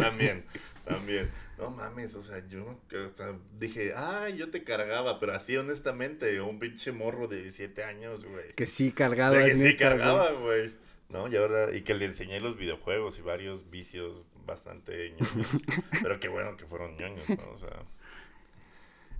también, 0.00 0.44
también. 0.84 1.30
No 1.56 1.70
mames, 1.70 2.16
o 2.16 2.22
sea, 2.24 2.44
yo 2.48 2.80
hasta 3.06 3.38
dije, 3.56 3.92
ah, 3.94 4.28
yo 4.30 4.50
te 4.50 4.64
cargaba, 4.64 5.20
pero 5.20 5.34
así 5.34 5.56
honestamente, 5.56 6.40
un 6.40 6.58
pinche 6.58 6.90
morro 6.90 7.28
de 7.28 7.42
17 7.42 7.84
años, 7.84 8.24
güey. 8.24 8.48
Que 8.56 8.66
sí 8.66 8.88
O 8.88 8.94
cargaba, 8.96 9.36
sea, 9.36 9.44
que 9.44 9.56
sí 9.56 9.76
cargaba, 9.76 10.32
güey. 10.32 10.72
¿No? 11.10 11.28
Y 11.28 11.36
ahora, 11.36 11.72
y 11.76 11.82
que 11.82 11.94
le 11.94 12.06
enseñé 12.06 12.40
los 12.40 12.56
videojuegos 12.56 13.20
y 13.20 13.22
varios 13.22 13.70
vicios 13.70 14.24
bastante 14.46 15.10
ñoños. 15.10 15.56
pero 16.02 16.20
qué 16.20 16.28
bueno 16.28 16.56
que 16.56 16.66
fueron 16.66 16.96
ñoños, 16.96 17.28
¿no? 17.30 17.50
O 17.52 17.56
sea. 17.58 17.82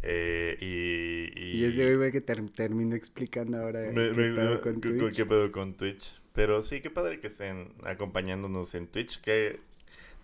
Eh, 0.02 0.56
y, 0.60 1.38
y. 1.40 1.62
Y 1.62 1.64
ese 1.64 1.96
güey 1.96 2.12
que 2.12 2.20
ter- 2.20 2.48
terminó 2.51 2.94
explicando 2.94 3.59
ahora 3.59 3.80
Me- 3.92 4.10
qué 4.10 4.14
me- 4.14 4.34
pedo 4.34 4.60
con 4.60 4.80
¿qué- 4.80 4.88
Twitch. 4.90 5.16
qué 5.16 5.26
pedo 5.26 5.51
con 5.52 5.74
Twitch? 5.76 6.12
Pero 6.34 6.62
sí, 6.62 6.80
qué 6.80 6.90
padre 6.90 7.20
que 7.20 7.28
estén 7.28 7.72
acompañándonos 7.84 8.74
en 8.74 8.86
Twitch, 8.88 9.20
que 9.20 9.60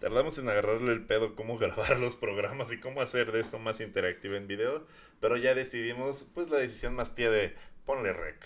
tardamos 0.01 0.37
en 0.39 0.49
agarrarle 0.49 0.93
el 0.93 1.03
pedo 1.07 1.35
cómo 1.35 1.57
grabar 1.59 1.99
los 1.99 2.15
programas 2.17 2.71
y 2.73 2.79
cómo 2.79 3.01
hacer 3.01 3.33
de 3.33 3.41
esto 3.41 3.59
más 3.59 3.81
interactivo 3.81 4.35
en 4.35 4.47
video, 4.49 4.87
pero 5.21 5.37
ya 5.37 5.55
decidimos, 5.55 6.27
pues 6.35 6.51
la 6.51 6.59
decisión 6.59 6.95
más 6.95 7.15
tía 7.15 7.31
de 7.31 7.55
ponle 7.87 8.13
rec 8.13 8.37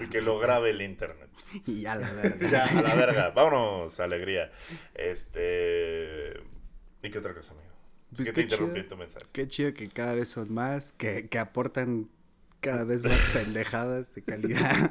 y 0.00 0.06
que 0.08 0.20
lo 0.22 0.38
grabe 0.38 0.70
el 0.70 0.82
internet. 0.82 1.28
Y 1.66 1.82
ya 1.82 1.94
la 1.96 2.10
verga. 2.14 2.48
Ya, 2.48 2.64
a 2.64 2.82
la 2.82 2.94
verga, 2.94 3.30
vámonos, 3.30 4.00
alegría. 4.00 4.50
Este... 4.94 6.32
¿Y 7.02 7.10
qué 7.10 7.18
otra 7.18 7.34
cosa, 7.34 7.52
amigo? 7.52 7.66
Pues 8.16 8.28
que 8.28 8.32
qué 8.32 8.32
te 8.32 8.40
interrumpí 8.42 8.74
chido. 8.74 8.82
en 8.84 8.88
tu 8.88 8.96
mensaje. 8.96 9.26
Qué 9.32 9.48
chido 9.48 9.74
que 9.74 9.86
cada 9.88 10.14
vez 10.14 10.28
son 10.28 10.52
más, 10.52 10.92
que, 10.92 11.28
que 11.28 11.38
aportan 11.38 12.08
cada 12.60 12.84
vez 12.84 13.02
más 13.04 13.18
pendejadas 13.32 14.14
de 14.14 14.22
calidad. 14.22 14.90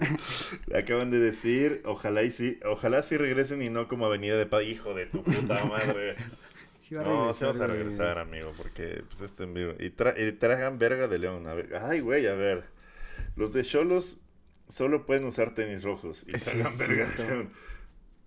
Acaban 0.75 1.09
de 1.11 1.19
decir, 1.19 1.81
ojalá 1.85 2.23
y 2.23 2.31
sí, 2.31 2.59
ojalá 2.65 3.01
sí 3.03 3.17
regresen 3.17 3.61
y 3.61 3.69
no 3.69 3.87
como 3.87 4.05
Avenida 4.05 4.35
de 4.37 4.45
Paz, 4.45 4.63
hijo 4.63 4.93
de 4.93 5.05
tu 5.05 5.23
puta 5.23 5.63
madre. 5.65 6.15
Sí 6.79 6.95
va 6.95 7.01
a 7.01 7.05
no, 7.05 7.31
sí 7.33 7.45
regresar, 7.45 7.45
vamos 7.45 7.61
a 7.61 7.65
güey. 7.67 7.77
regresar, 7.77 8.19
amigo, 8.19 8.53
porque 8.57 9.03
pues 9.07 9.21
esto 9.21 9.43
en 9.43 9.53
vivo. 9.53 9.73
Y, 9.79 9.91
tra- 9.91 10.15
y 10.17 10.31
tragan 10.33 10.77
verga 10.79 11.07
de 11.07 11.19
león, 11.19 11.47
a 11.47 11.53
ver. 11.53 11.75
Ay, 11.81 11.99
güey, 12.01 12.27
a 12.27 12.33
ver. 12.33 12.63
Los 13.35 13.53
de 13.53 13.63
Cholos 13.63 14.17
solo 14.71 15.05
pueden 15.05 15.25
usar 15.25 15.53
tenis 15.53 15.83
rojos 15.83 16.25
y 16.27 16.39
Sí, 16.39 16.57
león. 16.87 17.51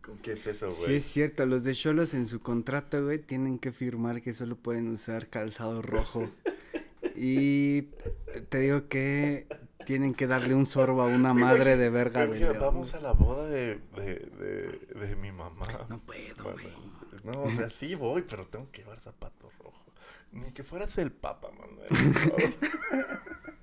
¿Con 0.00 0.18
qué 0.18 0.32
es 0.32 0.46
eso, 0.46 0.70
Sí, 0.70 0.82
güey? 0.84 0.96
es 0.96 1.04
cierto, 1.04 1.46
los 1.46 1.64
de 1.64 1.74
Cholos 1.74 2.12
en 2.14 2.26
su 2.26 2.38
contrato, 2.40 3.02
güey, 3.04 3.18
tienen 3.18 3.58
que 3.58 3.72
firmar 3.72 4.20
que 4.22 4.32
solo 4.34 4.54
pueden 4.56 4.88
usar 4.88 5.28
calzado 5.28 5.80
rojo. 5.80 6.30
Y 7.16 7.82
te 8.50 8.58
digo 8.60 8.88
que 8.88 9.46
tienen 9.86 10.12
que 10.14 10.26
darle 10.26 10.54
un 10.54 10.66
sorbo 10.66 11.02
a 11.02 11.06
una 11.06 11.32
madre 11.32 11.76
de 11.76 11.88
verga 11.90 12.26
león, 12.26 12.56
vamos 12.60 12.90
güey. 12.92 13.02
a 13.02 13.06
la 13.06 13.12
boda 13.12 13.46
de, 13.48 13.80
de, 13.96 14.02
de, 14.04 15.06
de 15.06 15.16
mi 15.16 15.32
mamá. 15.32 15.66
No 15.88 15.98
puedo, 16.00 16.52
güey. 16.52 16.68
No, 17.22 17.42
o 17.44 17.50
sea, 17.50 17.70
sí 17.70 17.94
voy, 17.94 18.22
pero 18.28 18.46
tengo 18.46 18.70
que 18.70 18.82
llevar 18.82 19.00
zapatos 19.00 19.56
rojos. 19.58 19.80
Ni 20.32 20.50
que 20.52 20.64
fueras 20.64 20.98
el 20.98 21.12
papa, 21.12 21.48
Manuel. 21.52 21.88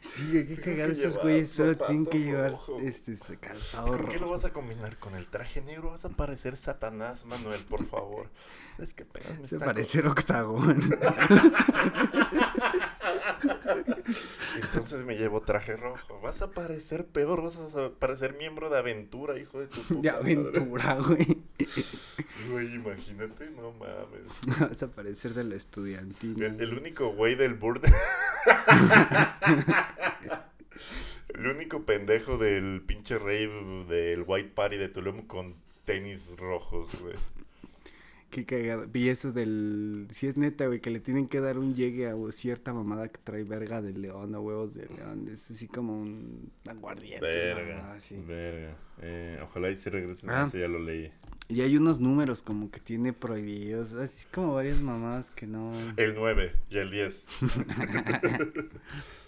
Sí, 0.00 0.46
qué 0.46 0.60
que 0.60 0.84
esos 0.84 1.16
güeyes 1.18 1.50
solo 1.50 1.76
tienen 1.76 2.06
que 2.06 2.18
llevar 2.20 2.50
rojo. 2.52 2.78
este 2.80 3.14
calzado 3.38 3.88
¿Con 3.88 4.06
qué 4.08 4.14
lo 4.14 4.20
rojo. 4.26 4.30
vas 4.32 4.44
a 4.44 4.52
combinar? 4.52 4.96
¿Con 4.98 5.14
el 5.14 5.26
traje 5.26 5.60
negro? 5.62 5.90
¿Vas 5.90 6.04
a 6.04 6.10
parecer 6.10 6.56
Satanás, 6.56 7.24
Manuel, 7.26 7.60
por 7.68 7.86
favor? 7.86 8.28
¿Sabes 8.76 8.94
qué 8.94 9.04
pegas? 9.04 9.48
Se 9.48 9.58
parece 9.58 10.00
octagón. 10.06 10.80
Entonces 14.56 15.04
me 15.04 15.16
llevo 15.16 15.40
traje 15.42 15.76
rojo. 15.76 16.20
Vas 16.20 16.42
a 16.42 16.50
parecer 16.50 17.06
peor, 17.06 17.42
vas 17.42 17.56
a 17.56 17.90
parecer 17.98 18.36
miembro 18.36 18.68
de 18.70 18.78
aventura, 18.78 19.38
hijo 19.38 19.60
de 19.60 19.66
tu 19.66 19.80
puta 19.82 20.00
De 20.00 20.12
madre. 20.12 20.32
aventura, 20.32 20.94
güey. 20.96 21.38
Güey, 22.50 22.74
imagínate, 22.74 23.50
no 23.50 23.72
mames. 23.72 24.60
Vas 24.60 24.82
a 24.82 24.90
parecer 24.90 25.34
del 25.34 25.52
estudiantino. 25.52 26.44
El, 26.44 26.60
el 26.60 26.74
único 26.78 27.12
güey 27.12 27.34
del 27.34 27.54
burn. 27.54 27.80
el 31.34 31.46
único 31.46 31.84
pendejo 31.84 32.38
del 32.38 32.82
pinche 32.86 33.18
rave 33.18 33.84
del 33.88 34.24
White 34.26 34.50
Party 34.54 34.76
de 34.76 34.88
Tulum 34.88 35.26
con 35.26 35.54
tenis 35.84 36.30
rojos, 36.36 37.00
güey. 37.00 37.14
Qué 38.30 38.46
cagado. 38.46 38.86
Vi 38.86 39.08
eso 39.08 39.32
del. 39.32 40.06
Si 40.10 40.28
es 40.28 40.36
neta, 40.36 40.66
güey, 40.66 40.80
que 40.80 40.90
le 40.90 41.00
tienen 41.00 41.26
que 41.26 41.40
dar 41.40 41.58
un 41.58 41.74
llegue 41.74 42.08
a 42.08 42.14
cierta 42.30 42.72
mamada 42.72 43.08
que 43.08 43.18
trae 43.18 43.42
verga 43.42 43.82
de 43.82 43.92
león 43.92 44.32
o 44.36 44.40
huevos 44.40 44.74
de 44.74 44.86
león. 44.86 45.28
Es 45.30 45.50
así 45.50 45.66
como 45.66 46.00
un 46.00 46.52
aguardiente. 46.64 47.26
Verga. 47.26 47.92
así. 47.92 48.16
Verga. 48.16 48.76
Eh, 49.02 49.40
ojalá 49.42 49.70
y 49.70 49.76
se 49.76 49.90
regresen. 49.90 50.30
Ah. 50.30 50.44
Ese 50.46 50.60
ya 50.60 50.68
lo 50.68 50.78
leí. 50.78 51.10
Y 51.48 51.62
hay 51.62 51.76
unos 51.76 51.98
números 51.98 52.42
como 52.42 52.70
que 52.70 52.78
tiene 52.78 53.12
prohibidos. 53.12 53.94
Así 53.94 54.28
como 54.32 54.54
varias 54.54 54.80
mamadas 54.80 55.32
que 55.32 55.48
no 55.48 55.72
El 55.96 56.14
9 56.14 56.52
y 56.70 56.78
el 56.78 56.90
10 56.90 57.24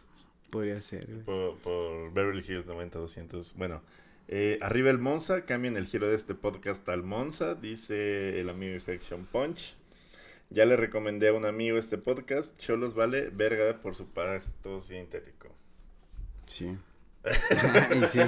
podría 0.53 0.81
ser, 0.83 1.07
güey. 1.07 1.23
por, 1.23 1.57
por 1.59 2.13
Beverly 2.13 2.45
Hills 2.47 2.69
90-200. 2.69 3.55
Bueno, 3.57 3.83
eh, 4.29 4.59
arriba 4.61 4.91
el 4.91 4.99
Monza. 4.99 5.45
Cambian 5.47 5.77
el 5.77 5.87
giro 5.87 6.09
de 6.09 6.15
este 6.15 6.35
podcast 6.35 6.87
al 6.89 7.03
Monza, 7.03 7.55
dice 7.55 8.39
el 8.39 8.51
amigo 8.51 8.75
Infection 8.75 9.25
Punch. 9.25 9.75
Ya 10.51 10.67
le 10.67 10.77
recomendé 10.77 11.29
a 11.29 11.33
un 11.33 11.47
amigo 11.47 11.79
este 11.79 11.97
podcast. 11.97 12.57
Cholos 12.59 12.95
vale 12.95 13.31
verga 13.31 13.81
por 13.81 13.95
su 13.95 14.07
pasto 14.09 14.81
sintético. 14.83 15.49
Sí. 16.45 16.77
y 18.03 18.07
sí. 18.07 18.21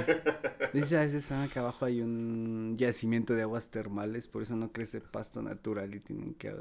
Dice, 0.73 0.97
a 0.97 1.01
veces 1.01 1.23
saben 1.23 1.47
que 1.49 1.59
abajo 1.59 1.85
hay 1.85 2.01
un 2.01 2.75
yacimiento 2.75 3.35
de 3.35 3.43
aguas 3.43 3.69
termales, 3.69 4.27
por 4.27 4.41
eso 4.41 4.55
no 4.55 4.71
crece 4.71 4.99
pasto 4.99 5.43
natural 5.43 5.93
y 5.93 5.99
tienen 5.99 6.33
que 6.33 6.51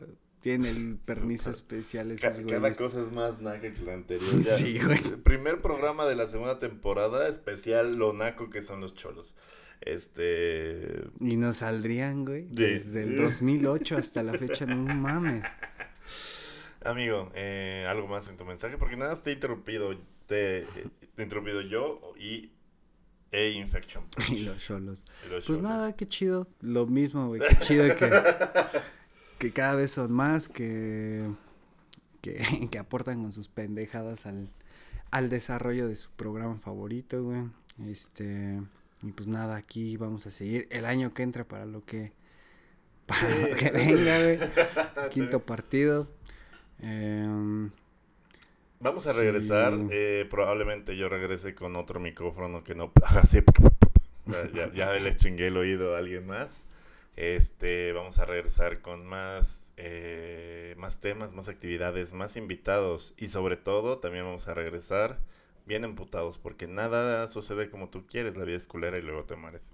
tienen 0.45 0.77
el 0.77 0.97
permiso 0.99 1.49
especial 1.51 2.11
esos 2.11 2.39
cada 2.41 2.59
güeyes. 2.59 2.77
cosa 2.77 3.01
es 3.01 3.11
más 3.11 3.41
naca 3.41 3.73
que 3.73 3.81
la 3.81 3.95
anterior. 3.95 4.31
Ya, 4.37 4.43
Sí, 4.43 4.79
güey. 4.79 4.99
el 4.99 5.19
Primer 5.23 5.57
programa 5.59 6.07
de 6.07 6.15
la 6.17 6.27
segunda 6.27 6.59
temporada, 6.59 7.27
especial 7.29 7.97
lo 7.97 8.13
naco 8.13 8.51
que 8.51 8.61
son 8.61 8.83
los 8.83 8.95
cholos. 8.95 9.35
Este. 9.81 11.03
Y 11.21 11.37
nos 11.37 11.57
saldrían, 11.57 12.27
güey, 12.27 12.49
Sí. 12.49 12.55
desde 12.57 13.05
el 13.05 13.17
2008 13.17 13.97
hasta 13.97 14.23
la 14.23 14.35
fecha, 14.35 14.67
no 14.67 14.77
mames. 14.95 15.47
Amigo, 16.85 17.31
eh, 17.35 17.87
algo 17.89 18.07
más 18.07 18.29
en 18.29 18.37
tu 18.37 18.45
mensaje, 18.45 18.77
porque 18.77 18.97
nada, 18.97 19.15
te 19.17 19.31
he 19.31 19.33
interrumpido. 19.33 19.97
Te, 20.27 20.63
te 20.63 20.89
he 21.17 21.23
interrumpido 21.23 21.63
yo 21.63 22.13
y. 22.19 22.51
E 23.33 23.51
Infection. 23.51 24.05
Y 24.31 24.41
los 24.45 24.63
cholos. 24.65 25.05
Pues 25.29 25.45
cholos. 25.47 25.63
nada, 25.63 25.97
qué 25.97 26.07
chido, 26.07 26.47
lo 26.61 26.87
mismo, 26.87 27.29
güey, 27.29 27.41
qué 27.41 27.57
chido 27.59 27.85
que, 27.97 28.11
que 29.39 29.53
cada 29.53 29.75
vez 29.75 29.91
son 29.91 30.13
más, 30.13 30.49
que, 30.49 31.19
que, 32.23 32.39
que 32.71 32.79
aportan 32.79 33.23
con 33.23 33.33
sus 33.33 33.49
pendejadas 33.49 34.27
al, 34.27 34.49
al 35.11 35.29
desarrollo 35.31 35.89
de 35.89 35.97
su 35.97 36.11
programa 36.11 36.57
favorito, 36.59 37.23
güey. 37.23 37.43
Este, 37.89 38.61
y 39.03 39.11
pues 39.13 39.27
nada, 39.29 39.57
aquí 39.57 39.97
vamos 39.97 40.27
a 40.27 40.31
seguir 40.31 40.67
el 40.71 40.85
año 40.85 41.13
que 41.13 41.23
entra 41.23 41.45
para 41.45 41.67
lo 41.67 41.81
que, 41.81 42.13
para 43.07 43.21
Sí. 43.35 43.43
lo 43.51 43.57
que 43.57 43.71
venga, 43.71 44.19
güey. 44.23 44.39
Quinto 45.11 45.41
partido. 45.41 46.09
Em, 46.81 47.71
Vamos 48.81 49.07
a 49.07 49.13
Sí. 49.15 49.21
regresar. 49.21 49.73
eh, 49.91 50.27
probablemente 50.31 50.97
yo 50.97 51.09
regrese 51.09 51.55
con 51.55 51.75
otro 51.77 52.01
micrófono 52.01 52.63
que 52.65 52.75
no. 52.75 52.93
Así. 53.07 53.43
Ya, 54.27 54.51
ya, 54.53 54.73
ya 54.75 54.93
le 54.93 55.17
chingué 55.17 55.47
el 55.49 55.57
oído 55.57 55.95
a 55.95 55.99
alguien 55.99 56.27
más. 56.27 56.63
Este, 57.17 57.93
vamos 57.93 58.19
a 58.19 58.25
regresar 58.25 58.81
con 58.81 59.07
más, 59.07 59.73
eh, 59.77 60.75
más 60.79 61.01
temas, 61.01 61.33
más 61.33 61.49
actividades, 61.49 62.13
más 62.13 62.37
invitados 62.37 63.15
y 63.17 63.29
sobre 63.29 63.57
todo 63.57 63.99
también 63.99 64.25
vamos 64.25 64.49
a 64.49 64.55
regresar 64.55 65.19
bien 65.65 65.85
emputados 65.85 66.39
porque 66.39 66.67
nada 66.67 67.29
sucede 67.29 67.71
como 67.71 67.89
tú 67.89 68.07
quieres, 68.07 68.37
la 68.37 68.45
vida 68.45 68.57
es 68.57 68.67
culera 68.67 68.99
y 68.99 69.03
luego 69.03 69.25
te 69.25 69.37
mueres. 69.37 69.71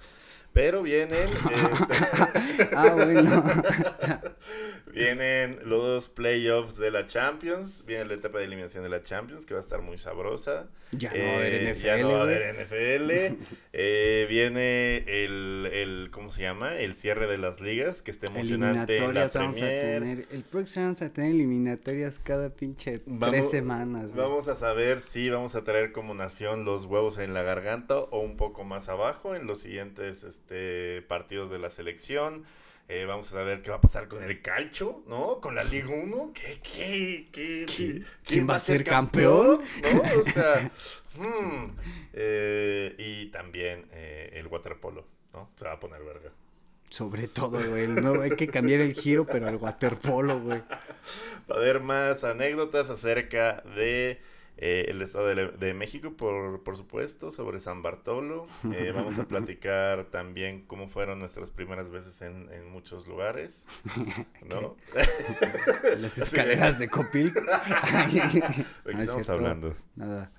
Pero 0.53 0.83
vienen, 0.83 1.29
este, 1.29 2.69
ah, 2.77 2.91
bueno. 2.95 3.23
vienen 4.93 5.59
los 5.65 6.09
playoffs 6.09 6.77
de 6.77 6.91
la 6.91 7.07
Champions, 7.07 7.85
viene 7.87 8.05
la 8.07 8.15
etapa 8.15 8.39
de 8.39 8.45
eliminación 8.47 8.83
de 8.83 8.91
la 8.91 9.03
Champions 9.03 9.47
que 9.47 9.55
va 9.55 9.61
a 9.61 9.63
estar 9.63 9.81
muy 9.83 9.99
sabrosa. 9.99 10.69
Ya 10.93 11.13
no 11.15 11.23
va 11.25 11.31
a 11.31 11.35
haber 11.37 11.55
Eh, 11.55 11.73
NFL, 11.73 11.87
Ya 11.87 11.97
no 11.99 12.13
va 12.13 12.19
a 12.19 12.23
haber 12.23 12.55
NFL. 12.65 13.37
Eh, 13.73 14.27
viene 14.29 14.97
el, 15.25 15.69
el, 15.73 16.09
¿cómo 16.11 16.33
se 16.33 16.43
llama? 16.43 16.75
El 16.77 16.97
cierre 16.97 17.29
de 17.29 17.39
las 17.39 17.61
ligas, 17.61 18.03
que 18.03 18.11
está 18.11 18.27
emocionante 18.27 18.99
la 18.99 19.05
Eliminatorias 19.05 19.35
vamos 19.37 19.57
a 19.57 19.59
Premier. 19.61 19.81
tener. 20.01 20.27
El 20.33 20.43
próximo 20.43 20.85
vamos 20.87 21.03
a 21.03 21.13
tener 21.13 21.31
eliminatorias 21.31 22.19
cada 22.19 22.51
pinche 22.51 23.01
Vamos- 23.07 23.31
tres 23.31 23.49
semanas. 23.51 24.09
güey. 24.09 24.17
Vamos 24.17 24.49
a 24.49 24.57
saber 24.57 25.03
si 25.03 25.31
vamos 25.31 25.55
a 25.55 25.63
traer 25.63 25.93
como 25.93 26.15
nación 26.15 26.65
los 26.65 26.85
huevos 26.87 27.19
en 27.19 27.33
la 27.33 27.43
garganta 27.45 27.97
o 28.01 28.19
un 28.19 28.37
poco 28.37 28.65
más 28.65 28.89
abajo 28.89 29.37
en 29.37 29.47
los 29.47 29.61
siguientes 29.61 30.25
este, 30.41 31.03
partidos 31.03 31.51
de 31.51 31.59
la 31.59 31.71
selección. 31.71 32.45
Eh, 32.89 33.05
vamos 33.05 33.29
a 33.29 33.31
saber 33.33 33.63
qué 33.63 33.71
va 33.71 33.77
a 33.77 33.81
pasar 33.81 34.09
con 34.09 34.23
el 34.25 34.43
calcho, 34.43 35.05
¿no? 35.07 35.41
Con 35.41 35.55
la 35.55 35.63
Liga 35.63 35.91
1. 35.91 36.33
¿Qué, 36.35 36.59
qué, 36.61 37.29
qué, 37.31 38.03
¿Quién- 38.25 38.51
va 38.51 38.57
a 38.57 38.59
ser 38.59 38.83
campeón? 38.83 39.61
¿No? 39.95 40.21
O 40.21 40.25
sea, 40.29 40.71
hmm. 41.17 41.77
Eh, 42.15 42.95
y 42.99 43.27
también 43.27 43.87
eh, 43.93 44.31
el 44.35 44.49
waterpolo, 44.49 45.07
¿no? 45.33 45.51
Se 45.57 45.65
va 45.67 45.73
a 45.73 45.81
poner 45.81 46.03
verga. 46.03 46.33
Sobre 46.89 47.29
todo, 47.29 47.61
güey. 47.65 47.87
No, 47.87 48.21
hay 48.21 48.31
que 48.31 48.49
cambiar 48.49 48.81
el 48.81 48.95
giro, 48.95 49.25
pero 49.25 49.47
al 49.47 49.55
waterpolo, 49.57 50.41
güey. 50.41 50.59
Va 51.49 51.55
a 51.55 51.59
haber 51.59 51.79
más 51.79 52.25
anécdotas 52.25 52.91
acerca 52.91 53.63
de 53.77 54.21
eh, 54.63 54.87
el 54.89 55.01
Estado 55.01 55.27
de, 55.27 55.49
de 55.49 55.73
México, 55.73 56.13
por, 56.13 56.63
por 56.63 56.77
supuesto, 56.77 57.31
sobre 57.31 57.61
San 57.61 57.83
Bartolo. 57.83 58.47
Eh, 58.73 58.93
vamos 58.95 59.19
a 59.19 59.25
platicar 59.25 60.05
también 60.07 60.65
cómo 60.67 60.89
fueron 60.89 61.19
nuestras 61.19 61.51
primeras 61.51 61.91
veces 61.91 62.21
en, 62.23 62.51
en 62.53 62.71
muchos 62.71 63.07
lugares, 63.09 63.65
¿no? 64.49 64.77
Las 65.99 66.19
escaleras 66.19 66.79
de 66.79 66.89
Copil. 66.89 67.33
¿De 67.35 67.41
qué 68.85 68.93
No 68.93 69.01
estamos 69.01 69.29
hablando? 69.29 69.75
Nada. 69.97 70.31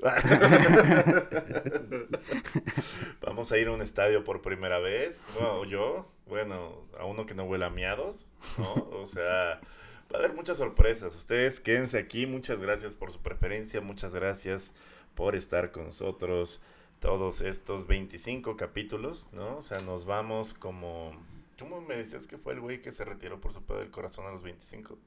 Vamos 3.22 3.52
a 3.52 3.58
ir 3.58 3.68
a 3.68 3.72
un 3.72 3.82
estadio 3.82 4.24
por 4.24 4.42
primera 4.42 4.80
vez. 4.80 5.20
Bueno, 5.34 5.66
yo, 5.66 6.12
bueno, 6.28 6.86
a 6.98 7.06
uno 7.06 7.26
que 7.26 7.34
no 7.34 7.44
huela 7.44 7.68
a 7.68 7.70
miados, 7.70 8.28
¿no? 8.58 8.74
O 9.00 9.06
sea, 9.06 9.60
va 10.12 10.20
a 10.20 10.20
haber 10.20 10.36
muchas 10.36 10.58
sorpresas. 10.58 11.16
Ustedes 11.16 11.60
quédense 11.60 11.98
aquí. 11.98 12.26
Muchas 12.26 12.60
gracias 12.60 12.96
por 12.96 13.12
su 13.12 13.22
preferencia. 13.22 13.82
Muchas 13.82 14.14
gracias 14.14 14.72
por 15.16 15.36
estar 15.36 15.72
con 15.72 15.86
nosotros 15.86 16.62
todos 17.00 17.42
estos 17.42 17.88
25 17.88 18.56
capítulos, 18.56 19.28
¿no? 19.34 19.58
O 19.58 19.62
sea, 19.62 19.80
nos 19.80 20.06
vamos 20.06 20.54
como... 20.54 21.12
¿Cómo 21.58 21.82
me 21.82 21.96
decías 21.96 22.28
que 22.28 22.38
fue 22.38 22.54
el 22.54 22.60
güey 22.60 22.82
que 22.82 22.92
se 22.92 23.06
retiró 23.06 23.40
por 23.40 23.54
su 23.54 23.64
pedo 23.64 23.80
del 23.80 23.92
corazón 23.92 24.26
a 24.26 24.32
los 24.32 24.44
25? 24.44 24.98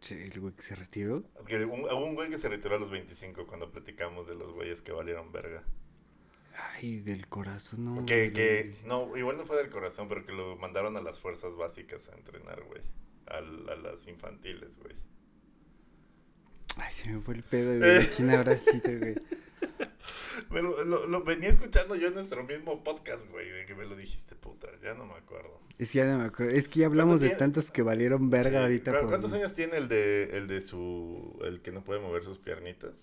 Sí, 0.00 0.14
el 0.14 0.40
güey 0.40 0.54
que 0.54 0.62
se 0.62 0.74
retiró. 0.74 1.16
Un, 1.16 1.84
hubo 1.84 2.04
un 2.04 2.14
güey 2.14 2.30
que 2.30 2.38
se 2.38 2.48
retiró 2.48 2.76
a 2.76 2.78
los 2.78 2.90
25 2.90 3.46
cuando 3.46 3.70
platicamos 3.70 4.26
de 4.26 4.34
los 4.34 4.52
güeyes 4.52 4.80
que 4.80 4.92
valieron 4.92 5.30
verga. 5.30 5.62
Ay, 6.74 7.00
del 7.00 7.26
corazón, 7.28 7.84
no. 7.84 8.06
Que, 8.06 8.32
que, 8.32 8.70
no, 8.86 9.16
igual 9.16 9.36
no 9.36 9.46
fue 9.46 9.56
del 9.56 9.70
corazón, 9.70 10.08
pero 10.08 10.24
que 10.24 10.32
lo 10.32 10.56
mandaron 10.56 10.96
a 10.96 11.02
las 11.02 11.18
fuerzas 11.20 11.54
básicas 11.56 12.08
a 12.08 12.14
entrenar, 12.16 12.62
güey. 12.64 12.82
Al- 13.26 13.68
A, 13.68 13.76
las 13.76 14.06
infantiles, 14.06 14.76
güey. 14.78 14.94
Ay, 16.76 16.90
se 16.92 17.08
me 17.10 17.20
fue 17.20 17.34
el 17.34 17.42
pedo, 17.42 17.78
güey. 17.78 18.06
¿Quién 18.08 18.30
habrá 18.30 18.56
sido, 18.56 18.98
güey? 18.98 19.14
Pero 20.50 20.84
lo, 20.84 21.06
lo 21.06 21.22
venía 21.22 21.50
escuchando 21.50 21.94
yo 21.94 22.08
en 22.08 22.14
nuestro 22.14 22.42
mismo 22.44 22.82
podcast, 22.82 23.28
güey, 23.30 23.48
de 23.50 23.66
que 23.66 23.74
me 23.74 23.84
lo 23.84 23.94
dijiste, 23.94 24.34
puta, 24.34 24.68
ya 24.82 24.94
no 24.94 25.04
me 25.06 25.14
acuerdo. 25.14 25.60
Es 25.78 25.92
que 25.92 25.98
ya 25.98 26.06
no 26.06 26.18
me 26.18 26.24
acuerdo. 26.24 26.52
Es 26.52 26.68
que 26.68 26.80
ya 26.80 26.86
hablamos 26.86 27.20
de 27.20 27.28
tiene? 27.28 27.38
tantos 27.38 27.70
que 27.70 27.82
valieron 27.82 28.30
verga 28.30 28.50
Sí, 28.50 28.56
ahorita. 28.56 28.90
pero 28.92 29.02
por- 29.02 29.10
¿Cuántos 29.10 29.32
años 29.32 29.54
tiene 29.54 29.76
el 29.76 29.88
de, 29.88 30.36
el 30.36 30.48
de 30.48 30.60
su, 30.60 31.38
el 31.44 31.60
que 31.62 31.70
no 31.72 31.84
puede 31.84 32.00
mover 32.00 32.24
sus 32.24 32.38
piernitas? 32.38 32.94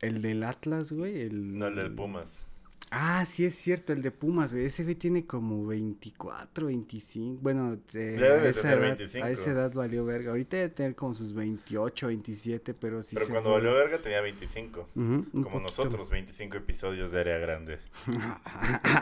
El 0.00 0.22
del 0.22 0.42
Atlas, 0.42 0.90
güey. 0.92 1.20
El... 1.20 1.58
No, 1.58 1.66
el 1.68 1.76
del 1.76 1.94
Pumas. 1.94 2.46
Ah, 2.90 3.24
sí 3.26 3.44
es 3.44 3.54
cierto, 3.54 3.92
el 3.92 4.00
de 4.00 4.10
Pumas, 4.10 4.52
güey. 4.52 4.64
Ese 4.64 4.82
güey 4.82 4.94
tiene 4.94 5.26
como 5.26 5.66
24, 5.66 6.66
25. 6.66 7.40
Bueno, 7.42 7.78
eh, 7.94 8.18
a, 8.18 8.48
esa 8.48 8.72
edad, 8.72 8.98
a 9.22 9.30
esa 9.30 9.50
edad 9.50 9.72
valió 9.74 10.06
verga. 10.06 10.30
Ahorita 10.30 10.56
debe 10.56 10.68
tener 10.70 10.94
como 10.94 11.12
sus 11.14 11.34
28, 11.34 12.06
27, 12.06 12.72
pero 12.74 13.02
sí 13.02 13.16
Pero 13.16 13.28
cuando 13.28 13.50
valió 13.50 13.74
verga 13.74 14.00
tenía 14.00 14.22
25. 14.22 14.88
como 14.94 15.60
nosotros, 15.60 16.08
25 16.08 16.56
episodios 16.56 17.12
de 17.12 17.20
Área 17.20 17.38
Grande. 17.38 17.78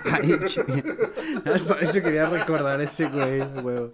Ay, 0.05 0.37
Por 1.67 1.83
eso 1.83 2.03
quería 2.03 2.29
recordar 2.29 2.81
ese 2.81 3.07
güey, 3.07 3.41
güey. 3.63 3.93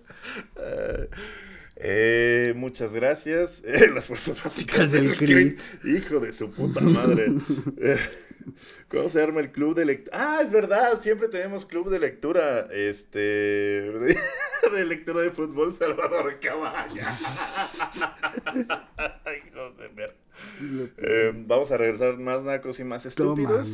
Eh, 1.85 2.53
muchas 2.57 2.93
gracias. 2.93 3.61
Eh, 3.65 3.91
las 3.95 4.07
fuerzas 4.07 4.43
básicas 4.43 4.93
del 4.93 5.17
CRIT. 5.17 5.61
Hijo 5.85 6.21
de 6.21 6.33
su 6.33 6.51
puta 6.51 6.81
madre. 6.81 7.33
¿Cómo 8.93 9.09
se 9.09 9.23
arma 9.23 9.41
el 9.41 9.51
club 9.51 9.75
de 9.75 9.87
lectura? 9.87 10.19
Ah, 10.21 10.43
es 10.43 10.53
verdad, 10.53 11.01
siempre 11.01 11.29
tenemos 11.29 11.65
club 11.65 11.89
de 11.89 11.99
lectura, 11.99 12.69
este, 12.71 13.19
de, 13.19 14.85
lectura 14.87 15.23
de 15.23 15.31
fútbol 15.31 15.73
Salvador 15.73 16.39
Cabañas. 16.41 17.81
eh, 20.99 21.33
vamos 21.35 21.71
a 21.71 21.79
regresar 21.79 22.19
más 22.19 22.45
nacos 22.45 22.81
y 22.81 22.85
más 22.85 23.07
estúpidos. 23.07 23.71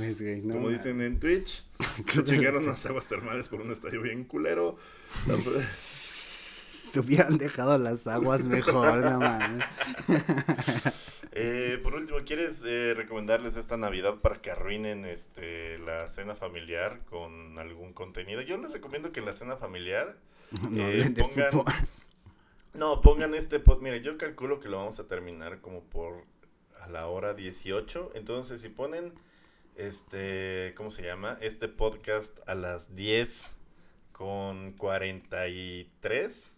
como 0.53 0.69
dicen 0.69 1.01
en 1.01 1.19
Twitch. 1.19 1.66
Chingaron 2.24 2.65
las 2.65 2.86
aguas 2.86 3.09
termales 3.09 3.49
por 3.49 3.61
un 3.61 3.73
estadio 3.73 4.01
bien 4.01 4.23
culero. 4.23 4.78
Se 6.89 7.01
hubieran 7.01 7.39
dejado 7.39 7.78
las 7.78 8.06
aguas 8.06 8.44
mejor, 8.44 8.98
no 8.98 9.19
mames. 9.19 9.65
Eh, 11.40 11.78
por 11.85 11.94
último, 11.94 12.19
¿quieres 12.27 12.65
eh, 12.66 12.94
recomendarles 12.97 13.55
esta 13.55 13.77
Navidad 13.77 14.16
para 14.16 14.40
que 14.40 14.51
arruinen 14.51 15.05
este 15.05 15.78
la 15.78 16.09
cena 16.09 16.35
familiar 16.35 17.05
con 17.05 17.56
algún 17.60 17.93
contenido? 17.93 18.40
Yo 18.40 18.56
les 18.56 18.73
recomiendo 18.73 19.12
que 19.12 19.20
la 19.20 19.32
cena 19.35 19.56
familiar 19.56 20.16
no, 20.69 20.89
eh, 20.89 21.15
pongan, 21.16 21.65
no 22.74 23.01
pongan 23.01 23.36
este 23.36 23.60
pod. 23.60 23.81
Mire, 23.81 24.01
yo 24.02 24.19
calculo 24.19 24.59
que 24.59 24.69
lo 24.69 24.78
vamos 24.78 24.98
a 24.98 25.06
terminar 25.06 25.60
como 25.60 25.85
por 25.85 26.24
a 26.81 26.89
la 26.89 27.06
hora 27.06 27.35
18. 27.35 28.12
Entonces, 28.16 28.60
si 28.60 28.69
ponen 28.69 29.12
este, 29.77 30.74
¿cómo 30.77 30.90
se 30.90 31.05
llama? 31.05 31.39
Este 31.40 31.69
podcast 31.69 32.36
a 32.48 32.56
las 32.56 32.97
10 32.97 33.44
con 34.10 34.73
43 34.73 36.58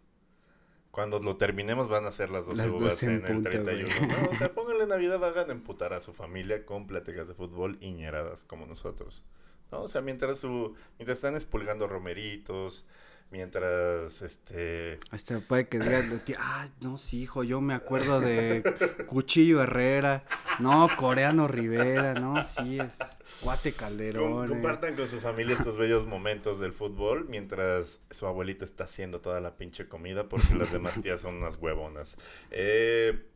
cuando 0.91 1.21
lo 1.21 1.37
terminemos 1.37 1.89
van 1.89 2.07
a 2.07 2.11
ser 2.11 2.31
las 2.31 2.47
12 2.47 2.63
las 2.63 2.73
uvas 2.73 3.03
en, 3.03 3.25
el 3.25 3.43
31. 3.43 3.89
No, 4.09 4.31
o 4.31 4.35
sea, 4.35 4.53
pónganle 4.53 4.87
Navidad, 4.87 5.25
hagan 5.25 5.51
emputar 5.51 5.93
a 5.93 6.01
su 6.01 6.13
familia 6.13 6.67
con 6.67 6.87
pláticas 6.87 7.29
de 7.29 7.35
fútbol 7.35 7.79
iñeradas 7.81 8.45
como 8.45 8.67
nosotros. 8.67 9.23
¿no? 9.71 9.83
O 9.83 9.89
sea, 9.89 10.01
mientras 10.01 10.41
su 10.41 10.75
mientras 10.99 11.19
están 11.19 11.35
expulgando 11.35 11.87
romeritos, 11.87 12.85
mientras 13.31 14.23
este 14.23 14.99
hasta 15.11 15.41
puede 15.41 15.69
que 15.69 15.79
digan 15.79 16.23
ah 16.39 16.69
no 16.81 16.99
sí 16.99 17.23
hijo 17.23 17.45
yo 17.45 17.61
me 17.61 17.75
acuerdo 17.75 18.21
de 18.21 18.63
Cuchillo 19.07 19.63
Herrera 19.63 20.25
no 20.59 20.89
Coreano 20.97 21.47
Rivera 21.47 22.15
no 22.15 22.43
sí 22.43 22.81
es 22.81 22.99
Cuate 23.41 23.73
Calderón 23.73 24.47
eh. 24.47 24.49
compartan 24.49 24.97
con 24.97 25.09
su 25.09 25.21
familia 25.21 25.55
estos 25.55 25.79
bellos 25.79 26.07
momentos 26.07 26.59
del 26.59 26.73
fútbol 26.73 27.27
mientras 27.29 28.01
su 28.11 28.27
abuelita 28.27 28.65
está 28.65 28.85
haciendo 28.85 29.21
toda 29.21 29.41
la 29.41 29.57
pinche 29.57 29.89
comida 29.89 30.29
porque 30.29 30.57
las 30.57 30.73
demás 30.73 31.01
tías 31.01 31.21
son 31.21 31.37
unas 31.37 31.57
huevonas 31.57 32.17
eh 32.51 33.30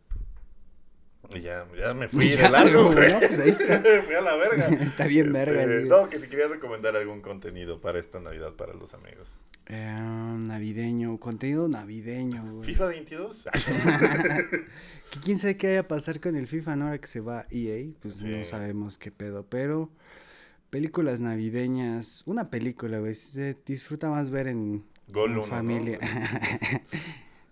ya, 1.42 1.66
ya 1.76 1.94
me 1.94 2.08
fui 2.08 2.28
de 2.28 2.48
largo, 2.48 2.84
güey. 2.92 3.18
pues 3.18 3.38
ahí 3.40 3.50
está. 3.50 3.80
fui 4.04 4.14
a 4.14 4.20
la 4.20 4.36
verga. 4.36 4.66
está 4.80 5.06
bien 5.06 5.32
verga. 5.32 5.62
Este, 5.62 5.84
no, 5.84 6.08
que 6.08 6.18
si 6.20 6.28
quería 6.28 6.48
recomendar 6.48 6.96
algún 6.96 7.20
contenido 7.20 7.80
para 7.80 7.98
esta 7.98 8.20
Navidad 8.20 8.52
para 8.54 8.74
los 8.74 8.94
amigos. 8.94 9.28
Eh, 9.66 9.96
navideño, 10.46 11.18
contenido 11.18 11.68
navideño, 11.68 12.42
güey. 12.52 12.66
¿FIFA 12.66 12.86
22? 12.86 13.48
que 15.10 15.20
quién 15.20 15.38
sabe 15.38 15.56
qué 15.56 15.68
vaya 15.68 15.80
a 15.80 15.88
pasar 15.88 16.20
con 16.20 16.36
el 16.36 16.46
FIFA 16.46 16.74
ahora 16.74 16.98
que 16.98 17.06
se 17.06 17.20
va 17.20 17.46
EA, 17.50 17.92
pues 18.00 18.22
no 18.22 18.44
sabemos 18.44 18.98
qué 18.98 19.10
pedo, 19.10 19.46
pero 19.48 19.90
películas 20.70 21.20
navideñas, 21.20 22.22
una 22.26 22.46
película, 22.46 22.98
güey, 22.98 23.14
se 23.14 23.56
disfruta 23.64 24.10
más 24.10 24.30
ver 24.30 24.48
en, 24.48 24.84
Gol 25.08 25.42
familia. 25.44 25.98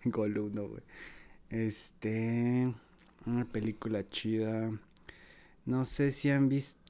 Gol 0.05 0.39
1, 0.39 0.69
güey. 0.69 0.83
Este, 1.51 2.73
una 3.27 3.45
película 3.45 4.09
chida. 4.09 4.71
No 5.65 5.85
sé 5.85 6.11
si 6.11 6.31
han 6.31 6.49
visto 6.49 6.83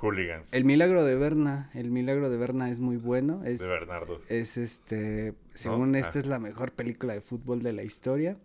Hooligans. 0.00 0.52
El 0.52 0.64
milagro 0.64 1.04
de 1.04 1.16
Berna, 1.16 1.70
el 1.74 1.90
milagro 1.90 2.28
de 2.28 2.36
Berna 2.36 2.70
es 2.70 2.78
muy 2.78 2.96
bueno. 2.96 3.42
Es, 3.44 3.60
de 3.60 3.68
Bernardo. 3.68 4.20
Es 4.28 4.56
este, 4.56 5.34
según 5.54 5.94
esta 5.94 6.18
ah. 6.18 6.20
es 6.20 6.26
la 6.26 6.38
mejor 6.38 6.72
película 6.72 7.14
de 7.14 7.20
fútbol 7.20 7.62
de 7.62 7.72
la 7.72 7.82
historia. 7.82 8.36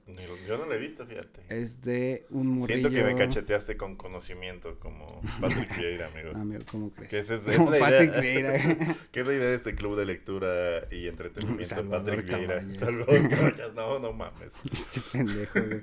Yo 0.47 0.57
no 0.57 0.65
la 0.65 0.75
he 0.75 0.77
visto, 0.77 1.05
fíjate. 1.05 1.41
Es 1.49 1.81
de 1.81 2.25
un 2.29 2.47
morrillo. 2.47 2.89
Siento 2.89 3.07
que 3.07 3.13
me 3.13 3.15
cacheteaste 3.15 3.75
con 3.75 3.95
conocimiento 3.95 4.79
como 4.79 5.21
Patrick 5.41 5.77
Vieira, 5.77 6.07
amigo. 6.07 6.31
Amigo, 6.35 6.63
¿cómo 6.69 6.91
crees? 6.91 7.29
es, 7.29 7.41
como 7.57 7.71
Patrick 7.71 8.21
Vieira. 8.21 8.53
¿Qué 9.11 9.21
es 9.21 9.27
la 9.27 9.33
idea 9.33 9.49
de 9.49 9.55
este 9.55 9.75
club 9.75 9.97
de 9.97 10.05
lectura 10.05 10.87
y 10.91 11.07
entretenimiento? 11.07 11.89
Patrick 11.89 12.25
Vieira. 12.25 12.63
No, 13.75 13.99
no 13.99 14.13
mames. 14.13 14.53
Este 14.71 15.01
pendejo, 15.11 15.59
güey. 15.59 15.81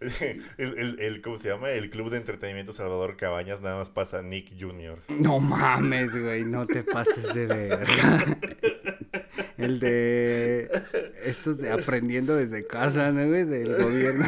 el, 0.20 0.78
el, 0.78 1.00
el, 1.00 1.22
¿cómo 1.22 1.36
se 1.36 1.48
llama? 1.48 1.70
El 1.70 1.90
Club 1.90 2.10
de 2.10 2.16
Entretenimiento 2.16 2.72
Salvador 2.72 3.16
Cabañas 3.16 3.60
nada 3.60 3.76
más 3.76 3.90
pasa 3.90 4.22
Nick 4.22 4.52
Jr. 4.58 4.98
No 5.08 5.40
mames, 5.40 6.16
güey, 6.16 6.44
no 6.44 6.66
te 6.66 6.82
pases 6.82 7.34
de 7.34 7.46
verga. 7.46 7.86
el 9.60 9.80
de 9.80 10.70
estos 11.24 11.58
de 11.58 11.70
aprendiendo 11.70 12.34
desde 12.34 12.66
casa, 12.66 13.12
¿no, 13.12 13.26
güey? 13.26 13.44
Del 13.44 13.82
gobierno, 13.82 14.24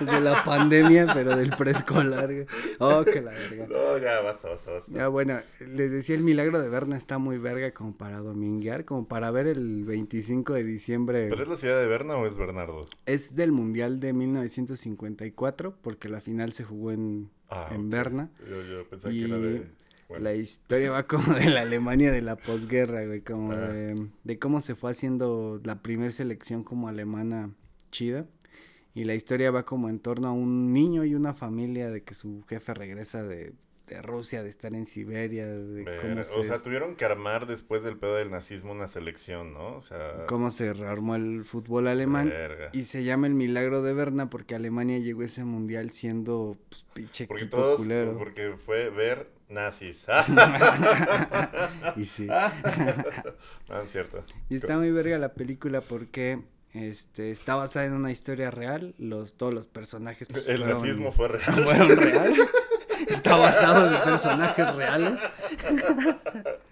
de 0.00 0.20
la 0.20 0.44
pandemia, 0.44 1.12
pero 1.12 1.36
del 1.36 1.50
preescolar. 1.50 2.30
Oh, 2.78 3.04
que 3.04 3.20
la 3.20 3.32
verga. 3.32 3.66
No, 3.68 3.98
ya, 3.98 4.20
basta, 4.20 4.48
basta, 4.48 4.70
basta. 4.72 4.92
Ya, 4.92 5.08
bueno, 5.08 5.38
les 5.68 5.90
decía, 5.90 6.14
el 6.14 6.22
milagro 6.22 6.60
de 6.60 6.68
Berna 6.68 6.96
está 6.96 7.18
muy 7.18 7.38
verga 7.38 7.72
como 7.72 7.94
para 7.94 8.18
dominguear, 8.18 8.84
como 8.84 9.06
para 9.08 9.30
ver 9.30 9.46
el 9.46 9.84
25 9.84 10.54
de 10.54 10.64
diciembre. 10.64 11.26
¿Pero 11.28 11.42
es 11.42 11.48
la 11.48 11.56
ciudad 11.56 11.80
de 11.80 11.86
Berna 11.86 12.16
o 12.16 12.26
es 12.26 12.36
Bernardo? 12.36 12.82
Es 13.06 13.34
del 13.34 13.52
Mundial 13.52 14.00
de 14.00 14.12
1900 14.12 14.36
1954, 14.46 15.76
porque 15.82 16.08
la 16.08 16.20
final 16.20 16.52
se 16.52 16.64
jugó 16.64 16.92
en, 16.92 17.30
ah, 17.48 17.70
en 17.72 17.90
Berna. 17.90 18.30
Yo, 18.48 18.88
pensaba 18.88 19.12
que 19.12 19.24
era 19.24 19.38
de... 19.38 19.66
La 20.20 20.34
historia 20.34 20.90
va 20.90 21.06
como 21.06 21.34
de 21.34 21.50
la 21.50 21.62
Alemania 21.62 22.12
de 22.12 22.22
la 22.22 22.36
posguerra, 22.36 23.04
güey, 23.04 23.22
como 23.22 23.54
de, 23.54 24.08
de, 24.24 24.38
cómo 24.38 24.60
se 24.60 24.74
fue 24.74 24.90
haciendo 24.90 25.60
la 25.64 25.82
primera 25.82 26.10
selección 26.10 26.62
como 26.62 26.88
alemana 26.88 27.50
chida. 27.90 28.26
Y 28.94 29.04
la 29.04 29.14
historia 29.14 29.50
va 29.50 29.64
como 29.64 29.88
en 29.88 29.98
torno 29.98 30.28
a 30.28 30.32
un 30.32 30.72
niño 30.72 31.04
y 31.04 31.14
una 31.14 31.34
familia 31.34 31.90
de 31.90 32.02
que 32.02 32.14
su 32.14 32.44
jefe 32.48 32.72
regresa 32.72 33.22
de 33.22 33.52
de 33.86 34.02
Rusia, 34.02 34.42
de 34.42 34.48
estar 34.48 34.74
en 34.74 34.84
Siberia, 34.84 35.46
de 35.46 35.84
cómo 36.00 36.20
O 36.20 36.44
sea, 36.44 36.58
tuvieron 36.58 36.96
que 36.96 37.04
armar 37.04 37.46
después 37.46 37.82
del 37.82 37.96
pedo 37.96 38.16
del 38.16 38.30
nazismo 38.30 38.72
una 38.72 38.88
selección, 38.88 39.52
¿no? 39.52 39.76
O 39.76 39.80
sea... 39.80 40.26
Cómo 40.26 40.50
se 40.50 40.72
rearmó 40.72 41.14
el 41.14 41.44
fútbol 41.44 41.86
alemán. 41.86 42.32
Y 42.72 42.84
se 42.84 43.04
llama 43.04 43.26
el 43.26 43.34
milagro 43.34 43.82
de 43.82 43.94
Berna 43.94 44.28
porque 44.28 44.54
Alemania 44.54 44.98
llegó 44.98 45.22
a 45.22 45.26
ese 45.26 45.44
mundial 45.44 45.90
siendo 45.90 46.56
pues, 46.68 46.84
pinche 46.94 47.26
porque 47.26 47.46
todos, 47.46 47.78
culero. 47.78 48.18
Porque 48.18 48.54
fue 48.56 48.90
ver 48.90 49.30
nazis. 49.48 50.06
y 51.96 52.04
sí. 52.04 52.26
no, 53.68 53.82
es 53.82 53.90
cierto. 53.90 54.24
Y 54.48 54.56
está 54.56 54.76
muy 54.76 54.90
verga 54.90 55.18
la 55.18 55.34
película 55.34 55.80
porque... 55.80 56.42
Este, 56.74 57.30
está 57.30 57.54
basada 57.54 57.86
en 57.86 57.94
una 57.94 58.10
historia 58.10 58.50
real, 58.50 58.94
los, 58.98 59.38
todos 59.38 59.54
los 59.54 59.66
personajes. 59.66 60.28
Pues, 60.28 60.46
el 60.46 60.66
nazismo 60.66 61.10
fue 61.10 61.28
real. 61.28 61.64
Fueron 61.64 61.96
real. 61.96 62.34
está 63.08 63.36
basado 63.36 63.96
en 63.96 64.02
personajes 64.02 64.76
reales. 64.76 65.20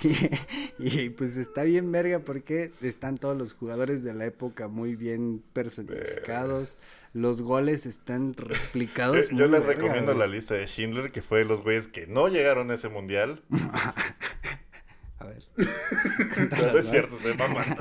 y, 0.78 1.10
pues 1.10 1.36
está 1.36 1.64
bien 1.64 1.90
verga 1.90 2.20
porque 2.20 2.72
están 2.80 3.18
todos 3.18 3.36
los 3.36 3.52
jugadores 3.52 4.04
de 4.04 4.14
la 4.14 4.26
época 4.26 4.68
muy 4.68 4.94
bien 4.96 5.42
personificados. 5.52 6.78
Los 7.12 7.42
goles 7.42 7.86
están 7.86 8.34
replicados. 8.34 9.28
Yo 9.30 9.46
les 9.48 9.64
recomiendo 9.64 10.14
la 10.14 10.26
lista 10.26 10.54
de 10.54 10.66
Schindler, 10.66 11.10
que 11.10 11.22
fue 11.22 11.40
de 11.40 11.44
los 11.46 11.62
güeyes 11.62 11.88
que 11.88 12.06
no 12.06 12.28
llegaron 12.28 12.70
a 12.70 12.74
ese 12.74 12.88
mundial. 12.88 13.42
a 15.18 15.24
ver. 15.24 15.42
no 15.56 16.78
es 16.78 16.90
cierto, 16.90 17.18
se 17.18 17.34
maman, 17.34 17.76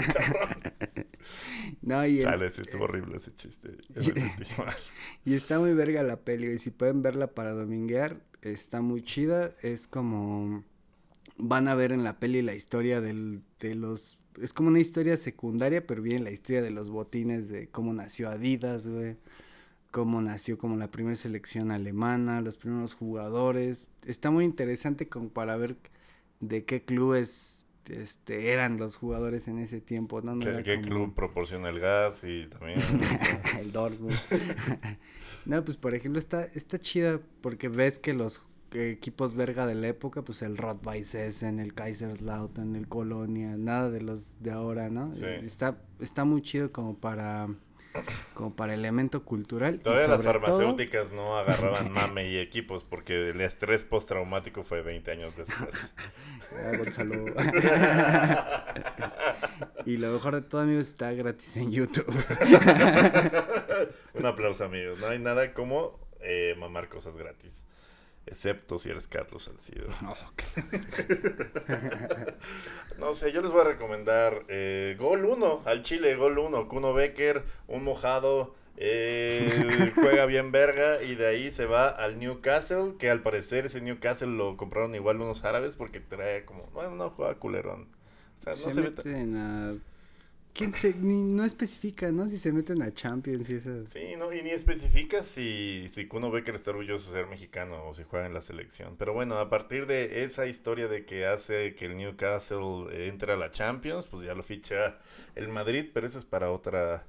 No, 1.82 2.06
y 2.06 2.22
Chale, 2.22 2.50
sí 2.50 2.62
estuvo 2.62 2.86
horrible 2.86 3.18
ese 3.18 3.36
chiste. 3.36 3.76
y 5.24 5.36
está 5.36 5.60
muy 5.60 5.74
verga 5.74 6.02
la 6.04 6.18
peli, 6.18 6.48
y 6.48 6.58
si 6.58 6.72
pueden 6.72 7.04
verla 7.04 7.28
para 7.28 7.52
dominguear, 7.52 8.18
está 8.42 8.82
muy 8.82 9.04
chida. 9.04 9.52
Es 9.62 9.88
como. 9.88 10.64
Van 11.38 11.68
a 11.68 11.76
ver 11.76 11.92
en 11.92 12.04
la 12.04 12.20
peli 12.20 12.42
la 12.42 12.56
historia 12.56 13.02
del, 13.02 13.42
de 13.60 13.76
los. 13.76 14.20
Es 14.42 14.54
como 14.54 14.70
una 14.70 14.80
historia 14.80 15.18
secundaria, 15.18 15.86
pero 15.86 16.02
bien 16.02 16.24
la 16.24 16.32
historia 16.32 16.62
de 16.62 16.72
los 16.72 16.90
botines, 16.90 17.50
de 17.50 17.70
cómo 17.70 17.94
nació 17.94 18.30
Adidas, 18.30 18.88
güey 18.88 19.18
cómo 19.92 20.22
nació 20.22 20.58
como 20.58 20.76
la 20.76 20.92
primera 20.92 21.16
selección 21.16 21.72
alemana, 21.72 22.42
los 22.42 22.58
primeros 22.58 22.94
jugadores. 22.94 23.90
Está 24.06 24.30
muy 24.30 24.46
interesante 24.46 25.08
como 25.08 25.30
para 25.30 25.58
ver 25.58 25.76
de 26.40 26.66
qué 26.66 26.84
clubes 26.84 27.66
este, 27.90 28.52
eran 28.52 28.78
los 28.78 28.98
jugadores 28.98 29.48
en 29.48 29.60
ese 29.60 29.82
tiempo, 29.82 30.22
¿no? 30.22 30.38
¿Qué, 30.40 30.62
qué 30.64 30.82
club 30.82 31.14
proporciona 31.16 31.70
el 31.70 31.80
gas 31.80 32.22
y 32.24 32.48
también? 32.48 32.80
el 33.60 33.72
Dortmund. 33.72 34.16
no, 35.46 35.64
pues 35.64 35.78
por 35.78 35.96
ejemplo 35.96 36.20
está, 36.20 36.44
está 36.44 36.80
chida 36.80 37.20
porque 37.42 37.70
ves 37.70 37.98
que 37.98 38.14
los 38.14 38.42
equipos 38.74 39.34
verga 39.34 39.66
de 39.66 39.76
la 39.76 39.88
época, 39.88 40.22
pues 40.22 40.42
el 40.42 40.58
en 41.42 41.60
el 41.60 41.74
Kaiserslautern, 41.74 42.76
el 42.76 42.88
Colonia, 42.88 43.56
nada 43.58 43.90
de 43.90 44.02
los 44.02 44.42
de 44.42 44.52
ahora, 44.52 44.90
¿no? 44.90 45.12
Está, 45.12 45.78
está 46.00 46.26
muy 46.26 46.42
chido 46.42 46.72
como 46.72 46.98
para 46.98 47.48
como 48.34 48.56
para 48.56 48.74
elemento 48.74 49.24
cultural. 49.24 49.80
Todavía 49.80 50.08
las 50.08 50.24
farmacéuticas 50.24 51.12
no 51.12 51.38
agarraban 51.38 51.92
mame 51.92 52.30
y 52.30 52.38
equipos 52.38 52.84
porque 52.84 53.30
el 53.30 53.42
estrés 53.42 53.84
postraumático 53.84 54.64
fue 54.64 54.82
20 54.82 55.12
años 55.12 55.36
después. 55.36 55.94
y 59.86 59.98
lo 59.98 60.14
mejor 60.14 60.36
de 60.36 60.42
todo, 60.42 60.62
amigos, 60.62 60.88
está 60.88 61.12
gratis 61.12 61.58
en 61.58 61.72
YouTube. 61.72 62.08
Un 64.14 64.26
aplauso, 64.26 64.66
amigos. 64.66 65.00
No 65.00 65.08
hay 65.08 65.20
nada 65.20 65.54
como 65.54 66.00
eh, 66.22 66.56
mamar 66.58 66.90
cosas 66.90 67.16
gratis. 67.16 67.66
Excepto 68.28 68.78
si 68.78 68.90
eres 68.90 69.08
Carlos 69.08 69.44
Salcido. 69.44 69.88
no 73.00 73.16
sé, 73.16 73.32
yo 73.32 73.42
les 73.42 73.52
voy 73.52 73.62
a 73.62 73.66
recomendar 73.66 74.44
eh, 74.50 74.96
Gol 75.00 75.26
1 75.26 75.62
al 75.66 75.84
Chile, 75.84 76.16
Gol 76.16 76.38
1. 76.38 76.68
Kuno 76.68 76.94
Becker, 76.94 77.44
un 77.68 77.84
mojado. 77.84 78.56
Eh, 78.80 79.92
juega 79.96 80.28
bien 80.28 80.52
verga 80.52 81.02
y 81.02 81.16
de 81.16 81.26
ahí 81.26 81.50
se 81.50 81.66
va 81.66 81.88
al 81.88 82.20
Newcastle, 82.20 82.94
que 83.00 83.10
al 83.10 83.24
parecer 83.24 83.66
ese 83.66 83.82
Newcastle 83.82 84.28
lo 84.28 84.56
compraron 84.56 84.94
igual 84.94 85.20
unos 85.20 85.44
árabes 85.46 85.76
porque 85.76 86.00
trae 86.00 86.46
como, 86.46 86.68
bueno, 86.74 86.96
no 86.96 87.10
juega 87.10 87.34
culerón. 87.36 87.88
O 88.36 88.40
sea, 88.40 88.52
no 88.52 88.72
se, 88.72 88.82
meten 88.82 89.36
a 89.36 89.74
¿Quién 90.58 90.72
se, 90.72 90.96
ni, 90.96 91.24
no 91.24 91.46
especifica, 91.46 92.12
¿no? 92.12 92.28
Si 92.28 92.36
se 92.36 92.52
meten 92.52 92.82
a 92.82 92.92
Champions 92.92 93.48
y 93.52 93.56
eso. 93.58 93.86
Sí, 93.86 94.16
no, 94.18 94.34
y 94.34 94.42
ni 94.42 94.50
especifica 94.50 95.22
si, 95.22 95.88
si 95.88 96.08
Kuno 96.08 96.32
Becker 96.32 96.56
está 96.56 96.72
orgulloso 96.72 97.12
de 97.12 97.20
ser 97.20 97.28
mexicano 97.30 97.88
o 97.88 97.94
si 97.94 98.02
juega 98.02 98.26
en 98.26 98.34
la 98.34 98.42
selección. 98.42 98.96
Pero 98.98 99.14
bueno, 99.14 99.38
a 99.38 99.52
partir 99.52 99.86
de 99.86 100.24
esa 100.24 100.48
historia 100.48 100.88
de 100.88 101.06
que 101.06 101.28
hace 101.28 101.76
que 101.76 101.86
el 101.86 101.96
Newcastle 101.96 102.88
entre 103.08 103.34
a 103.34 103.38
la 103.38 103.52
Champions, 103.52 104.08
pues 104.08 104.26
ya 104.26 104.34
lo 104.34 104.42
ficha 104.42 104.98
el 105.36 105.48
Madrid, 105.48 105.92
pero 105.94 106.08
eso 106.08 106.18
es 106.18 106.26
para 106.26 106.50
otra, 106.52 107.06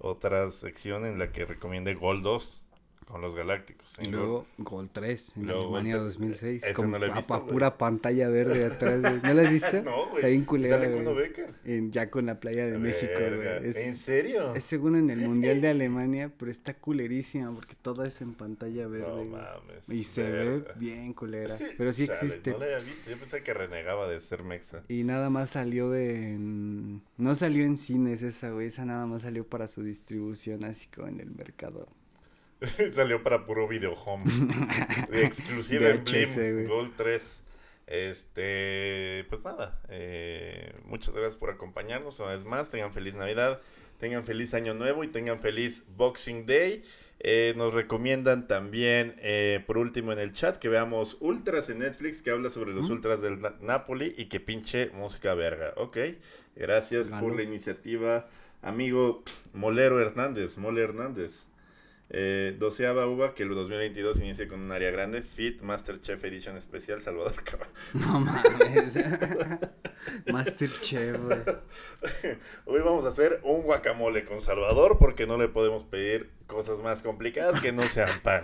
otra 0.00 0.50
sección 0.50 1.06
en 1.06 1.20
la 1.20 1.30
que 1.30 1.44
recomiende 1.44 1.94
Gol 1.94 2.24
2 2.24 2.62
con 3.08 3.22
los 3.22 3.34
Galácticos. 3.34 3.96
Y 4.02 4.08
luego 4.08 4.46
Gol 4.58 4.90
3 4.90 5.36
en 5.38 5.48
Alemania 5.48 5.96
2006. 5.96 6.72
Con 6.74 6.90
no 6.90 7.46
pura 7.46 7.78
pantalla 7.78 8.28
verde 8.28 8.66
atrás. 8.66 9.00
¿No 9.22 9.34
la 9.34 9.48
viste? 9.48 9.82
no, 9.82 10.10
güey. 10.10 10.24
Ahí 10.24 10.46
en 11.64 11.90
ya 11.90 12.10
con 12.10 12.26
la 12.26 12.38
playa 12.38 12.66
de 12.66 12.78
México, 12.78 13.12
güey. 13.18 13.48
¿En 13.64 13.96
serio? 13.96 14.54
Es 14.54 14.64
según 14.64 14.96
en 14.96 15.08
el 15.10 15.20
Mundial 15.20 15.60
de 15.60 15.68
Alemania, 15.68 16.30
pero 16.36 16.50
está 16.50 16.74
culerísima 16.74 17.54
porque 17.54 17.74
todo 17.80 18.04
es 18.04 18.20
en 18.20 18.34
pantalla 18.34 18.86
verde. 18.86 19.08
No 19.08 19.24
mames. 19.24 19.88
Y 19.88 20.04
se 20.04 20.30
ve 20.30 20.64
bien 20.76 21.14
culera. 21.14 21.58
Pero 21.78 21.92
sí 21.92 22.04
existe. 22.04 22.50
No 22.50 22.58
la 22.58 22.64
había 22.66 22.78
visto. 22.78 23.10
Yo 23.10 23.18
pensé 23.18 23.42
que 23.42 23.54
renegaba 23.54 24.08
de 24.08 24.20
ser 24.20 24.42
mexa. 24.42 24.82
Y 24.88 25.04
nada 25.04 25.30
más 25.30 25.50
salió 25.50 25.90
de. 25.90 26.36
No 26.38 27.34
salió 27.34 27.64
en 27.64 27.76
cines 27.76 28.22
esa, 28.22 28.50
güey. 28.50 28.66
Esa 28.66 28.84
nada 28.84 29.06
más 29.06 29.22
salió 29.22 29.46
para 29.46 29.68
su 29.68 29.82
distribución, 29.82 30.64
así 30.64 30.88
como 30.88 31.08
en 31.08 31.20
el 31.20 31.30
mercado. 31.30 31.88
Salió 32.94 33.22
para 33.22 33.44
puro 33.44 33.68
video 33.68 33.92
home. 33.92 34.24
Exclusiva 35.12 35.88
en 35.88 36.04
Blim, 36.04 36.68
Gold 36.68 36.92
3. 36.96 37.42
Este, 37.86 39.24
pues 39.30 39.42
nada, 39.44 39.80
eh, 39.88 40.74
muchas 40.84 41.14
gracias 41.14 41.38
por 41.38 41.50
acompañarnos 41.50 42.20
una 42.20 42.32
vez 42.32 42.44
más. 42.44 42.70
Tengan 42.70 42.92
feliz 42.92 43.14
Navidad, 43.14 43.62
tengan 43.98 44.24
feliz 44.24 44.52
Año 44.52 44.74
Nuevo 44.74 45.04
y 45.04 45.08
tengan 45.08 45.40
feliz 45.40 45.84
Boxing 45.96 46.44
Day. 46.44 46.84
Eh, 47.20 47.54
nos 47.56 47.74
recomiendan 47.74 48.46
también, 48.46 49.14
eh, 49.18 49.64
por 49.66 49.78
último 49.78 50.12
en 50.12 50.18
el 50.18 50.32
chat, 50.34 50.56
que 50.58 50.68
veamos 50.68 51.16
Ultras 51.20 51.68
en 51.70 51.80
Netflix, 51.80 52.22
que 52.22 52.30
habla 52.30 52.50
sobre 52.50 52.72
los 52.72 52.90
Ultras 52.90 53.22
del 53.22 53.40
Napoli 53.60 54.14
y 54.16 54.26
que 54.26 54.38
pinche 54.38 54.90
música 54.90 55.34
verga. 55.34 55.72
Ok, 55.76 55.96
gracias 56.54 57.08
por 57.08 57.34
la 57.34 57.42
iniciativa, 57.42 58.28
amigo 58.62 59.24
Molero 59.52 60.00
Hernández, 60.00 60.58
Mole 60.58 60.82
Hernández. 60.82 61.47
Eh, 62.10 62.56
doceava 62.58 63.06
uva 63.06 63.34
que 63.34 63.42
el 63.42 63.50
2022 63.50 64.20
inicia 64.20 64.48
con 64.48 64.60
un 64.60 64.72
área 64.72 64.90
grande. 64.90 65.22
Fit 65.22 65.60
Masterchef 65.60 66.24
Edition 66.24 66.56
Especial 66.56 67.00
Salvador 67.02 67.42
Cabal. 67.44 67.68
No 67.94 68.20
mames. 68.20 68.98
Masterchef, 70.32 71.18
Hoy 72.64 72.80
vamos 72.80 73.04
a 73.04 73.08
hacer 73.08 73.40
un 73.42 73.62
guacamole 73.62 74.24
con 74.24 74.40
Salvador 74.40 74.96
porque 74.98 75.26
no 75.26 75.36
le 75.36 75.48
podemos 75.48 75.84
pedir 75.84 76.30
cosas 76.46 76.80
más 76.80 77.02
complicadas 77.02 77.60
que 77.60 77.72
no 77.72 77.82
sean 77.82 78.08
pan. 78.22 78.42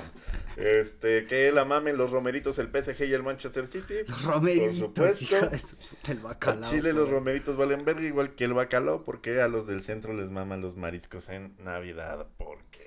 Este, 0.57 1.25
que 1.25 1.51
la 1.53 1.65
mamen 1.65 1.97
los 1.97 2.11
romeritos, 2.11 2.59
el 2.59 2.69
PSG 2.69 3.05
y 3.05 3.15
el 3.15 3.23
Manchester 3.23 3.67
City. 3.67 3.95
Los 4.07 4.25
romeritos, 4.25 4.91
por 4.93 5.11
supuesto. 5.11 5.77
el 6.09 6.19
bacalao. 6.19 6.71
Chile 6.71 6.93
los 6.93 7.09
romeritos 7.09 7.57
valen 7.57 7.85
verga 7.85 8.03
igual 8.03 8.35
que 8.35 8.45
el 8.45 8.53
bacalao 8.53 9.05
porque 9.05 9.41
a 9.41 9.49
los 9.49 9.67
del 9.67 9.83
centro 9.83 10.13
les 10.13 10.31
maman 10.31 10.61
los 10.61 10.77
mariscos 10.77 11.29
en 11.31 11.55
Navidad 11.59 12.27
porque 12.37 12.84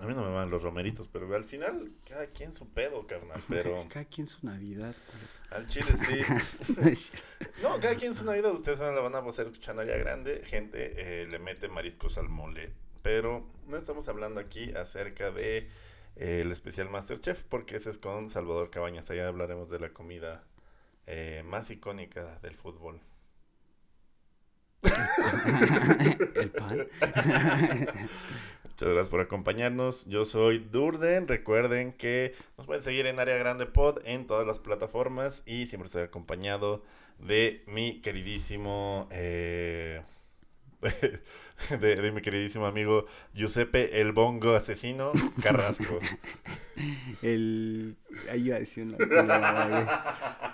a 0.00 0.06
mí 0.06 0.14
no 0.14 0.22
me 0.22 0.30
van 0.30 0.50
los 0.50 0.62
romeritos, 0.62 1.08
pero 1.08 1.34
al 1.34 1.44
final 1.44 1.92
cada 2.08 2.26
quien 2.26 2.52
su 2.52 2.68
pedo, 2.68 3.06
carnal. 3.06 3.40
Pero 3.48 3.84
cada 3.88 4.04
quien 4.04 4.26
su 4.26 4.44
Navidad. 4.46 4.94
Al 5.50 5.68
chile 5.68 5.92
sí. 5.96 7.12
no, 7.62 7.78
cada 7.80 7.94
quien 7.94 8.14
su 8.14 8.24
Navidad. 8.24 8.52
Ustedes 8.52 8.80
la 8.80 8.90
van 8.90 9.14
a 9.14 9.24
pasar 9.24 9.46
escuchando 9.46 9.82
ya 9.84 9.96
grande. 9.96 10.42
Gente 10.44 11.22
eh, 11.22 11.26
le 11.26 11.38
mete 11.38 11.68
mariscos 11.68 12.18
al 12.18 12.28
mole. 12.28 12.72
Pero 13.02 13.46
no 13.68 13.76
estamos 13.76 14.08
hablando 14.08 14.40
aquí 14.40 14.72
acerca 14.72 15.30
de 15.30 15.68
eh, 16.16 16.40
el 16.42 16.50
especial 16.50 16.90
Masterchef, 16.90 17.44
porque 17.44 17.76
ese 17.76 17.90
es 17.90 17.98
con 17.98 18.28
Salvador 18.28 18.70
Cabañas. 18.70 19.10
Allá 19.10 19.28
hablaremos 19.28 19.70
de 19.70 19.78
la 19.78 19.90
comida 19.90 20.44
eh, 21.06 21.42
más 21.46 21.70
icónica 21.70 22.38
del 22.42 22.56
fútbol. 22.56 23.00
el 26.34 26.50
pan. 26.50 26.86
Muchas 28.76 28.90
gracias 28.90 29.08
por 29.08 29.20
acompañarnos. 29.22 30.04
Yo 30.04 30.26
soy 30.26 30.58
Durden. 30.58 31.28
Recuerden 31.28 31.94
que 31.94 32.34
nos 32.58 32.66
pueden 32.66 32.82
seguir 32.82 33.06
en 33.06 33.18
Área 33.18 33.38
Grande 33.38 33.64
Pod 33.64 34.00
en 34.04 34.26
todas 34.26 34.46
las 34.46 34.58
plataformas 34.58 35.42
y 35.46 35.64
siempre 35.64 35.86
estoy 35.86 36.02
acompañado 36.02 36.82
de 37.18 37.64
mi 37.66 38.02
queridísimo 38.02 39.08
eh, 39.10 40.02
de, 40.80 42.12
mi 42.12 42.20
queridísimo 42.20 42.66
amigo 42.66 43.06
Giuseppe 43.34 44.00
el 44.00 44.12
Bongo 44.12 44.54
Asesino 44.54 45.12
Carrasco. 45.42 45.98
el. 47.22 47.96
Ahí 48.30 48.46
iba 48.46 48.56
a 48.56 48.58
decir 48.58 48.96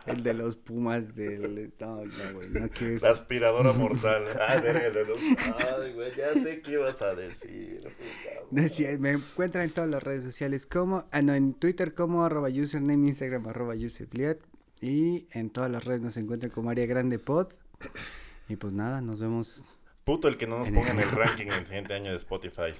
El 0.06 0.22
de 0.22 0.34
los 0.34 0.56
pumas 0.56 1.14
del. 1.14 1.72
No, 1.80 2.04
no, 2.04 2.34
güey, 2.34 2.50
no 2.50 2.68
quiero. 2.68 2.98
La 3.00 3.10
aspiradora 3.10 3.72
mortal. 3.72 4.24
Ay, 4.48 4.60
de 4.60 5.04
los. 5.04 5.18
Ay, 5.20 5.92
güey, 5.92 6.12
ya 6.16 6.32
sé 6.32 6.60
qué 6.60 6.72
ibas 6.72 7.02
a 7.02 7.14
decir. 7.14 7.88
Me 9.00 9.10
encuentran 9.10 9.64
en 9.64 9.70
todas 9.70 9.90
las 9.90 10.02
redes 10.02 10.24
sociales 10.24 10.66
como. 10.66 11.06
Ah, 11.10 11.22
no, 11.22 11.34
en 11.34 11.54
Twitter 11.54 11.94
como 11.94 12.24
arroba 12.24 12.48
username, 12.48 13.08
Instagram 13.08 13.48
arroba. 13.48 13.74
Y 13.74 15.26
en 15.30 15.50
todas 15.50 15.70
las 15.70 15.84
redes 15.84 16.00
nos 16.00 16.16
encuentran 16.16 16.50
como 16.50 16.70
Área 16.70 16.86
Grande 16.86 17.18
Pod. 17.18 17.48
Y 18.48 18.56
pues 18.56 18.72
nada, 18.72 19.00
nos 19.00 19.20
vemos 19.20 19.72
Puto 20.04 20.28
el 20.28 20.36
que 20.36 20.46
no 20.46 20.58
nos 20.58 20.68
ponga 20.70 20.90
en 20.90 21.00
el 21.00 21.10
ranking 21.10 21.46
en 21.46 21.52
el 21.52 21.66
siguiente 21.66 21.94
año 21.94 22.10
de 22.10 22.16
Spotify. 22.16 22.74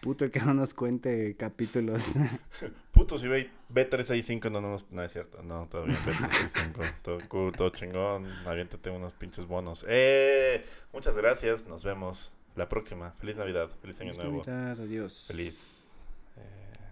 Puto 0.00 0.24
el 0.24 0.30
que 0.30 0.40
no 0.40 0.54
nos 0.54 0.74
cuente 0.74 1.36
capítulos. 1.36 2.14
Puto 2.92 3.18
si 3.18 3.28
ve 3.28 3.50
B365 3.72 4.50
no, 4.50 4.60
no, 4.60 4.76
no 4.90 5.02
es 5.02 5.12
cierto. 5.12 5.42
No, 5.42 5.66
todavía 5.66 5.96
B365. 5.96 6.94
todo 7.02 7.18
cool, 7.28 7.52
todo 7.52 7.70
chingón. 7.70 8.26
Aviéntate 8.46 8.90
unos 8.90 9.12
pinches 9.12 9.46
bonos. 9.46 9.84
Eh, 9.88 10.64
muchas 10.92 11.14
gracias. 11.14 11.66
Nos 11.66 11.84
vemos 11.84 12.32
la 12.56 12.68
próxima. 12.68 13.12
Feliz 13.12 13.36
Navidad. 13.36 13.70
Feliz 13.80 14.00
Año 14.00 14.14
Nuevo. 14.14 14.42
Adiós. 14.46 15.26
Feliz. 15.28 15.92
Eh, 16.36 16.86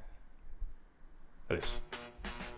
adiós. 1.48 1.82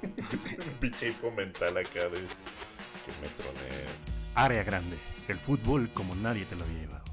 Pinche 0.81 1.11
hipo 1.11 1.31
mental 1.31 1.77
acá 1.77 2.09
de 2.09 2.19
que 2.19 3.13
me 3.21 3.29
troné. 3.37 3.87
Área 4.35 4.65
grande. 4.65 4.99
El 5.29 5.39
fútbol 5.39 5.91
como 5.95 6.15
nadie 6.17 6.45
te 6.45 6.57
lo 6.57 6.65
había 6.65 6.81
llevado. 6.81 7.12